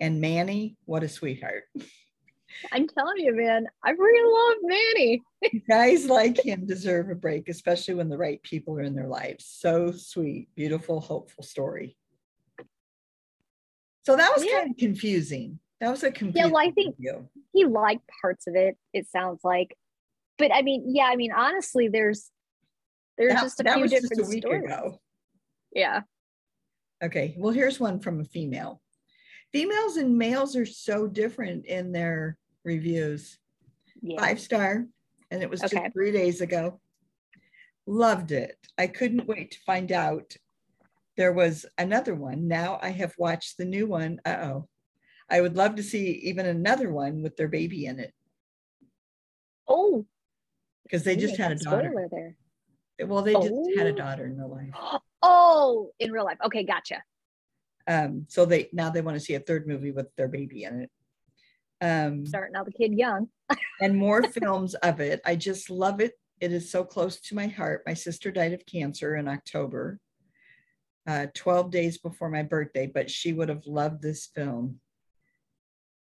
And 0.00 0.20
Manny, 0.20 0.76
what 0.84 1.02
a 1.02 1.08
sweetheart. 1.08 1.64
I'm 2.72 2.88
telling 2.88 3.18
you, 3.18 3.34
man, 3.36 3.66
I 3.84 3.90
really 3.90 4.32
love 4.32 4.56
Manny. 4.62 5.22
Guys 5.68 6.06
like 6.06 6.38
him 6.44 6.66
deserve 6.66 7.10
a 7.10 7.14
break, 7.14 7.48
especially 7.48 7.94
when 7.94 8.08
the 8.08 8.16
right 8.18 8.42
people 8.42 8.74
are 8.78 8.82
in 8.82 8.94
their 8.94 9.06
lives. 9.08 9.44
So 9.46 9.92
sweet, 9.92 10.48
beautiful, 10.54 11.00
hopeful 11.00 11.44
story. 11.44 11.96
So 14.06 14.16
that 14.16 14.32
was 14.34 14.44
Yeah. 14.44 14.58
kind 14.60 14.70
of 14.70 14.76
confusing. 14.76 15.58
That 15.80 15.90
was 15.90 16.02
a 16.02 16.10
confusing 16.10 16.50
well, 16.52 16.62
I 16.66 16.70
think- 16.70 16.96
review. 16.98 17.28
He 17.52 17.64
liked 17.64 18.08
parts 18.20 18.46
of 18.46 18.54
it. 18.54 18.76
It 18.92 19.06
sounds 19.08 19.40
like 19.44 19.76
but 20.38 20.54
I 20.54 20.62
mean, 20.62 20.94
yeah, 20.94 21.06
I 21.06 21.16
mean, 21.16 21.32
honestly, 21.32 21.88
there's 21.88 22.30
there's 23.18 23.32
That- 23.34 23.42
just 23.42 23.60
a 23.60 23.64
that 23.64 23.74
few 23.74 23.82
was 23.82 23.90
just 23.90 24.02
different 24.08 24.28
a 24.28 24.30
week 24.30 24.42
stories. 24.44 24.64
ago. 24.64 25.00
Yeah. 25.72 26.02
Okay, 27.02 27.34
well, 27.36 27.52
here's 27.52 27.80
one 27.80 27.98
from 28.00 28.20
a 28.20 28.24
female. 28.24 28.80
Females 29.52 29.96
and 29.96 30.16
males 30.18 30.56
are 30.56 30.66
so 30.66 31.06
different 31.06 31.66
in 31.66 31.92
their 31.92 32.36
reviews. 32.64 33.38
Yeah. 34.02 34.20
Five 34.20 34.40
star, 34.40 34.86
and 35.30 35.42
it 35.42 35.48
was 35.50 35.62
Okay. 35.64 35.76
just 35.84 35.92
three 35.94 36.12
days 36.12 36.40
ago. 36.40 36.80
Loved 37.86 38.32
it. 38.32 38.56
I 38.76 38.86
couldn't 38.86 39.26
wait 39.26 39.52
to 39.52 39.58
find 39.66 39.90
out 39.90 40.36
there 41.16 41.32
was 41.32 41.64
another 41.78 42.14
one. 42.14 42.46
Now 42.46 42.78
I 42.82 42.90
have 42.90 43.14
watched 43.18 43.56
the 43.56 43.64
new 43.64 43.86
one. 43.86 44.20
Uh 44.24 44.36
oh. 44.42 44.68
I 45.30 45.40
would 45.40 45.56
love 45.56 45.74
to 45.76 45.82
see 45.82 46.10
even 46.24 46.46
another 46.46 46.92
one 46.92 47.22
with 47.22 47.36
their 47.36 47.48
baby 47.48 47.86
in 47.86 47.98
it 47.98 48.14
Oh, 49.66 50.06
because 50.84 51.02
they 51.04 51.16
just 51.16 51.36
had 51.36 51.52
a 51.52 51.56
daughter. 51.56 52.08
there. 52.10 52.36
Well, 53.06 53.22
they 53.22 53.34
just 53.34 53.52
had 53.76 53.86
a 53.86 53.92
Oh. 53.92 53.96
daughter 53.96 54.26
in 54.26 54.38
real 54.38 54.48
life. 54.50 55.00
Oh, 55.22 55.90
in 55.98 56.12
real 56.12 56.24
life. 56.24 56.38
Okay, 56.44 56.62
gotcha. 56.64 57.02
Um, 57.88 58.26
so 58.28 58.44
they 58.44 58.68
now 58.72 58.90
they 58.90 59.00
want 59.00 59.16
to 59.16 59.20
see 59.20 59.34
a 59.34 59.40
third 59.40 59.66
movie 59.66 59.92
with 59.92 60.14
their 60.16 60.28
baby 60.28 60.64
in 60.64 60.82
it. 60.82 60.90
Um, 61.80 62.26
Starting 62.26 62.54
out 62.54 62.66
the 62.66 62.72
kid 62.72 62.92
young. 62.92 63.28
and 63.80 63.96
more 63.96 64.22
films 64.22 64.74
of 64.74 65.00
it. 65.00 65.20
I 65.24 65.36
just 65.36 65.70
love 65.70 66.00
it. 66.00 66.12
It 66.40 66.52
is 66.52 66.70
so 66.70 66.84
close 66.84 67.20
to 67.22 67.34
my 67.34 67.46
heart. 67.46 67.82
My 67.86 67.94
sister 67.94 68.30
died 68.30 68.52
of 68.52 68.66
cancer 68.66 69.16
in 69.16 69.26
October, 69.26 69.98
uh, 71.06 71.26
12 71.34 71.70
days 71.70 71.98
before 71.98 72.28
my 72.28 72.42
birthday, 72.42 72.86
but 72.86 73.10
she 73.10 73.32
would 73.32 73.48
have 73.48 73.66
loved 73.66 74.02
this 74.02 74.26
film. 74.26 74.80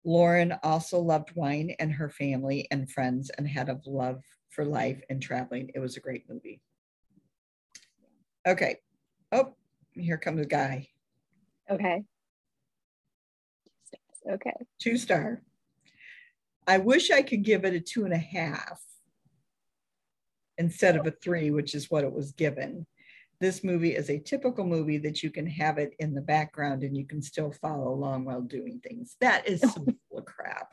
Lauren 0.04 0.54
also 0.62 0.98
loved 0.98 1.34
wine 1.34 1.74
and 1.78 1.92
her 1.92 2.10
family 2.10 2.66
and 2.70 2.90
friends 2.90 3.30
and 3.30 3.46
had 3.48 3.68
a 3.68 3.80
love 3.86 4.22
for 4.50 4.64
life 4.64 5.00
and 5.08 5.22
traveling. 5.22 5.70
It 5.74 5.80
was 5.80 5.96
a 5.96 6.00
great 6.00 6.24
movie. 6.28 6.60
Okay. 8.46 8.78
Oh, 9.32 9.54
here 9.94 10.18
comes 10.18 10.40
a 10.40 10.46
guy. 10.46 10.88
Okay. 11.70 12.02
Okay. 14.30 14.54
two 14.80 14.96
star. 14.96 15.42
I 16.66 16.78
wish 16.78 17.10
I 17.10 17.22
could 17.22 17.42
give 17.42 17.64
it 17.64 17.74
a 17.74 17.80
two 17.80 18.04
and 18.04 18.14
a 18.14 18.18
half 18.18 18.80
instead 20.56 20.96
of 20.96 21.06
a 21.06 21.10
three, 21.10 21.50
which 21.50 21.74
is 21.74 21.90
what 21.90 22.04
it 22.04 22.12
was 22.12 22.32
given. 22.32 22.86
This 23.40 23.62
movie 23.62 23.94
is 23.94 24.08
a 24.08 24.18
typical 24.18 24.64
movie 24.64 24.98
that 24.98 25.22
you 25.22 25.30
can 25.30 25.46
have 25.46 25.76
it 25.78 25.94
in 25.98 26.14
the 26.14 26.20
background 26.20 26.82
and 26.82 26.96
you 26.96 27.06
can 27.06 27.20
still 27.20 27.52
follow 27.52 27.88
along 27.88 28.24
while 28.24 28.40
doing 28.40 28.80
things. 28.82 29.16
That 29.20 29.46
is 29.46 29.60
some 29.60 29.84
full 30.08 30.18
of 30.18 30.24
crap. 30.24 30.72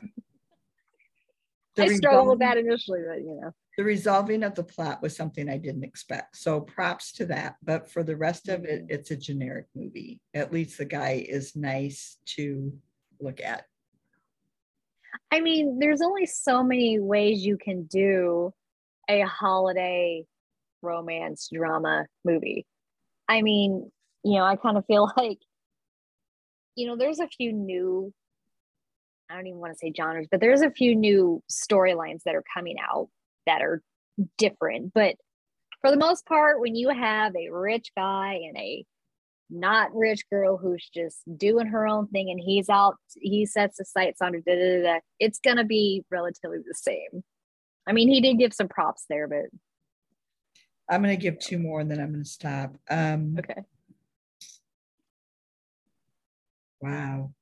The 1.74 1.84
I 1.84 1.88
struggled 1.88 2.28
with 2.28 2.38
that 2.38 2.56
initially, 2.56 3.00
but 3.06 3.18
you 3.18 3.38
know. 3.40 3.52
The 3.78 3.84
resolving 3.84 4.42
of 4.42 4.54
the 4.54 4.64
plot 4.64 5.00
was 5.00 5.16
something 5.16 5.48
I 5.48 5.56
didn't 5.56 5.84
expect. 5.84 6.36
So 6.36 6.60
props 6.60 7.12
to 7.14 7.26
that. 7.26 7.56
But 7.62 7.90
for 7.90 8.02
the 8.02 8.16
rest 8.16 8.48
of 8.48 8.64
it, 8.64 8.82
mm-hmm. 8.82 8.94
it's 8.94 9.10
a 9.10 9.16
generic 9.16 9.66
movie. 9.74 10.20
At 10.34 10.52
least 10.52 10.78
the 10.78 10.84
guy 10.84 11.24
is 11.26 11.56
nice 11.56 12.18
to 12.36 12.72
look 13.20 13.40
at. 13.40 13.64
I 15.30 15.40
mean, 15.40 15.78
there's 15.78 16.02
only 16.02 16.26
so 16.26 16.62
many 16.62 17.00
ways 17.00 17.44
you 17.44 17.56
can 17.56 17.84
do 17.84 18.52
a 19.08 19.22
holiday 19.22 20.24
romance 20.82 21.48
drama 21.52 22.06
movie. 22.24 22.66
I 23.28 23.42
mean, 23.42 23.90
you 24.24 24.34
know, 24.34 24.44
I 24.44 24.56
kind 24.56 24.76
of 24.76 24.84
feel 24.86 25.10
like, 25.16 25.38
you 26.76 26.86
know, 26.86 26.96
there's 26.96 27.20
a 27.20 27.28
few 27.28 27.52
new, 27.52 28.12
I 29.30 29.36
don't 29.36 29.46
even 29.46 29.60
want 29.60 29.72
to 29.72 29.78
say 29.78 29.92
genres, 29.96 30.28
but 30.30 30.40
there's 30.40 30.62
a 30.62 30.70
few 30.70 30.94
new 30.94 31.42
storylines 31.50 32.22
that 32.24 32.34
are 32.34 32.44
coming 32.54 32.76
out 32.78 33.08
that 33.46 33.62
are 33.62 33.82
different. 34.38 34.92
But 34.94 35.16
for 35.80 35.90
the 35.90 35.96
most 35.96 36.26
part, 36.26 36.60
when 36.60 36.74
you 36.74 36.90
have 36.90 37.34
a 37.36 37.50
rich 37.50 37.90
guy 37.96 38.40
and 38.46 38.56
a 38.56 38.84
not 39.50 39.94
rich 39.94 40.22
girl 40.30 40.56
who's 40.56 40.88
just 40.94 41.18
doing 41.36 41.66
her 41.66 41.86
own 41.86 42.08
thing 42.08 42.30
and 42.30 42.40
he's 42.40 42.70
out 42.70 42.96
he 43.20 43.44
sets 43.44 43.76
the 43.76 43.84
sights 43.84 44.22
on 44.22 44.32
her 44.32 44.40
da, 44.40 44.54
da, 44.54 44.78
da, 44.78 44.82
da, 44.94 45.00
it's 45.20 45.40
gonna 45.40 45.64
be 45.64 46.02
relatively 46.10 46.56
the 46.66 46.72
same 46.72 47.22
i 47.86 47.92
mean 47.92 48.08
he 48.08 48.22
did 48.22 48.38
give 48.38 48.54
some 48.54 48.66
props 48.66 49.04
there 49.10 49.28
but 49.28 49.44
I'm 50.88 51.02
going 51.02 51.16
to 51.16 51.22
give 51.22 51.38
two 51.38 51.58
more 51.58 51.80
and 51.80 51.90
then 51.90 52.00
I'm 52.00 52.10
going 52.10 52.24
to 52.24 52.28
stop. 52.28 52.74
Um, 52.90 53.36
okay 53.38 53.62
Wow. 56.82 57.32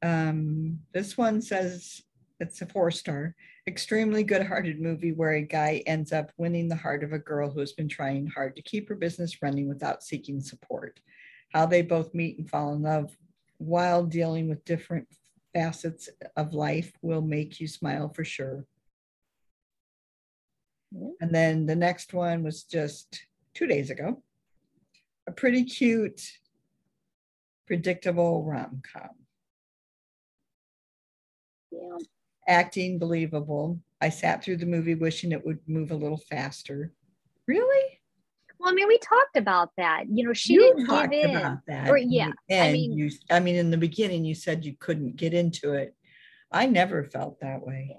Um, 0.00 0.78
this 0.94 1.18
one 1.18 1.42
says 1.42 2.00
it's 2.38 2.62
a 2.62 2.66
four 2.66 2.92
star. 2.92 3.34
Extremely 3.68 4.22
good 4.22 4.46
hearted 4.46 4.80
movie 4.80 5.10
where 5.10 5.32
a 5.32 5.42
guy 5.42 5.82
ends 5.86 6.12
up 6.12 6.30
winning 6.36 6.68
the 6.68 6.76
heart 6.76 7.02
of 7.02 7.12
a 7.12 7.18
girl 7.18 7.50
who 7.50 7.58
has 7.58 7.72
been 7.72 7.88
trying 7.88 8.26
hard 8.26 8.54
to 8.54 8.62
keep 8.62 8.88
her 8.88 8.94
business 8.94 9.42
running 9.42 9.68
without 9.68 10.04
seeking 10.04 10.40
support. 10.40 11.00
How 11.52 11.66
they 11.66 11.82
both 11.82 12.14
meet 12.14 12.38
and 12.38 12.48
fall 12.48 12.74
in 12.74 12.82
love 12.82 13.16
while 13.58 14.04
dealing 14.04 14.48
with 14.48 14.64
different 14.64 15.08
facets 15.52 16.08
of 16.36 16.54
life 16.54 16.92
will 17.02 17.22
make 17.22 17.58
you 17.58 17.66
smile 17.66 18.08
for 18.08 18.24
sure. 18.24 18.66
Yeah. 20.92 21.08
And 21.20 21.34
then 21.34 21.66
the 21.66 21.74
next 21.74 22.14
one 22.14 22.44
was 22.44 22.62
just 22.62 23.26
two 23.52 23.66
days 23.66 23.90
ago. 23.90 24.22
A 25.26 25.32
pretty 25.32 25.64
cute, 25.64 26.22
predictable 27.66 28.44
rom 28.44 28.80
com. 28.92 29.10
yeah 31.72 31.98
Acting 32.48 32.98
believable. 32.98 33.80
I 34.00 34.08
sat 34.10 34.44
through 34.44 34.58
the 34.58 34.66
movie 34.66 34.94
wishing 34.94 35.32
it 35.32 35.44
would 35.44 35.58
move 35.66 35.90
a 35.90 35.96
little 35.96 36.18
faster. 36.30 36.92
Really? 37.46 38.00
well 38.58 38.70
i 38.70 38.72
mean 38.72 38.88
we 38.88 38.96
talked 39.00 39.36
about 39.36 39.68
that 39.76 40.04
you 40.10 40.24
know 40.26 40.32
she 40.32 40.54
you 40.54 40.60
didn't 40.60 40.86
talked 40.86 41.10
give 41.12 41.28
in 41.30 41.36
about 41.36 41.58
that. 41.66 41.90
Or, 41.90 41.98
yeah, 41.98 42.30
I 42.50 42.72
mean- 42.72 42.92
you, 42.96 43.10
I 43.30 43.38
mean, 43.38 43.54
in 43.56 43.70
the 43.70 43.76
beginning, 43.76 44.24
you 44.24 44.34
said 44.34 44.64
you 44.64 44.74
couldn't 44.80 45.16
get 45.16 45.34
into 45.34 45.74
it. 45.74 45.94
I 46.50 46.64
never 46.64 47.04
felt 47.04 47.38
that 47.40 47.60
way. 47.66 47.94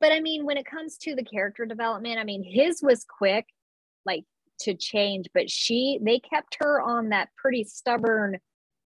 but 0.00 0.10
i 0.10 0.18
mean 0.20 0.44
when 0.44 0.56
it 0.56 0.66
comes 0.66 0.96
to 0.98 1.14
the 1.14 1.22
character 1.22 1.64
development 1.64 2.18
i 2.18 2.24
mean 2.24 2.42
his 2.42 2.82
was 2.82 3.04
quick 3.04 3.46
like 4.04 4.24
to 4.58 4.74
change 4.74 5.26
but 5.32 5.48
she 5.50 6.00
they 6.02 6.18
kept 6.18 6.56
her 6.60 6.80
on 6.80 7.10
that 7.10 7.28
pretty 7.36 7.62
stubborn 7.62 8.38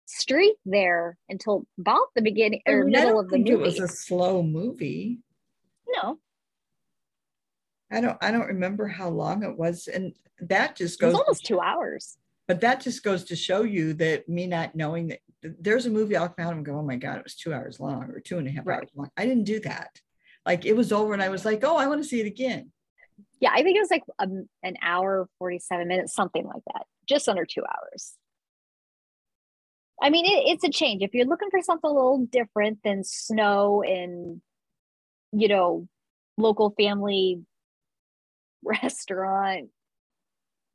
streak 0.08 0.56
there 0.66 1.18
until 1.30 1.66
about 1.80 2.08
the 2.16 2.22
beginning 2.22 2.62
or 2.68 2.82
I 2.82 2.90
middle 2.90 3.20
of 3.20 3.30
the 3.30 3.38
movie 3.38 3.52
it 3.52 3.60
was 3.60 3.80
a 3.80 3.88
slow 3.88 4.42
movie. 4.42 5.20
no 5.88 6.18
I 7.92 8.02
don't. 8.02 8.18
I 8.22 8.32
don't 8.32 8.48
remember 8.48 8.88
how 8.88 9.08
long 9.10 9.44
it 9.44 9.58
was, 9.58 9.88
and 9.88 10.14
that 10.42 10.76
just 10.76 11.02
it 11.02 11.06
was 11.06 11.14
goes. 11.14 11.22
almost 11.22 11.46
two 11.46 11.62
hours 11.62 12.18
But 12.48 12.60
that 12.62 12.82
just 12.82 13.02
goes 13.04 13.24
to 13.26 13.36
show 13.36 13.64
you 13.64 13.94
that 13.94 14.28
me 14.28 14.46
not 14.46 14.76
knowing 14.76 15.08
that 15.08 15.20
there's 15.42 15.86
a 15.86 15.90
movie 15.90 16.18
I'll 16.18 16.28
come 16.30 16.46
out 16.48 16.54
and 16.54 16.66
go, 16.66 16.78
oh 16.80 16.84
my 16.84 16.98
God, 16.98 17.18
it 17.18 17.24
was 17.24 17.36
two 17.36 17.54
hours 17.54 17.80
long 17.80 18.04
or 18.12 18.20
two 18.20 18.40
and 18.40 18.48
a 18.48 18.52
half 18.52 18.66
Right. 18.68 18.80
hours 18.80 18.90
long. 18.94 19.10
I 19.16 19.26
didn't 19.26 19.46
do 19.46 19.60
that. 19.62 20.02
Like 20.46 20.66
it 20.66 20.76
was 20.76 20.92
over 20.92 21.14
and 21.14 21.22
I 21.24 21.30
was 21.30 21.46
like, 21.46 21.64
oh, 21.64 21.78
I 21.78 21.88
want 21.88 22.02
to 22.04 22.08
see 22.08 22.20
it 22.20 22.28
again. 22.28 22.72
yeah 23.40 23.52
i 23.54 23.64
think 23.64 23.78
it 23.78 23.82
was 23.82 23.92
like 23.92 24.04
a, 24.20 24.28
an 24.64 24.76
hour 24.82 25.28
47 25.40 25.88
minutes 25.88 26.14
something 26.14 26.46
like 26.46 26.64
that 26.74 26.86
just 27.08 27.28
under 27.30 27.46
two 27.46 27.64
hours 27.64 28.14
i 30.02 30.10
mean 30.10 30.26
it, 30.26 30.52
it's 30.52 30.64
a 30.64 30.70
change. 30.70 31.04
If 31.04 31.14
you're 31.14 31.26
looking 31.26 31.50
for 31.50 31.62
something 31.62 31.90
a 31.90 31.94
little 31.94 32.26
different 32.26 32.80
than 32.84 33.04
snow 33.04 33.84
and 33.84 34.42
you 35.32 35.48
know 35.48 35.88
local 36.38 36.74
family 36.78 37.42
restaurant 38.64 39.70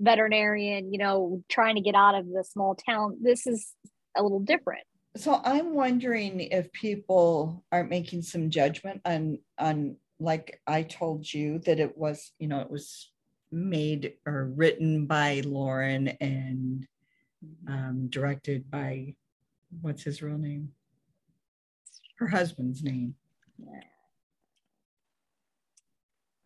veterinarian 0.01 0.93
you 0.93 0.99
know 0.99 1.43
trying 1.49 1.77
to 1.77 1.81
get 1.81 1.95
out 1.95 2.15
of 2.15 2.27
the 2.27 2.43
small 2.43 2.75
town 2.75 3.19
this 3.23 3.47
is 3.47 3.73
a 4.17 4.23
little 4.23 4.41
different. 4.41 4.85
So 5.17 5.41
I'm 5.45 5.75
wondering 5.75 6.41
if 6.41 6.73
people 6.73 7.65
are 7.71 7.85
making 7.85 8.23
some 8.23 8.51
judgment 8.51 9.03
on 9.05 9.39
on 9.59 9.97
like 10.19 10.61
I 10.67 10.83
told 10.83 11.31
you 11.31 11.59
that 11.61 11.81
it 11.81 11.99
was, 11.99 12.33
you 12.39 12.49
know, 12.49 12.61
it 12.61 12.71
was 12.71 13.11
made 13.51 14.15
or 14.27 14.53
written 14.55 15.07
by 15.07 15.43
Lauren 15.45 16.09
and 16.09 16.87
um, 17.69 18.09
directed 18.11 18.71
by 18.71 19.15
what's 19.81 20.03
his 20.03 20.23
real 20.23 20.39
name? 20.39 20.73
Her 22.19 22.29
husband's 22.29 22.83
name. 22.83 23.15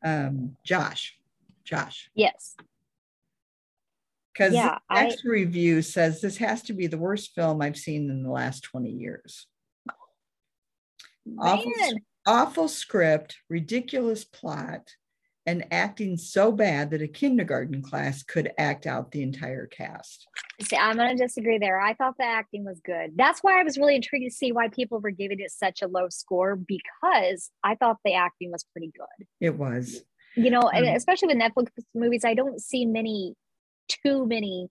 Um, 0.05 0.57
Josh. 0.65 1.17
Josh. 1.65 2.11
yes 2.15 2.55
Because 4.33 4.55
Yeah, 4.55 4.79
the 4.89 4.97
I- 4.97 5.05
next 5.05 5.25
review 5.25 5.83
says 5.83 6.21
this 6.21 6.37
has 6.37 6.63
to 6.65 6.73
be 6.73 6.87
the 6.87 6.99
worst 6.99 7.35
film 7.35 7.61
I've 7.61 7.77
seen 7.77 8.09
in 8.11 8.23
the 8.23 8.31
last 8.31 8.61
20 8.63 8.91
years. 8.91 9.47
Awful, 11.41 11.73
awful 12.25 12.69
script, 12.69 13.39
ridiculous 13.51 14.25
plot, 14.25 14.91
and 15.47 15.65
acting 15.71 16.17
so 16.17 16.51
bad 16.51 16.91
that 16.91 17.03
a 17.03 17.09
kindergarten 17.09 17.81
class 17.81 18.23
could 18.23 18.51
act 18.59 18.87
out 18.87 19.13
the 19.13 19.23
entire 19.23 19.67
cast. 19.67 20.27
See, 20.61 20.77
I'm 20.77 20.97
going 20.97 21.17
to 21.17 21.23
disagree 21.23 21.59
there. 21.59 21.81
I 21.81 21.95
thought 21.95 22.15
the 22.19 22.25
acting 22.25 22.65
was 22.65 22.81
good. 22.85 23.13
That's 23.15 23.41
why 23.41 23.61
I 23.61 23.63
was 23.63 23.79
really 23.79 23.95
intrigued 23.95 24.29
to 24.29 24.35
see 24.35 24.51
why 24.51 24.69
people 24.69 24.99
were 24.99 25.11
giving 25.11 25.39
it 25.41 25.53
such 25.53 25.83
a 25.83 25.87
low 25.87 26.09
score 26.09 26.57
because 26.57 27.51
I 27.63 27.77
thought 27.77 27.99
the 28.05 28.15
acting 28.15 28.51
was 28.51 28.65
pretty 28.73 28.91
good. 28.97 29.27
It 29.41 29.57
was. 29.57 30.03
You 30.35 30.51
know, 30.51 30.63
and 30.63 30.87
Um, 30.87 30.95
especially 30.97 31.29
with 31.29 31.39
Netflix 31.39 31.69
movies, 31.95 32.25
I 32.25 32.35
don't 32.35 32.61
see 32.61 32.85
many, 32.85 33.35
too 33.89 34.27
many 34.27 34.69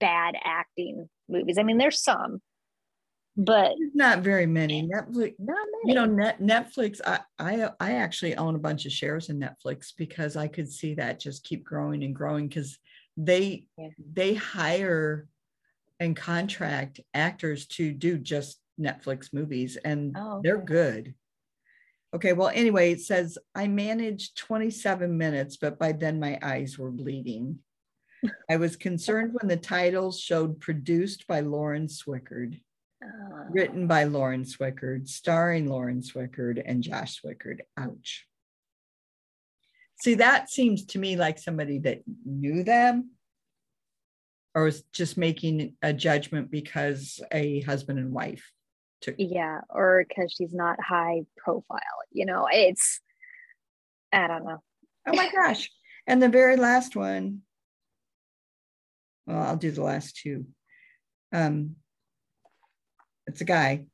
bad 0.00 0.34
acting 0.42 1.08
movies. 1.28 1.58
I 1.58 1.62
mean, 1.62 1.78
there's 1.78 2.02
some, 2.02 2.40
but 3.36 3.72
Not 3.94 4.20
very 4.20 4.46
many. 4.46 4.82
Netflix, 4.88 5.34
not 5.38 5.66
many. 5.72 5.84
you 5.86 5.94
know, 5.94 6.06
Net, 6.06 6.40
Netflix. 6.40 7.00
I, 7.06 7.20
I 7.38 7.70
I 7.80 7.92
actually 7.94 8.36
own 8.36 8.54
a 8.54 8.58
bunch 8.58 8.86
of 8.86 8.92
shares 8.92 9.28
in 9.28 9.38
Netflix 9.38 9.92
because 9.96 10.36
I 10.36 10.48
could 10.48 10.70
see 10.72 10.94
that 10.94 11.20
just 11.20 11.44
keep 11.44 11.64
growing 11.64 12.02
and 12.04 12.14
growing 12.14 12.48
because 12.48 12.78
they 13.16 13.66
Yeah. 13.78 13.88
they 14.12 14.34
hire 14.34 15.28
and 16.00 16.14
contract 16.16 17.00
actors 17.14 17.66
to 17.66 17.92
do 17.92 18.18
just 18.18 18.58
Netflix 18.80 19.32
movies, 19.32 19.76
and 19.76 20.14
Oh, 20.18 20.40
they're 20.42 20.58
good. 20.60 21.14
Okay, 22.14 22.32
well, 22.32 22.48
anyway, 22.54 22.92
it 22.92 23.00
says 23.00 23.36
I 23.54 23.66
managed 23.68 24.38
27 24.38 25.16
minutes, 25.18 25.56
but 25.58 25.78
by 25.78 25.92
then 25.92 26.20
my 26.20 26.38
eyes 26.42 26.78
were 26.78 26.90
bleeding. 26.90 27.58
I 28.48 28.56
was 28.56 28.76
concerned 28.76 29.32
when 29.34 29.48
the 29.48 29.56
titles 29.58 30.18
showed 30.20 30.60
produced 30.60 31.26
by 31.26 31.40
Lauren 31.40 31.86
Swickard, 31.88 32.60
Uh, 33.04 33.44
written 33.50 33.86
by 33.86 34.04
Lauren 34.04 34.42
Swickard, 34.42 35.06
starring 35.06 35.68
Lauren 35.68 36.00
Swickard 36.00 36.62
and 36.64 36.82
Josh 36.82 37.20
Swickard. 37.20 37.60
Ouch. 37.76 38.26
See, 40.00 40.14
that 40.14 40.50
seems 40.50 40.86
to 40.86 40.98
me 40.98 41.16
like 41.16 41.38
somebody 41.38 41.78
that 41.80 42.02
knew 42.24 42.62
them 42.62 43.10
or 44.54 44.64
was 44.64 44.82
just 44.92 45.18
making 45.18 45.74
a 45.82 45.92
judgment 45.92 46.50
because 46.50 47.20
a 47.32 47.60
husband 47.60 47.98
and 47.98 48.12
wife 48.12 48.50
took 49.02 49.14
yeah, 49.18 49.60
or 49.68 50.04
because 50.08 50.32
she's 50.32 50.54
not 50.54 50.80
high 50.82 51.22
profile. 51.36 51.80
You 52.10 52.24
know, 52.24 52.48
it's 52.50 53.00
I 54.12 54.26
don't 54.26 54.44
know. 54.44 54.62
Oh 55.06 55.14
my 55.14 55.30
gosh. 55.30 55.70
And 56.06 56.22
the 56.22 56.28
very 56.28 56.56
last 56.56 56.96
one, 56.96 57.42
well, 59.26 59.42
I'll 59.42 59.56
do 59.56 59.70
the 59.70 59.82
last 59.82 60.16
two. 60.16 60.46
Um, 61.32 61.76
it's 63.26 63.40
a 63.40 63.44
guy. 63.44 63.86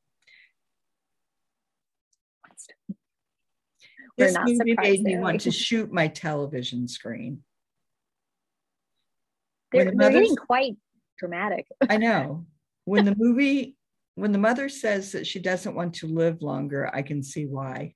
We're 4.19 4.27
This 4.27 4.35
not 4.35 4.45
movie 4.47 4.71
surprised 4.73 5.03
made 5.03 5.05
me 5.05 5.19
want 5.19 5.41
to 5.43 5.51
shoot 5.51 5.91
my 5.91 6.09
television 6.09 6.87
screen. 6.87 7.43
They're, 9.73 9.87
the 9.87 9.97
they're 9.97 10.11
getting 10.11 10.37
quite 10.37 10.77
dramatic. 11.19 11.67
I 11.89 11.97
know. 11.97 12.47
When 12.85 13.07
the 13.07 13.15
movie, 13.17 13.77
when 14.17 14.33
the 14.33 14.39
mother 14.39 14.69
says 14.69 15.13
that 15.13 15.27
she 15.27 15.39
doesn't 15.39 15.75
want 15.75 15.95
to 15.95 16.07
live 16.07 16.43
longer, 16.43 16.91
I 16.93 17.01
can 17.03 17.23
see 17.23 17.47
why. 17.47 17.95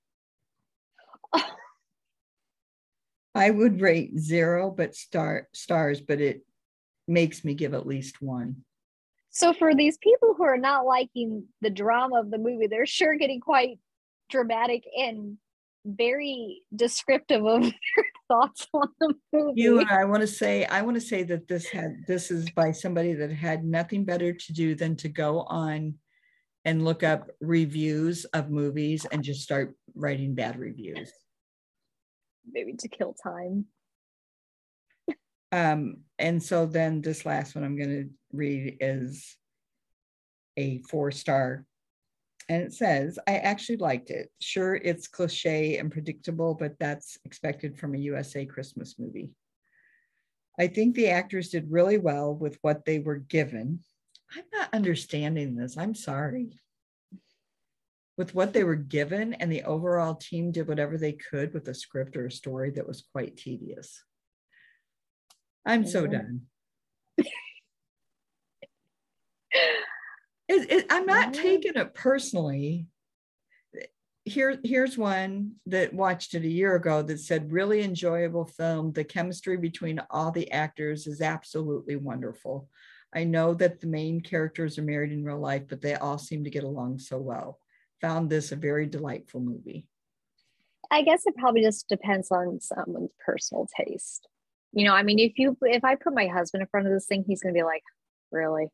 I 3.35 3.51
would 3.51 3.83
rate 3.83 4.19
zero, 4.19 4.71
but 4.71 4.95
star 4.95 5.49
stars, 5.53 6.01
but 6.01 6.23
it 6.23 6.47
makes 7.07 7.45
me 7.45 7.53
give 7.53 7.75
at 7.75 7.87
least 7.87 8.23
one. 8.23 8.65
So 9.37 9.53
for 9.53 9.75
these 9.75 9.99
people 9.99 10.35
who 10.35 10.45
are 10.45 10.57
not 10.57 10.87
liking 10.87 11.45
the 11.61 11.69
drama 11.69 12.21
of 12.21 12.31
the 12.31 12.39
movie, 12.39 12.69
they're 12.69 12.87
sure 12.87 13.17
getting 13.17 13.39
quite 13.39 13.79
dramatic 14.31 14.85
and 14.97 15.37
very 15.85 16.63
descriptive 16.75 17.45
of 17.45 17.61
their 17.63 18.05
thoughts 18.29 18.67
on 18.73 18.89
the 18.99 19.15
movie. 19.35 19.61
You 19.61 19.81
and 19.81 19.91
I 19.91 20.07
want 20.07 20.23
to 20.23 20.27
say, 20.27 20.65
I 20.65 20.81
want 20.81 20.95
to 20.95 21.03
say 21.03 21.23
that 21.25 21.49
this 21.49 21.67
had 21.67 21.97
this 22.07 22.31
is 22.31 22.49
by 22.49 22.73
somebody 22.73 23.13
that 23.13 23.31
had 23.31 23.63
nothing 23.63 24.07
better 24.07 24.33
to 24.33 24.53
do 24.55 24.75
than 24.75 24.97
to 24.97 25.09
go 25.11 25.41
on 25.43 25.97
and 26.65 26.83
look 26.83 27.03
up 27.03 27.29
reviews 27.43 28.25
of 28.33 28.49
movies 28.49 29.05
and 29.13 29.23
just 29.23 29.43
start 29.43 29.77
writing 29.95 30.35
bad 30.35 30.59
reviews. 30.59 31.13
Maybe 32.51 32.73
to 32.73 32.89
kill 32.89 33.15
time. 33.23 33.67
Um, 35.53 35.99
and 36.19 36.43
so 36.43 36.65
then 36.65 37.03
this 37.03 37.27
last 37.27 37.55
one 37.55 37.65
I'm 37.65 37.77
going 37.77 37.91
to 37.91 38.09
read 38.37 38.79
is 38.81 39.37
a 40.57 40.79
four 40.79 41.11
star. 41.11 41.65
And 42.49 42.63
it 42.63 42.73
says, 42.73 43.19
I 43.27 43.39
actually 43.39 43.79
liked 43.79 44.11
it. 44.11 44.31
Sure, 44.41 44.77
it's 44.77 45.09
cliche 45.09 45.79
and 45.79 45.91
predictable, 45.91 46.55
but 46.55 46.79
that's 46.79 47.19
expected 47.25 47.77
from 47.77 47.95
a 47.95 47.99
USA 47.99 48.47
Christmas 48.47 48.97
movie. 48.99 49.31
I 50.59 50.69
think 50.69 50.95
the 50.95 51.09
actors 51.09 51.49
did 51.49 51.71
really 51.71 51.99
well 51.99 52.35
with 52.35 52.59
what 52.63 52.85
they 52.85 53.01
were 53.01 53.17
given. 53.17 53.81
I'm 54.35 54.45
not 54.53 54.73
understanding 54.73 55.57
this. 55.57 55.77
I'm 55.77 55.95
sorry. 55.95 56.59
With 58.17 58.35
what 58.35 58.53
they 58.53 58.65
were 58.65 58.77
given, 58.77 59.35
and 59.35 59.53
the 59.53 59.65
overall 59.65 60.15
team 60.15 60.53
did 60.53 60.69
whatever 60.69 60.97
they 60.97 61.13
could 61.13 61.53
with 61.53 61.69
a 61.69 61.75
script 61.75 62.17
or 62.17 62.27
a 62.27 62.31
story 62.31 62.71
that 62.71 62.87
was 62.87 63.07
quite 63.13 63.37
tedious. 63.37 64.03
I'm 65.67 65.87
so 65.87 66.07
done. 66.07 66.43
It, 70.49 70.71
it, 70.71 70.87
I'm 70.91 71.07
not 71.07 71.35
Yeah. 71.35 71.43
taking 71.43 71.75
it 71.75 71.95
personally. 71.95 72.87
Here, 74.25 74.59
here's 74.65 74.99
one 74.99 75.53
that 75.67 75.95
watched 75.95 76.35
it 76.35 76.43
a 76.43 76.49
year 76.49 76.75
ago 76.75 77.01
that 77.03 77.21
said, 77.21 77.53
really 77.53 77.83
enjoyable 77.83 78.45
film. 78.45 78.93
The 78.93 79.05
chemistry 79.05 79.57
between 79.57 80.01
all 80.11 80.33
the 80.33 80.51
actors 80.51 81.07
is 81.07 81.21
absolutely 81.21 81.97
wonderful. 81.97 82.69
I 83.15 83.23
know 83.25 83.55
that 83.55 83.81
the 83.81 83.87
main 83.87 84.21
characters 84.21 84.79
are 84.79 84.83
married 84.83 85.13
in 85.13 85.25
real 85.25 85.39
life, 85.39 85.65
but 85.69 85.81
they 85.81 85.95
all 85.95 86.19
seem 86.19 86.43
to 86.45 86.51
get 86.51 86.65
along 86.65 86.99
so 86.99 87.19
well. 87.19 87.61
Found 88.01 88.29
this 88.29 88.51
a 88.51 88.57
very 88.57 88.87
delightful 88.87 89.41
movie. 89.41 89.89
I 90.91 91.03
guess 91.03 91.23
it 91.27 91.37
probably 91.37 91.63
just 91.63 91.89
depends 91.89 92.31
on 92.31 92.61
someone's 92.61 93.13
personal 93.25 93.69
taste. 93.77 94.29
You 94.73 94.85
know, 94.85 94.93
I 94.93 95.03
mean, 95.03 95.19
if 95.19 95.39
you 95.39 95.57
if 95.63 95.85
I 95.85 95.95
put 95.95 96.15
my 96.15 96.27
husband 96.27 96.63
in 96.63 96.69
front 96.69 96.87
of 96.87 96.93
this 96.93 97.07
thing, 97.07 97.25
he's 97.27 97.43
gonna 97.43 97.55
be 97.55 97.63
like, 97.63 97.83
really? 98.31 98.69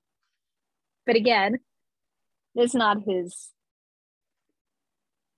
But 1.06 1.16
again, 1.16 1.58
it's 2.54 2.74
not 2.74 2.98
his 3.06 3.50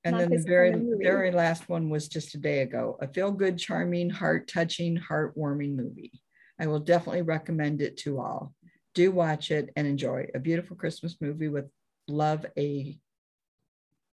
And 0.05 0.13
Not 0.17 0.21
then 0.21 0.31
the 0.31 0.45
very, 0.47 0.71
kind 0.73 0.93
of 0.93 0.99
very 1.01 1.31
last 1.31 1.69
one 1.69 1.89
was 1.89 2.09
just 2.09 2.35
a 2.35 2.39
day 2.39 2.61
ago, 2.61 2.99
a 3.01 3.09
feel 3.09 3.33
good, 3.33 3.57
charming, 3.57 4.11
heart 4.11 4.49
touching, 4.49 4.99
heartwarming 4.99 5.75
movie. 5.75 6.13
I 6.61 6.67
will 6.67 6.81
definitely 6.81 7.23
recommend 7.23 7.81
it 7.81 7.97
to 7.99 8.21
all. 8.21 8.53
Do 8.95 9.11
watch 9.11 9.51
it 9.51 9.71
and 9.77 9.87
enjoy 9.87 10.29
a 10.35 10.39
beautiful 10.39 10.77
Christmas 10.77 11.17
movie 11.21 11.49
with 11.49 11.65
love 12.07 12.45
a 12.59 12.99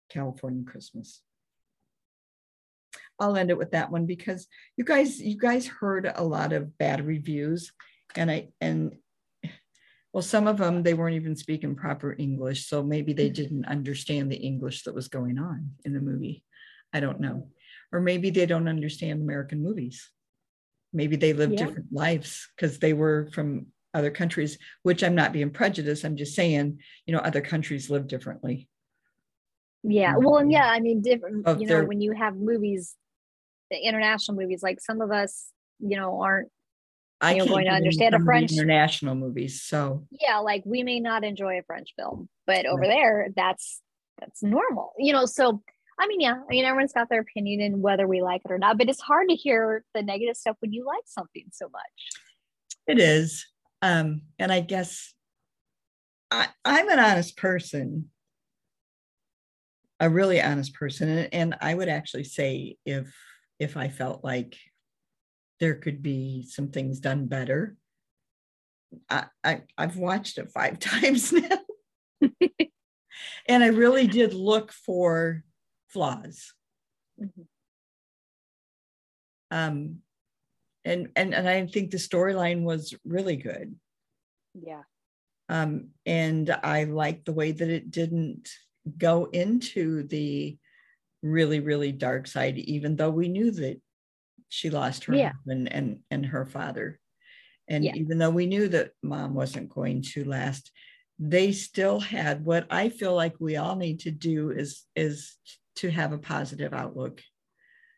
California 0.10 0.64
Christmas. 0.69 1.22
I'll 3.19 3.38
end 3.38 3.49
it 3.49 3.57
with 3.57 3.72
that 3.72 3.90
one 3.90 4.06
because 4.06 4.45
you 4.76 4.84
guys, 4.84 5.19
you 5.19 5.38
guys 5.38 5.65
heard 5.65 6.11
a 6.14 6.24
lot 6.24 6.53
of 6.53 6.78
bad 6.78 7.06
reviews 7.06 7.72
and 8.15 8.30
I, 8.30 8.49
and 8.61 8.95
well, 10.18 10.23
some 10.23 10.48
of 10.48 10.57
them, 10.57 10.81
they 10.81 10.95
weren't 10.95 11.15
even 11.15 11.35
speaking 11.35 11.76
proper 11.76 12.15
English. 12.18 12.65
So 12.65 12.81
maybe 12.81 13.14
they 13.14 13.30
didn't 13.30 13.65
understand 13.65 14.31
the 14.31 14.35
English 14.35 14.81
that 14.85 14.95
was 14.95 15.10
going 15.10 15.38
on 15.38 15.73
in 15.85 15.94
the 15.94 15.99
movie. 15.99 16.44
I 16.91 17.02
don't 17.02 17.19
know. 17.19 17.49
Or 17.91 17.99
maybe 17.99 18.31
they 18.31 18.48
don't 18.48 18.68
understand 18.68 19.22
American 19.22 19.61
movies. 19.61 20.10
Maybe 20.91 21.18
they 21.18 21.34
live 21.34 21.52
Yeah. 21.52 21.68
different 21.68 21.94
lives 21.94 22.49
because 22.56 22.80
they 22.80 22.94
were 22.94 23.30
from 23.31 23.68
other 23.94 24.10
countries, 24.10 24.57
which 24.81 25.03
I'm 25.03 25.14
not 25.14 25.34
being 25.34 25.52
prejudiced. 25.52 26.03
I'm 26.03 26.15
just 26.18 26.34
saying, 26.34 26.81
you 27.06 27.14
know, 27.14 27.19
other 27.19 27.41
countries 27.41 27.91
live 27.91 28.07
differently. 28.07 28.68
Yeah. 29.84 30.18
Well, 30.18 30.38
and 30.38 30.52
yeah, 30.52 30.68
I 30.68 30.80
mean, 30.80 31.03
different, 31.03 31.45
Of 31.45 31.61
you 31.61 31.68
know, 31.68 31.76
their- 31.76 31.85
when 31.85 32.02
you 32.02 32.14
have 32.14 32.35
movies, 32.35 32.95
the 33.69 33.77
international 33.77 34.35
movies, 34.35 34.64
like 34.64 34.81
some 34.81 34.99
of 34.99 35.11
us, 35.11 35.52
you 35.77 35.95
know, 35.95 36.19
aren't, 36.23 36.49
I 37.19 37.35
You're 37.35 37.45
going 37.45 37.65
to 37.65 37.72
understand 37.72 38.14
a 38.14 38.19
some 38.19 38.22
of 38.22 38.26
the 38.26 38.31
French- 38.31 38.52
international 38.52 39.15
movies. 39.15 39.64
So 39.64 40.06
yeah, 40.11 40.38
like 40.38 40.64
we 40.65 40.84
may 40.84 40.99
not 40.99 41.23
enjoy 41.23 41.60
a 41.60 41.64
French 41.64 41.94
film, 41.98 42.30
but 42.45 42.65
over 42.65 42.81
Right. 42.81 42.89
there, 42.89 43.27
that's, 43.35 43.81
that's 44.19 44.44
normal, 44.44 44.94
you 44.98 45.14
know? 45.14 45.26
So, 45.26 45.61
I 45.99 46.07
mean, 46.07 46.22
yeah, 46.22 46.35
I 46.35 46.48
mean, 46.48 46.65
everyone's 46.65 46.94
got 46.94 47.10
their 47.10 47.22
opinion 47.22 47.61
and 47.61 47.81
whether 47.81 48.07
we 48.07 48.22
like 48.22 48.41
it 48.45 48.52
or 48.52 48.60
not, 48.60 48.77
but 48.77 48.88
it's 48.88 49.02
hard 49.02 49.30
to 49.30 49.35
hear 49.35 49.84
the 49.95 50.03
negative 50.03 50.38
stuff 50.38 50.57
when 50.60 50.73
you 50.73 50.85
like 50.85 51.03
something 51.06 51.45
so 51.52 51.69
much. 51.69 51.81
It 52.85 52.99
is. 52.99 53.45
Um, 53.81 54.22
and 54.39 54.52
I 54.52 54.61
guess 54.61 55.14
I, 56.30 56.48
I'm 56.64 56.89
an 56.89 56.99
honest 56.99 57.35
person, 57.38 58.10
a 59.99 60.10
really 60.10 60.41
honest 60.41 60.73
person. 60.76 61.10
And, 61.10 61.34
and 61.34 61.56
I 61.61 61.73
would 61.73 61.89
actually 61.89 62.26
say 62.26 62.77
if 62.85 63.14
if 63.60 63.76
I 63.76 63.88
felt 63.88 64.23
like 64.23 64.56
there 65.60 65.76
could 65.76 66.02
be 66.02 66.44
some 66.44 66.70
things 66.70 67.00
done 67.00 67.28
better, 67.28 67.76
I, 69.10 69.26
I 69.44 69.62
I've 69.78 69.98
watched 69.98 70.38
it 70.38 70.52
five 70.52 70.80
times 70.80 71.34
now. 71.34 71.60
and 73.48 73.64
I 73.64 73.68
really 73.68 74.08
did 74.08 74.34
look 74.34 74.72
for 74.72 75.44
flaws. 75.88 76.54
Mhm. 77.20 77.48
Um 79.52 79.98
and 80.86 81.10
and 81.16 81.34
and 81.34 81.48
I 81.50 81.66
think 81.68 81.92
the 81.92 81.98
storyline 81.98 82.64
was 82.64 82.94
really 83.06 83.36
good. 83.38 83.76
Yeah. 84.60 84.82
um, 85.50 85.90
and 86.06 86.50
I 86.64 86.86
like 86.86 87.24
the 87.24 87.34
way 87.34 87.52
that 87.52 87.70
it 87.70 87.92
didn't 87.92 88.50
go 88.98 89.26
into 89.26 90.04
the 90.04 90.58
really 91.22 91.60
really 91.60 91.92
dark 91.92 92.28
side, 92.28 92.58
even 92.58 92.96
though 92.96 93.10
we 93.10 93.28
knew 93.28 93.52
that 93.52 93.82
she 94.49 94.69
lost 94.69 95.06
her 95.06 95.15
Yeah. 95.15 95.32
husband 95.34 95.72
and 95.72 95.99
and 96.11 96.26
her 96.28 96.45
father. 96.45 96.99
And 97.68 97.84
Yeah. 97.84 97.95
even 97.95 98.18
though 98.18 98.30
we 98.30 98.45
knew 98.45 98.68
that 98.69 98.91
mom 99.03 99.34
wasn't 99.34 99.69
going 99.69 100.02
to 100.14 100.24
last, 100.24 100.72
they 101.19 101.52
still 101.52 101.99
had 101.99 102.45
what 102.45 102.68
I 102.69 102.90
feel 102.90 103.14
like 103.15 103.40
we 103.40 103.57
all 103.57 103.76
need 103.76 103.99
to 104.02 104.11
do 104.11 104.52
is 104.52 104.86
is 104.95 105.38
to 105.76 105.90
have 105.91 106.14
a 106.14 106.18
positive 106.18 106.74
outlook 106.74 107.22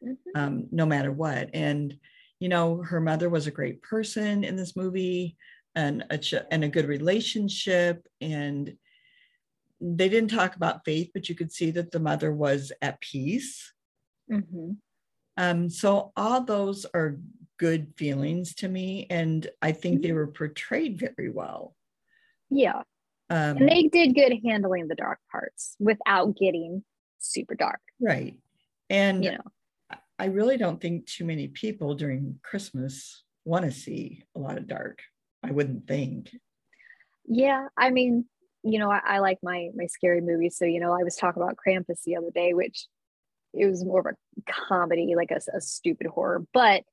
Mhm. 0.01 0.17
um, 0.35 0.67
no 0.71 0.85
matter 0.85 1.11
what. 1.11 1.49
And 1.53 1.99
you 2.39 2.47
know, 2.47 2.81
her 2.84 3.01
mother 3.01 3.30
was 3.30 3.47
a 3.47 3.51
great 3.51 3.81
person 3.81 4.45
in 4.45 4.55
this 4.55 4.76
movie, 4.76 5.38
and 5.76 6.05
a 6.09 6.17
ch- 6.17 6.35
and 6.51 6.63
a 6.63 6.69
good 6.69 6.85
relationship. 6.88 8.07
And 8.21 8.77
they 9.81 10.09
didn't 10.09 10.30
talk 10.31 10.55
about 10.55 10.85
faith, 10.85 11.11
but 11.13 11.27
you 11.30 11.35
could 11.35 11.51
see 11.51 11.71
that 11.71 11.91
the 11.91 11.99
mother 11.99 12.34
was 12.34 12.71
at 12.81 13.01
peace. 13.01 13.73
Mhm. 14.31 14.77
Um, 15.39 15.69
so 15.69 16.11
all 16.17 16.41
those 16.41 16.85
are 16.93 17.17
good 17.57 17.93
feelings 17.95 18.53
to 18.55 18.67
me, 18.67 19.07
and 19.09 19.49
I 19.61 19.71
think 19.71 20.01
they 20.01 20.11
were 20.11 20.27
portrayed 20.27 20.99
very 20.99 21.29
well. 21.29 21.75
Yeah. 22.49 22.83
Um, 23.29 23.57
And 23.57 23.69
they 23.69 23.83
did 23.83 24.15
good 24.15 24.33
handling 24.45 24.89
the 24.89 24.95
dark 24.95 25.19
parts 25.31 25.75
without 25.79 26.35
getting 26.35 26.83
super 27.19 27.55
dark, 27.55 27.79
right, 28.01 28.35
and 28.89 29.23
you 29.23 29.31
know. 29.31 29.97
I 30.19 30.25
really 30.25 30.57
don't 30.57 30.81
think 30.81 31.05
too 31.05 31.23
many 31.23 31.47
people 31.47 31.95
during 31.95 32.39
Christmas 32.43 33.23
want 33.45 33.63
to 33.63 33.71
see 33.71 34.23
a 34.35 34.39
lot 34.39 34.57
of 34.57 34.67
dark. 34.67 34.99
I 35.41 35.51
wouldn't 35.51 35.87
think. 35.87 36.35
Yeah, 37.25 37.67
I 37.77 37.91
mean, 37.91 38.25
you 38.63 38.79
know, 38.79 38.91
I, 38.91 38.99
I 39.05 39.19
like 39.19 39.37
my 39.41 39.69
my 39.73 39.85
scary 39.85 40.19
movies. 40.19 40.57
So, 40.57 40.65
you 40.65 40.81
know, 40.81 40.91
I 40.91 41.03
was 41.03 41.15
talking 41.15 41.41
about 41.41 41.55
Krampus 41.55 42.03
the 42.03 42.17
other 42.17 42.31
day, 42.33 42.53
which 42.53 42.87
it 43.53 43.65
was 43.65 43.84
more 43.84 44.01
of 44.01 44.05
a 44.05 44.51
comedy, 44.67 45.13
like 45.15 45.31
a, 45.31 45.39
a 45.55 45.61
stupid 45.61 46.07
horror. 46.07 46.45
But 46.53 46.84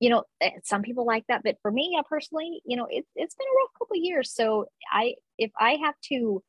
you 0.00 0.10
know, 0.10 0.24
eh, 0.40 0.50
some 0.62 0.82
people 0.82 1.06
like 1.06 1.24
that. 1.28 1.42
But 1.42 1.56
for 1.62 1.70
me, 1.70 1.96
I 1.98 2.02
personally, 2.08 2.60
you 2.64 2.76
know, 2.76 2.86
it's 2.90 3.08
it's 3.14 3.34
been 3.34 3.46
a 3.46 3.56
rough 3.56 3.70
couple 3.78 3.96
of 3.96 4.02
years. 4.02 4.34
So 4.34 4.66
I 4.90 5.14
if 5.38 5.50
I 5.58 5.78
have 5.82 5.94
to 6.08 6.42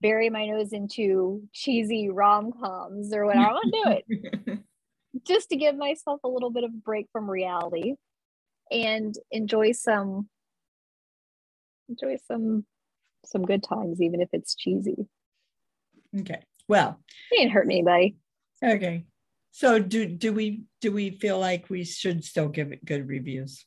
bury 0.00 0.30
my 0.30 0.46
nose 0.46 0.72
into 0.72 1.42
cheesy 1.52 2.10
rom 2.10 2.52
coms 2.52 3.12
or 3.12 3.26
whatever, 3.26 3.46
I'm 3.46 3.54
gonna 3.54 3.72
do 3.72 4.02
it. 4.12 4.58
just 5.26 5.48
to 5.48 5.56
give 5.56 5.76
myself 5.76 6.20
a 6.24 6.28
little 6.28 6.50
bit 6.50 6.64
of 6.64 6.70
a 6.70 6.76
break 6.76 7.06
from 7.12 7.30
reality 7.30 7.94
and 8.70 9.14
enjoy 9.30 9.72
some 9.72 10.28
enjoy 11.88 12.16
some 12.26 12.64
some 13.24 13.44
good 13.44 13.62
times 13.62 14.00
even 14.00 14.20
if 14.20 14.28
it's 14.32 14.54
cheesy 14.54 15.06
okay. 16.20 16.40
Well, 16.68 16.98
it 17.30 17.42
ain't 17.42 17.52
hurting 17.52 17.70
anybody 17.70 18.16
okay. 18.62 19.04
So 19.52 19.78
do 19.78 20.06
do 20.06 20.32
we 20.32 20.64
do 20.80 20.92
we 20.92 21.10
feel 21.10 21.38
like 21.38 21.70
we 21.70 21.84
should 21.84 22.24
still 22.24 22.48
give 22.48 22.72
it 22.72 22.84
good 22.84 23.08
reviews? 23.08 23.64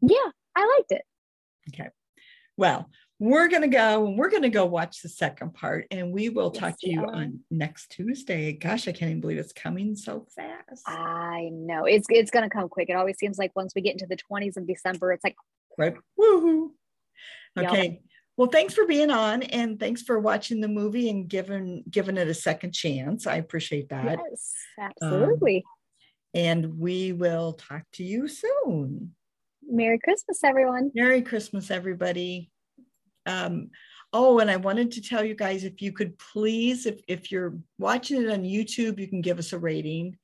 yeah 0.00 0.30
i 0.54 0.64
liked 0.76 0.92
it 0.92 1.02
Okay. 1.74 1.88
Well, 2.56 2.88
we're 3.18 3.48
gonna 3.48 3.68
go 3.68 4.06
and 4.06 4.16
we're 4.18 4.30
gonna 4.30 4.48
go 4.48 4.64
watch 4.64 5.02
the 5.02 5.08
second 5.08 5.52
part, 5.54 5.86
and 5.90 6.12
we 6.12 6.28
will 6.28 6.50
Yes, 6.54 6.60
talk 6.60 6.74
to 6.80 6.90
you 6.90 7.02
are. 7.04 7.12
on 7.14 7.40
next 7.50 7.90
Tuesday. 7.90 8.52
Gosh, 8.52 8.88
I 8.88 8.92
can't 8.92 9.10
even 9.10 9.20
believe 9.20 9.38
it's 9.38 9.52
coming 9.52 9.94
so 9.96 10.26
fast. 10.34 10.82
i 10.86 11.48
know 11.52 11.84
it's 11.84 12.06
it's 12.10 12.30
gonna 12.30 12.48
come 12.48 12.68
quick 12.68 12.88
it 12.88 12.94
always 12.94 13.18
seems 13.18 13.38
like 13.38 13.54
once 13.54 13.74
we 13.74 13.82
get 13.82 13.92
into 13.92 14.06
the 14.06 14.16
20s 14.16 14.56
of 14.56 14.66
december 14.66 15.12
it's 15.12 15.24
like 15.24 15.36
Right. 15.76 15.94
Woohoo. 16.18 16.70
Yep. 17.56 17.70
Well, 18.38 18.48
thanks 18.48 18.72
for 18.72 18.86
being 18.86 19.10
on 19.10 19.42
and 19.42 19.80
thanks 19.80 20.00
for 20.00 20.20
watching 20.20 20.60
the 20.60 20.68
movie 20.68 21.10
and 21.10 21.28
giving 21.28 21.82
giving 21.90 22.16
it 22.16 22.28
a 22.28 22.34
second 22.34 22.72
chance. 22.72 23.26
I 23.26 23.36
appreciate 23.36 23.88
that. 23.88 24.20
yes 24.30 24.54
absolutely 24.80 25.64
And 26.34 26.78
we 26.78 27.12
will 27.12 27.54
talk 27.54 27.82
to 27.94 28.04
you 28.04 28.28
soon. 28.28 29.16
merry 29.68 29.98
christmas 29.98 30.44
everyone 30.44 30.92
Merry 30.94 31.20
Christmas, 31.20 31.72
everybody. 31.72 32.52
Um, 33.26 33.70
oh, 34.12 34.38
and 34.38 34.48
I 34.50 34.56
wanted 34.56 34.92
to 34.92 35.02
tell 35.02 35.24
you 35.24 35.34
guys 35.34 35.64
if 35.64 35.82
you 35.82 35.90
could 35.92 36.16
please, 36.18 36.86
if, 36.86 37.00
if 37.08 37.32
you're 37.32 37.58
watching 37.78 38.22
it 38.22 38.30
on 38.30 38.44
YouTube, 38.44 39.00
you 39.00 39.08
can 39.08 39.20
give 39.20 39.40
us 39.40 39.52
a 39.52 39.58
rating. 39.58 40.16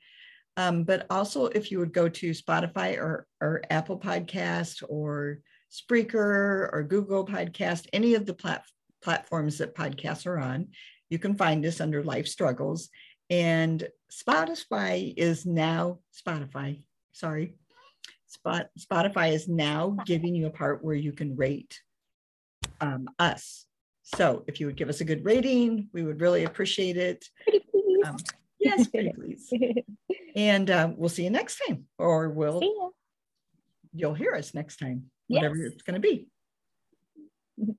Um, 0.57 0.85
but 0.85 1.07
also 1.11 1.47
if 1.47 1.73
you 1.73 1.81
would 1.81 1.93
go 1.93 2.09
to 2.09 2.31
Spotify 2.31 2.97
or, 2.97 3.27
or 3.41 3.63
Apple 3.71 3.99
Podcast 3.99 4.85
or 4.89 5.41
Spreaker 5.75 6.71
or 6.73 6.87
Google 6.89 7.27
Podcast, 7.27 7.89
any 7.93 8.15
of 8.15 8.27
the 8.27 8.35
plat- 8.35 8.65
platforms 9.03 9.59
that 9.59 9.75
podcasts 9.75 10.27
are 10.27 10.39
on, 10.39 10.69
you 11.11 11.19
can 11.19 11.35
find 11.35 11.67
us 11.67 11.81
under 11.81 12.05
Life 12.05 12.29
Struggles. 12.29 12.91
And 13.29 13.87
Spotify 14.13 15.13
is 15.17 15.45
now 15.45 15.99
Spotify, 16.15 16.85
sorry. 17.13 17.57
Spot, 18.27 18.69
Spotify 18.79 19.33
is 19.33 19.49
now 19.49 19.97
giving 20.07 20.35
you 20.35 20.47
a 20.47 20.51
part 20.51 20.85
where 20.85 20.95
you 20.95 21.13
can 21.13 21.37
rate 21.37 21.81
um, 22.81 23.09
us. 23.19 23.67
So 24.03 24.45
if 24.47 24.61
you 24.61 24.67
would 24.67 24.77
give 24.77 24.89
us 24.89 25.01
a 25.01 25.05
good 25.05 25.25
rating, 25.25 25.89
we 25.93 26.03
would 26.03 26.21
really 26.21 26.45
appreciate 26.45 26.97
it. 26.97 27.25
Um, 28.05 28.17
yes, 28.59 28.87
please. 28.89 29.53
And 30.37 30.69
uh, 30.69 30.91
we'll 30.97 31.09
see 31.09 31.23
you 31.23 31.31
next 31.31 31.61
time, 31.65 31.85
or 31.97 32.29
we'll 32.29 32.93
you'll 33.93 34.15
hear 34.15 34.35
us 34.35 34.53
next 34.53 34.79
time, 34.79 35.05
whatever 35.29 35.57
Yes. 35.57 35.73
it's 35.73 35.83
going 35.83 36.01
to 36.01 36.01
be. 36.01 36.29